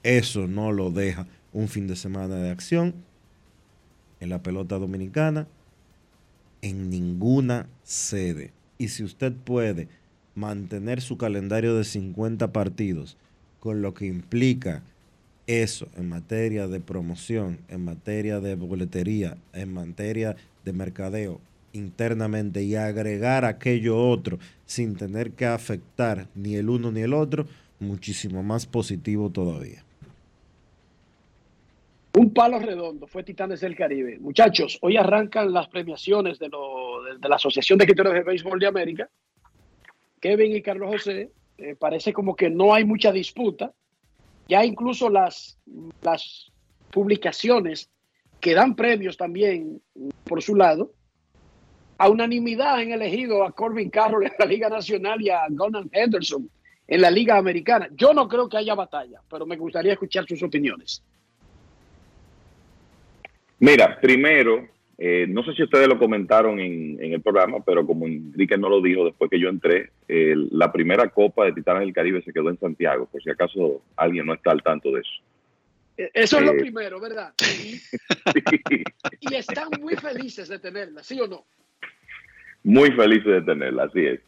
Eso 0.03 0.47
no 0.47 0.71
lo 0.71 0.89
deja 0.89 1.27
un 1.53 1.67
fin 1.67 1.87
de 1.87 1.95
semana 1.95 2.35
de 2.37 2.49
acción 2.49 2.95
en 4.19 4.29
la 4.29 4.41
pelota 4.41 4.79
dominicana 4.79 5.47
en 6.61 6.89
ninguna 6.89 7.67
sede. 7.83 8.53
Y 8.77 8.87
si 8.87 9.03
usted 9.03 9.33
puede 9.33 9.87
mantener 10.35 11.01
su 11.01 11.17
calendario 11.17 11.75
de 11.75 11.83
50 11.83 12.51
partidos, 12.51 13.17
con 13.59 13.81
lo 13.81 13.93
que 13.93 14.05
implica 14.05 14.83
eso 15.47 15.87
en 15.97 16.09
materia 16.09 16.67
de 16.67 16.79
promoción, 16.79 17.59
en 17.67 17.83
materia 17.83 18.39
de 18.39 18.55
boletería, 18.55 19.37
en 19.53 19.73
materia 19.73 20.35
de 20.63 20.73
mercadeo 20.73 21.39
internamente 21.73 22.63
y 22.63 22.75
agregar 22.75 23.45
aquello 23.45 23.97
otro 23.97 24.39
sin 24.65 24.95
tener 24.95 25.31
que 25.31 25.45
afectar 25.45 26.27
ni 26.35 26.55
el 26.55 26.69
uno 26.69 26.91
ni 26.91 27.01
el 27.01 27.13
otro, 27.13 27.45
muchísimo 27.79 28.43
más 28.43 28.65
positivo 28.65 29.29
todavía. 29.29 29.83
Un 32.13 32.33
palo 32.33 32.59
redondo 32.59 33.07
fue 33.07 33.23
Titanes 33.23 33.61
del 33.61 33.75
Caribe. 33.75 34.19
Muchachos, 34.19 34.77
hoy 34.81 34.97
arrancan 34.97 35.53
las 35.53 35.69
premiaciones 35.69 36.39
de, 36.39 36.49
lo, 36.49 37.03
de, 37.03 37.17
de 37.17 37.29
la 37.29 37.37
Asociación 37.37 37.79
de 37.79 37.85
Escritores 37.85 38.13
de 38.13 38.23
Béisbol 38.23 38.59
de 38.59 38.67
América. 38.67 39.09
Kevin 40.21 40.55
y 40.55 40.61
Carlos 40.61 40.89
José, 40.89 41.31
eh, 41.57 41.75
parece 41.77 42.13
como 42.13 42.35
que 42.35 42.49
no 42.49 42.73
hay 42.73 42.85
mucha 42.85 43.11
disputa 43.11 43.73
ya 44.51 44.65
incluso 44.65 45.09
las, 45.09 45.57
las 46.01 46.51
publicaciones 46.91 47.89
que 48.41 48.53
dan 48.53 48.75
premios 48.75 49.15
también 49.15 49.81
por 50.25 50.41
su 50.41 50.55
lado, 50.55 50.91
a 51.97 52.09
unanimidad 52.09 52.75
han 52.75 52.91
elegido 52.91 53.45
a 53.45 53.53
Corbin 53.53 53.89
Carroll 53.89 54.25
en 54.25 54.33
la 54.37 54.45
Liga 54.45 54.67
Nacional 54.67 55.21
y 55.21 55.29
a 55.29 55.43
Gunnar 55.49 55.85
Henderson 55.91 56.49
en 56.85 57.01
la 57.01 57.09
Liga 57.09 57.37
Americana. 57.37 57.87
Yo 57.95 58.13
no 58.13 58.27
creo 58.27 58.49
que 58.49 58.57
haya 58.57 58.75
batalla, 58.75 59.21
pero 59.29 59.45
me 59.45 59.55
gustaría 59.55 59.93
escuchar 59.93 60.27
sus 60.27 60.43
opiniones. 60.43 61.01
Mira, 63.59 64.01
primero, 64.01 64.67
eh, 65.03 65.25
no 65.27 65.43
sé 65.43 65.55
si 65.55 65.63
ustedes 65.63 65.87
lo 65.87 65.97
comentaron 65.97 66.59
en, 66.59 67.03
en, 67.03 67.13
el 67.13 67.21
programa, 67.23 67.57
pero 67.65 67.87
como 67.87 68.05
Enrique 68.05 68.55
no 68.55 68.69
lo 68.69 68.83
dijo 68.83 69.03
después 69.03 69.31
que 69.31 69.39
yo 69.39 69.49
entré, 69.49 69.89
eh, 70.07 70.35
la 70.51 70.71
primera 70.71 71.09
Copa 71.09 71.43
de 71.43 71.53
Titanes 71.53 71.81
del 71.81 71.93
Caribe 71.93 72.21
se 72.21 72.31
quedó 72.31 72.51
en 72.51 72.59
Santiago, 72.59 73.07
por 73.07 73.19
si 73.23 73.31
acaso 73.31 73.81
alguien 73.95 74.27
no 74.27 74.35
está 74.35 74.51
al 74.51 74.61
tanto 74.61 74.91
de 74.91 75.01
eso. 75.01 75.09
Eh, 75.97 76.11
eso 76.13 76.37
es 76.37 76.45
lo 76.45 76.55
primero, 76.55 76.99
¿verdad? 76.99 77.33
Y, 79.19 79.33
y, 79.33 79.35
están 79.35 79.69
muy 79.79 79.95
felices 79.95 80.47
de 80.47 80.59
tenerla, 80.59 81.01
¿sí 81.01 81.19
o 81.19 81.25
no? 81.25 81.45
Muy 82.63 82.91
felices 82.91 83.25
de 83.25 83.41
tenerla, 83.41 83.85
así 83.85 84.05
es. 84.05 84.19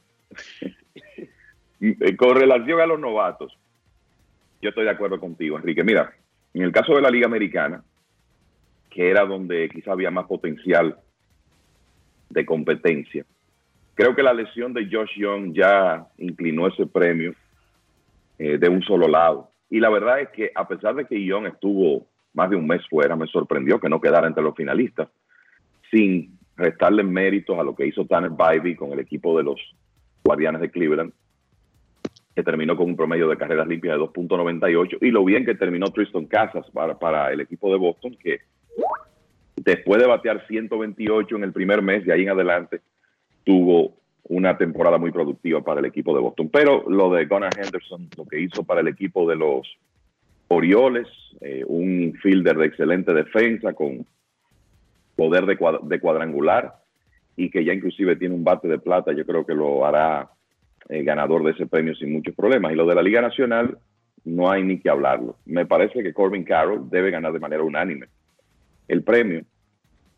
Con 2.17 2.35
relación 2.35 2.79
a 2.81 2.87
los 2.87 2.99
novatos, 2.99 3.55
yo 4.59 4.69
estoy 4.69 4.85
de 4.85 4.89
acuerdo 4.89 5.19
contigo, 5.19 5.55
Enrique. 5.57 5.83
Mira, 5.83 6.15
en 6.55 6.63
el 6.63 6.71
caso 6.71 6.95
de 6.95 7.01
la 7.03 7.11
Liga 7.11 7.27
Americana, 7.27 7.83
que 8.93 9.09
era 9.09 9.25
donde 9.25 9.69
quizá 9.69 9.91
había 9.91 10.11
más 10.11 10.27
potencial 10.27 10.95
de 12.29 12.45
competencia. 12.45 13.25
Creo 13.95 14.15
que 14.15 14.23
la 14.23 14.33
lesión 14.33 14.73
de 14.73 14.87
Josh 14.89 15.17
Young 15.17 15.53
ya 15.53 16.07
inclinó 16.17 16.67
ese 16.67 16.85
premio 16.85 17.33
eh, 18.37 18.57
de 18.57 18.69
un 18.69 18.83
solo 18.83 19.07
lado. 19.07 19.49
Y 19.69 19.79
la 19.79 19.89
verdad 19.89 20.21
es 20.21 20.29
que 20.29 20.51
a 20.53 20.67
pesar 20.67 20.95
de 20.95 21.05
que 21.05 21.23
Young 21.23 21.47
estuvo 21.47 22.05
más 22.33 22.49
de 22.49 22.55
un 22.55 22.67
mes 22.67 22.81
fuera, 22.87 23.15
me 23.15 23.27
sorprendió 23.27 23.79
que 23.79 23.89
no 23.89 23.99
quedara 23.99 24.27
entre 24.27 24.43
los 24.43 24.55
finalistas, 24.55 25.09
sin 25.89 26.37
restarle 26.55 27.03
méritos 27.03 27.57
a 27.57 27.63
lo 27.63 27.75
que 27.75 27.87
hizo 27.87 28.05
Tanner 28.05 28.31
Bybee 28.31 28.75
con 28.75 28.91
el 28.91 28.99
equipo 28.99 29.35
de 29.37 29.43
los 29.43 29.59
Guardianes 30.23 30.61
de 30.61 30.69
Cleveland, 30.69 31.13
que 32.35 32.43
terminó 32.43 32.75
con 32.75 32.87
un 32.87 32.95
promedio 32.95 33.27
de 33.27 33.37
carreras 33.37 33.67
limpias 33.67 33.95
de 33.95 34.03
2.98, 34.03 34.97
y 35.01 35.11
lo 35.11 35.23
bien 35.23 35.45
que 35.45 35.55
terminó 35.55 35.87
Tristan 35.87 36.25
Casas 36.25 36.65
para, 36.71 36.97
para 36.97 37.31
el 37.31 37.41
equipo 37.41 37.71
de 37.71 37.77
Boston, 37.77 38.15
que 38.19 38.39
después 39.63 40.01
de 40.01 40.07
batear 40.07 40.45
128 40.47 41.35
en 41.35 41.43
el 41.43 41.53
primer 41.53 41.81
mes, 41.81 42.05
de 42.05 42.13
ahí 42.13 42.23
en 42.23 42.29
adelante, 42.29 42.81
tuvo 43.43 43.95
una 44.23 44.57
temporada 44.57 44.97
muy 44.97 45.11
productiva 45.11 45.61
para 45.61 45.79
el 45.79 45.85
equipo 45.85 46.13
de 46.13 46.21
Boston. 46.21 46.49
Pero 46.49 46.89
lo 46.89 47.11
de 47.11 47.25
Gunnar 47.25 47.51
Henderson, 47.57 48.09
lo 48.17 48.25
que 48.25 48.39
hizo 48.39 48.63
para 48.63 48.81
el 48.81 48.87
equipo 48.87 49.27
de 49.29 49.35
los 49.35 49.67
Orioles, 50.47 51.07
eh, 51.41 51.63
un 51.65 52.13
fielder 52.21 52.57
de 52.57 52.65
excelente 52.67 53.13
defensa 53.13 53.73
con 53.73 54.05
poder 55.15 55.45
de, 55.45 55.57
de 55.83 55.99
cuadrangular 55.99 56.75
y 57.35 57.49
que 57.49 57.65
ya 57.65 57.73
inclusive 57.73 58.15
tiene 58.15 58.35
un 58.35 58.43
bate 58.43 58.67
de 58.67 58.79
plata, 58.79 59.11
yo 59.13 59.25
creo 59.25 59.45
que 59.45 59.55
lo 59.55 59.85
hará 59.85 60.29
eh, 60.89 61.03
ganador 61.03 61.43
de 61.43 61.51
ese 61.51 61.65
premio 61.65 61.95
sin 61.95 62.13
muchos 62.13 62.35
problemas. 62.35 62.71
Y 62.71 62.75
lo 62.75 62.85
de 62.85 62.95
la 62.95 63.01
Liga 63.01 63.21
Nacional, 63.21 63.77
no 64.25 64.49
hay 64.49 64.63
ni 64.63 64.79
que 64.79 64.89
hablarlo. 64.89 65.37
Me 65.45 65.65
parece 65.65 66.03
que 66.03 66.13
Corbin 66.13 66.43
Carroll 66.43 66.89
debe 66.89 67.11
ganar 67.11 67.33
de 67.33 67.39
manera 67.39 67.63
unánime 67.63 68.07
el 68.87 69.03
premio. 69.03 69.43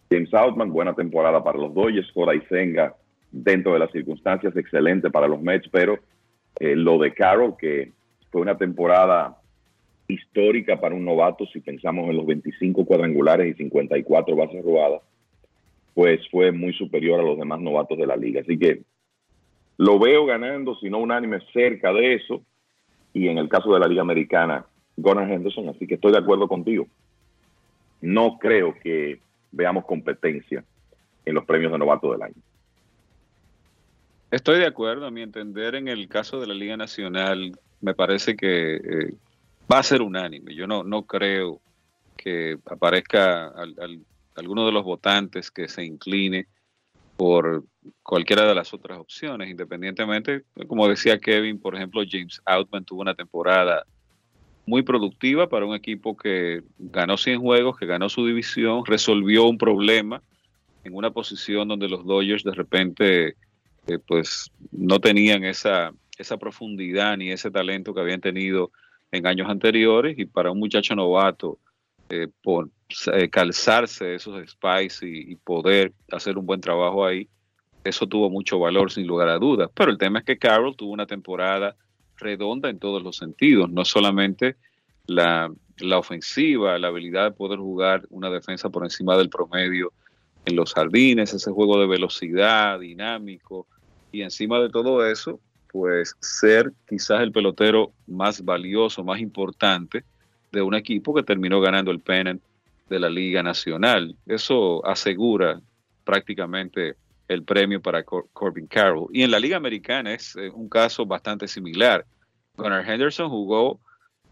James 0.10 0.34
Outman, 0.34 0.72
buena 0.72 0.94
temporada 0.94 1.44
para 1.44 1.58
los 1.58 1.74
Dodgers. 1.74 2.12
Cora 2.12 2.34
Senga, 2.48 2.96
dentro 3.32 3.74
de 3.74 3.80
las 3.80 3.92
circunstancias, 3.92 4.56
excelente 4.56 5.10
para 5.10 5.28
los 5.28 5.42
Mets, 5.42 5.68
pero 5.70 6.00
eh, 6.60 6.76
lo 6.76 6.98
de 7.00 7.14
Carroll, 7.14 7.56
que 7.58 7.92
fue 8.32 8.42
una 8.42 8.58
temporada 8.58 9.38
histórica 10.08 10.80
para 10.80 10.96
un 10.96 11.04
novato, 11.04 11.46
si 11.48 11.60
pensamos 11.60 12.10
en 12.10 12.18
los 12.18 12.26
25 12.26 12.86
cuadrangulares 12.86 13.48
y 13.48 13.58
54 13.58 14.36
bases 14.36 14.64
robadas, 14.64 15.02
pues 15.94 16.22
fue 16.30 16.52
muy 16.52 16.74
superior 16.74 17.20
a 17.20 17.24
los 17.24 17.38
demás 17.38 17.60
novatos 17.60 17.98
de 17.98 18.06
la 18.06 18.16
liga. 18.16 18.42
Así 18.42 18.58
que 18.58 18.84
lo 19.78 20.00
veo 20.00 20.26
ganando, 20.26 20.76
si 20.76 20.90
no 20.90 21.00
unánime, 21.00 21.40
cerca 21.52 21.92
de 21.92 22.16
eso. 22.16 22.42
Y 23.14 23.28
en 23.30 23.38
el 23.38 23.50
caso 23.50 23.74
de 23.74 23.80
la 23.80 23.88
Liga 23.88 24.02
Americana, 24.02 24.66
Gunnar 24.98 25.32
Henderson. 25.32 25.70
Así 25.70 25.88
que 25.88 25.96
estoy 25.96 26.12
de 26.12 26.20
acuerdo 26.20 26.48
contigo. 26.48 26.88
No 28.06 28.38
creo 28.38 28.74
que 28.82 29.20
veamos 29.52 29.86
competencia 29.86 30.64
en 31.26 31.34
los 31.34 31.46
premios 31.46 31.72
de 31.72 31.78
novato 31.78 32.12
del 32.12 32.22
año. 32.22 32.36
Estoy 34.32 34.60
de 34.60 34.66
acuerdo, 34.68 35.06
a 35.06 35.12
mi 35.12 35.22
entender, 35.22 35.76
en 35.76 35.88
el 35.88 36.08
caso 36.08 36.40
de 36.40 36.48
la 36.48 36.54
Liga 36.54 36.78
Nacional, 36.78 37.58
me 37.82 37.94
parece 37.94 38.36
que 38.36 38.76
eh, 38.76 39.14
va 39.72 39.80
a 39.80 39.84
ser 39.84 40.02
unánime. 40.02 40.54
Yo 40.54 40.68
no, 40.68 40.84
no 40.84 41.04
creo 41.04 41.62
que 42.18 42.58
aparezca 42.66 43.48
al- 43.48 43.76
al- 43.80 44.06
alguno 44.36 44.66
de 44.66 44.72
los 44.72 44.84
votantes 44.84 45.50
que 45.52 45.68
se 45.68 45.84
incline 45.84 46.48
por 47.16 47.64
cualquiera 48.04 48.46
de 48.46 48.56
las 48.56 48.74
otras 48.74 48.98
opciones, 49.00 49.50
independientemente, 49.50 50.44
como 50.68 50.88
decía 50.90 51.18
Kevin, 51.18 51.60
por 51.60 51.76
ejemplo, 51.76 52.02
James 52.10 52.42
Outman 52.46 52.84
tuvo 52.84 53.02
una 53.02 53.16
temporada 53.16 53.86
muy 54.66 54.82
productiva 54.82 55.48
para 55.48 55.66
un 55.66 55.76
equipo 55.76 56.18
que 56.18 56.64
ganó 56.78 57.18
100 57.18 57.40
juegos, 57.40 57.78
que 57.78 57.86
ganó 57.86 58.10
su 58.10 58.26
división, 58.26 58.84
resolvió 58.86 59.46
un 59.46 59.58
problema 59.58 60.22
en 60.84 60.96
una 60.96 61.12
posición 61.12 61.68
donde 61.68 61.90
los 61.90 62.06
Dodgers 62.06 62.44
de 62.44 62.54
repente 62.54 63.36
eh, 63.88 64.00
pues 64.08 64.52
no 64.72 65.00
tenían 65.00 65.44
esa, 65.44 65.92
esa 66.18 66.38
profundidad 66.38 67.18
ni 67.18 67.32
ese 67.32 67.52
talento 67.52 67.94
que 67.94 68.02
habían 68.02 68.22
tenido 68.22 68.72
en 69.12 69.28
años 69.28 69.50
anteriores 69.50 70.18
y 70.18 70.26
para 70.26 70.52
un 70.52 70.60
muchacho 70.60 70.96
novato 70.96 71.60
eh, 72.10 72.28
por 72.44 72.70
eh, 73.14 73.30
calzarse 73.30 74.16
esos 74.16 74.50
spies 74.50 75.02
y, 75.04 75.32
y 75.32 75.36
poder 75.36 75.94
hacer 76.12 76.38
un 76.38 76.46
buen 76.46 76.62
trabajo 76.62 77.06
ahí, 77.06 77.28
eso 77.84 78.08
tuvo 78.08 78.30
mucho 78.30 78.60
valor 78.60 78.92
sin 78.92 79.08
lugar 79.08 79.30
a 79.30 79.38
dudas. 79.38 79.70
Pero 79.74 79.92
el 79.92 79.98
tema 79.98 80.20
es 80.20 80.26
que 80.26 80.38
Carroll 80.38 80.76
tuvo 80.76 80.92
una 80.92 81.06
temporada 81.06 81.76
redonda 82.18 82.70
en 82.70 82.80
todos 82.80 83.02
los 83.04 83.18
sentidos, 83.18 83.70
no 83.70 83.86
solamente 83.86 84.56
la, 85.08 85.52
la 85.80 85.98
ofensiva, 85.98 86.78
la 86.80 86.88
habilidad 86.88 87.26
de 87.26 87.32
poder 87.32 87.60
jugar 87.60 88.06
una 88.10 88.30
defensa 88.30 88.70
por 88.70 88.84
encima 88.84 89.18
del 89.18 89.30
promedio 89.30 89.92
en 90.46 90.56
los 90.56 90.74
jardines, 90.74 91.34
ese 91.34 91.52
juego 91.52 91.80
de 91.80 91.88
velocidad, 91.88 92.80
dinámico, 92.80 93.68
y 94.12 94.22
encima 94.22 94.60
de 94.60 94.70
todo 94.70 95.06
eso, 95.06 95.40
pues 95.72 96.16
ser 96.22 96.72
quizás 96.88 97.22
el 97.22 97.32
pelotero 97.32 97.92
más 98.08 98.44
valioso, 98.44 99.04
más 99.04 99.20
importante 99.20 100.04
de 100.52 100.62
un 100.62 100.74
equipo 100.74 101.14
que 101.14 101.24
terminó 101.24 101.60
ganando 101.60 101.92
el 101.92 102.00
pennant 102.00 102.42
de 102.90 103.00
la 103.00 103.10
Liga 103.10 103.44
Nacional. 103.44 104.16
Eso 104.26 104.86
asegura 104.86 105.60
prácticamente 106.06 106.96
el 107.28 107.44
premio 107.44 107.82
para 107.82 108.04
Cor- 108.04 108.28
Corbin 108.34 108.68
Carroll. 108.68 109.10
Y 109.12 109.24
en 109.24 109.32
la 109.32 109.40
Liga 109.40 109.58
Americana 109.58 110.14
es 110.14 110.36
eh, 110.36 110.50
un 110.50 110.70
caso 110.70 111.06
bastante 111.06 111.48
similar. 111.48 112.06
Gunnar 112.56 112.90
Henderson 112.90 113.30
jugó 113.30 113.80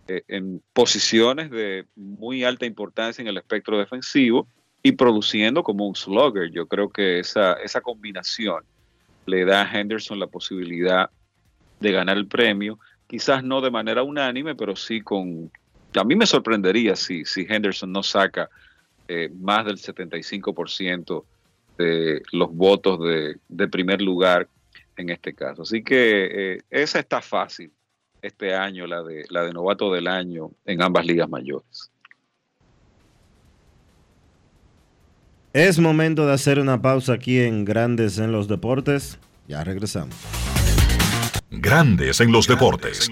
eh, 0.08 0.24
en 0.28 0.62
posiciones 0.74 1.50
de 1.50 1.86
muy 1.96 2.44
alta 2.44 2.66
importancia 2.66 3.22
en 3.22 3.28
el 3.28 3.38
espectro 3.38 3.78
defensivo 3.80 4.48
y 4.82 4.92
produciendo 4.94 5.64
como 5.64 5.88
un 5.88 5.96
slugger. 5.96 6.52
Yo 6.52 6.68
creo 6.68 6.90
que 6.90 7.20
esa, 7.20 7.54
esa 7.54 7.82
combinación 7.82 8.64
le 9.26 9.46
da 9.46 9.62
a 9.64 9.80
Henderson 9.80 10.20
la 10.20 10.28
posibilidad 10.28 11.10
de 11.80 11.92
ganar 11.92 12.18
el 12.18 12.28
premio, 12.28 12.80
quizás 13.08 13.44
no 13.44 13.62
de 13.62 13.72
manera 13.72 14.04
unánime, 14.04 14.56
pero 14.56 14.76
sí 14.76 15.02
con... 15.02 15.52
A 15.96 16.04
mí 16.04 16.16
me 16.16 16.26
sorprendería 16.26 16.96
si, 16.96 17.24
si 17.26 17.46
Henderson 17.48 17.92
no 17.92 18.04
saca 18.04 18.50
eh, 19.08 19.30
más 19.40 19.66
del 19.66 19.78
75% 19.78 21.24
de 21.78 22.22
los 22.32 22.54
votos 22.54 23.00
de, 23.00 23.38
de 23.48 23.68
primer 23.68 24.02
lugar 24.02 24.48
en 24.98 25.10
este 25.10 25.34
caso. 25.34 25.64
Así 25.64 25.84
que 25.84 26.56
eh, 26.56 26.62
esa 26.70 27.00
está 27.00 27.22
fácil 27.22 27.72
este 28.22 28.56
año, 28.56 28.88
la 28.88 29.04
de, 29.04 29.26
la 29.30 29.44
de 29.44 29.52
novato 29.52 29.92
del 29.92 30.08
año 30.08 30.52
en 30.66 30.82
ambas 30.82 31.06
ligas 31.06 31.30
mayores. 31.30 31.92
Es 35.52 35.78
momento 35.78 36.26
de 36.26 36.34
hacer 36.34 36.60
una 36.60 36.82
pausa 36.82 37.14
aquí 37.14 37.40
en 37.40 37.64
Grandes 37.64 38.18
en 38.18 38.32
los 38.32 38.48
Deportes. 38.48 39.20
Ya 39.48 39.64
regresamos. 39.64 40.16
Grandes 41.52 42.22
en 42.22 42.32
los 42.32 42.48
deportes. 42.48 43.08
Y 43.08 43.12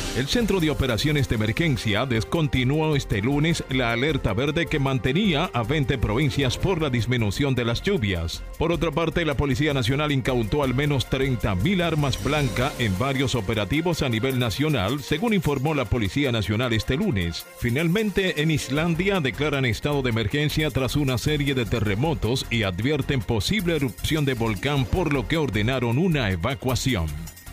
El 0.17 0.27
Centro 0.27 0.59
de 0.59 0.69
Operaciones 0.69 1.29
de 1.29 1.35
Emergencia 1.35 2.05
descontinuó 2.05 2.97
este 2.97 3.21
lunes 3.21 3.63
la 3.69 3.93
alerta 3.93 4.33
verde 4.33 4.65
que 4.65 4.77
mantenía 4.77 5.49
a 5.53 5.63
20 5.63 5.97
provincias 5.99 6.57
por 6.57 6.81
la 6.81 6.89
disminución 6.89 7.55
de 7.55 7.63
las 7.63 7.81
lluvias. 7.81 8.43
Por 8.57 8.73
otra 8.73 8.91
parte, 8.91 9.23
la 9.23 9.37
Policía 9.37 9.73
Nacional 9.73 10.11
incautó 10.11 10.63
al 10.63 10.73
menos 10.73 11.09
30.000 11.09 11.81
armas 11.81 12.21
blancas 12.21 12.73
en 12.77 12.99
varios 12.99 13.35
operativos 13.35 14.01
a 14.01 14.09
nivel 14.09 14.37
nacional, 14.37 15.01
según 15.01 15.33
informó 15.33 15.73
la 15.73 15.85
Policía 15.85 16.33
Nacional 16.33 16.73
este 16.73 16.97
lunes. 16.97 17.45
Finalmente, 17.59 18.41
en 18.41 18.51
Islandia 18.51 19.21
declaran 19.21 19.63
estado 19.63 20.01
de 20.01 20.09
emergencia 20.09 20.71
tras 20.71 20.97
una 20.97 21.17
serie 21.17 21.55
de 21.55 21.63
terremotos 21.63 22.45
y 22.49 22.63
advierten 22.63 23.21
posible 23.21 23.77
erupción 23.77 24.25
de 24.25 24.33
volcán, 24.33 24.83
por 24.83 25.13
lo 25.13 25.29
que 25.29 25.37
ordenaron 25.37 25.97
una 25.97 26.31
evacuación. 26.31 27.07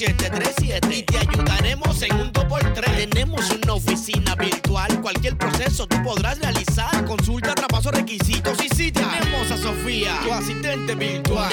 737 0.00 0.96
y 0.96 1.02
te 1.02 1.18
ayudaremos 1.18 2.00
en 2.00 2.16
un 2.16 2.32
2x3. 2.32 3.10
Tenemos 3.10 3.50
una 3.50 3.74
oficina 3.74 4.34
virtual, 4.34 4.98
cualquier 5.02 5.36
proceso 5.36 5.86
tú 5.86 6.02
podrás 6.02 6.38
realizar. 6.38 7.04
Consulta, 7.04 7.54
traspaso, 7.54 7.90
requisitos 7.90 8.56
y 8.64 8.68
si 8.74 8.90
tenemos 8.90 9.50
a 9.50 9.58
Sofía, 9.58 10.18
tu 10.24 10.32
asistente 10.32 10.94
virtual. 10.94 11.52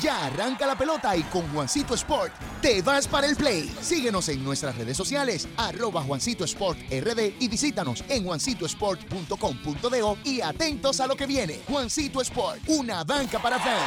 Ya 0.00 0.26
arranca 0.26 0.66
la 0.66 0.76
pelota 0.76 1.16
y 1.16 1.22
con 1.24 1.48
Juancito 1.52 1.94
Sport 1.94 2.32
te 2.60 2.82
vas 2.82 3.06
para 3.06 3.26
el 3.26 3.36
play. 3.36 3.72
Síguenos 3.80 4.28
en 4.28 4.44
nuestras 4.44 4.76
redes 4.76 4.96
sociales, 4.96 5.48
arroba 5.56 6.02
Juancito 6.02 6.44
Sport 6.44 6.78
RD 6.90 7.34
y 7.40 7.48
visítanos 7.48 8.04
en 8.08 8.24
juancitosport.com.de 8.24 10.16
y 10.24 10.40
atentos 10.40 11.00
a 11.00 11.06
lo 11.06 11.16
que 11.16 11.26
viene. 11.26 11.60
Juancito 11.68 12.20
Sport, 12.20 12.60
una 12.68 13.04
banca 13.04 13.38
para 13.40 13.58
fans. 13.58 13.80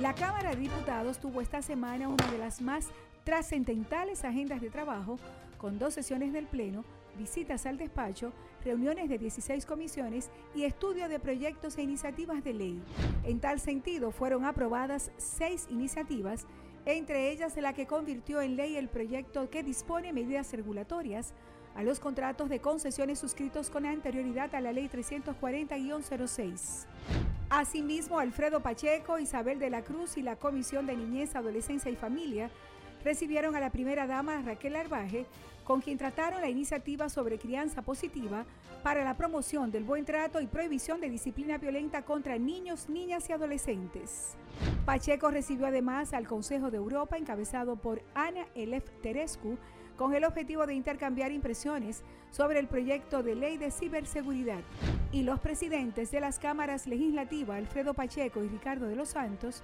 La 0.00 0.14
Cámara 0.14 0.50
de 0.50 0.56
Diputados 0.56 1.18
tuvo 1.18 1.40
esta 1.42 1.60
semana 1.60 2.08
una 2.08 2.26
de 2.30 2.38
las 2.38 2.62
más 2.62 2.86
trascendentales 3.24 4.24
agendas 4.24 4.60
de 4.62 4.70
trabajo, 4.70 5.18
con 5.58 5.78
dos 5.78 5.92
sesiones 5.92 6.32
del 6.32 6.46
Pleno, 6.46 6.84
visitas 7.16 7.66
al 7.66 7.78
despacho, 7.78 8.32
reuniones 8.64 9.08
de 9.08 9.18
16 9.18 9.66
comisiones 9.66 10.30
y 10.54 10.64
estudio 10.64 11.08
de 11.08 11.18
proyectos 11.18 11.78
e 11.78 11.82
iniciativas 11.82 12.42
de 12.44 12.54
ley. 12.54 12.82
En 13.24 13.40
tal 13.40 13.60
sentido, 13.60 14.10
fueron 14.10 14.44
aprobadas 14.44 15.10
seis 15.16 15.66
iniciativas, 15.70 16.46
entre 16.86 17.30
ellas 17.30 17.56
la 17.56 17.72
que 17.72 17.86
convirtió 17.86 18.40
en 18.40 18.56
ley 18.56 18.76
el 18.76 18.88
proyecto 18.88 19.50
que 19.50 19.62
dispone 19.62 20.12
medidas 20.12 20.52
regulatorias 20.52 21.34
a 21.74 21.82
los 21.82 22.00
contratos 22.00 22.48
de 22.48 22.60
concesiones 22.60 23.18
suscritos 23.18 23.70
con 23.70 23.86
anterioridad 23.86 24.54
a 24.54 24.60
la 24.60 24.72
Ley 24.72 24.88
340-06. 24.88 26.86
Asimismo, 27.48 28.18
Alfredo 28.18 28.60
Pacheco, 28.60 29.18
Isabel 29.18 29.58
de 29.58 29.70
la 29.70 29.82
Cruz 29.82 30.16
y 30.16 30.22
la 30.22 30.36
Comisión 30.36 30.86
de 30.86 30.96
Niñez, 30.96 31.34
Adolescencia 31.34 31.90
y 31.90 31.96
Familia 31.96 32.50
recibieron 33.04 33.56
a 33.56 33.60
la 33.60 33.70
primera 33.70 34.06
dama 34.06 34.42
Raquel 34.42 34.76
Arbaje, 34.76 35.26
con 35.64 35.80
quien 35.80 35.98
trataron 35.98 36.40
la 36.40 36.48
iniciativa 36.48 37.08
sobre 37.08 37.38
crianza 37.38 37.82
positiva 37.82 38.44
para 38.82 39.04
la 39.04 39.16
promoción 39.16 39.70
del 39.70 39.84
buen 39.84 40.04
trato 40.04 40.40
y 40.40 40.46
prohibición 40.46 41.00
de 41.00 41.10
disciplina 41.10 41.58
violenta 41.58 42.02
contra 42.02 42.38
niños, 42.38 42.88
niñas 42.88 43.28
y 43.28 43.32
adolescentes. 43.32 44.36
Pacheco 44.84 45.30
recibió 45.30 45.66
además 45.66 46.12
al 46.12 46.26
Consejo 46.26 46.70
de 46.70 46.78
Europa, 46.78 47.16
encabezado 47.16 47.76
por 47.76 48.02
Ana 48.14 48.46
Elef 48.54 48.84
Terescu, 49.02 49.58
con 49.96 50.14
el 50.14 50.24
objetivo 50.24 50.66
de 50.66 50.74
intercambiar 50.74 51.30
impresiones 51.30 52.02
sobre 52.30 52.58
el 52.58 52.68
proyecto 52.68 53.22
de 53.22 53.34
ley 53.34 53.58
de 53.58 53.70
ciberseguridad. 53.70 54.60
Y 55.12 55.24
los 55.24 55.40
presidentes 55.40 56.10
de 56.10 56.20
las 56.20 56.38
cámaras 56.38 56.86
legislativas, 56.86 57.58
Alfredo 57.58 57.92
Pacheco 57.92 58.42
y 58.42 58.48
Ricardo 58.48 58.86
de 58.86 58.96
los 58.96 59.10
Santos, 59.10 59.62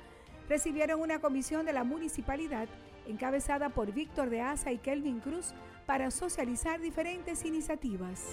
recibieron 0.49 1.01
una 1.01 1.21
comisión 1.21 1.65
de 1.65 1.73
la 1.73 1.85
municipalidad 1.85 2.69
encabezada 3.09 3.71
por 3.71 3.93
Víctor 3.93 4.31
de 4.31 4.41
Asa 4.41 4.73
y 4.73 4.79
Kelvin 4.79 5.21
Cruz 5.21 5.55
para 5.87 6.11
socializar 6.11 6.81
diferentes 6.81 7.45
iniciativas. 7.45 8.25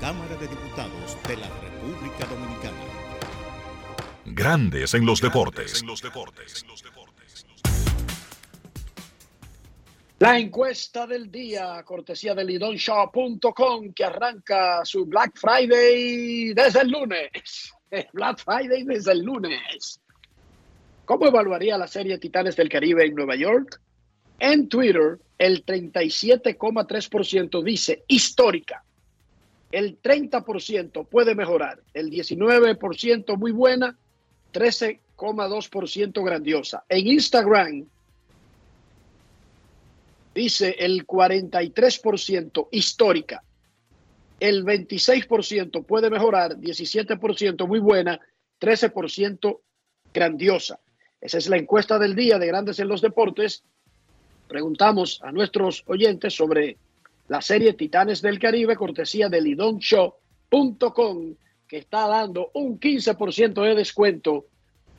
Cámara 0.00 0.36
de 0.36 0.48
Diputados 0.48 1.16
de 1.26 1.36
la 1.36 1.48
República 1.60 2.26
Dominicana. 2.26 2.76
Grandes 4.26 4.94
en 4.94 5.06
los 5.06 5.20
deportes. 5.20 5.80
En 5.80 5.86
los 5.86 6.02
deportes. 6.02 6.66
La 10.18 10.38
encuesta 10.38 11.06
del 11.06 11.30
día, 11.30 11.82
cortesía 11.84 12.34
de 12.34 12.42
lidonshaw.com, 12.42 13.92
que 13.92 14.04
arranca 14.04 14.82
su 14.82 15.04
Black 15.04 15.38
Friday 15.38 16.54
desde 16.54 16.80
el 16.80 16.88
lunes. 16.88 17.70
Black 18.14 18.42
Friday 18.42 18.84
desde 18.84 19.12
el 19.12 19.20
lunes. 19.20 20.00
¿Cómo 21.06 21.26
evaluaría 21.26 21.78
la 21.78 21.86
serie 21.86 22.18
Titanes 22.18 22.56
del 22.56 22.68
Caribe 22.68 23.06
en 23.06 23.14
Nueva 23.14 23.36
York? 23.36 23.80
En 24.40 24.68
Twitter, 24.68 25.20
el 25.38 25.64
37,3% 25.64 27.62
dice 27.62 28.02
histórica. 28.08 28.82
El 29.70 30.02
30% 30.02 31.06
puede 31.06 31.36
mejorar. 31.36 31.80
El 31.94 32.10
19% 32.10 33.38
muy 33.38 33.52
buena. 33.52 33.96
13,2% 34.52 36.24
grandiosa. 36.24 36.84
En 36.88 37.06
Instagram, 37.06 37.86
dice 40.34 40.74
el 40.78 41.06
43% 41.06 42.68
histórica, 42.72 43.44
el 44.40 44.64
26% 44.64 45.86
puede 45.86 46.10
mejorar, 46.10 46.56
17% 46.56 47.66
muy 47.66 47.78
buena, 47.78 48.20
13% 48.60 49.60
grandiosa. 50.12 50.80
Esa 51.20 51.38
es 51.38 51.48
la 51.48 51.56
encuesta 51.56 51.98
del 51.98 52.14
día 52.14 52.38
de 52.38 52.46
Grandes 52.46 52.78
en 52.78 52.88
los 52.88 53.00
Deportes. 53.00 53.64
Preguntamos 54.48 55.20
a 55.22 55.32
nuestros 55.32 55.82
oyentes 55.86 56.34
sobre 56.34 56.76
la 57.28 57.40
serie 57.40 57.72
Titanes 57.72 58.22
del 58.22 58.38
Caribe, 58.38 58.76
cortesía 58.76 59.28
de 59.28 59.40
lidonshow.com, 59.40 61.34
que 61.66 61.78
está 61.78 62.06
dando 62.06 62.50
un 62.54 62.78
15% 62.78 63.62
de 63.62 63.74
descuento 63.74 64.46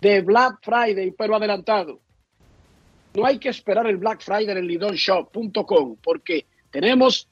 de 0.02 0.22
Black 0.22 0.60
Friday, 0.62 1.12
pero 1.12 1.36
adelantado. 1.36 2.00
No 3.14 3.26
hay 3.26 3.40
que 3.40 3.50
esperar 3.50 3.88
el 3.88 3.98
Black 3.98 4.22
Friday 4.22 4.58
en 4.58 4.68
lidonshop.com 4.68 5.96
porque 6.04 6.46
tenemos 6.72 7.28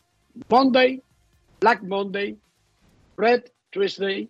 Monday, 0.50 1.02
Black 1.60 1.84
Monday, 1.84 2.38
Red 3.18 3.44
Tuesday, 3.72 4.30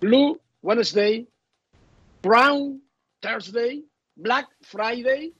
Blue 0.00 0.40
Wednesday, 0.62 1.26
Brown 2.22 2.80
Thursday, 3.22 3.84
Black 4.16 4.48
Friday. 4.60 5.32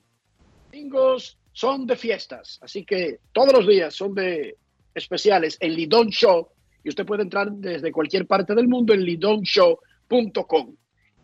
Domingos 0.71 1.37
son 1.53 1.87
de 1.87 1.97
fiestas, 1.97 2.59
así 2.63 2.87
que 2.87 3.19
todos 3.33 3.53
los 3.53 3.67
días 3.67 3.95
son 3.95 4.15
de 4.15 4.57
especiales 4.95 5.59
en 5.61 5.75
Lidon 5.75 6.09
Show 6.09 6.49
y 6.83 6.89
usted 6.89 7.05
puede 7.05 7.25
entrar 7.25 7.53
desde 7.53 7.93
cualquier 7.93 8.27
parte 8.27 8.55
del 8.55 8.69
mundo 8.69 8.95
en 8.95 9.05
lidonshow.com. 9.05 10.77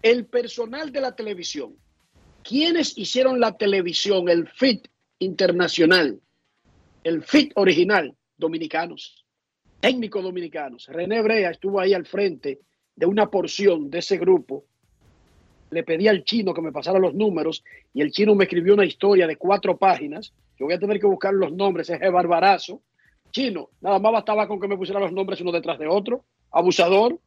El 0.03 0.27
personal 0.27 0.93
de 0.93 1.01
la 1.01 1.17
televisión 1.17 1.75
¿Quiénes 2.49 2.97
hicieron 2.97 3.41
la 3.41 3.59
televisión, 3.59 4.31
el 4.31 4.49
FIT 4.49 4.89
internacional, 5.19 6.19
el 7.05 7.23
FIT 7.23 7.53
original? 7.57 8.17
Dominicanos, 8.39 9.27
técnicos 9.81 10.23
dominicanos. 10.23 10.87
René 10.87 11.21
Brea 11.21 11.51
estuvo 11.51 11.79
ahí 11.79 11.93
al 11.93 12.07
frente 12.07 12.61
de 12.97 13.05
una 13.05 13.31
porción 13.31 13.91
de 13.91 13.99
ese 13.99 14.17
grupo. 14.17 14.65
Le 15.71 15.83
pedí 15.83 16.09
al 16.09 16.25
chino 16.25 16.55
que 16.55 16.63
me 16.63 16.73
pasara 16.73 16.99
los 16.99 17.15
números 17.15 17.63
y 17.93 18.01
el 18.01 18.11
chino 18.11 18.35
me 18.35 18.45
escribió 18.45 18.75
una 18.75 18.85
historia 18.85 19.27
de 19.27 19.37
cuatro 19.37 19.77
páginas 19.77 20.33
Yo 20.59 20.67
voy 20.67 20.75
a 20.75 20.79
tener 20.79 20.99
que 20.99 21.07
buscar 21.07 21.35
los 21.35 21.53
nombres, 21.53 21.91
ese 21.91 22.09
barbarazo. 22.09 22.81
Chino, 23.31 23.69
nada 23.81 23.99
más 23.99 24.13
bastaba 24.13 24.49
con 24.49 24.61
que 24.61 24.69
me 24.69 24.77
pusiera 24.77 25.01
los 25.01 25.13
nombres 25.13 25.41
uno 25.41 25.53
detrás 25.53 25.79
de 25.79 25.87
otro. 25.87 26.25
Abusador, 26.51 27.19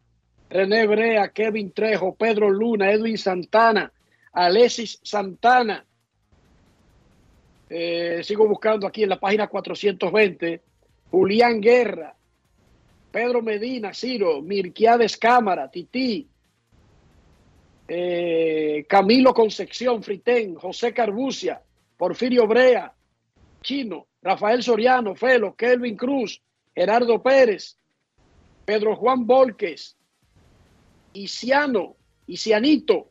René 0.50 0.88
Brea, 0.88 1.30
Kevin 1.30 1.72
Trejo, 1.72 2.16
Pedro 2.16 2.50
Luna, 2.50 2.92
Edwin 2.92 3.18
Santana, 3.18 3.92
Alexis 4.34 5.00
Santana. 5.04 5.86
Eh, 7.70 8.22
sigo 8.24 8.48
buscando 8.48 8.88
aquí 8.88 9.04
en 9.04 9.10
la 9.10 9.20
página 9.20 9.48
420. 9.48 10.62
Julián 11.12 11.62
Guerra, 11.62 12.16
Pedro 13.12 13.42
Medina, 13.42 13.94
Ciro, 13.94 14.42
Mirquiades 14.42 15.18
Cámara, 15.18 15.70
Tití, 15.70 16.28
eh, 17.94 18.86
Camilo 18.88 19.34
Concepción, 19.34 20.02
Fritén, 20.02 20.56
José 20.56 20.94
Carbucia, 20.94 21.62
Porfirio 21.98 22.48
Brea, 22.48 22.94
Chino, 23.62 24.08
Rafael 24.22 24.64
Soriano, 24.64 25.14
Felo, 25.14 25.54
Kelvin 25.56 25.98
Cruz, 25.98 26.42
Gerardo 26.74 27.22
Pérez, 27.22 27.76
Pedro 28.64 28.96
Juan 28.96 29.28
Volques, 29.28 29.98
Isiano, 31.12 31.98
Isianito. 32.28 33.10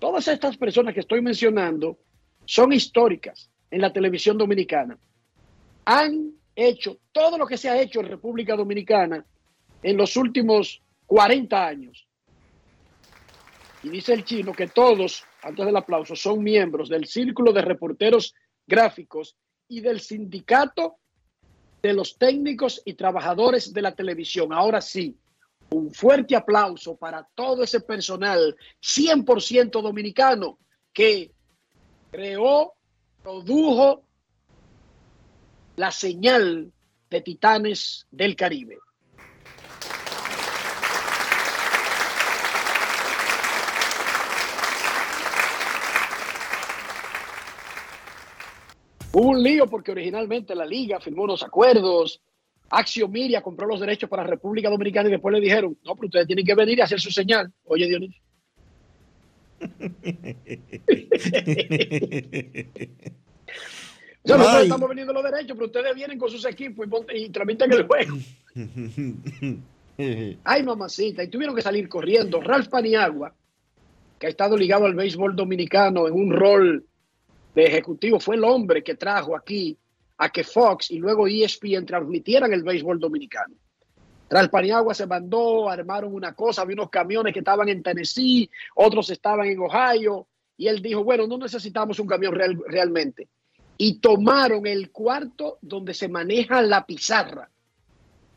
Todas 0.00 0.26
estas 0.26 0.56
personas 0.56 0.92
que 0.92 1.00
estoy 1.00 1.22
mencionando 1.22 1.96
son 2.44 2.72
históricas 2.72 3.52
en 3.70 3.82
la 3.82 3.92
televisión 3.92 4.36
dominicana. 4.36 4.98
Han 5.84 6.32
hecho 6.56 6.98
todo 7.12 7.38
lo 7.38 7.46
que 7.46 7.56
se 7.56 7.70
ha 7.70 7.80
hecho 7.80 8.00
en 8.00 8.08
República 8.08 8.56
Dominicana 8.56 9.24
en 9.80 9.96
los 9.96 10.16
últimos 10.16 10.82
40 11.06 11.64
años. 11.64 12.07
Y 13.82 13.90
dice 13.90 14.12
el 14.12 14.24
chino 14.24 14.52
que 14.52 14.66
todos, 14.68 15.24
antes 15.42 15.64
del 15.64 15.76
aplauso, 15.76 16.16
son 16.16 16.42
miembros 16.42 16.88
del 16.88 17.06
Círculo 17.06 17.52
de 17.52 17.62
Reporteros 17.62 18.34
Gráficos 18.66 19.36
y 19.68 19.80
del 19.80 20.00
Sindicato 20.00 20.96
de 21.80 21.92
los 21.92 22.18
Técnicos 22.18 22.82
y 22.84 22.94
Trabajadores 22.94 23.72
de 23.72 23.82
la 23.82 23.94
Televisión. 23.94 24.52
Ahora 24.52 24.80
sí, 24.80 25.16
un 25.70 25.92
fuerte 25.92 26.34
aplauso 26.34 26.96
para 26.96 27.28
todo 27.34 27.62
ese 27.62 27.80
personal 27.80 28.56
100% 28.82 29.82
dominicano 29.82 30.58
que 30.92 31.30
creó, 32.10 32.74
produjo 33.22 34.02
la 35.76 35.92
señal 35.92 36.72
de 37.10 37.20
Titanes 37.20 38.06
del 38.10 38.34
Caribe. 38.34 38.78
Hubo 49.12 49.28
un 49.30 49.42
lío 49.42 49.66
porque 49.66 49.92
originalmente 49.92 50.54
la 50.54 50.66
liga 50.66 51.00
firmó 51.00 51.24
unos 51.24 51.42
acuerdos. 51.42 52.20
Axio 52.70 53.08
Miria 53.08 53.40
compró 53.40 53.66
los 53.66 53.80
derechos 53.80 54.10
para 54.10 54.24
República 54.24 54.68
Dominicana 54.68 55.08
y 55.08 55.12
después 55.12 55.34
le 55.34 55.40
dijeron, 55.40 55.78
no, 55.84 55.94
pero 55.94 56.06
ustedes 56.06 56.26
tienen 56.26 56.44
que 56.44 56.54
venir 56.54 56.78
y 56.78 56.82
hacer 56.82 57.00
su 57.00 57.10
señal. 57.10 57.50
Oye, 57.64 57.86
Dionisio. 57.86 58.22
O 64.24 64.28
sea, 64.28 64.36
nosotros 64.36 64.62
estamos 64.64 64.88
vendiendo 64.88 65.12
los 65.14 65.24
derechos, 65.24 65.56
pero 65.56 65.66
ustedes 65.66 65.94
vienen 65.94 66.18
con 66.18 66.30
sus 66.30 66.44
equipos 66.44 66.86
y, 67.14 67.16
y 67.16 67.30
transmiten 67.30 67.72
el 67.72 67.86
juego. 67.86 68.16
Ay, 70.44 70.62
mamacita, 70.62 71.24
y 71.24 71.28
tuvieron 71.28 71.56
que 71.56 71.62
salir 71.62 71.88
corriendo. 71.88 72.40
Ralph 72.40 72.68
Paniagua, 72.68 73.34
que 74.18 74.26
ha 74.26 74.30
estado 74.30 74.56
ligado 74.56 74.84
al 74.84 74.94
béisbol 74.94 75.34
dominicano 75.34 76.06
en 76.06 76.14
un 76.14 76.32
rol 76.32 76.87
de 77.58 77.66
ejecutivo, 77.66 78.20
fue 78.20 78.36
el 78.36 78.44
hombre 78.44 78.82
que 78.84 78.94
trajo 78.94 79.36
aquí 79.36 79.76
a 80.18 80.30
que 80.30 80.44
Fox 80.44 80.90
y 80.90 80.98
luego 80.98 81.26
ESPN 81.26 81.84
transmitieran 81.84 82.52
el 82.52 82.62
béisbol 82.62 83.00
dominicano. 83.00 83.54
Ralph 84.30 84.50
Paniagua 84.50 84.94
se 84.94 85.06
mandó, 85.06 85.68
armaron 85.68 86.14
una 86.14 86.34
cosa, 86.34 86.62
había 86.62 86.74
unos 86.74 86.90
camiones 86.90 87.32
que 87.32 87.40
estaban 87.40 87.68
en 87.68 87.82
Tennessee, 87.82 88.48
otros 88.74 89.10
estaban 89.10 89.46
en 89.46 89.58
Ohio, 89.58 90.26
y 90.56 90.68
él 90.68 90.82
dijo, 90.82 91.02
bueno, 91.02 91.26
no 91.26 91.38
necesitamos 91.38 91.98
un 91.98 92.06
camión 92.06 92.34
real- 92.34 92.62
realmente. 92.66 93.28
Y 93.76 94.00
tomaron 94.00 94.66
el 94.66 94.90
cuarto 94.90 95.58
donde 95.62 95.94
se 95.94 96.08
maneja 96.08 96.60
la 96.62 96.84
pizarra 96.84 97.48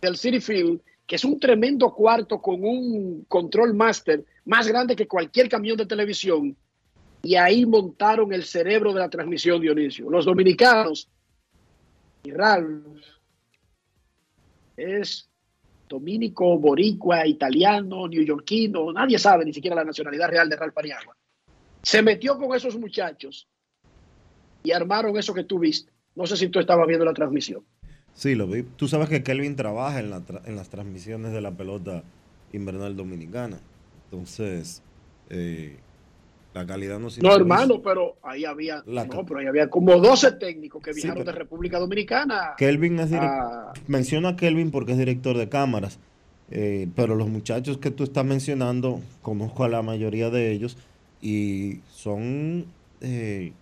del 0.02 0.18
City 0.18 0.40
Field, 0.40 0.82
que 1.06 1.16
es 1.18 1.26
un 1.26 1.40
tremendo 1.40 1.94
cuarto 1.94 2.42
con 2.42 2.64
un 2.64 3.26
control 3.28 3.74
master 3.74 4.24
más 4.46 4.68
grande 4.68 4.96
que 4.96 5.08
cualquier 5.08 5.50
camión 5.50 5.78
de 5.78 5.86
televisión. 5.86 6.56
Y 7.24 7.36
ahí 7.36 7.66
montaron 7.66 8.34
el 8.34 8.44
cerebro 8.44 8.94
de 8.94 9.00
la 9.00 9.10
transmisión, 9.10 9.62
Dionisio. 9.62 10.10
Los 10.10 10.26
dominicanos 10.26 11.08
y 12.24 12.32
Ralph 12.32 12.86
es 14.76 15.30
dominico, 15.88 16.58
boricua, 16.58 17.28
italiano, 17.28 18.08
neoyorquino, 18.08 18.94
nadie 18.94 19.20
sabe 19.20 19.46
ni 19.46 19.54
siquiera 19.54 19.76
la 19.76 19.84
nacionalidad 19.84 20.30
real 20.30 20.50
de 20.50 20.56
Ralph 20.56 20.74
Paniagua. 20.74 21.16
Se 21.84 22.02
metió 22.02 22.38
con 22.38 22.56
esos 22.56 22.78
muchachos 22.78 23.48
y 24.64 24.72
armaron 24.72 25.18
eso 25.18 25.34
que 25.34 25.44
tú 25.44 25.60
viste. 25.60 25.92
No 26.16 26.26
sé 26.26 26.38
si 26.38 26.48
tú 26.50 26.60
estabas 26.60 26.88
viendo 26.88 27.06
la 27.06 27.14
transmisión. 27.14 27.64
Sí, 28.14 28.36
lo 28.36 28.48
vi. 28.48 28.64
Tú 28.64 28.88
sabes 28.88 29.10
que 29.10 29.24
Kelvin 29.24 29.56
trabaja 29.56 30.00
en 30.00 30.56
las 30.56 30.70
transmisiones 30.70 31.32
de 31.32 31.42
la 31.42 31.52
pelota 31.52 32.04
invernal 32.54 32.96
dominicana. 32.96 33.60
Entonces, 34.06 34.84
eh, 35.30 35.78
la 36.54 36.66
calidad 36.66 36.96
no 36.96 37.04
No, 37.06 37.10
siempre 37.10 37.32
es- 37.32 37.38
hermano, 37.40 37.82
pero 37.82 38.18
ahí 38.24 38.44
había, 38.46 38.84
La 38.86 39.06
no, 39.06 39.26
pero 39.26 39.40
ahí 39.40 39.46
había 39.48 39.70
como 39.70 39.98
12 39.98 40.34
técnicos 40.34 40.82
que 40.84 40.92
viajaron 40.94 41.24
de 41.26 41.32
República 41.32 41.80
Dominicana. 41.80 42.54
Kelvin 42.58 43.00
es. 43.00 43.12
Menciono 43.88 44.28
a 44.28 44.36
Kelvin 44.36 44.70
porque 44.72 44.92
es 44.94 44.98
director 44.98 45.38
de 45.38 45.48
cámaras. 45.50 46.00
eh, 46.54 46.90
pero 46.98 47.16
los 47.16 47.30
muchachos 47.30 47.78
que 47.78 47.92
tú 47.92 48.04
estás 48.04 48.26
mencionando, 48.26 49.00
conozco 49.22 49.64
a 49.64 49.70
la 49.70 49.82
mayoría 49.82 50.30
de 50.30 50.52
ellos 50.52 50.78
y 51.22 51.80
son 51.90 52.66
eh, 53.00 53.54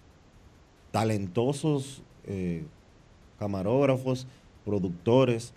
talentosos 0.91 2.01
eh, 2.25 2.63
camarógrafos, 3.37 4.25
productores, 4.65 5.53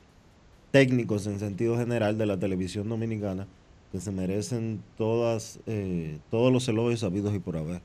técnicos 0.71 1.27
en 1.27 1.39
sentido 1.39 1.77
general 1.79 2.17
de 2.19 2.27
la 2.27 2.39
televisión 2.39 2.89
dominicana 2.89 3.47
que 3.93 4.01
se 4.01 4.11
merecen 4.11 4.83
todas 4.97 5.61
eh, 5.67 6.19
todos 6.31 6.51
los 6.51 6.67
elogios 6.67 7.05
habidos 7.05 7.35
y 7.35 7.39
por 7.39 7.59
haber. 7.59 7.83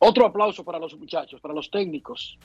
Otro 0.00 0.26
aplauso 0.26 0.64
para 0.64 0.80
los 0.80 0.98
muchachos, 0.98 1.40
para 1.40 1.54
los 1.54 1.70
técnicos. 1.70 2.36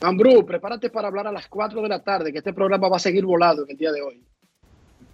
Ambrú, 0.00 0.46
prepárate 0.46 0.88
para 0.88 1.08
hablar 1.08 1.26
a 1.26 1.32
las 1.32 1.48
4 1.48 1.82
de 1.82 1.88
la 1.88 2.02
tarde, 2.02 2.32
que 2.32 2.38
este 2.38 2.54
programa 2.54 2.88
va 2.88 2.96
a 2.96 3.00
seguir 3.00 3.26
volado 3.26 3.64
en 3.64 3.72
el 3.72 3.76
día 3.76 3.92
de 3.92 4.00
hoy. 4.00 4.24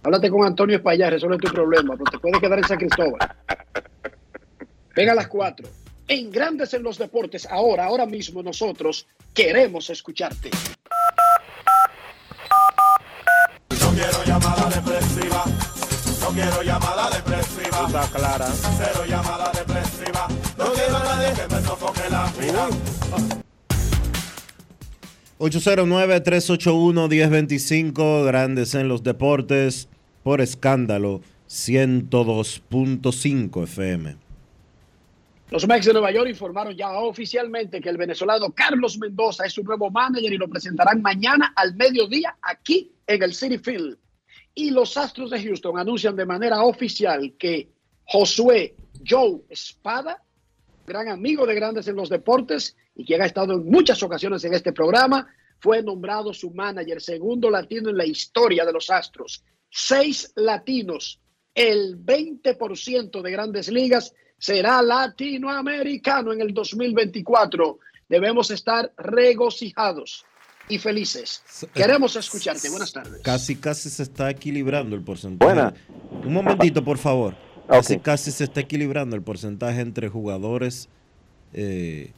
Háblate 0.03 0.29
con 0.29 0.45
Antonio 0.45 0.77
Espaillat, 0.77 1.11
resuelve 1.11 1.37
tu 1.37 1.51
problema, 1.51 1.97
pero 1.97 2.11
te 2.11 2.19
puedes 2.19 2.39
quedar 2.39 2.59
en 2.59 2.63
San 2.63 2.77
Cristóbal. 2.77 3.19
Venga 4.95 5.11
a 5.11 5.15
las 5.15 5.27
4. 5.27 5.67
En 6.07 6.31
Grandes 6.31 6.71
en 6.75 6.83
los 6.83 6.99
Deportes, 6.99 7.47
ahora, 7.49 7.85
ahora 7.85 8.05
mismo 8.05 8.43
nosotros 8.43 9.07
queremos 9.33 9.89
escucharte. 9.89 10.51
No 13.81 13.89
quiero 13.91 14.23
llamada 14.23 14.69
depresiva. 14.69 15.45
No 16.21 16.29
quiero 16.29 16.61
llamada 16.61 17.09
depresiva. 17.09 17.87
Está 17.87 18.07
clara. 18.13 18.47
Cero 18.77 19.03
llamada 19.07 19.51
depresiva. 19.51 20.27
No 20.57 20.71
quiero 20.73 20.97
a 20.97 21.03
nadie 21.03 21.33
que 21.33 21.47
me 21.55 21.61
sofoque 21.63 22.07
la 22.11 22.31
vida. 22.39 22.69
809-381-1025, 25.39 28.25
Grandes 28.25 28.75
en 28.75 28.87
los 28.87 29.03
Deportes, 29.03 29.89
por 30.23 30.39
escándalo 30.39 31.19
102.5 31.49 33.63
FM. 33.63 34.24
Los 35.51 35.67
Mex 35.67 35.85
de 35.85 35.93
Nueva 35.93 36.11
York 36.11 36.27
informaron 36.27 36.75
ya 36.75 36.91
oficialmente 36.91 37.79
que 37.79 37.89
el 37.89 37.97
venezolano 37.97 38.51
Carlos 38.51 38.97
Mendoza 38.97 39.45
es 39.45 39.53
su 39.53 39.63
nuevo 39.63 39.91
manager 39.91 40.33
y 40.33 40.37
lo 40.37 40.49
presentarán 40.49 41.03
mañana 41.03 41.53
al 41.55 41.75
mediodía 41.75 42.35
aquí 42.41 42.91
en 43.05 43.21
el 43.21 43.33
City 43.33 43.59
Field. 43.59 43.95
Y 44.55 44.71
los 44.71 44.97
Astros 44.97 45.29
de 45.29 45.43
Houston 45.43 45.77
anuncian 45.77 46.15
de 46.15 46.25
manera 46.25 46.63
oficial 46.63 47.35
que 47.37 47.69
Josué 48.05 48.75
Joe 49.07 49.41
Espada, 49.47 50.23
gran 50.87 51.09
amigo 51.09 51.45
de 51.45 51.53
Grandes 51.53 51.87
en 51.87 51.95
los 51.95 52.09
Deportes 52.09 52.75
y 52.95 53.05
quien 53.05 53.21
ha 53.21 53.25
estado 53.25 53.53
en 53.53 53.69
muchas 53.69 54.01
ocasiones 54.01 54.43
en 54.45 54.53
este 54.55 54.73
programa, 54.73 55.27
fue 55.59 55.83
nombrado 55.83 56.33
su 56.33 56.51
manager, 56.51 56.99
segundo 56.99 57.51
latino 57.51 57.91
en 57.91 57.97
la 57.97 58.05
historia 58.05 58.65
de 58.65 58.73
los 58.73 58.89
Astros. 58.89 59.43
Seis 59.69 60.31
latinos, 60.35 61.19
el 61.53 62.03
20% 62.03 63.21
de 63.21 63.31
grandes 63.31 63.69
ligas 63.69 64.13
será 64.37 64.81
latinoamericano 64.81 66.33
en 66.33 66.41
el 66.41 66.53
2024. 66.53 67.79
Debemos 68.09 68.51
estar 68.51 68.91
regocijados. 68.97 70.25
y 70.67 70.79
felices. 70.79 71.43
Queremos 71.75 72.15
escucharte. 72.15 72.69
Buenas 72.71 72.91
tardes. 72.91 73.21
Casi, 73.21 73.55
casi 73.55 73.87
se 73.91 74.01
está 74.01 74.31
equilibrando 74.31 74.95
el 74.95 75.03
porcentaje. 75.03 75.53
Buena. 75.53 75.73
Un 76.25 76.33
momentito, 76.33 76.83
por 76.83 76.97
favor. 76.97 77.35
Casi, 77.69 77.99
casi 77.99 78.31
se 78.31 78.45
está 78.45 78.61
equilibrando 78.61 79.15
el 79.15 79.21
porcentaje 79.21 79.81
entre 79.81 80.09
jugadores 80.09 80.89
eh, 81.53 82.11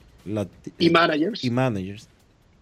Y 0.79 0.89
managers. 0.89 1.43
y 1.43 1.49
managers. 1.49 2.07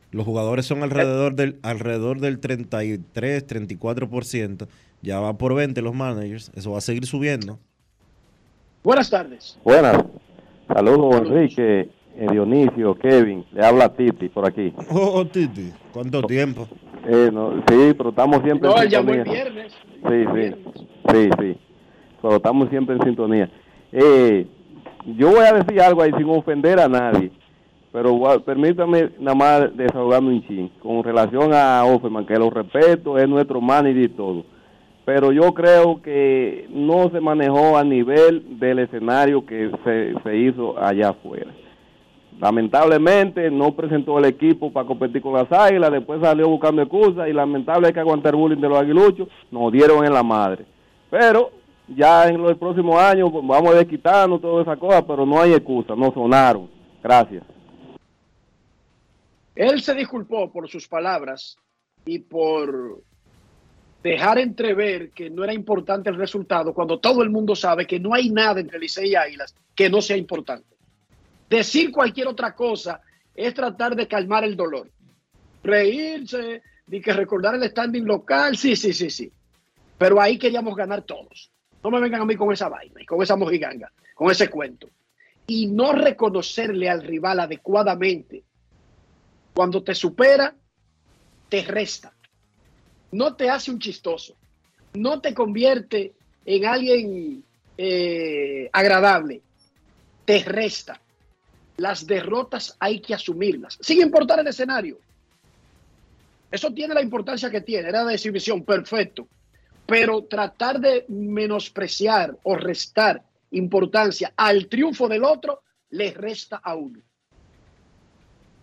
Los 0.10 0.26
jugadores 0.26 0.66
son 0.66 0.82
alrededor 0.82 1.36
del 1.36 1.60
alrededor 1.62 2.20
del 2.20 2.40
33, 2.40 3.46
34%. 3.46 4.68
Ya 5.04 5.20
va 5.20 5.38
por 5.38 5.54
20 5.54 5.82
los 5.84 5.94
managers. 5.94 6.52
Eso 6.56 6.72
va 6.72 6.80
a 6.80 6.82
seguir 6.82 7.06
subiendo. 7.06 7.60
Buenas 8.86 9.10
tardes. 9.10 9.60
Buenas. 9.64 9.98
Saludos, 10.68 11.16
Enrique, 11.22 11.90
eh, 12.16 12.28
Dionisio, 12.32 12.94
Kevin. 12.96 13.44
Le 13.52 13.66
habla 13.66 13.90
Titi 13.90 14.30
por 14.30 14.46
aquí. 14.48 14.72
Oh, 14.92 15.12
oh, 15.16 15.26
Titi, 15.26 15.72
¿cuánto 15.92 16.22
tiempo? 16.22 16.68
Eh, 17.08 17.30
no, 17.34 17.56
sí, 17.68 17.94
pero 17.98 18.10
estamos 18.12 18.42
siempre 18.44 18.70
No, 18.70 18.78
en 18.78 18.84
el 18.84 18.90
sintonía. 18.92 19.24
viernes. 19.24 19.74
Sí, 20.08 20.26
sí. 20.36 20.56
Sí, 21.12 21.30
sí. 21.40 21.58
Pero 22.22 22.36
estamos 22.36 22.70
siempre 22.70 22.96
en 22.96 23.04
sintonía. 23.04 23.50
Eh, 23.92 24.46
yo 25.18 25.32
voy 25.32 25.46
a 25.46 25.54
decir 25.54 25.82
algo 25.82 26.04
ahí 26.04 26.12
sin 26.18 26.30
ofender 26.30 26.80
a 26.80 26.88
nadie. 26.88 27.32
Pero 27.92 28.20
permítame 28.44 29.10
nada 29.20 29.36
más 29.36 29.78
desahogarme 29.78 30.30
un 30.30 30.48
chin. 30.48 30.70
Con 30.80 31.04
relación 31.04 31.54
a 31.56 31.86
Offerman, 31.86 32.26
que 32.28 32.36
lo 32.38 32.52
respeto, 32.52 33.18
es 33.18 33.28
nuestro 33.28 33.60
manager 33.62 33.98
y 34.04 34.10
todo. 34.10 34.46
Pero 35.06 35.32
yo 35.32 35.54
creo 35.54 36.02
que 36.02 36.66
no 36.70 37.10
se 37.12 37.20
manejó 37.20 37.78
a 37.78 37.84
nivel 37.84 38.60
del 38.60 38.80
escenario 38.80 39.46
que 39.46 39.72
se, 39.84 40.16
se 40.24 40.38
hizo 40.38 40.78
allá 40.80 41.10
afuera. 41.10 41.52
Lamentablemente 42.40 43.50
no 43.50 43.76
presentó 43.76 44.18
el 44.20 44.26
equipo 44.26 44.74
para 44.74 44.88
competir 44.88 45.22
con 45.22 45.34
las 45.34 45.50
águilas, 45.52 45.92
después 45.92 46.20
salió 46.22 46.50
buscando 46.50 46.82
excusas 46.82 47.30
y 47.30 47.34
lamentable 47.34 47.94
que 47.94 48.00
aguantar 48.00 48.36
bullying 48.36 48.60
de 48.60 48.68
los 48.68 48.80
aguiluchos, 48.80 49.30
nos 49.52 49.72
dieron 49.72 50.04
en 50.04 50.12
la 50.12 50.24
madre. 50.24 50.66
Pero 51.10 51.52
ya 51.88 52.28
en 52.28 52.42
los 52.42 52.58
próximos 52.58 53.00
años 53.00 53.30
pues, 53.32 53.46
vamos 53.46 53.74
a 53.74 53.78
desquitarnos 53.78 54.42
todas 54.42 54.68
esas 54.68 54.78
cosas, 54.78 55.04
pero 55.08 55.26
no 55.26 55.40
hay 55.40 55.54
excusa, 55.54 55.96
no 55.96 56.12
sonaron. 56.12 56.70
Gracias. 57.02 57.44
Él 59.56 59.82
se 59.82 59.94
disculpó 59.94 60.52
por 60.52 60.68
sus 60.68 60.88
palabras 60.88 61.58
y 62.06 62.20
por 62.20 63.02
dejar 64.06 64.38
entrever 64.38 65.10
que 65.10 65.32
no 65.32 65.44
era 65.44 65.52
importante 65.52 66.12
el 66.12 66.16
resultado 66.16 66.76
cuando 66.76 67.00
todo 67.00 67.24
el 67.24 67.32
mundo 67.32 67.56
sabe 67.56 67.88
que 67.88 68.00
no 68.00 68.14
hay 68.14 68.30
nada 68.30 68.60
entre 68.60 68.78
Licey 68.78 69.10
y 69.10 69.16
Águilas 69.16 69.56
que 69.74 69.90
no 69.90 70.00
sea 70.00 70.16
importante. 70.16 70.76
Decir 71.50 71.92
cualquier 71.92 72.28
otra 72.28 72.54
cosa 72.54 73.02
es 73.34 73.52
tratar 73.56 73.96
de 73.96 74.08
calmar 74.08 74.44
el 74.44 74.56
dolor. 74.56 74.92
Reírse, 75.64 76.62
de 76.86 77.02
que 77.02 77.14
recordar 77.14 77.56
el 77.56 77.68
standing 77.68 78.06
local, 78.06 78.56
sí, 78.56 78.76
sí, 78.76 78.94
sí, 78.94 79.10
sí. 79.10 79.32
Pero 79.98 80.22
ahí 80.22 80.38
queríamos 80.38 80.76
ganar 80.76 81.02
todos. 81.02 81.50
No 81.84 81.90
me 81.90 82.00
vengan 82.00 82.22
a 82.22 82.26
mí 82.26 82.36
con 82.36 82.54
esa 82.54 82.70
vaina 82.70 83.02
y 83.02 83.08
con 83.08 83.24
esa 83.24 83.36
mojiganga, 83.36 83.92
con 84.14 84.30
ese 84.30 84.52
cuento. 84.52 84.88
Y 85.48 85.66
no 85.66 85.94
reconocerle 85.94 86.92
al 86.92 87.02
rival 87.02 87.40
adecuadamente 87.40 88.44
cuando 89.56 89.82
te 89.82 89.96
supera, 89.96 90.54
te 91.50 91.64
resta. 91.64 92.15
No 93.16 93.34
te 93.34 93.50
hace 93.50 93.72
un 93.72 93.80
chistoso. 93.80 94.36
No 94.94 95.22
te 95.22 95.34
convierte 95.34 96.16
en 96.46 96.66
alguien 96.66 97.46
eh, 97.78 98.70
agradable. 98.74 99.42
Te 100.26 100.44
resta. 100.44 101.00
Las 101.78 102.06
derrotas 102.06 102.76
hay 102.78 103.00
que 103.00 103.14
asumirlas, 103.14 103.78
sin 103.80 104.02
importar 104.02 104.40
el 104.40 104.48
escenario. 104.48 105.00
Eso 106.52 106.74
tiene 106.74 106.94
la 106.94 107.02
importancia 107.02 107.50
que 107.50 107.62
tiene. 107.62 107.88
Era 107.88 108.04
de 108.04 108.16
exhibición, 108.16 108.66
perfecto. 108.66 109.30
Pero 109.86 110.26
tratar 110.26 110.82
de 110.82 111.06
menospreciar 111.08 112.38
o 112.44 112.58
restar 112.58 113.24
importancia 113.52 114.34
al 114.36 114.68
triunfo 114.68 115.08
del 115.08 115.24
otro, 115.24 115.62
le 115.92 116.12
resta 116.12 116.58
a 116.58 116.76
uno. 116.76 117.00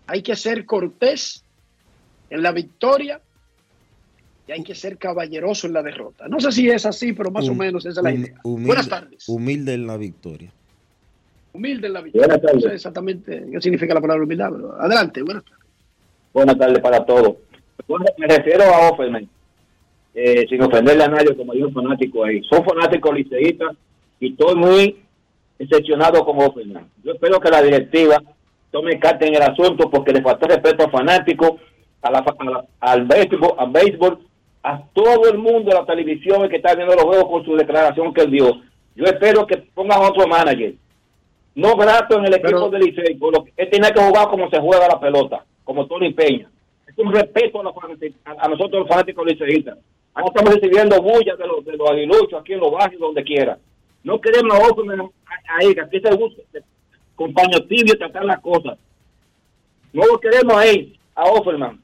Hay 0.05 0.21
que 0.21 0.35
ser 0.35 0.63
cortés 0.67 1.43
en 2.29 2.43
la 2.43 2.51
victoria 2.51 3.19
hay 4.53 4.63
que 4.63 4.75
ser 4.75 4.97
caballeroso 4.97 5.67
en 5.67 5.73
la 5.73 5.81
derrota. 5.83 6.27
No 6.27 6.39
sé 6.39 6.51
si 6.51 6.69
es 6.69 6.85
así, 6.85 7.13
pero 7.13 7.31
más 7.31 7.47
o 7.49 7.55
menos 7.55 7.85
esa 7.85 7.99
es 7.99 8.03
la 8.03 8.11
hum- 8.11 8.19
idea. 8.25 8.35
humilde- 8.43 8.67
Buenas 8.67 8.89
tardes. 8.89 9.27
Humilde 9.29 9.73
en 9.73 9.87
la 9.87 9.97
victoria. 9.97 10.51
Humilde 11.53 11.87
en 11.87 11.93
la 11.93 12.01
victoria. 12.01 12.39
No 12.53 12.59
sé 12.61 12.73
exactamente 12.73 13.45
qué 13.51 13.61
significa 13.61 13.93
la 13.93 14.01
palabra 14.01 14.23
humildad, 14.23 14.49
pero 14.51 14.79
adelante. 14.81 15.21
Buenas 15.23 15.43
tardes. 15.43 15.65
Buenas 16.33 16.57
tardes 16.57 16.79
para 16.79 17.05
todos. 17.05 17.35
Bueno, 17.87 18.05
me 18.17 18.27
refiero 18.27 18.63
a 18.63 18.89
Offerman, 18.89 19.27
eh, 20.15 20.45
sin 20.47 20.61
ofenderle 20.61 21.03
a 21.03 21.07
nadie, 21.07 21.35
como 21.35 21.53
dijo 21.53 21.67
un 21.67 21.73
fanático 21.73 22.23
ahí. 22.23 22.41
Son 22.43 22.63
fanáticos 22.63 23.13
liceístas 23.15 23.75
y 24.19 24.31
estoy 24.31 24.55
muy 24.55 24.97
decepcionado 25.59 26.23
con 26.25 26.39
Offerman. 26.41 26.87
Yo 27.03 27.13
espero 27.13 27.39
que 27.39 27.49
la 27.49 27.61
directiva 27.61 28.21
tome 28.71 28.99
carta 28.99 29.25
en 29.25 29.35
el 29.35 29.41
asunto 29.41 29.89
porque 29.89 30.11
le 30.13 30.21
faltó 30.21 30.47
respeto 30.47 30.85
a 30.85 30.89
fanáticos, 30.89 31.61
a 32.01 32.11
la, 32.11 32.19
a 32.19 32.43
la- 32.45 32.65
al, 32.79 33.05
béisbol, 33.05 33.53
al 33.57 33.71
béisbol, 33.71 34.19
a 34.63 34.81
todo 34.93 35.29
el 35.29 35.37
mundo 35.37 35.69
de 35.69 35.75
la 35.75 35.85
televisión 35.85 36.47
que 36.47 36.55
está 36.55 36.73
viendo 36.73 36.95
los 36.95 37.03
juegos 37.03 37.29
con 37.29 37.45
su 37.45 37.55
declaración 37.55 38.13
que 38.13 38.21
él 38.21 38.31
dio. 38.31 38.61
Yo 38.95 39.05
espero 39.05 39.45
que 39.45 39.57
pongan 39.57 40.01
otro 40.01 40.25
manager. 40.25 40.73
No 41.55 41.75
grato 41.75 42.17
en 42.17 42.25
el 42.25 42.33
equipo 42.33 42.69
del 42.69 42.81
Licey, 42.81 43.19
él 43.57 43.69
tiene 43.69 43.91
que 43.91 44.01
jugar 44.01 44.27
como 44.29 44.49
se 44.49 44.59
juega 44.59 44.87
la 44.87 44.99
pelota, 44.99 45.45
como 45.63 45.85
Tony 45.85 46.13
Peña. 46.13 46.49
Es 46.87 46.97
un 46.97 47.13
respeto 47.13 47.59
a, 47.59 47.63
los 47.63 47.73
a, 48.25 48.47
nosotros 48.47 48.81
los 48.81 48.87
fanáticos 48.87 49.25
liceístas. 49.25 49.77
Ahora 50.13 50.31
estamos 50.33 50.55
recibiendo 50.55 51.01
bullas 51.01 51.37
de 51.37 51.47
los, 51.47 51.65
de 51.65 51.77
los 51.77 51.89
aguiluchos 51.89 52.39
aquí 52.39 52.53
en 52.53 52.59
los 52.59 52.71
barrios, 52.71 53.01
donde 53.01 53.23
quiera. 53.23 53.57
No 54.03 54.19
queremos 54.19 54.57
a 54.57 55.57
ahí, 55.57 55.73
que 55.73 55.81
aquí 55.81 55.99
se 55.99 56.15
gusta, 56.15 56.41
con 57.15 57.33
paño 57.33 57.59
tibio 57.67 57.97
tratar 57.97 58.25
las 58.25 58.39
cosas. 58.41 58.77
No 59.91 60.05
lo 60.05 60.19
queremos 60.19 60.55
ahí, 60.55 60.97
a 61.15 61.25
Offerman. 61.25 61.82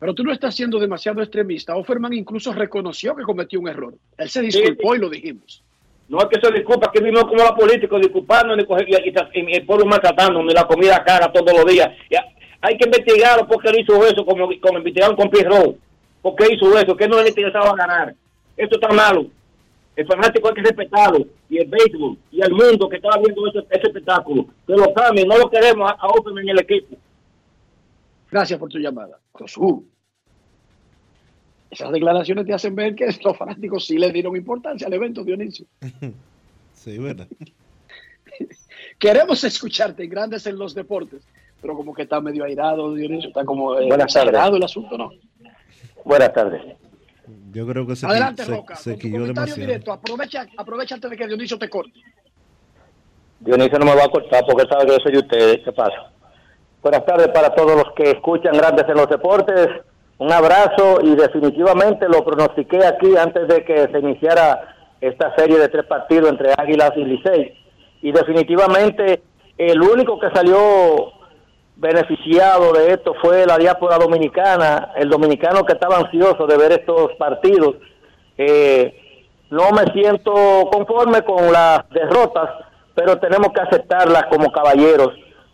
Pero 0.00 0.14
tú 0.14 0.24
no 0.24 0.32
estás 0.32 0.54
siendo 0.56 0.78
demasiado 0.80 1.20
extremista. 1.20 1.76
Offerman 1.76 2.12
incluso 2.14 2.52
reconoció 2.52 3.14
que 3.14 3.22
cometió 3.22 3.60
un 3.60 3.68
error. 3.68 3.94
Él 4.18 4.28
se 4.30 4.40
disculpó 4.40 4.94
y 4.94 4.98
lo 4.98 5.08
dijimos. 5.10 5.62
No 6.08 6.18
es 6.18 6.24
que 6.26 6.40
se 6.44 6.52
disculpa, 6.52 6.90
que 6.90 7.00
vino 7.02 7.20
como 7.20 7.36
la 7.44 7.54
política, 7.54 7.94
coger- 8.66 8.88
y, 8.88 9.38
y- 9.38 9.50
y 9.52 9.54
el 9.56 9.64
pueblo 9.66 9.84
maltratando, 9.86 10.42
ni 10.42 10.52
la 10.52 10.64
comida 10.66 11.04
cara 11.04 11.30
todos 11.30 11.52
los 11.54 11.66
días. 11.66 11.88
Hay 12.62 12.76
que 12.76 12.86
investigarlo 12.86 13.46
porque 13.46 13.68
él 13.68 13.80
hizo 13.80 14.04
eso, 14.04 14.24
como, 14.24 14.48
como 14.60 14.78
investigaron 14.78 15.14
con 15.16 15.30
Pierrot. 15.30 15.76
¿Por 16.22 16.34
qué 16.34 16.52
hizo 16.54 16.76
eso? 16.78 16.96
Que 16.96 17.06
no 17.06 17.22
le 17.22 17.28
interesaba 17.28 17.74
ganar. 17.76 18.14
Esto 18.56 18.76
está 18.76 18.88
malo. 18.88 19.26
El 19.96 20.06
fanático 20.06 20.48
hay 20.48 20.54
que 20.54 20.62
respetarlo. 20.62 21.26
Y 21.48 21.58
el 21.58 21.68
béisbol 21.68 22.16
y 22.32 22.40
el 22.42 22.50
mundo 22.52 22.88
que 22.88 22.96
estaba 22.96 23.16
viendo 23.18 23.46
ese, 23.48 23.58
ese 23.70 23.86
espectáculo. 23.86 24.46
Que 24.66 24.72
lo 24.74 24.92
cambien, 24.94 25.28
no 25.28 25.36
lo 25.38 25.48
queremos 25.50 25.90
a, 25.90 25.94
a 25.94 26.08
Offerman 26.08 26.42
en 26.44 26.50
el 26.50 26.60
equipo. 26.60 26.96
Gracias 28.30 28.58
por 28.58 28.68
tu 28.68 28.78
llamada. 28.78 29.18
Josué. 29.32 29.80
Esas 31.70 31.92
declaraciones 31.92 32.46
te 32.46 32.52
hacen 32.52 32.74
ver 32.74 32.94
que 32.94 33.06
los 33.24 33.36
fanáticos 33.36 33.86
sí 33.86 33.96
le 33.98 34.10
dieron 34.12 34.36
importancia 34.36 34.86
al 34.86 34.92
evento, 34.94 35.24
Dionisio. 35.24 35.66
Sí, 36.74 36.96
¿verdad? 36.96 37.28
Queremos 38.98 39.44
escucharte 39.44 40.02
en 40.04 40.08
Grandes 40.08 40.46
en 40.46 40.56
los 40.56 40.74
Deportes, 40.74 41.20
pero 41.60 41.76
como 41.76 41.92
que 41.92 42.02
está 42.04 42.22
medio 42.22 42.42
airado, 42.42 42.94
Dionisio, 42.94 43.28
está 43.28 43.44
como 43.44 43.74
eh, 43.74 43.86
Buenas 43.86 44.10
tardes. 44.12 44.28
exagerado 44.30 44.56
el 44.56 44.62
asunto, 44.62 44.96
¿no? 44.96 45.10
Buenas 46.06 46.32
tardes. 46.32 46.62
Yo 47.52 47.66
creo 47.66 47.86
que 47.86 47.96
se, 47.96 48.06
Adelante, 48.06 48.44
se- 48.46 48.50
Roca, 48.50 48.76
se 48.76 48.92
con 48.92 48.98
tu 48.98 49.02
quilló 49.02 49.18
comentario 49.20 49.44
demasiado. 49.54 49.66
directo. 49.66 49.92
Aprovecha, 49.92 50.46
aprovecha 50.56 50.94
antes 50.94 51.10
de 51.10 51.16
que 51.18 51.26
Dionisio 51.26 51.58
te 51.58 51.68
corte. 51.68 52.00
Dionisio 53.40 53.78
no 53.78 53.84
me 53.84 53.94
va 53.94 54.04
a 54.04 54.08
cortar 54.08 54.42
porque 54.46 54.66
sabe 54.66 54.86
que 54.86 54.92
yo 54.92 54.98
soy 55.02 55.12
de 55.12 55.18
ustedes. 55.18 55.58
¿Qué 55.62 55.72
pasa? 55.72 56.12
Buenas 56.82 57.04
tardes 57.04 57.28
para 57.28 57.50
todos 57.50 57.76
los 57.76 57.92
que 57.94 58.10
escuchan 58.10 58.56
Grandes 58.56 58.88
en 58.88 58.94
los 58.94 59.06
Deportes. 59.06 59.68
Un 60.16 60.32
abrazo 60.32 61.00
y 61.02 61.14
definitivamente 61.14 62.08
lo 62.08 62.24
pronostiqué 62.24 62.86
aquí 62.86 63.18
antes 63.18 63.48
de 63.48 63.66
que 63.66 63.86
se 63.92 63.98
iniciara 63.98 64.76
esta 64.98 65.34
serie 65.36 65.58
de 65.58 65.68
tres 65.68 65.84
partidos 65.84 66.30
entre 66.30 66.54
Águilas 66.56 66.92
y 66.96 67.04
Licey. 67.04 67.54
Y 68.00 68.12
definitivamente 68.12 69.22
el 69.58 69.82
único 69.82 70.18
que 70.18 70.30
salió 70.30 71.12
beneficiado 71.76 72.72
de 72.72 72.94
esto 72.94 73.12
fue 73.20 73.44
la 73.44 73.58
diáspora 73.58 73.98
dominicana, 73.98 74.92
el 74.96 75.10
dominicano 75.10 75.64
que 75.64 75.74
estaba 75.74 75.98
ansioso 75.98 76.46
de 76.46 76.56
ver 76.56 76.72
estos 76.72 77.12
partidos. 77.18 77.76
Eh, 78.38 79.28
no 79.50 79.70
me 79.72 79.84
siento 79.92 80.32
conforme 80.72 81.20
con 81.24 81.52
las 81.52 81.86
derrotas, 81.90 82.48
pero 82.94 83.18
tenemos 83.18 83.48
que 83.52 83.60
aceptarlas 83.60 84.24
como 84.30 84.50
caballeros. 84.50 85.10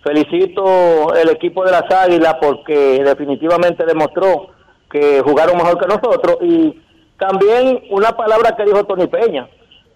Felicito 0.06 1.14
el 1.16 1.30
equipo 1.30 1.64
de 1.64 1.72
las 1.72 1.90
Águilas 1.90 2.36
porque 2.40 3.02
definitivamente 3.02 3.84
demostró 3.84 4.50
que 4.88 5.20
jugaron 5.20 5.56
mejor 5.56 5.80
que 5.80 5.88
nosotros 5.88 6.38
y 6.42 6.80
también 7.18 7.82
una 7.90 8.16
palabra 8.16 8.54
que 8.54 8.66
dijo 8.66 8.84
Tony 8.84 9.08
Peña 9.08 9.48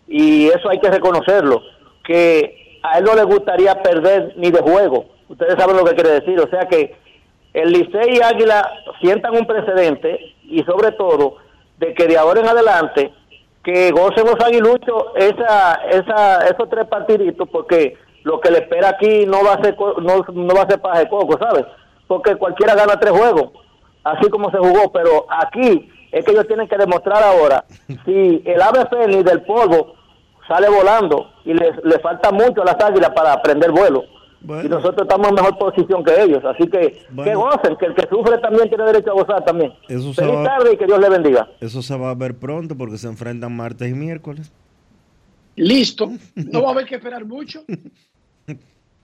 y 0.09 0.49
eso 0.49 0.69
hay 0.69 0.81
que 0.81 0.91
reconocerlo, 0.91 1.62
que 2.03 2.81
a 2.82 2.99
él 2.99 3.05
no 3.05 3.15
le 3.15 3.23
gustaría 3.23 3.81
perder 3.85 4.35
ni 4.37 4.51
de 4.51 4.61
juego. 4.61 5.05
Ustedes 5.28 5.55
saben 5.57 5.77
lo 5.77 5.85
que 5.85 5.95
quiere 5.95 6.11
decir, 6.11 6.41
o 6.41 6.51
sea 6.51 6.66
que 6.69 6.97
el 7.55 7.70
Licey 7.70 8.16
y 8.16 8.20
Águila 8.20 8.69
sientan 9.01 9.37
un 9.37 9.47
precedente 9.47 10.35
y 10.43 10.65
sobre 10.65 10.91
todo 10.91 11.37
de 11.78 11.95
que 11.95 12.09
de 12.09 12.19
ahora 12.19 12.41
en 12.41 12.49
adelante 12.49 13.12
que 13.62 13.93
gocen 13.93 14.27
los 14.27 14.41
aguiluchos 14.45 15.05
esa, 15.15 15.74
esa, 15.89 16.47
esos 16.49 16.69
tres 16.69 16.89
partiditos 16.89 17.49
porque 17.49 17.97
lo 18.24 18.40
que 18.40 18.51
le 18.51 18.59
espera 18.59 18.90
aquí 18.90 19.24
no 19.26 19.44
va 19.44 19.55
a 19.55 19.62
ser 19.62 19.76
co- 19.76 20.01
no, 20.01 20.24
no 20.32 20.55
va 20.55 20.62
a 20.62 20.68
ser 20.68 20.80
paja 20.80 21.01
de 21.01 21.09
coco, 21.09 21.38
¿sabes? 21.38 21.64
Porque 22.06 22.36
cualquiera 22.36 22.74
gana 22.74 22.98
tres 22.98 23.12
juegos, 23.12 23.51
así 24.05 24.28
como 24.30 24.51
se 24.51 24.59
jugó, 24.59 24.90
pero 24.92 25.26
aquí 25.30 25.88
es 26.12 26.24
que 26.24 26.32
ellos 26.32 26.47
tienen 26.47 26.68
que 26.68 26.76
demostrar 26.76 27.22
ahora 27.22 27.64
si 28.05 28.42
el 28.44 28.60
ave 28.60 28.84
fénix 28.90 29.24
del 29.24 29.42
polvo 29.42 29.94
sale 30.48 30.68
volando 30.68 31.30
y 31.44 31.55
le, 31.55 31.72
le 31.84 31.98
falta 32.01 32.32
mucho 32.32 32.62
a 32.62 32.64
las 32.64 32.80
águilas 32.82 33.10
para 33.10 33.32
aprender 33.34 33.70
vuelo. 33.70 34.02
Y 34.42 34.68
nosotros 34.70 35.02
estamos 35.02 35.28
en 35.28 35.34
mejor 35.34 35.59
posición 35.59 36.02
que 36.02 36.22
ellos, 36.22 36.42
así 36.47 36.66
que 36.68 37.05
que 37.24 37.34
gocen, 37.34 37.76
que 37.76 37.84
el 37.86 37.94
que 37.94 38.09
sufre 38.09 38.38
también 38.38 38.70
tiene 38.70 38.84
derecho 38.84 39.10
a 39.10 39.14
gozar 39.14 39.44
también. 39.44 39.70
Eso 39.86 40.14
Feliz 40.14 40.34
va- 40.34 40.44
tarde 40.44 40.72
y 40.72 40.76
que 40.78 40.86
Dios 40.86 40.98
le 40.98 41.10
bendiga. 41.10 41.47
Eso 41.60 41.82
se 41.82 41.94
va 41.97 42.10
a 42.10 42.14
ver 42.14 42.34
pronto 42.38 42.74
porque 42.74 42.97
se 42.97 43.06
enfrentan 43.06 43.55
martes 43.55 43.90
y 43.90 43.92
miércoles. 43.94 44.51
Listo. 45.56 46.10
No 46.34 46.62
va 46.62 46.68
a 46.70 46.72
haber 46.72 46.86
que 46.86 46.94
esperar 46.97 47.24
mucho. 47.26 47.60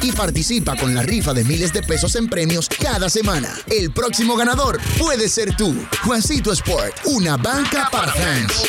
y 0.00 0.12
participa 0.12 0.76
con 0.76 0.94
la 0.94 1.02
rifa 1.02 1.34
de 1.34 1.44
miles 1.44 1.72
de 1.72 1.82
pesos 1.82 2.16
en 2.16 2.28
premios 2.28 2.68
cada 2.68 3.10
semana. 3.10 3.52
El 3.70 3.92
próximo 3.92 4.36
ganador 4.36 4.80
puede 4.98 5.28
ser 5.28 5.56
tú. 5.56 5.74
Juancito 6.04 6.52
Sport, 6.52 6.94
una 7.04 7.36
banca 7.36 7.88
para 7.90 8.12
fans. 8.12 8.66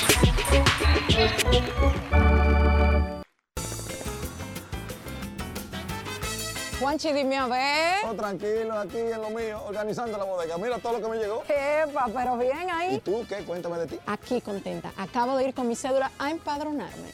Juanchi, 6.83 7.13
dime 7.13 7.37
a 7.37 7.47
ver. 7.47 8.05
Oh, 8.05 8.13
tranquilo, 8.13 8.77
aquí 8.77 8.97
en 8.97 9.21
lo 9.21 9.29
mío, 9.29 9.63
organizando 9.65 10.17
la 10.17 10.25
bodega. 10.25 10.57
Mira 10.57 10.79
todo 10.79 10.99
lo 10.99 11.01
que 11.01 11.07
me 11.07 11.17
llegó. 11.17 11.41
Epa, 11.47 12.09
pero 12.13 12.37
bien 12.37 12.69
ahí. 12.69 12.95
¿Y 12.95 12.99
tú 12.99 13.25
qué? 13.29 13.37
Cuéntame 13.45 13.77
de 13.77 13.87
ti. 13.87 13.99
Aquí 14.05 14.41
contenta. 14.41 14.91
Acabo 14.97 15.37
de 15.37 15.47
ir 15.47 15.53
con 15.53 15.69
mi 15.69 15.77
cédula 15.77 16.11
a 16.19 16.29
empadronarme. 16.29 17.13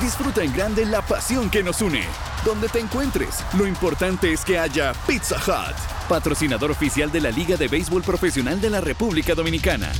Disfruta 0.00 0.42
en 0.42 0.52
grande 0.52 0.84
la 0.84 1.00
pasión 1.00 1.48
que 1.48 1.62
nos 1.62 1.80
une. 1.80 2.02
Donde 2.44 2.68
te 2.68 2.78
encuentres, 2.78 3.42
lo 3.56 3.66
importante 3.66 4.30
es 4.30 4.44
que 4.44 4.58
haya 4.58 4.92
Pizza 5.06 5.36
Hut, 5.36 5.76
patrocinador 6.08 6.70
oficial 6.70 7.10
de 7.10 7.20
la 7.20 7.30
Liga 7.30 7.56
de 7.56 7.66
Béisbol 7.66 8.02
Profesional 8.02 8.60
de 8.60 8.68
la 8.68 8.82
República 8.82 9.34
Dominicana. 9.34 9.90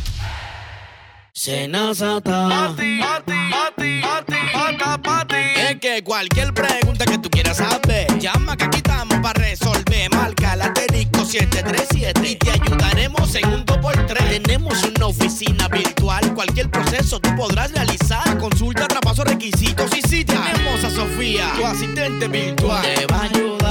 Senazata. 1.32 2.74
Es 5.56 5.80
que 5.80 6.04
cualquier 6.04 6.52
pregunta 6.52 7.04
que 7.06 7.18
tú 7.18 7.30
quieras 7.30 7.56
saber, 7.56 8.18
llama 8.18 8.55
737 11.26 12.30
y 12.30 12.36
te 12.36 12.50
ayudaremos 12.52 13.34
en 13.34 13.46
un 13.48 13.64
2x3. 13.66 14.42
Tenemos 14.42 14.80
una 14.84 15.06
oficina 15.06 15.66
virtual, 15.68 16.34
cualquier 16.34 16.70
proceso 16.70 17.18
tú 17.18 17.34
podrás 17.36 17.72
realizar. 17.72 18.38
Consulta, 18.38 18.86
traspaso, 18.86 19.24
requisitos 19.24 19.90
y 19.96 20.02
si 20.08 20.24
tenemos 20.24 20.84
a 20.84 20.90
Sofía, 20.90 21.52
tu 21.56 21.66
asistente 21.66 22.28
virtual. 22.28 22.82
Te 22.82 23.06
va 23.06 23.18
a 23.18 23.24
ayudar 23.24 23.65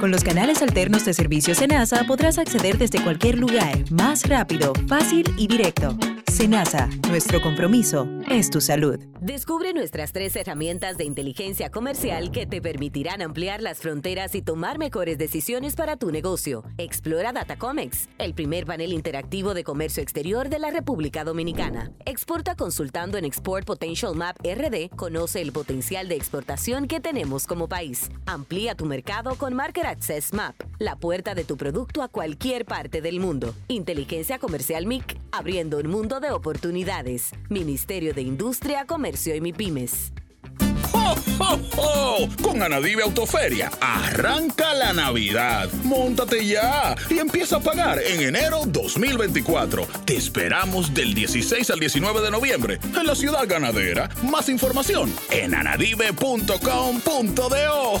Con 0.00 0.10
los 0.10 0.24
canales 0.24 0.62
alternos 0.62 1.04
de 1.04 1.12
servicio 1.12 1.54
Senasa 1.54 2.04
podrás 2.04 2.38
acceder 2.38 2.78
desde 2.78 3.02
cualquier 3.02 3.38
lugar, 3.38 3.78
más 3.90 4.26
rápido, 4.26 4.72
fácil 4.88 5.26
y 5.36 5.46
directo. 5.46 5.94
Senasa, 6.26 6.88
nuestro 7.08 7.42
compromiso 7.42 8.08
es 8.30 8.48
tu 8.48 8.62
salud. 8.62 8.98
Descubre 9.20 9.74
nuestras 9.74 10.12
tres 10.12 10.34
herramientas 10.36 10.96
de 10.96 11.04
inteligencia 11.04 11.70
comercial 11.70 12.30
que 12.30 12.46
te 12.46 12.62
permitirán 12.62 13.20
ampliar 13.20 13.60
las 13.60 13.78
fronteras 13.78 14.34
y 14.34 14.40
tomar 14.40 14.78
mejores 14.78 15.18
decisiones 15.18 15.74
para 15.74 15.96
tu 15.96 16.10
negocio. 16.10 16.64
Explora 16.78 17.32
Datacomex, 17.32 18.08
el 18.16 18.32
primer 18.32 18.64
panel 18.64 18.94
interactivo 18.94 19.52
de 19.52 19.64
comercio 19.64 20.02
exterior 20.02 20.48
de 20.48 20.60
la 20.60 20.70
República 20.70 21.24
Dominicana. 21.24 21.92
Exporta 22.06 22.54
consultando 22.54 23.18
en 23.18 23.26
Export 23.26 23.66
Potential 23.66 24.14
Map 24.14 24.38
RD, 24.42 24.96
conoce 24.96 25.42
el 25.42 25.52
potencial 25.52 26.08
de 26.08 26.14
exportación 26.14 26.86
que 26.86 27.00
tenemos 27.00 27.46
como 27.46 27.68
país. 27.68 28.08
Amplía 28.24 28.74
tu 28.74 28.86
mercado 28.86 29.34
con 29.34 29.52
Market 29.52 29.84
Access 29.90 30.32
Map, 30.34 30.54
la 30.78 30.94
puerta 30.94 31.34
de 31.34 31.42
tu 31.42 31.56
producto 31.56 32.02
a 32.02 32.08
cualquier 32.08 32.64
parte 32.64 33.00
del 33.00 33.18
mundo. 33.18 33.54
Inteligencia 33.66 34.38
Comercial 34.38 34.86
MIC, 34.86 35.18
abriendo 35.32 35.78
un 35.78 35.88
mundo 35.88 36.20
de 36.20 36.30
oportunidades. 36.30 37.32
Ministerio 37.48 38.14
de 38.14 38.22
Industria, 38.22 38.86
Comercio 38.86 39.34
y 39.34 39.40
MIPIMES. 39.40 40.12
Con 42.42 42.62
Anadive 42.62 43.02
Autoferia, 43.02 43.70
arranca 43.80 44.74
la 44.74 44.92
Navidad. 44.92 45.70
Móntate 45.84 46.46
ya 46.46 46.94
y 47.08 47.18
empieza 47.18 47.56
a 47.56 47.60
pagar 47.60 47.98
en 47.98 48.20
enero 48.20 48.62
2024. 48.66 49.86
Te 50.04 50.16
esperamos 50.16 50.92
del 50.92 51.14
16 51.14 51.70
al 51.70 51.80
19 51.80 52.20
de 52.20 52.30
noviembre 52.30 52.78
en 52.82 53.06
la 53.06 53.14
ciudad 53.14 53.46
ganadera. 53.46 54.10
Más 54.22 54.48
información 54.48 55.12
en 55.30 55.54
anadive.com.do. 55.54 58.00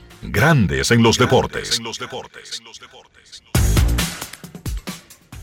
Grandes 0.23 0.91
en 0.91 1.01
los 1.01 1.17
deportes. 1.17 1.81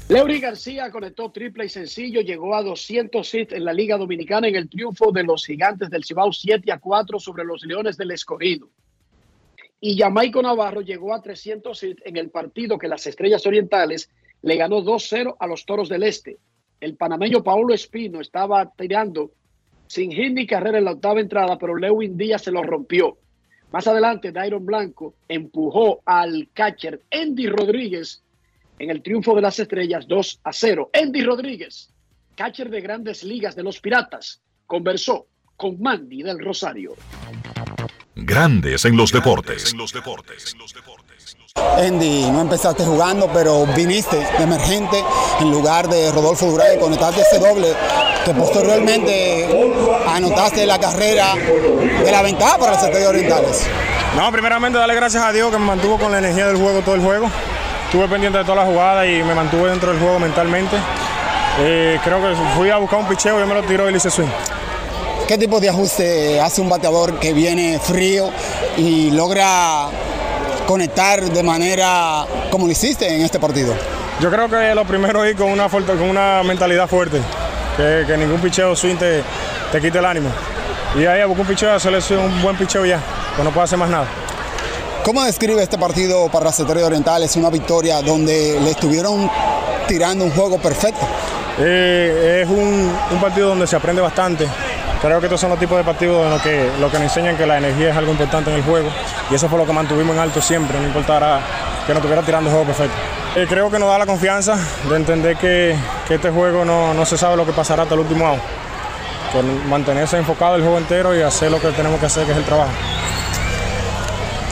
Leury 0.09 0.38
García 0.38 0.90
conectó 0.90 1.30
triple 1.32 1.64
y 1.64 1.68
sencillo, 1.68 2.20
llegó 2.20 2.55
a 2.55 2.62
200 2.62 3.34
hits 3.34 3.52
en 3.52 3.64
la 3.64 3.72
Liga 3.72 3.98
Dominicana 3.98 4.46
en 4.46 4.55
el 4.55 4.68
triunfo 4.68 5.10
de 5.10 5.24
los 5.24 5.44
Gigantes 5.44 5.90
del 5.90 6.05
Cibao 6.05 6.32
7 6.32 6.70
a 6.70 6.78
4 6.78 7.18
sobre 7.18 7.44
los 7.44 7.64
Leones 7.64 7.96
del 7.96 8.12
Escogido. 8.12 8.68
Y 9.80 9.98
Jamaico 9.98 10.40
Navarro 10.42 10.80
llegó 10.80 11.12
a 11.12 11.20
300 11.20 11.82
en 11.82 12.16
el 12.16 12.30
partido 12.30 12.78
que 12.78 12.88
las 12.88 13.06
Estrellas 13.06 13.44
Orientales 13.46 14.09
le 14.42 14.56
ganó 14.56 14.82
2-0 14.82 15.36
a 15.38 15.46
los 15.48 15.66
Toros 15.66 15.88
del 15.88 16.05
Este. 16.05 16.38
El 16.80 16.96
panameño 16.96 17.42
Paulo 17.42 17.74
Espino 17.74 18.20
estaba 18.20 18.72
tirando 18.76 19.32
sin 19.88 20.12
hit 20.12 20.32
ni 20.32 20.46
carrera 20.46 20.78
en 20.78 20.84
la 20.84 20.92
octava 20.92 21.20
entrada, 21.20 21.59
pero 21.59 21.76
Lewin 21.76 22.16
Díaz 22.16 22.42
se 22.42 22.52
lo 22.52 22.62
rompió. 22.62 23.18
Más 23.70 23.86
adelante, 23.86 24.32
Dairon 24.32 24.65
Blanco 24.65 25.15
empujó 25.28 26.01
al 26.07 26.49
catcher 26.55 27.03
Andy 27.11 27.49
Rodríguez 27.49 28.23
en 28.78 28.90
el 28.90 29.03
triunfo 29.03 29.35
de 29.35 29.43
las 29.43 29.59
estrellas 29.59 30.07
2 30.09 30.40
a 30.45 30.53
0. 30.53 30.90
Andy 30.93 31.23
Rodríguez, 31.23 31.90
catcher 32.35 32.70
de 32.70 32.81
grandes 32.81 33.24
ligas 33.24 33.55
de 33.55 33.62
los 33.62 33.81
Piratas, 33.81 34.40
conversó 34.66 35.27
con 35.57 35.81
Mandy 35.81 36.23
del 36.23 36.39
Rosario. 36.39 36.95
Grandes 38.15 38.85
en 38.85 38.97
los 38.97 39.12
deportes. 39.12 39.74
Andy, 41.78 42.30
no 42.30 42.40
empezaste 42.40 42.85
jugando, 42.85 43.28
pero 43.32 43.66
viniste 43.66 44.16
de 44.16 44.44
emergente 44.44 45.02
en 45.40 45.51
lugar 45.51 45.89
de 45.89 46.10
Rodolfo 46.10 46.47
Durán 46.47 46.74
y 46.74 46.78
conectaste 46.78 47.20
ese 47.20 47.39
doble 47.39 47.72
que 48.24 48.35
posteriormente 48.35 49.72
anotaste 50.09 50.66
la 50.66 50.78
carrera 50.78 51.35
de 51.35 52.10
la 52.10 52.22
ventaja 52.22 52.59
para 52.59 52.72
las 52.72 52.82
estrellas 52.82 53.09
orientales. 53.09 53.66
No, 54.16 54.30
primeramente 54.32 54.78
darle 54.78 54.94
gracias 54.94 55.22
a 55.22 55.32
Dios 55.32 55.51
que 55.51 55.59
me 55.59 55.66
mantuvo 55.66 55.98
con 55.98 56.10
la 56.10 56.18
energía 56.18 56.47
del 56.47 56.56
juego 56.56 56.80
todo 56.80 56.94
el 56.94 57.01
juego. 57.01 57.30
Estuve 57.85 58.09
pendiente 58.09 58.39
de 58.39 58.44
todas 58.44 58.59
las 58.59 58.68
jugadas 58.68 59.06
y 59.06 59.22
me 59.22 59.35
mantuve 59.35 59.70
dentro 59.70 59.90
del 59.93 60.01
juego 60.01 60.18
mentalmente. 60.18 60.76
Eh, 61.60 61.98
creo 62.05 62.20
que 62.20 62.35
fui 62.56 62.70
a 62.70 62.76
buscar 62.76 62.98
un 62.98 63.06
picheo 63.06 63.43
y 63.43 63.47
me 63.47 63.55
lo 63.55 63.62
tiró 63.62 63.89
y 63.89 63.93
le 63.93 63.98
hice 63.98 64.10
swing. 64.10 64.28
¿Qué 65.26 65.36
tipo 65.36 65.60
de 65.60 65.68
ajuste 65.68 66.40
hace 66.40 66.60
un 66.60 66.68
bateador 66.68 67.18
que 67.18 67.32
viene 67.32 67.78
frío 67.78 68.30
y 68.76 69.10
logra 69.10 69.89
conectar 70.69 71.23
de 71.23 71.43
manera 71.43 72.27
como 72.51 72.66
lo 72.66 72.73
hiciste 72.73 73.09
en 73.09 73.23
este 73.23 73.39
partido? 73.40 73.74
Yo 74.20 74.31
creo 74.31 74.51
que 74.51 74.74
lo 74.74 74.85
primero 74.85 75.24
es 75.24 75.31
ir 75.31 75.36
con 75.39 75.51
una, 75.51 75.66
fuerte- 75.70 75.93
con 75.97 76.11
una 76.11 76.43
mentalidad 76.43 76.86
fuerte, 76.86 77.20
que, 77.77 78.05
que 78.07 78.16
ningún 78.19 78.39
picheo 78.39 78.77
swing 78.77 78.97
te, 78.97 79.23
te 79.73 79.81
quite 79.81 79.99
el 79.99 80.05
ánimo. 80.05 80.28
Y 80.99 81.07
ahí 81.07 81.23
a 81.23 81.27
buscar 81.27 81.43
un 81.47 81.49
picheo, 81.49 81.73
hacerle 81.73 82.01
un 82.19 82.43
buen 82.43 82.55
picheo 82.57 82.85
ya, 82.85 83.01
pues 83.35 83.45
no 83.45 83.51
puedo 83.51 83.65
hacer 83.65 83.78
más 83.78 83.89
nada. 83.89 84.07
¿Cómo 85.05 85.24
describe 85.24 85.62
este 85.62 85.78
partido 85.78 86.28
para 86.28 86.47
las 86.47 86.61
estrellas 86.61 86.85
orientales? 86.86 87.35
Una 87.36 87.49
victoria 87.49 88.03
donde 88.03 88.59
le 88.62 88.70
estuvieron 88.73 89.31
tirando 89.86 90.27
un 90.27 90.31
juego 90.32 90.59
perfecto. 90.59 91.01
Eh, 91.61 92.43
es 92.43 92.49
un, 92.51 92.93
un 93.11 93.20
partido 93.20 93.49
donde 93.49 93.66
se 93.66 93.74
aprende 93.74 94.03
bastante. 94.03 94.47
Creo 95.01 95.20
que 95.20 95.27
estos 95.27 95.41
son 95.41 95.51
los 95.51 95.61
tipos 95.61 95.79
de 95.79 95.85
partidos 95.85 96.25
en 96.25 96.31
los 96.31 96.43
que, 96.43 96.70
lo 96.81 96.91
que 96.91 96.99
nos 96.99 97.05
enseñan 97.05 97.37
que 97.37 97.47
la 97.47 97.59
energía 97.59 97.91
es 97.91 97.97
algo 97.97 98.11
importante 98.11 98.51
en 98.51 98.57
el 98.57 98.62
juego. 98.65 98.89
Y 99.31 99.35
eso 99.35 99.49
fue 99.49 99.59
lo 99.59 99.65
que 99.65 99.73
mantuvimos 99.73 100.16
en 100.16 100.23
alto 100.23 100.41
siempre, 100.41 100.79
no 100.79 100.87
importara 100.87 101.41
que 101.87 101.93
nos 101.93 101.99
estuviera 101.99 102.23
tirando 102.23 102.51
el 102.51 102.57
juego 102.57 102.66
perfecto. 102.66 102.97
Eh, 103.37 103.47
creo 103.49 103.70
que 103.70 103.79
nos 103.79 103.89
da 103.89 103.99
la 103.99 104.07
confianza 104.07 104.59
de 104.89 104.97
entender 104.97 105.37
que, 105.37 105.77
este 106.11 106.31
juego 106.31 106.65
no, 106.65 106.95
no 106.95 107.07
se 107.07 107.16
sabe 107.16 107.37
lo 107.37 107.47
que 107.47 107.53
pasará 107.53 107.85
hasta 107.85 107.95
el 107.95 108.01
último 108.01 108.27
out. 108.27 108.41
Que 109.33 109.43
mantenerse 109.69 110.16
enfocado 110.16 110.57
el 110.57 110.62
juego 110.62 110.79
entero 110.79 111.16
y 111.16 111.23
hacer 111.23 111.51
lo 111.51 111.61
que 111.61 111.69
tenemos 111.69 112.01
que 112.01 112.07
hacer, 112.07 112.25
que 112.25 112.33
es 112.33 112.39
el 112.39 112.45
trabajo. 112.45 112.73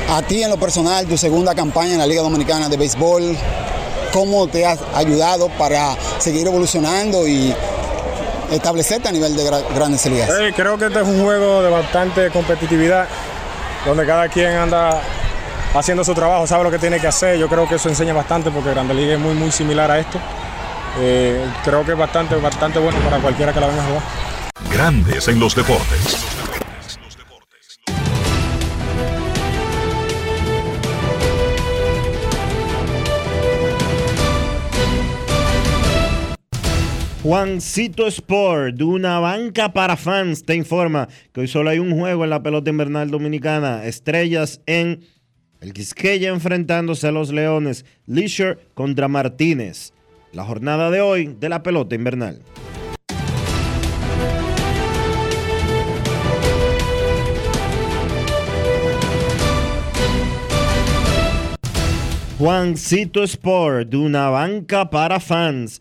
A 0.09 0.23
ti 0.23 0.45
en 0.45 0.51
lo 0.51 0.57
personal, 0.57 1.07
tu 1.07 1.19
segunda 1.19 1.55
campaña 1.57 1.95
en 1.95 1.99
la 1.99 2.07
Liga 2.07 2.23
Dominicana 2.23 2.69
de 2.69 2.77
Béisbol, 2.77 3.37
¿cómo 4.13 4.47
te 4.47 4.65
has 4.65 4.79
ayudado 4.95 5.49
para 5.59 5.97
seguir 6.19 6.47
evolucionando 6.47 7.27
y 7.27 7.53
establecerte 8.51 9.09
a 9.09 9.13
nivel 9.13 9.37
de 9.37 9.45
gra- 9.45 9.65
grandes 9.75 10.05
ligas? 10.07 10.31
Eh, 10.41 10.53
creo 10.55 10.77
que 10.79 10.87
este 10.87 11.01
es 11.01 11.07
un 11.07 11.23
juego 11.23 11.63
de 11.63 11.71
bastante 11.71 12.31
competitividad, 12.31 13.07
donde 13.85 14.07
cada 14.07 14.29
quien 14.29 14.53
anda 14.57 15.01
haciendo 15.75 16.05
su 16.05 16.15
trabajo, 16.15 16.47
sabe 16.47 16.65
lo 16.65 16.71
que 16.71 16.79
tiene 16.79 16.99
que 17.01 17.07
hacer. 17.07 17.39
Yo 17.39 17.49
creo 17.49 17.69
que 17.69 17.75
eso 17.77 17.89
enseña 17.89 18.13
bastante 18.15 18.51
porque 18.51 18.71
Grande 18.71 18.95
Liga 18.95 19.15
es 19.15 19.21
muy, 19.21 19.35
muy 19.35 19.51
similar 19.53 19.91
a 19.91 19.99
esto. 19.99 20.19
Eh, 20.99 21.45
creo 21.65 21.85
que 21.85 21.93
es 21.93 21.99
bastante, 21.99 22.35
bastante 22.37 22.79
bueno 22.79 22.99
para 23.01 23.19
cualquiera 23.19 23.53
que 23.53 23.61
la 23.61 23.67
venga 23.67 23.83
a 23.83 23.87
jugar. 23.87 24.03
Grandes 24.73 25.29
en 25.29 25.39
los 25.39 25.55
deportes. 25.55 26.17
Juancito 37.27 38.07
Sport, 38.07 38.77
de 38.77 38.85
una 38.85 39.19
banca 39.19 39.73
para 39.73 39.97
fans, 39.97 40.45
te 40.45 40.55
informa 40.55 41.09
que 41.33 41.41
hoy 41.41 41.49
solo 41.49 41.71
hay 41.71 41.81
un 41.81 41.99
juego 41.99 42.23
en 42.23 42.31
la 42.31 42.41
pelota 42.41 42.71
invernal 42.71 43.11
dominicana. 43.11 43.85
Estrellas 43.85 44.61
en 44.67 45.01
el 45.61 45.73
Quisqueya 45.73 46.29
enfrentándose 46.29 47.09
a 47.09 47.11
los 47.11 47.33
Leones. 47.33 47.85
Leisure 48.07 48.59
contra 48.75 49.09
Martínez. 49.09 49.93
La 50.31 50.45
jornada 50.45 50.89
de 50.93 51.01
hoy 51.01 51.35
de 51.41 51.49
la 51.49 51.65
pelota 51.65 51.97
invernal. 51.97 52.43
Juancito 62.39 63.25
Sport, 63.25 63.89
de 63.89 63.97
una 63.97 64.31
banca 64.31 64.91
para 64.91 65.19
fans, 65.19 65.81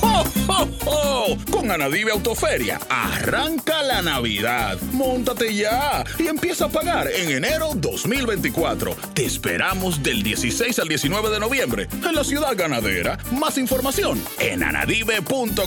¡Jo, 0.00 0.24
jo, 0.46 0.68
jo! 0.84 1.36
Con 1.50 1.70
Anadive 1.70 2.12
Autoferia, 2.12 2.78
arranca 2.88 3.82
la 3.82 4.02
Navidad. 4.02 4.78
Móntate 4.92 5.54
ya 5.54 6.04
y 6.18 6.28
empieza 6.28 6.66
a 6.66 6.68
pagar 6.68 7.08
en 7.10 7.30
enero 7.30 7.70
2024. 7.74 8.96
Te 9.14 9.24
esperamos 9.24 10.02
del 10.02 10.22
16 10.22 10.78
al 10.78 10.88
19 10.88 11.30
de 11.30 11.40
noviembre 11.40 11.88
en 11.92 12.14
la 12.14 12.24
ciudad 12.24 12.56
ganadera. 12.56 13.18
Más 13.32 13.58
información 13.58 14.22
en 14.38 14.62
anadive.com.do. 14.62 15.66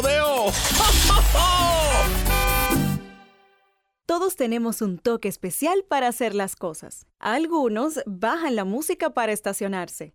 ¡Jo, 0.00 0.52
jo, 1.08 1.22
jo! 1.32 1.70
Todos 4.06 4.34
tenemos 4.34 4.82
un 4.82 4.98
toque 4.98 5.28
especial 5.28 5.84
para 5.88 6.08
hacer 6.08 6.34
las 6.34 6.56
cosas. 6.56 7.06
Algunos 7.20 8.00
bajan 8.06 8.56
la 8.56 8.64
música 8.64 9.10
para 9.10 9.30
estacionarse. 9.30 10.14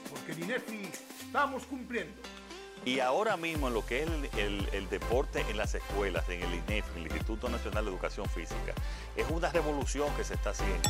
porque 0.11 0.33
en 0.33 0.43
INEFI 0.43 0.89
estamos 1.25 1.63
cumpliendo. 1.65 2.13
Y 2.83 2.99
ahora 2.99 3.37
mismo 3.37 3.67
en 3.67 3.75
lo 3.75 3.85
que 3.85 4.03
es 4.03 4.09
el, 4.37 4.89
deporte 4.89 5.45
en 5.49 5.57
las 5.57 5.75
escuelas, 5.75 6.27
en 6.29 6.41
el 6.41 6.53
INEF, 6.53 6.85
el 6.95 7.03
Instituto 7.03 7.47
Nacional 7.47 7.85
de 7.85 7.91
Educación 7.91 8.27
Física, 8.27 8.73
es 9.15 9.29
una 9.29 9.49
revolución 9.51 10.09
que 10.15 10.23
se 10.23 10.33
está 10.33 10.49
haciendo. 10.49 10.89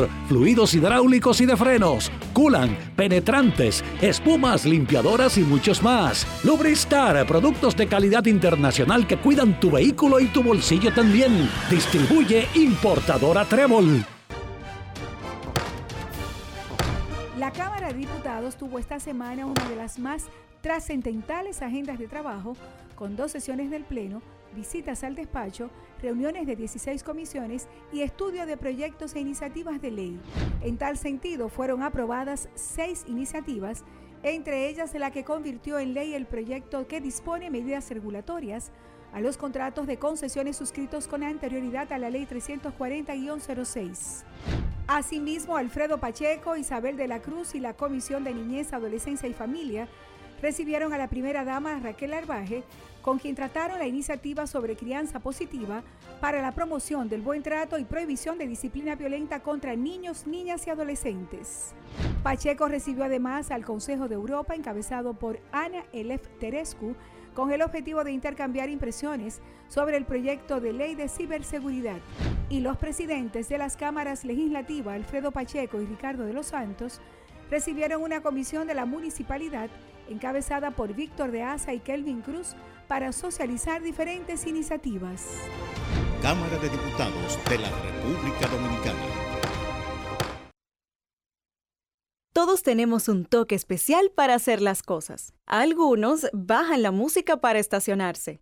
fluidos 0.27 0.73
hidráulicos 0.73 1.41
y 1.41 1.45
de 1.45 1.57
frenos, 1.57 2.11
culan, 2.33 2.77
penetrantes, 2.95 3.83
espumas, 4.01 4.65
limpiadoras 4.65 5.37
y 5.37 5.41
muchos 5.41 5.81
más. 5.81 6.25
Lubristar, 6.43 7.25
productos 7.25 7.75
de 7.75 7.87
calidad 7.87 8.25
internacional 8.25 9.07
que 9.07 9.17
cuidan 9.17 9.59
tu 9.59 9.71
vehículo 9.71 10.19
y 10.19 10.27
tu 10.27 10.43
bolsillo 10.43 10.93
también. 10.93 11.49
Distribuye 11.69 12.47
importadora 12.55 13.45
Trébol. 13.45 14.05
La 17.37 17.51
Cámara 17.51 17.87
de 17.87 17.95
Diputados 17.95 18.55
tuvo 18.55 18.77
esta 18.77 18.99
semana 18.99 19.45
una 19.45 19.67
de 19.67 19.75
las 19.75 19.97
más 19.97 20.25
trascendentales 20.61 21.61
agendas 21.61 21.97
de 21.97 22.07
trabajo, 22.07 22.55
con 22.95 23.15
dos 23.15 23.31
sesiones 23.31 23.71
del 23.71 23.83
Pleno, 23.83 24.21
visitas 24.55 25.03
al 25.03 25.15
despacho, 25.15 25.69
reuniones 26.01 26.47
de 26.47 26.55
16 26.55 27.03
comisiones 27.03 27.67
y 27.91 28.01
estudio 28.01 28.45
de 28.45 28.57
proyectos 28.57 29.15
e 29.15 29.19
iniciativas 29.19 29.81
de 29.81 29.91
ley. 29.91 30.19
En 30.61 30.77
tal 30.77 30.97
sentido, 30.97 31.49
fueron 31.49 31.83
aprobadas 31.83 32.49
seis 32.55 33.03
iniciativas, 33.07 33.83
entre 34.23 34.67
ellas 34.69 34.93
la 34.93 35.11
que 35.11 35.23
convirtió 35.23 35.79
en 35.79 35.93
ley 35.93 36.13
el 36.13 36.25
proyecto 36.25 36.87
que 36.87 37.01
dispone 37.01 37.49
medidas 37.49 37.89
regulatorias 37.89 38.71
a 39.13 39.19
los 39.19 39.37
contratos 39.37 39.87
de 39.87 39.97
concesiones 39.97 40.55
suscritos 40.57 41.07
con 41.07 41.23
anterioridad 41.23 41.91
a 41.91 41.97
la 41.97 42.09
Ley 42.09 42.25
340-06. 42.25 44.23
Asimismo, 44.87 45.57
Alfredo 45.57 45.99
Pacheco, 45.99 46.55
Isabel 46.55 46.95
de 46.97 47.07
la 47.07 47.21
Cruz 47.21 47.55
y 47.55 47.59
la 47.59 47.73
Comisión 47.73 48.23
de 48.23 48.33
Niñez, 48.33 48.73
Adolescencia 48.73 49.27
y 49.27 49.33
Familia 49.33 49.87
recibieron 50.41 50.91
a 50.93 50.97
la 50.97 51.07
primera 51.07 51.45
dama 51.45 51.79
Raquel 51.79 52.13
Arbaje, 52.13 52.63
con 53.01 53.19
quien 53.19 53.35
trataron 53.35 53.79
la 53.79 53.87
iniciativa 53.87 54.47
sobre 54.47 54.75
crianza 54.75 55.19
positiva 55.19 55.83
para 56.19 56.41
la 56.41 56.51
promoción 56.51 57.09
del 57.09 57.21
buen 57.21 57.43
trato 57.43 57.77
y 57.77 57.83
prohibición 57.83 58.37
de 58.37 58.47
disciplina 58.47 58.95
violenta 58.95 59.41
contra 59.41 59.75
niños, 59.75 60.27
niñas 60.27 60.67
y 60.67 60.69
adolescentes. 60.69 61.73
Pacheco 62.23 62.67
recibió 62.67 63.03
además 63.03 63.51
al 63.51 63.65
Consejo 63.65 64.07
de 64.07 64.15
Europa, 64.15 64.55
encabezado 64.55 65.13
por 65.13 65.39
Ana 65.51 65.83
Elef 65.93 66.27
Terescu, 66.39 66.95
con 67.33 67.51
el 67.51 67.61
objetivo 67.61 68.03
de 68.03 68.11
intercambiar 68.11 68.69
impresiones 68.69 69.41
sobre 69.67 69.97
el 69.97 70.05
proyecto 70.05 70.59
de 70.59 70.73
ley 70.73 70.95
de 70.95 71.07
ciberseguridad. 71.07 71.99
Y 72.49 72.59
los 72.59 72.77
presidentes 72.77 73.47
de 73.47 73.57
las 73.57 73.77
cámaras 73.77 74.25
legislativas, 74.25 74.95
Alfredo 74.95 75.31
Pacheco 75.31 75.81
y 75.81 75.85
Ricardo 75.85 76.25
de 76.25 76.33
los 76.33 76.47
Santos, 76.47 76.99
recibieron 77.49 78.01
una 78.01 78.21
comisión 78.21 78.67
de 78.67 78.75
la 78.75 78.85
municipalidad 78.85 79.69
encabezada 80.11 80.71
por 80.71 80.93
Víctor 80.93 81.31
de 81.31 81.43
Asa 81.43 81.73
y 81.73 81.79
Kelvin 81.79 82.21
Cruz 82.21 82.55
para 82.87 83.11
socializar 83.11 83.81
diferentes 83.81 84.45
iniciativas. 84.45 85.27
Cámara 86.21 86.57
de 86.57 86.69
Diputados 86.69 87.39
de 87.49 87.57
la 87.57 87.69
República 87.69 88.47
Dominicana. 88.47 88.99
Todos 92.33 92.63
tenemos 92.63 93.07
un 93.07 93.25
toque 93.25 93.55
especial 93.55 94.11
para 94.15 94.35
hacer 94.35 94.61
las 94.61 94.83
cosas. 94.83 95.33
Algunos 95.45 96.27
bajan 96.33 96.81
la 96.81 96.91
música 96.91 97.37
para 97.37 97.59
estacionarse. 97.59 98.41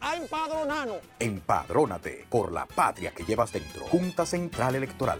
a 0.00 0.16
empadronarnos. 0.16 0.98
Empadrónate 1.18 2.26
por 2.28 2.52
la 2.52 2.66
patria 2.66 3.12
que 3.12 3.24
llevas 3.24 3.52
dentro. 3.52 3.84
Junta 3.86 4.26
Central 4.26 4.74
Electoral. 4.74 5.18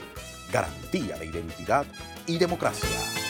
Garantía 0.52 1.16
de 1.16 1.26
identidad 1.26 1.86
y 2.26 2.38
democracia. 2.38 2.88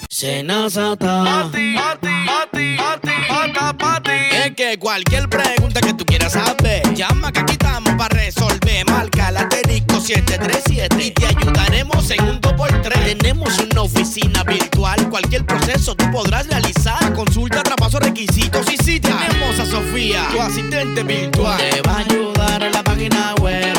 Senazata. 0.09 1.25
Pati, 1.25 1.75
pati, 1.75 2.27
pati, 2.27 2.77
pati, 2.77 3.13
pata, 3.29 3.73
pati. 3.77 4.11
Es 4.33 4.55
que 4.55 4.79
cualquier 4.79 5.29
pregunta 5.29 5.81
que 5.81 5.95
tú 5.95 6.05
quieras 6.05 6.33
saber, 6.33 6.95
llama 6.95 7.33
que 7.33 7.41
aquí 7.41 7.53
estamos 7.53 7.95
para 7.95 8.15
resolver. 8.15 8.85
Marca 8.89 9.31
la 9.31 9.41
asterisco 9.41 9.68
737 10.01 11.05
y 11.05 11.11
te 11.11 11.27
ayudaremos 11.27 12.11
en 12.11 12.25
un 12.25 12.41
2x3. 12.41 13.17
Tenemos 13.19 13.59
una 13.59 13.83
oficina 13.83 14.45
virtual, 14.45 15.09
cualquier 15.11 15.45
proceso 15.45 15.95
tú 15.95 16.11
podrás 16.11 16.47
realizar. 16.47 17.13
Consulta, 17.15 17.63
traspaso, 17.63 17.99
requisitos 17.99 18.67
y 18.73 18.77
si 18.77 19.01
tenemos 19.01 19.59
a 19.59 19.67
Sofía, 19.67 20.29
tu 20.31 20.41
asistente 20.41 21.03
virtual. 21.03 21.59
Te 21.59 21.83
va 21.83 21.97
a 21.97 21.99
ayudar 21.99 22.63
en 22.63 22.73
la 22.73 22.83
página 22.85 23.35
web 23.41 23.78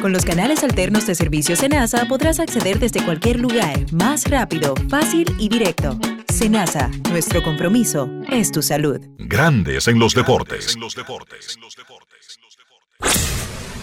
Con 0.00 0.12
los 0.12 0.24
canales 0.24 0.62
alternos 0.62 1.08
de 1.08 1.14
servicio 1.16 1.56
Senasa 1.56 2.06
podrás 2.06 2.38
acceder 2.38 2.78
desde 2.78 3.04
cualquier 3.04 3.40
lugar, 3.40 3.84
más 3.92 4.30
rápido, 4.30 4.74
fácil 4.88 5.26
y 5.40 5.48
directo. 5.48 5.98
Senasa, 6.32 6.88
nuestro 7.10 7.42
compromiso 7.42 8.08
es 8.30 8.52
tu 8.52 8.62
salud. 8.62 9.00
Grandes 9.18 9.88
en 9.88 9.98
los 9.98 10.14
deportes. 10.14 10.76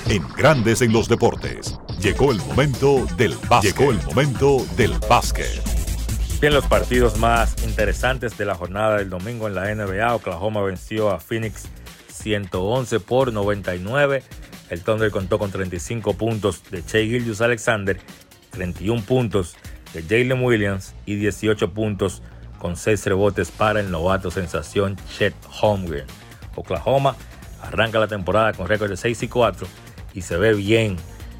En 0.07 0.23
Grandes 0.37 0.81
en 0.81 0.93
los 0.93 1.09
deportes. 1.09 1.77
Llegó 1.99 2.31
el 2.31 2.37
momento 2.37 3.05
del 3.17 3.35
básquet. 3.49 3.77
Llegó 3.77 3.91
el 3.91 4.01
momento 4.03 4.65
del 4.77 4.93
básquet. 5.09 5.61
Bien, 6.39 6.53
los 6.53 6.65
partidos 6.65 7.17
más 7.17 7.61
interesantes 7.65 8.37
de 8.37 8.45
la 8.45 8.55
jornada 8.55 8.97
del 8.97 9.09
domingo 9.09 9.47
en 9.47 9.55
la 9.55 9.73
NBA. 9.73 10.15
Oklahoma 10.15 10.61
venció 10.61 11.09
a 11.09 11.19
Phoenix 11.19 11.63
111 12.13 12.99
por 13.01 13.33
99. 13.33 14.23
El 14.69 14.81
Thunder 14.81 15.11
contó 15.11 15.37
con 15.39 15.51
35 15.51 16.13
puntos 16.15 16.63
de 16.71 16.81
Shea 16.81 17.03
Gilgeous 17.03 17.41
Alexander, 17.41 17.99
31 18.51 19.01
puntos 19.03 19.55
de 19.93 20.01
Jalen 20.03 20.43
Williams 20.43 20.93
y 21.05 21.15
18 21.15 21.71
puntos 21.71 22.21
con 22.57 22.75
6 22.75 23.05
rebotes 23.05 23.51
para 23.51 23.79
el 23.79 23.91
novato 23.91 24.31
sensación 24.31 24.97
Chet 25.17 25.35
Holmgren. 25.61 26.05
Oklahoma 26.55 27.15
arranca 27.61 27.99
la 27.99 28.07
temporada 28.07 28.53
con 28.53 28.67
récord 28.67 28.89
de 28.89 28.97
6 28.97 29.23
y 29.23 29.27
4 29.27 29.67
y 30.13 30.21
se 30.21 30.37
ve 30.37 30.53
bien 30.53 30.97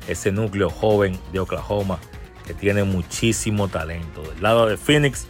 ese 0.08 0.32
núcleo 0.32 0.70
joven 0.70 1.20
de 1.32 1.40
Oklahoma 1.40 2.00
que 2.46 2.54
tiene 2.54 2.84
muchísimo 2.84 3.68
talento. 3.68 4.22
Del 4.22 4.44
lado 4.44 4.68
de 4.68 4.78
Phoenix 4.78 5.26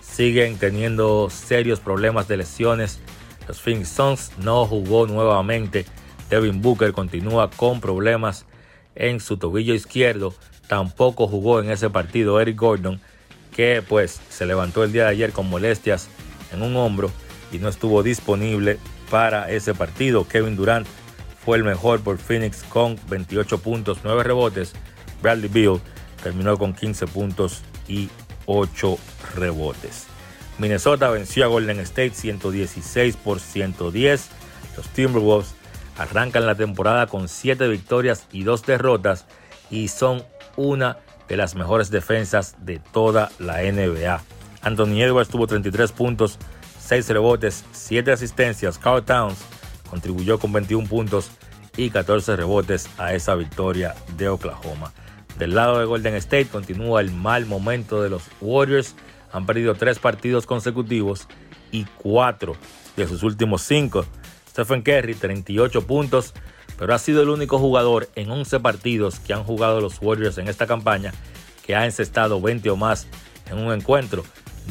siguen 0.00 0.58
teniendo 0.58 1.28
serios 1.30 1.80
problemas 1.80 2.28
de 2.28 2.36
lesiones. 2.36 3.00
Los 3.48 3.60
Phoenix 3.60 3.88
Suns 3.88 4.32
no 4.38 4.66
jugó 4.66 5.06
nuevamente. 5.06 5.86
Devin 6.32 6.62
Booker 6.62 6.94
continúa 6.94 7.50
con 7.50 7.82
problemas 7.82 8.46
en 8.94 9.20
su 9.20 9.36
tobillo 9.36 9.74
izquierdo. 9.74 10.34
Tampoco 10.66 11.28
jugó 11.28 11.60
en 11.60 11.70
ese 11.70 11.90
partido 11.90 12.40
Eric 12.40 12.58
Gordon, 12.58 13.02
que 13.54 13.84
pues 13.86 14.18
se 14.30 14.46
levantó 14.46 14.82
el 14.82 14.92
día 14.92 15.02
de 15.02 15.10
ayer 15.10 15.32
con 15.32 15.50
molestias 15.50 16.08
en 16.50 16.62
un 16.62 16.74
hombro 16.76 17.10
y 17.52 17.58
no 17.58 17.68
estuvo 17.68 18.02
disponible 18.02 18.78
para 19.10 19.50
ese 19.50 19.74
partido. 19.74 20.26
Kevin 20.26 20.56
Durant 20.56 20.86
fue 21.44 21.58
el 21.58 21.64
mejor 21.64 22.00
por 22.00 22.16
Phoenix 22.16 22.62
con 22.62 22.98
28 23.10 23.58
puntos, 23.58 23.98
9 24.02 24.22
rebotes, 24.22 24.72
Bradley 25.20 25.50
Beal 25.52 25.82
terminó 26.22 26.56
con 26.56 26.72
15 26.72 27.08
puntos 27.08 27.60
y 27.86 28.08
8 28.46 28.96
rebotes. 29.34 30.06
Minnesota 30.56 31.10
venció 31.10 31.44
a 31.44 31.48
Golden 31.48 31.80
State 31.80 32.14
116 32.14 33.18
por 33.18 33.38
110. 33.38 34.30
Los 34.78 34.88
Timberwolves 34.88 35.54
arrancan 35.96 36.46
la 36.46 36.54
temporada 36.54 37.06
con 37.06 37.28
7 37.28 37.68
victorias 37.68 38.26
y 38.32 38.44
2 38.44 38.64
derrotas 38.66 39.26
y 39.70 39.88
son 39.88 40.24
una 40.56 40.98
de 41.28 41.36
las 41.36 41.54
mejores 41.54 41.90
defensas 41.90 42.56
de 42.60 42.78
toda 42.78 43.30
la 43.38 43.62
NBA. 43.62 44.22
Anthony 44.62 45.02
Edwards 45.02 45.30
tuvo 45.30 45.46
33 45.46 45.92
puntos, 45.92 46.38
6 46.80 47.08
rebotes, 47.08 47.64
7 47.72 48.12
asistencias. 48.12 48.78
Carl 48.78 49.02
Towns 49.02 49.38
contribuyó 49.88 50.38
con 50.38 50.52
21 50.52 50.88
puntos 50.88 51.30
y 51.76 51.90
14 51.90 52.36
rebotes 52.36 52.88
a 52.98 53.14
esa 53.14 53.34
victoria 53.34 53.94
de 54.16 54.28
Oklahoma. 54.28 54.92
Del 55.38 55.54
lado 55.54 55.78
de 55.78 55.86
Golden 55.86 56.14
State 56.16 56.46
continúa 56.46 57.00
el 57.00 57.10
mal 57.10 57.46
momento 57.46 58.02
de 58.02 58.10
los 58.10 58.22
Warriors. 58.40 58.94
Han 59.32 59.46
perdido 59.46 59.74
3 59.74 59.98
partidos 59.98 60.46
consecutivos 60.46 61.26
y 61.70 61.84
4 62.02 62.54
de 62.96 63.08
sus 63.08 63.22
últimos 63.22 63.62
5. 63.62 64.04
Stephen 64.52 64.82
Curry, 64.82 65.14
38 65.14 65.86
puntos, 65.86 66.34
pero 66.78 66.94
ha 66.94 66.98
sido 66.98 67.22
el 67.22 67.30
único 67.30 67.58
jugador 67.58 68.10
en 68.16 68.30
11 68.30 68.60
partidos 68.60 69.18
que 69.18 69.32
han 69.32 69.44
jugado 69.44 69.80
los 69.80 70.00
Warriors 70.02 70.36
en 70.36 70.46
esta 70.46 70.66
campaña 70.66 71.14
que 71.64 71.74
ha 71.74 71.86
encestado 71.86 72.38
20 72.38 72.68
o 72.68 72.76
más 72.76 73.06
en 73.50 73.56
un 73.56 73.72
encuentro. 73.72 74.24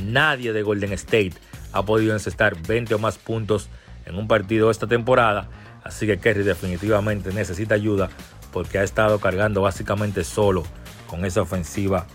Nadie 0.05 0.53
de 0.53 0.61
Golden 0.61 0.93
State 0.93 1.33
ha 1.71 1.83
podido 1.83 2.13
encestar 2.13 2.55
20 2.61 2.93
o 2.93 2.99
más 2.99 3.17
puntos 3.17 3.69
en 4.05 4.17
un 4.17 4.27
partido 4.27 4.69
esta 4.69 4.85
temporada, 4.85 5.49
así 5.83 6.05
que 6.05 6.19
Kerry 6.19 6.43
definitivamente 6.43 7.33
necesita 7.33 7.73
ayuda 7.73 8.09
porque 8.53 8.77
ha 8.77 8.83
estado 8.83 9.17
cargando 9.19 9.63
básicamente 9.63 10.23
solo 10.23 10.63
con 11.07 11.25
esa 11.25 11.41
ofensiva 11.41 12.05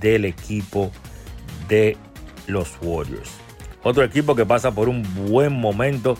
del 0.00 0.24
equipo 0.24 0.90
de 1.68 1.98
los 2.46 2.78
Warriors. 2.80 3.32
Otro 3.82 4.04
equipo 4.04 4.34
que 4.34 4.46
pasa 4.46 4.70
por 4.70 4.88
un 4.88 5.02
buen 5.28 5.52
momento 5.52 6.16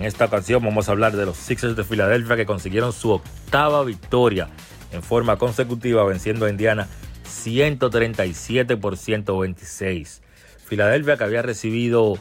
en 0.00 0.06
esta 0.06 0.24
ocasión 0.24 0.64
vamos 0.64 0.88
a 0.88 0.92
hablar 0.92 1.14
de 1.14 1.26
los 1.26 1.36
Sixers 1.36 1.76
de 1.76 1.84
Filadelfia 1.84 2.34
que 2.34 2.46
consiguieron 2.46 2.90
su 2.94 3.10
octava 3.10 3.84
victoria 3.84 4.48
en 4.92 5.02
forma 5.02 5.36
consecutiva 5.36 6.02
venciendo 6.04 6.46
a 6.46 6.50
Indiana 6.50 6.88
137 7.24 8.78
por 8.78 8.96
126. 8.96 10.22
Filadelfia 10.64 11.18
que 11.18 11.24
había 11.24 11.42
recibido 11.42 12.16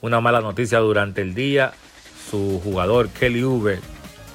una 0.00 0.20
mala 0.20 0.40
noticia 0.40 0.78
durante 0.78 1.22
el 1.22 1.34
día, 1.34 1.72
su 2.30 2.60
jugador 2.62 3.08
Kelly 3.08 3.42
Uber 3.42 3.80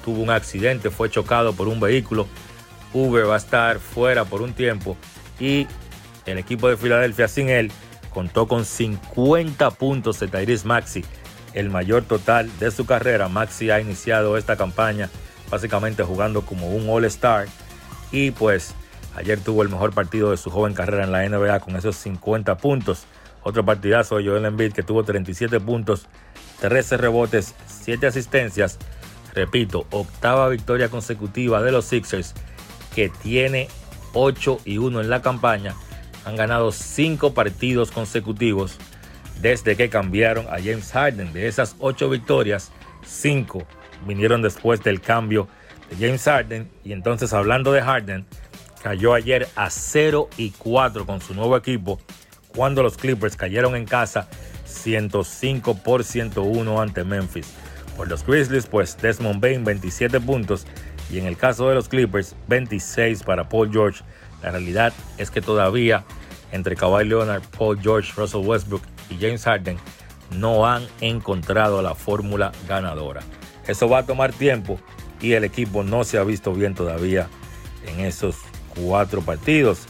tuvo 0.03 0.21
un 0.21 0.29
accidente, 0.29 0.89
fue 0.89 1.09
chocado 1.09 1.53
por 1.53 1.69
un 1.69 1.79
vehículo. 1.79 2.27
Uber 2.93 3.29
va 3.29 3.35
a 3.35 3.37
estar 3.37 3.79
fuera 3.79 4.25
por 4.25 4.41
un 4.41 4.51
tiempo 4.51 4.97
y 5.39 5.67
el 6.25 6.37
equipo 6.37 6.67
de 6.67 6.75
Filadelfia 6.75 7.29
sin 7.29 7.47
él 7.47 7.71
contó 8.13 8.45
con 8.45 8.65
50 8.65 9.71
puntos 9.71 10.19
de 10.19 10.27
Tyrese 10.27 10.67
Maxi, 10.67 11.05
el 11.53 11.69
mayor 11.69 12.03
total 12.03 12.49
de 12.59 12.71
su 12.71 12.85
carrera. 12.85 13.27
Maxi 13.29 13.69
ha 13.71 13.79
iniciado 13.79 14.37
esta 14.37 14.55
campaña 14.55 15.09
básicamente 15.49 16.03
jugando 16.03 16.41
como 16.41 16.69
un 16.69 16.89
All-Star 16.89 17.47
y 18.11 18.31
pues 18.31 18.73
ayer 19.15 19.39
tuvo 19.39 19.63
el 19.63 19.69
mejor 19.69 19.93
partido 19.93 20.31
de 20.31 20.37
su 20.37 20.49
joven 20.49 20.73
carrera 20.73 21.03
en 21.03 21.11
la 21.11 21.27
NBA 21.27 21.59
con 21.59 21.75
esos 21.75 21.95
50 21.97 22.57
puntos. 22.57 23.05
Otro 23.43 23.63
partidazo 23.63 24.17
de 24.17 24.25
Joel 24.25 24.45
Embiid 24.45 24.73
que 24.73 24.83
tuvo 24.83 25.03
37 25.03 25.59
puntos, 25.59 26.07
13 26.59 26.97
rebotes, 26.97 27.55
7 27.67 28.07
asistencias. 28.07 28.77
Repito, 29.33 29.85
octava 29.91 30.49
victoria 30.49 30.89
consecutiva 30.89 31.61
de 31.61 31.71
los 31.71 31.85
Sixers 31.85 32.33
que 32.93 33.09
tiene 33.09 33.69
8 34.13 34.59
y 34.65 34.79
1 34.79 35.01
en 35.01 35.09
la 35.09 35.21
campaña. 35.21 35.75
Han 36.25 36.35
ganado 36.35 36.71
5 36.71 37.33
partidos 37.33 37.91
consecutivos 37.91 38.77
desde 39.41 39.75
que 39.75 39.89
cambiaron 39.89 40.47
a 40.47 40.57
James 40.57 40.91
Harden. 40.91 41.33
De 41.33 41.47
esas 41.47 41.75
8 41.79 42.09
victorias, 42.09 42.71
5 43.05 43.65
vinieron 44.05 44.41
después 44.41 44.83
del 44.83 45.01
cambio 45.01 45.47
de 45.89 46.07
James 46.07 46.23
Harden. 46.23 46.69
Y 46.83 46.93
entonces 46.93 47.33
hablando 47.33 47.71
de 47.71 47.81
Harden, 47.81 48.25
cayó 48.81 49.13
ayer 49.13 49.47
a 49.55 49.69
0 49.69 50.29
y 50.37 50.51
4 50.51 51.05
con 51.05 51.21
su 51.21 51.33
nuevo 51.33 51.57
equipo 51.57 51.99
cuando 52.55 52.81
los 52.81 52.97
Clippers 52.97 53.35
cayeron 53.35 53.75
en 53.75 53.85
casa 53.85 54.27
105 54.65 55.77
por 55.83 56.03
101 56.03 56.81
ante 56.81 57.03
Memphis. 57.03 57.53
Por 57.95 58.07
los 58.07 58.25
Grizzlies, 58.25 58.67
pues 58.67 58.97
Desmond 58.97 59.41
Bain 59.41 59.63
27 59.63 60.19
puntos 60.19 60.65
y 61.11 61.19
en 61.19 61.25
el 61.25 61.37
caso 61.37 61.69
de 61.69 61.75
los 61.75 61.87
Clippers 61.89 62.35
26 62.47 63.23
para 63.23 63.49
Paul 63.49 63.71
George. 63.71 64.03
La 64.43 64.51
realidad 64.51 64.93
es 65.17 65.31
que 65.31 65.41
todavía 65.41 66.03
entre 66.51 66.75
Kawhi 66.75 67.05
Leonard, 67.05 67.43
Paul 67.57 67.79
George, 67.81 68.13
Russell 68.15 68.45
Westbrook 68.45 68.81
y 69.09 69.15
James 69.15 69.43
Harden 69.43 69.77
no 70.31 70.67
han 70.67 70.85
encontrado 71.01 71.81
la 71.81 71.95
fórmula 71.95 72.51
ganadora. 72.67 73.21
Eso 73.67 73.89
va 73.89 73.99
a 73.99 74.05
tomar 74.05 74.33
tiempo 74.33 74.79
y 75.21 75.33
el 75.33 75.43
equipo 75.43 75.83
no 75.83 76.03
se 76.03 76.17
ha 76.17 76.23
visto 76.23 76.53
bien 76.53 76.75
todavía 76.75 77.27
en 77.85 78.01
esos 78.01 78.37
cuatro 78.75 79.21
partidos. 79.21 79.87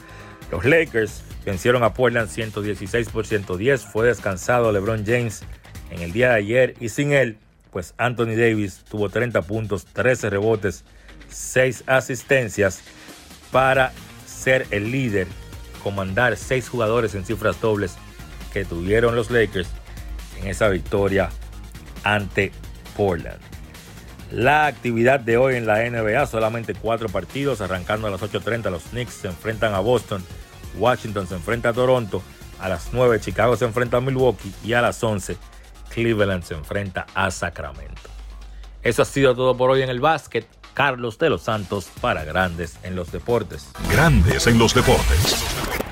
Los 0.51 0.65
Lakers 0.65 1.23
vencieron 1.45 1.83
a 1.83 1.93
Portland 1.93 2.29
116 2.29 3.09
por 3.09 3.25
110. 3.25 3.85
Fue 3.85 4.07
descansado 4.07 4.71
LeBron 4.71 5.05
James 5.05 5.43
en 5.91 6.01
el 6.01 6.11
día 6.11 6.29
de 6.29 6.35
ayer 6.35 6.75
y 6.79 6.89
sin 6.89 7.11
él, 7.11 7.37
pues 7.71 7.93
Anthony 7.97 8.35
Davis 8.35 8.83
tuvo 8.89 9.09
30 9.09 9.41
puntos, 9.43 9.85
13 9.85 10.29
rebotes, 10.29 10.83
6 11.29 11.83
asistencias 11.87 12.81
para 13.51 13.91
ser 14.25 14.67
el 14.71 14.91
líder, 14.91 15.27
comandar 15.83 16.37
6 16.37 16.69
jugadores 16.69 17.15
en 17.15 17.25
cifras 17.25 17.59
dobles 17.59 17.97
que 18.59 18.65
tuvieron 18.65 19.15
los 19.15 19.31
Lakers 19.31 19.69
en 20.39 20.47
esa 20.47 20.67
victoria 20.69 21.29
ante 22.03 22.51
Portland. 22.95 23.39
La 24.31 24.65
actividad 24.67 25.19
de 25.19 25.37
hoy 25.37 25.55
en 25.55 25.65
la 25.65 25.89
NBA, 25.89 26.25
solamente 26.25 26.73
cuatro 26.73 27.07
partidos, 27.07 27.61
arrancando 27.61 28.07
a 28.07 28.11
las 28.11 28.21
8.30 28.21 28.69
los 28.69 28.83
Knicks 28.83 29.13
se 29.13 29.27
enfrentan 29.27 29.73
a 29.73 29.79
Boston 29.79 30.23
Washington 30.77 31.27
se 31.27 31.35
enfrenta 31.35 31.69
a 31.69 31.73
Toronto. 31.73 32.21
A 32.59 32.69
las 32.69 32.89
9 32.91 33.19
Chicago 33.19 33.55
se 33.55 33.65
enfrenta 33.65 33.97
a 33.97 34.01
Milwaukee 34.01 34.53
y 34.63 34.73
a 34.73 34.81
las 34.81 35.03
11 35.03 35.37
Cleveland 35.89 36.43
se 36.43 36.55
enfrenta 36.55 37.05
a 37.13 37.29
Sacramento. 37.31 38.09
Eso 38.83 39.01
ha 39.01 39.05
sido 39.05 39.35
todo 39.35 39.55
por 39.55 39.69
hoy 39.69 39.81
en 39.81 39.89
el 39.89 39.99
básquet. 39.99 40.47
Carlos 40.73 41.17
de 41.17 41.31
los 41.31 41.41
Santos 41.41 41.89
para 42.01 42.23
Grandes 42.23 42.77
en 42.83 42.95
los 42.95 43.11
Deportes. 43.11 43.69
Grandes 43.89 44.45
en 44.45 44.59
los 44.59 44.75
Deportes. 44.75 45.86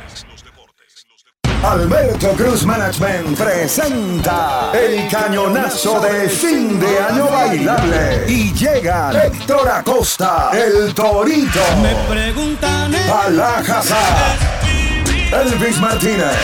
Alberto 1.65 2.29
Cruz 2.33 2.63
Management 2.63 3.35
presenta 3.35 4.71
el 4.71 5.07
cañonazo 5.09 5.99
de 5.99 6.29
fin 6.29 6.79
de 6.79 6.99
año 6.99 7.27
bailable. 7.27 8.23
Y 8.27 8.53
llega 8.53 9.11
Héctor 9.25 9.67
Acosta, 9.69 10.51
el 10.53 10.93
Torito. 10.93 11.59
Me 11.81 11.95
preguntan. 12.07 12.93
Elvis 15.31 15.79
Martínez 15.79 16.35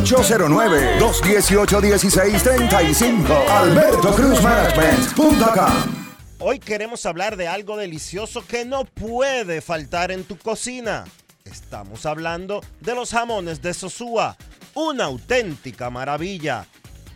809-218-1635. 0.99 3.51
Alberto 3.51 4.12
Cruz 4.12 4.43
Management.com. 4.43 5.95
Hoy 6.41 6.59
queremos 6.59 7.07
hablar 7.07 7.37
de 7.37 7.47
algo 7.47 7.77
delicioso 7.77 8.45
que 8.45 8.65
no 8.65 8.87
puede 8.87 9.61
faltar 9.61 10.11
en 10.11 10.24
tu 10.24 10.37
cocina. 10.37 11.05
Estamos 11.45 12.05
hablando 12.05 12.62
de 12.81 12.97
los 12.97 13.12
jamones 13.12 13.62
de 13.62 13.74
Sosúa, 13.74 14.37
una 14.74 15.05
auténtica 15.05 15.89
maravilla. 15.89 16.66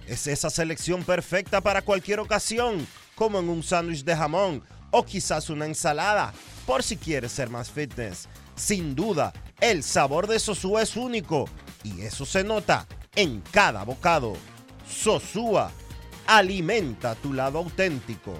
Es 0.06 0.26
esa 0.26 0.50
selección 0.50 1.02
perfecta 1.02 1.60
para 1.60 1.82
cualquier 1.82 2.20
ocasión, 2.20 2.86
como 3.14 3.38
en 3.38 3.48
un 3.48 3.62
sándwich 3.62 4.04
de 4.04 4.14
jamón 4.14 4.62
o 4.90 5.04
quizás 5.04 5.50
una 5.50 5.66
ensalada, 5.66 6.32
por 6.66 6.82
si 6.82 6.96
quieres 6.96 7.32
ser 7.32 7.50
más 7.50 7.70
fitness. 7.70 8.28
Sin 8.54 8.94
duda, 8.94 9.32
el 9.60 9.82
sabor 9.82 10.26
de 10.26 10.38
Sosúa 10.38 10.82
es 10.82 10.96
único 10.96 11.48
y 11.82 12.02
eso 12.02 12.24
se 12.24 12.44
nota 12.44 12.86
en 13.16 13.42
cada 13.50 13.82
bocado. 13.84 14.34
Sosúa, 14.88 15.72
alimenta 16.26 17.14
tu 17.16 17.32
lado 17.32 17.58
auténtico. 17.58 18.34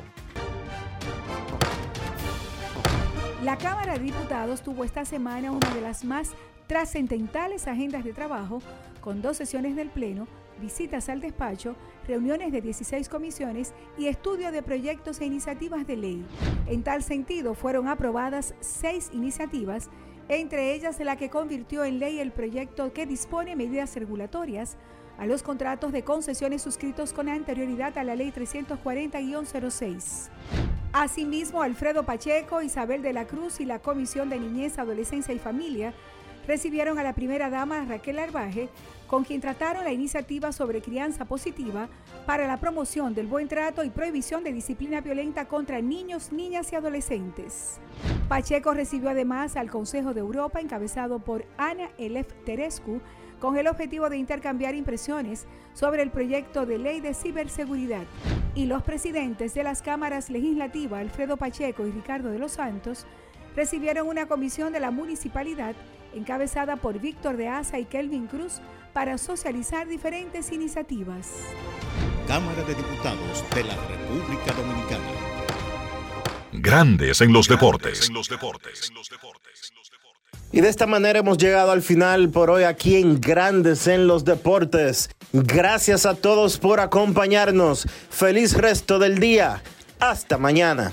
La 3.43 3.59
Cámara 3.59 3.95
de 3.95 4.05
Diputados 4.05 4.63
tuvo 4.63 4.85
esta 4.85 5.05
semana 5.05 5.51
una 5.51 5.75
de 5.75 5.81
las 5.81 6.05
más 6.05 6.31
trascendentales 6.67 7.67
agendas 7.67 8.05
de 8.05 8.13
trabajo, 8.13 8.63
con 9.01 9.21
dos 9.21 9.37
sesiones 9.37 9.77
del 9.77 9.91
Pleno, 9.91 10.27
visitas 10.61 11.09
al 11.09 11.21
despacho, 11.21 11.77
reuniones 12.07 12.53
de 12.53 12.61
16 12.61 13.09
comisiones 13.09 13.75
y 13.99 14.07
estudio 14.07 14.53
de 14.53 14.63
proyectos 14.63 15.21
e 15.21 15.27
iniciativas 15.27 15.87
de 15.87 15.97
ley. 15.97 16.27
En 16.67 16.83
tal 16.83 17.03
sentido, 17.03 17.55
fueron 17.55 17.89
aprobadas 17.89 18.55
seis 18.61 19.11
iniciativas 19.13 19.91
entre 20.29 20.73
ellas 20.75 20.99
la 21.01 21.17
que 21.17 21.29
convirtió 21.29 21.85
en 21.85 21.99
ley 21.99 22.19
el 22.19 22.33
proyecto 22.33 22.93
que 22.93 23.07
dispone 23.07 23.57
medidas 23.57 23.95
regulatorias 23.95 24.77
a 25.19 25.27
los 25.27 25.43
contratos 25.43 25.93
de 25.93 26.03
concesiones 26.03 26.63
suscritos 26.63 27.13
con 27.13 27.29
anterioridad 27.29 27.99
a 27.99 28.05
la 28.05 28.17
Ley 28.17 28.33
340-06. 28.33 30.31
Asimismo, 30.93 31.63
Alfredo 31.63 32.05
Pacheco, 32.05 32.63
Isabel 32.63 33.03
de 33.03 33.13
la 33.13 33.27
Cruz 33.27 33.61
y 33.61 33.65
la 33.65 33.81
Comisión 33.81 34.29
de 34.31 34.41
Niñez, 34.41 34.79
Adolescencia 34.79 35.35
y 35.35 35.39
Familia 35.39 35.93
recibieron 36.47 36.99
a 36.99 37.03
la 37.03 37.15
primera 37.15 37.49
dama 37.51 37.85
Raquel 37.85 38.19
Arbaje, 38.19 38.69
con 39.15 39.23
quien 39.23 39.41
trataron 39.41 39.85
la 39.85 39.93
iniciativa 39.93 40.51
sobre 40.51 40.83
crianza 40.83 41.25
positiva 41.25 41.89
para 42.27 42.49
la 42.49 42.57
promoción 42.57 43.15
del 43.15 43.29
buen 43.29 43.47
trato 43.47 43.85
y 43.85 43.91
prohibición 43.91 44.43
de 44.43 44.53
disciplina 44.53 45.01
violenta 45.03 45.45
contra 45.45 45.81
niños, 45.81 46.33
niñas 46.33 46.73
y 46.73 46.75
adolescentes. 46.75 47.79
Pacheco 48.29 48.75
recibió 48.75 49.11
además 49.11 49.55
al 49.55 49.71
Consejo 49.71 50.15
de 50.15 50.21
Europa, 50.21 50.59
encabezado 50.59 51.21
por 51.21 51.45
Ana 51.59 51.91
Elef 51.97 52.27
Terescu, 52.45 53.01
con 53.39 53.57
el 53.57 53.69
objetivo 53.69 54.11
de 54.11 54.17
intercambiar 54.17 54.75
impresiones 54.75 55.47
sobre 55.75 56.03
el 56.03 56.11
proyecto 56.11 56.67
de 56.67 56.79
ley 56.79 56.99
de 57.01 57.15
ciberseguridad. 57.15 58.03
Y 58.57 58.67
los 58.67 58.83
presidentes 58.83 59.55
de 59.55 59.63
las 59.63 59.81
cámaras 59.81 60.29
legislativas, 60.29 61.03
Alfredo 61.03 61.37
Pacheco 61.37 61.87
y 61.87 61.93
Ricardo 61.93 62.31
de 62.31 62.41
los 62.41 62.51
Santos, 62.51 63.07
recibieron 63.57 64.09
una 64.09 64.27
comisión 64.27 64.73
de 64.73 64.81
la 64.81 64.91
municipalidad 64.91 65.75
encabezada 66.15 66.77
por 66.77 67.01
Víctor 67.01 67.37
de 67.37 67.49
Asa 67.49 67.79
y 67.79 67.85
Kelvin 67.85 68.27
Cruz 68.27 68.61
para 68.93 69.19
socializar 69.19 69.89
diferentes 69.89 70.53
iniciativas. 70.53 71.29
Cámara 72.27 72.63
de 72.63 72.75
Diputados 72.75 73.45
de 73.55 73.65
la 73.65 73.75
República 73.75 74.53
Dominicana. 74.53 75.05
Grandes 76.53 77.21
en 77.21 77.33
los 77.33 77.49
deportes. 77.49 78.11
Y 80.53 80.61
de 80.61 80.69
esta 80.69 80.87
manera 80.87 81.19
hemos 81.19 81.37
llegado 81.37 81.73
al 81.73 81.83
final 81.83 82.29
por 82.29 82.49
hoy 82.49 82.63
aquí 82.63 82.97
en 82.97 83.21
Grandes 83.21 83.89
en 83.89 84.07
los 84.07 84.25
Deportes. 84.25 85.11
Gracias 85.33 86.07
a 86.07 86.15
todos 86.15 86.59
por 86.59 86.79
acompañarnos. 86.79 87.89
Feliz 88.09 88.57
resto 88.57 89.01
del 89.01 89.19
día. 89.19 89.65
Hasta 89.99 90.39
mañana. 90.39 90.93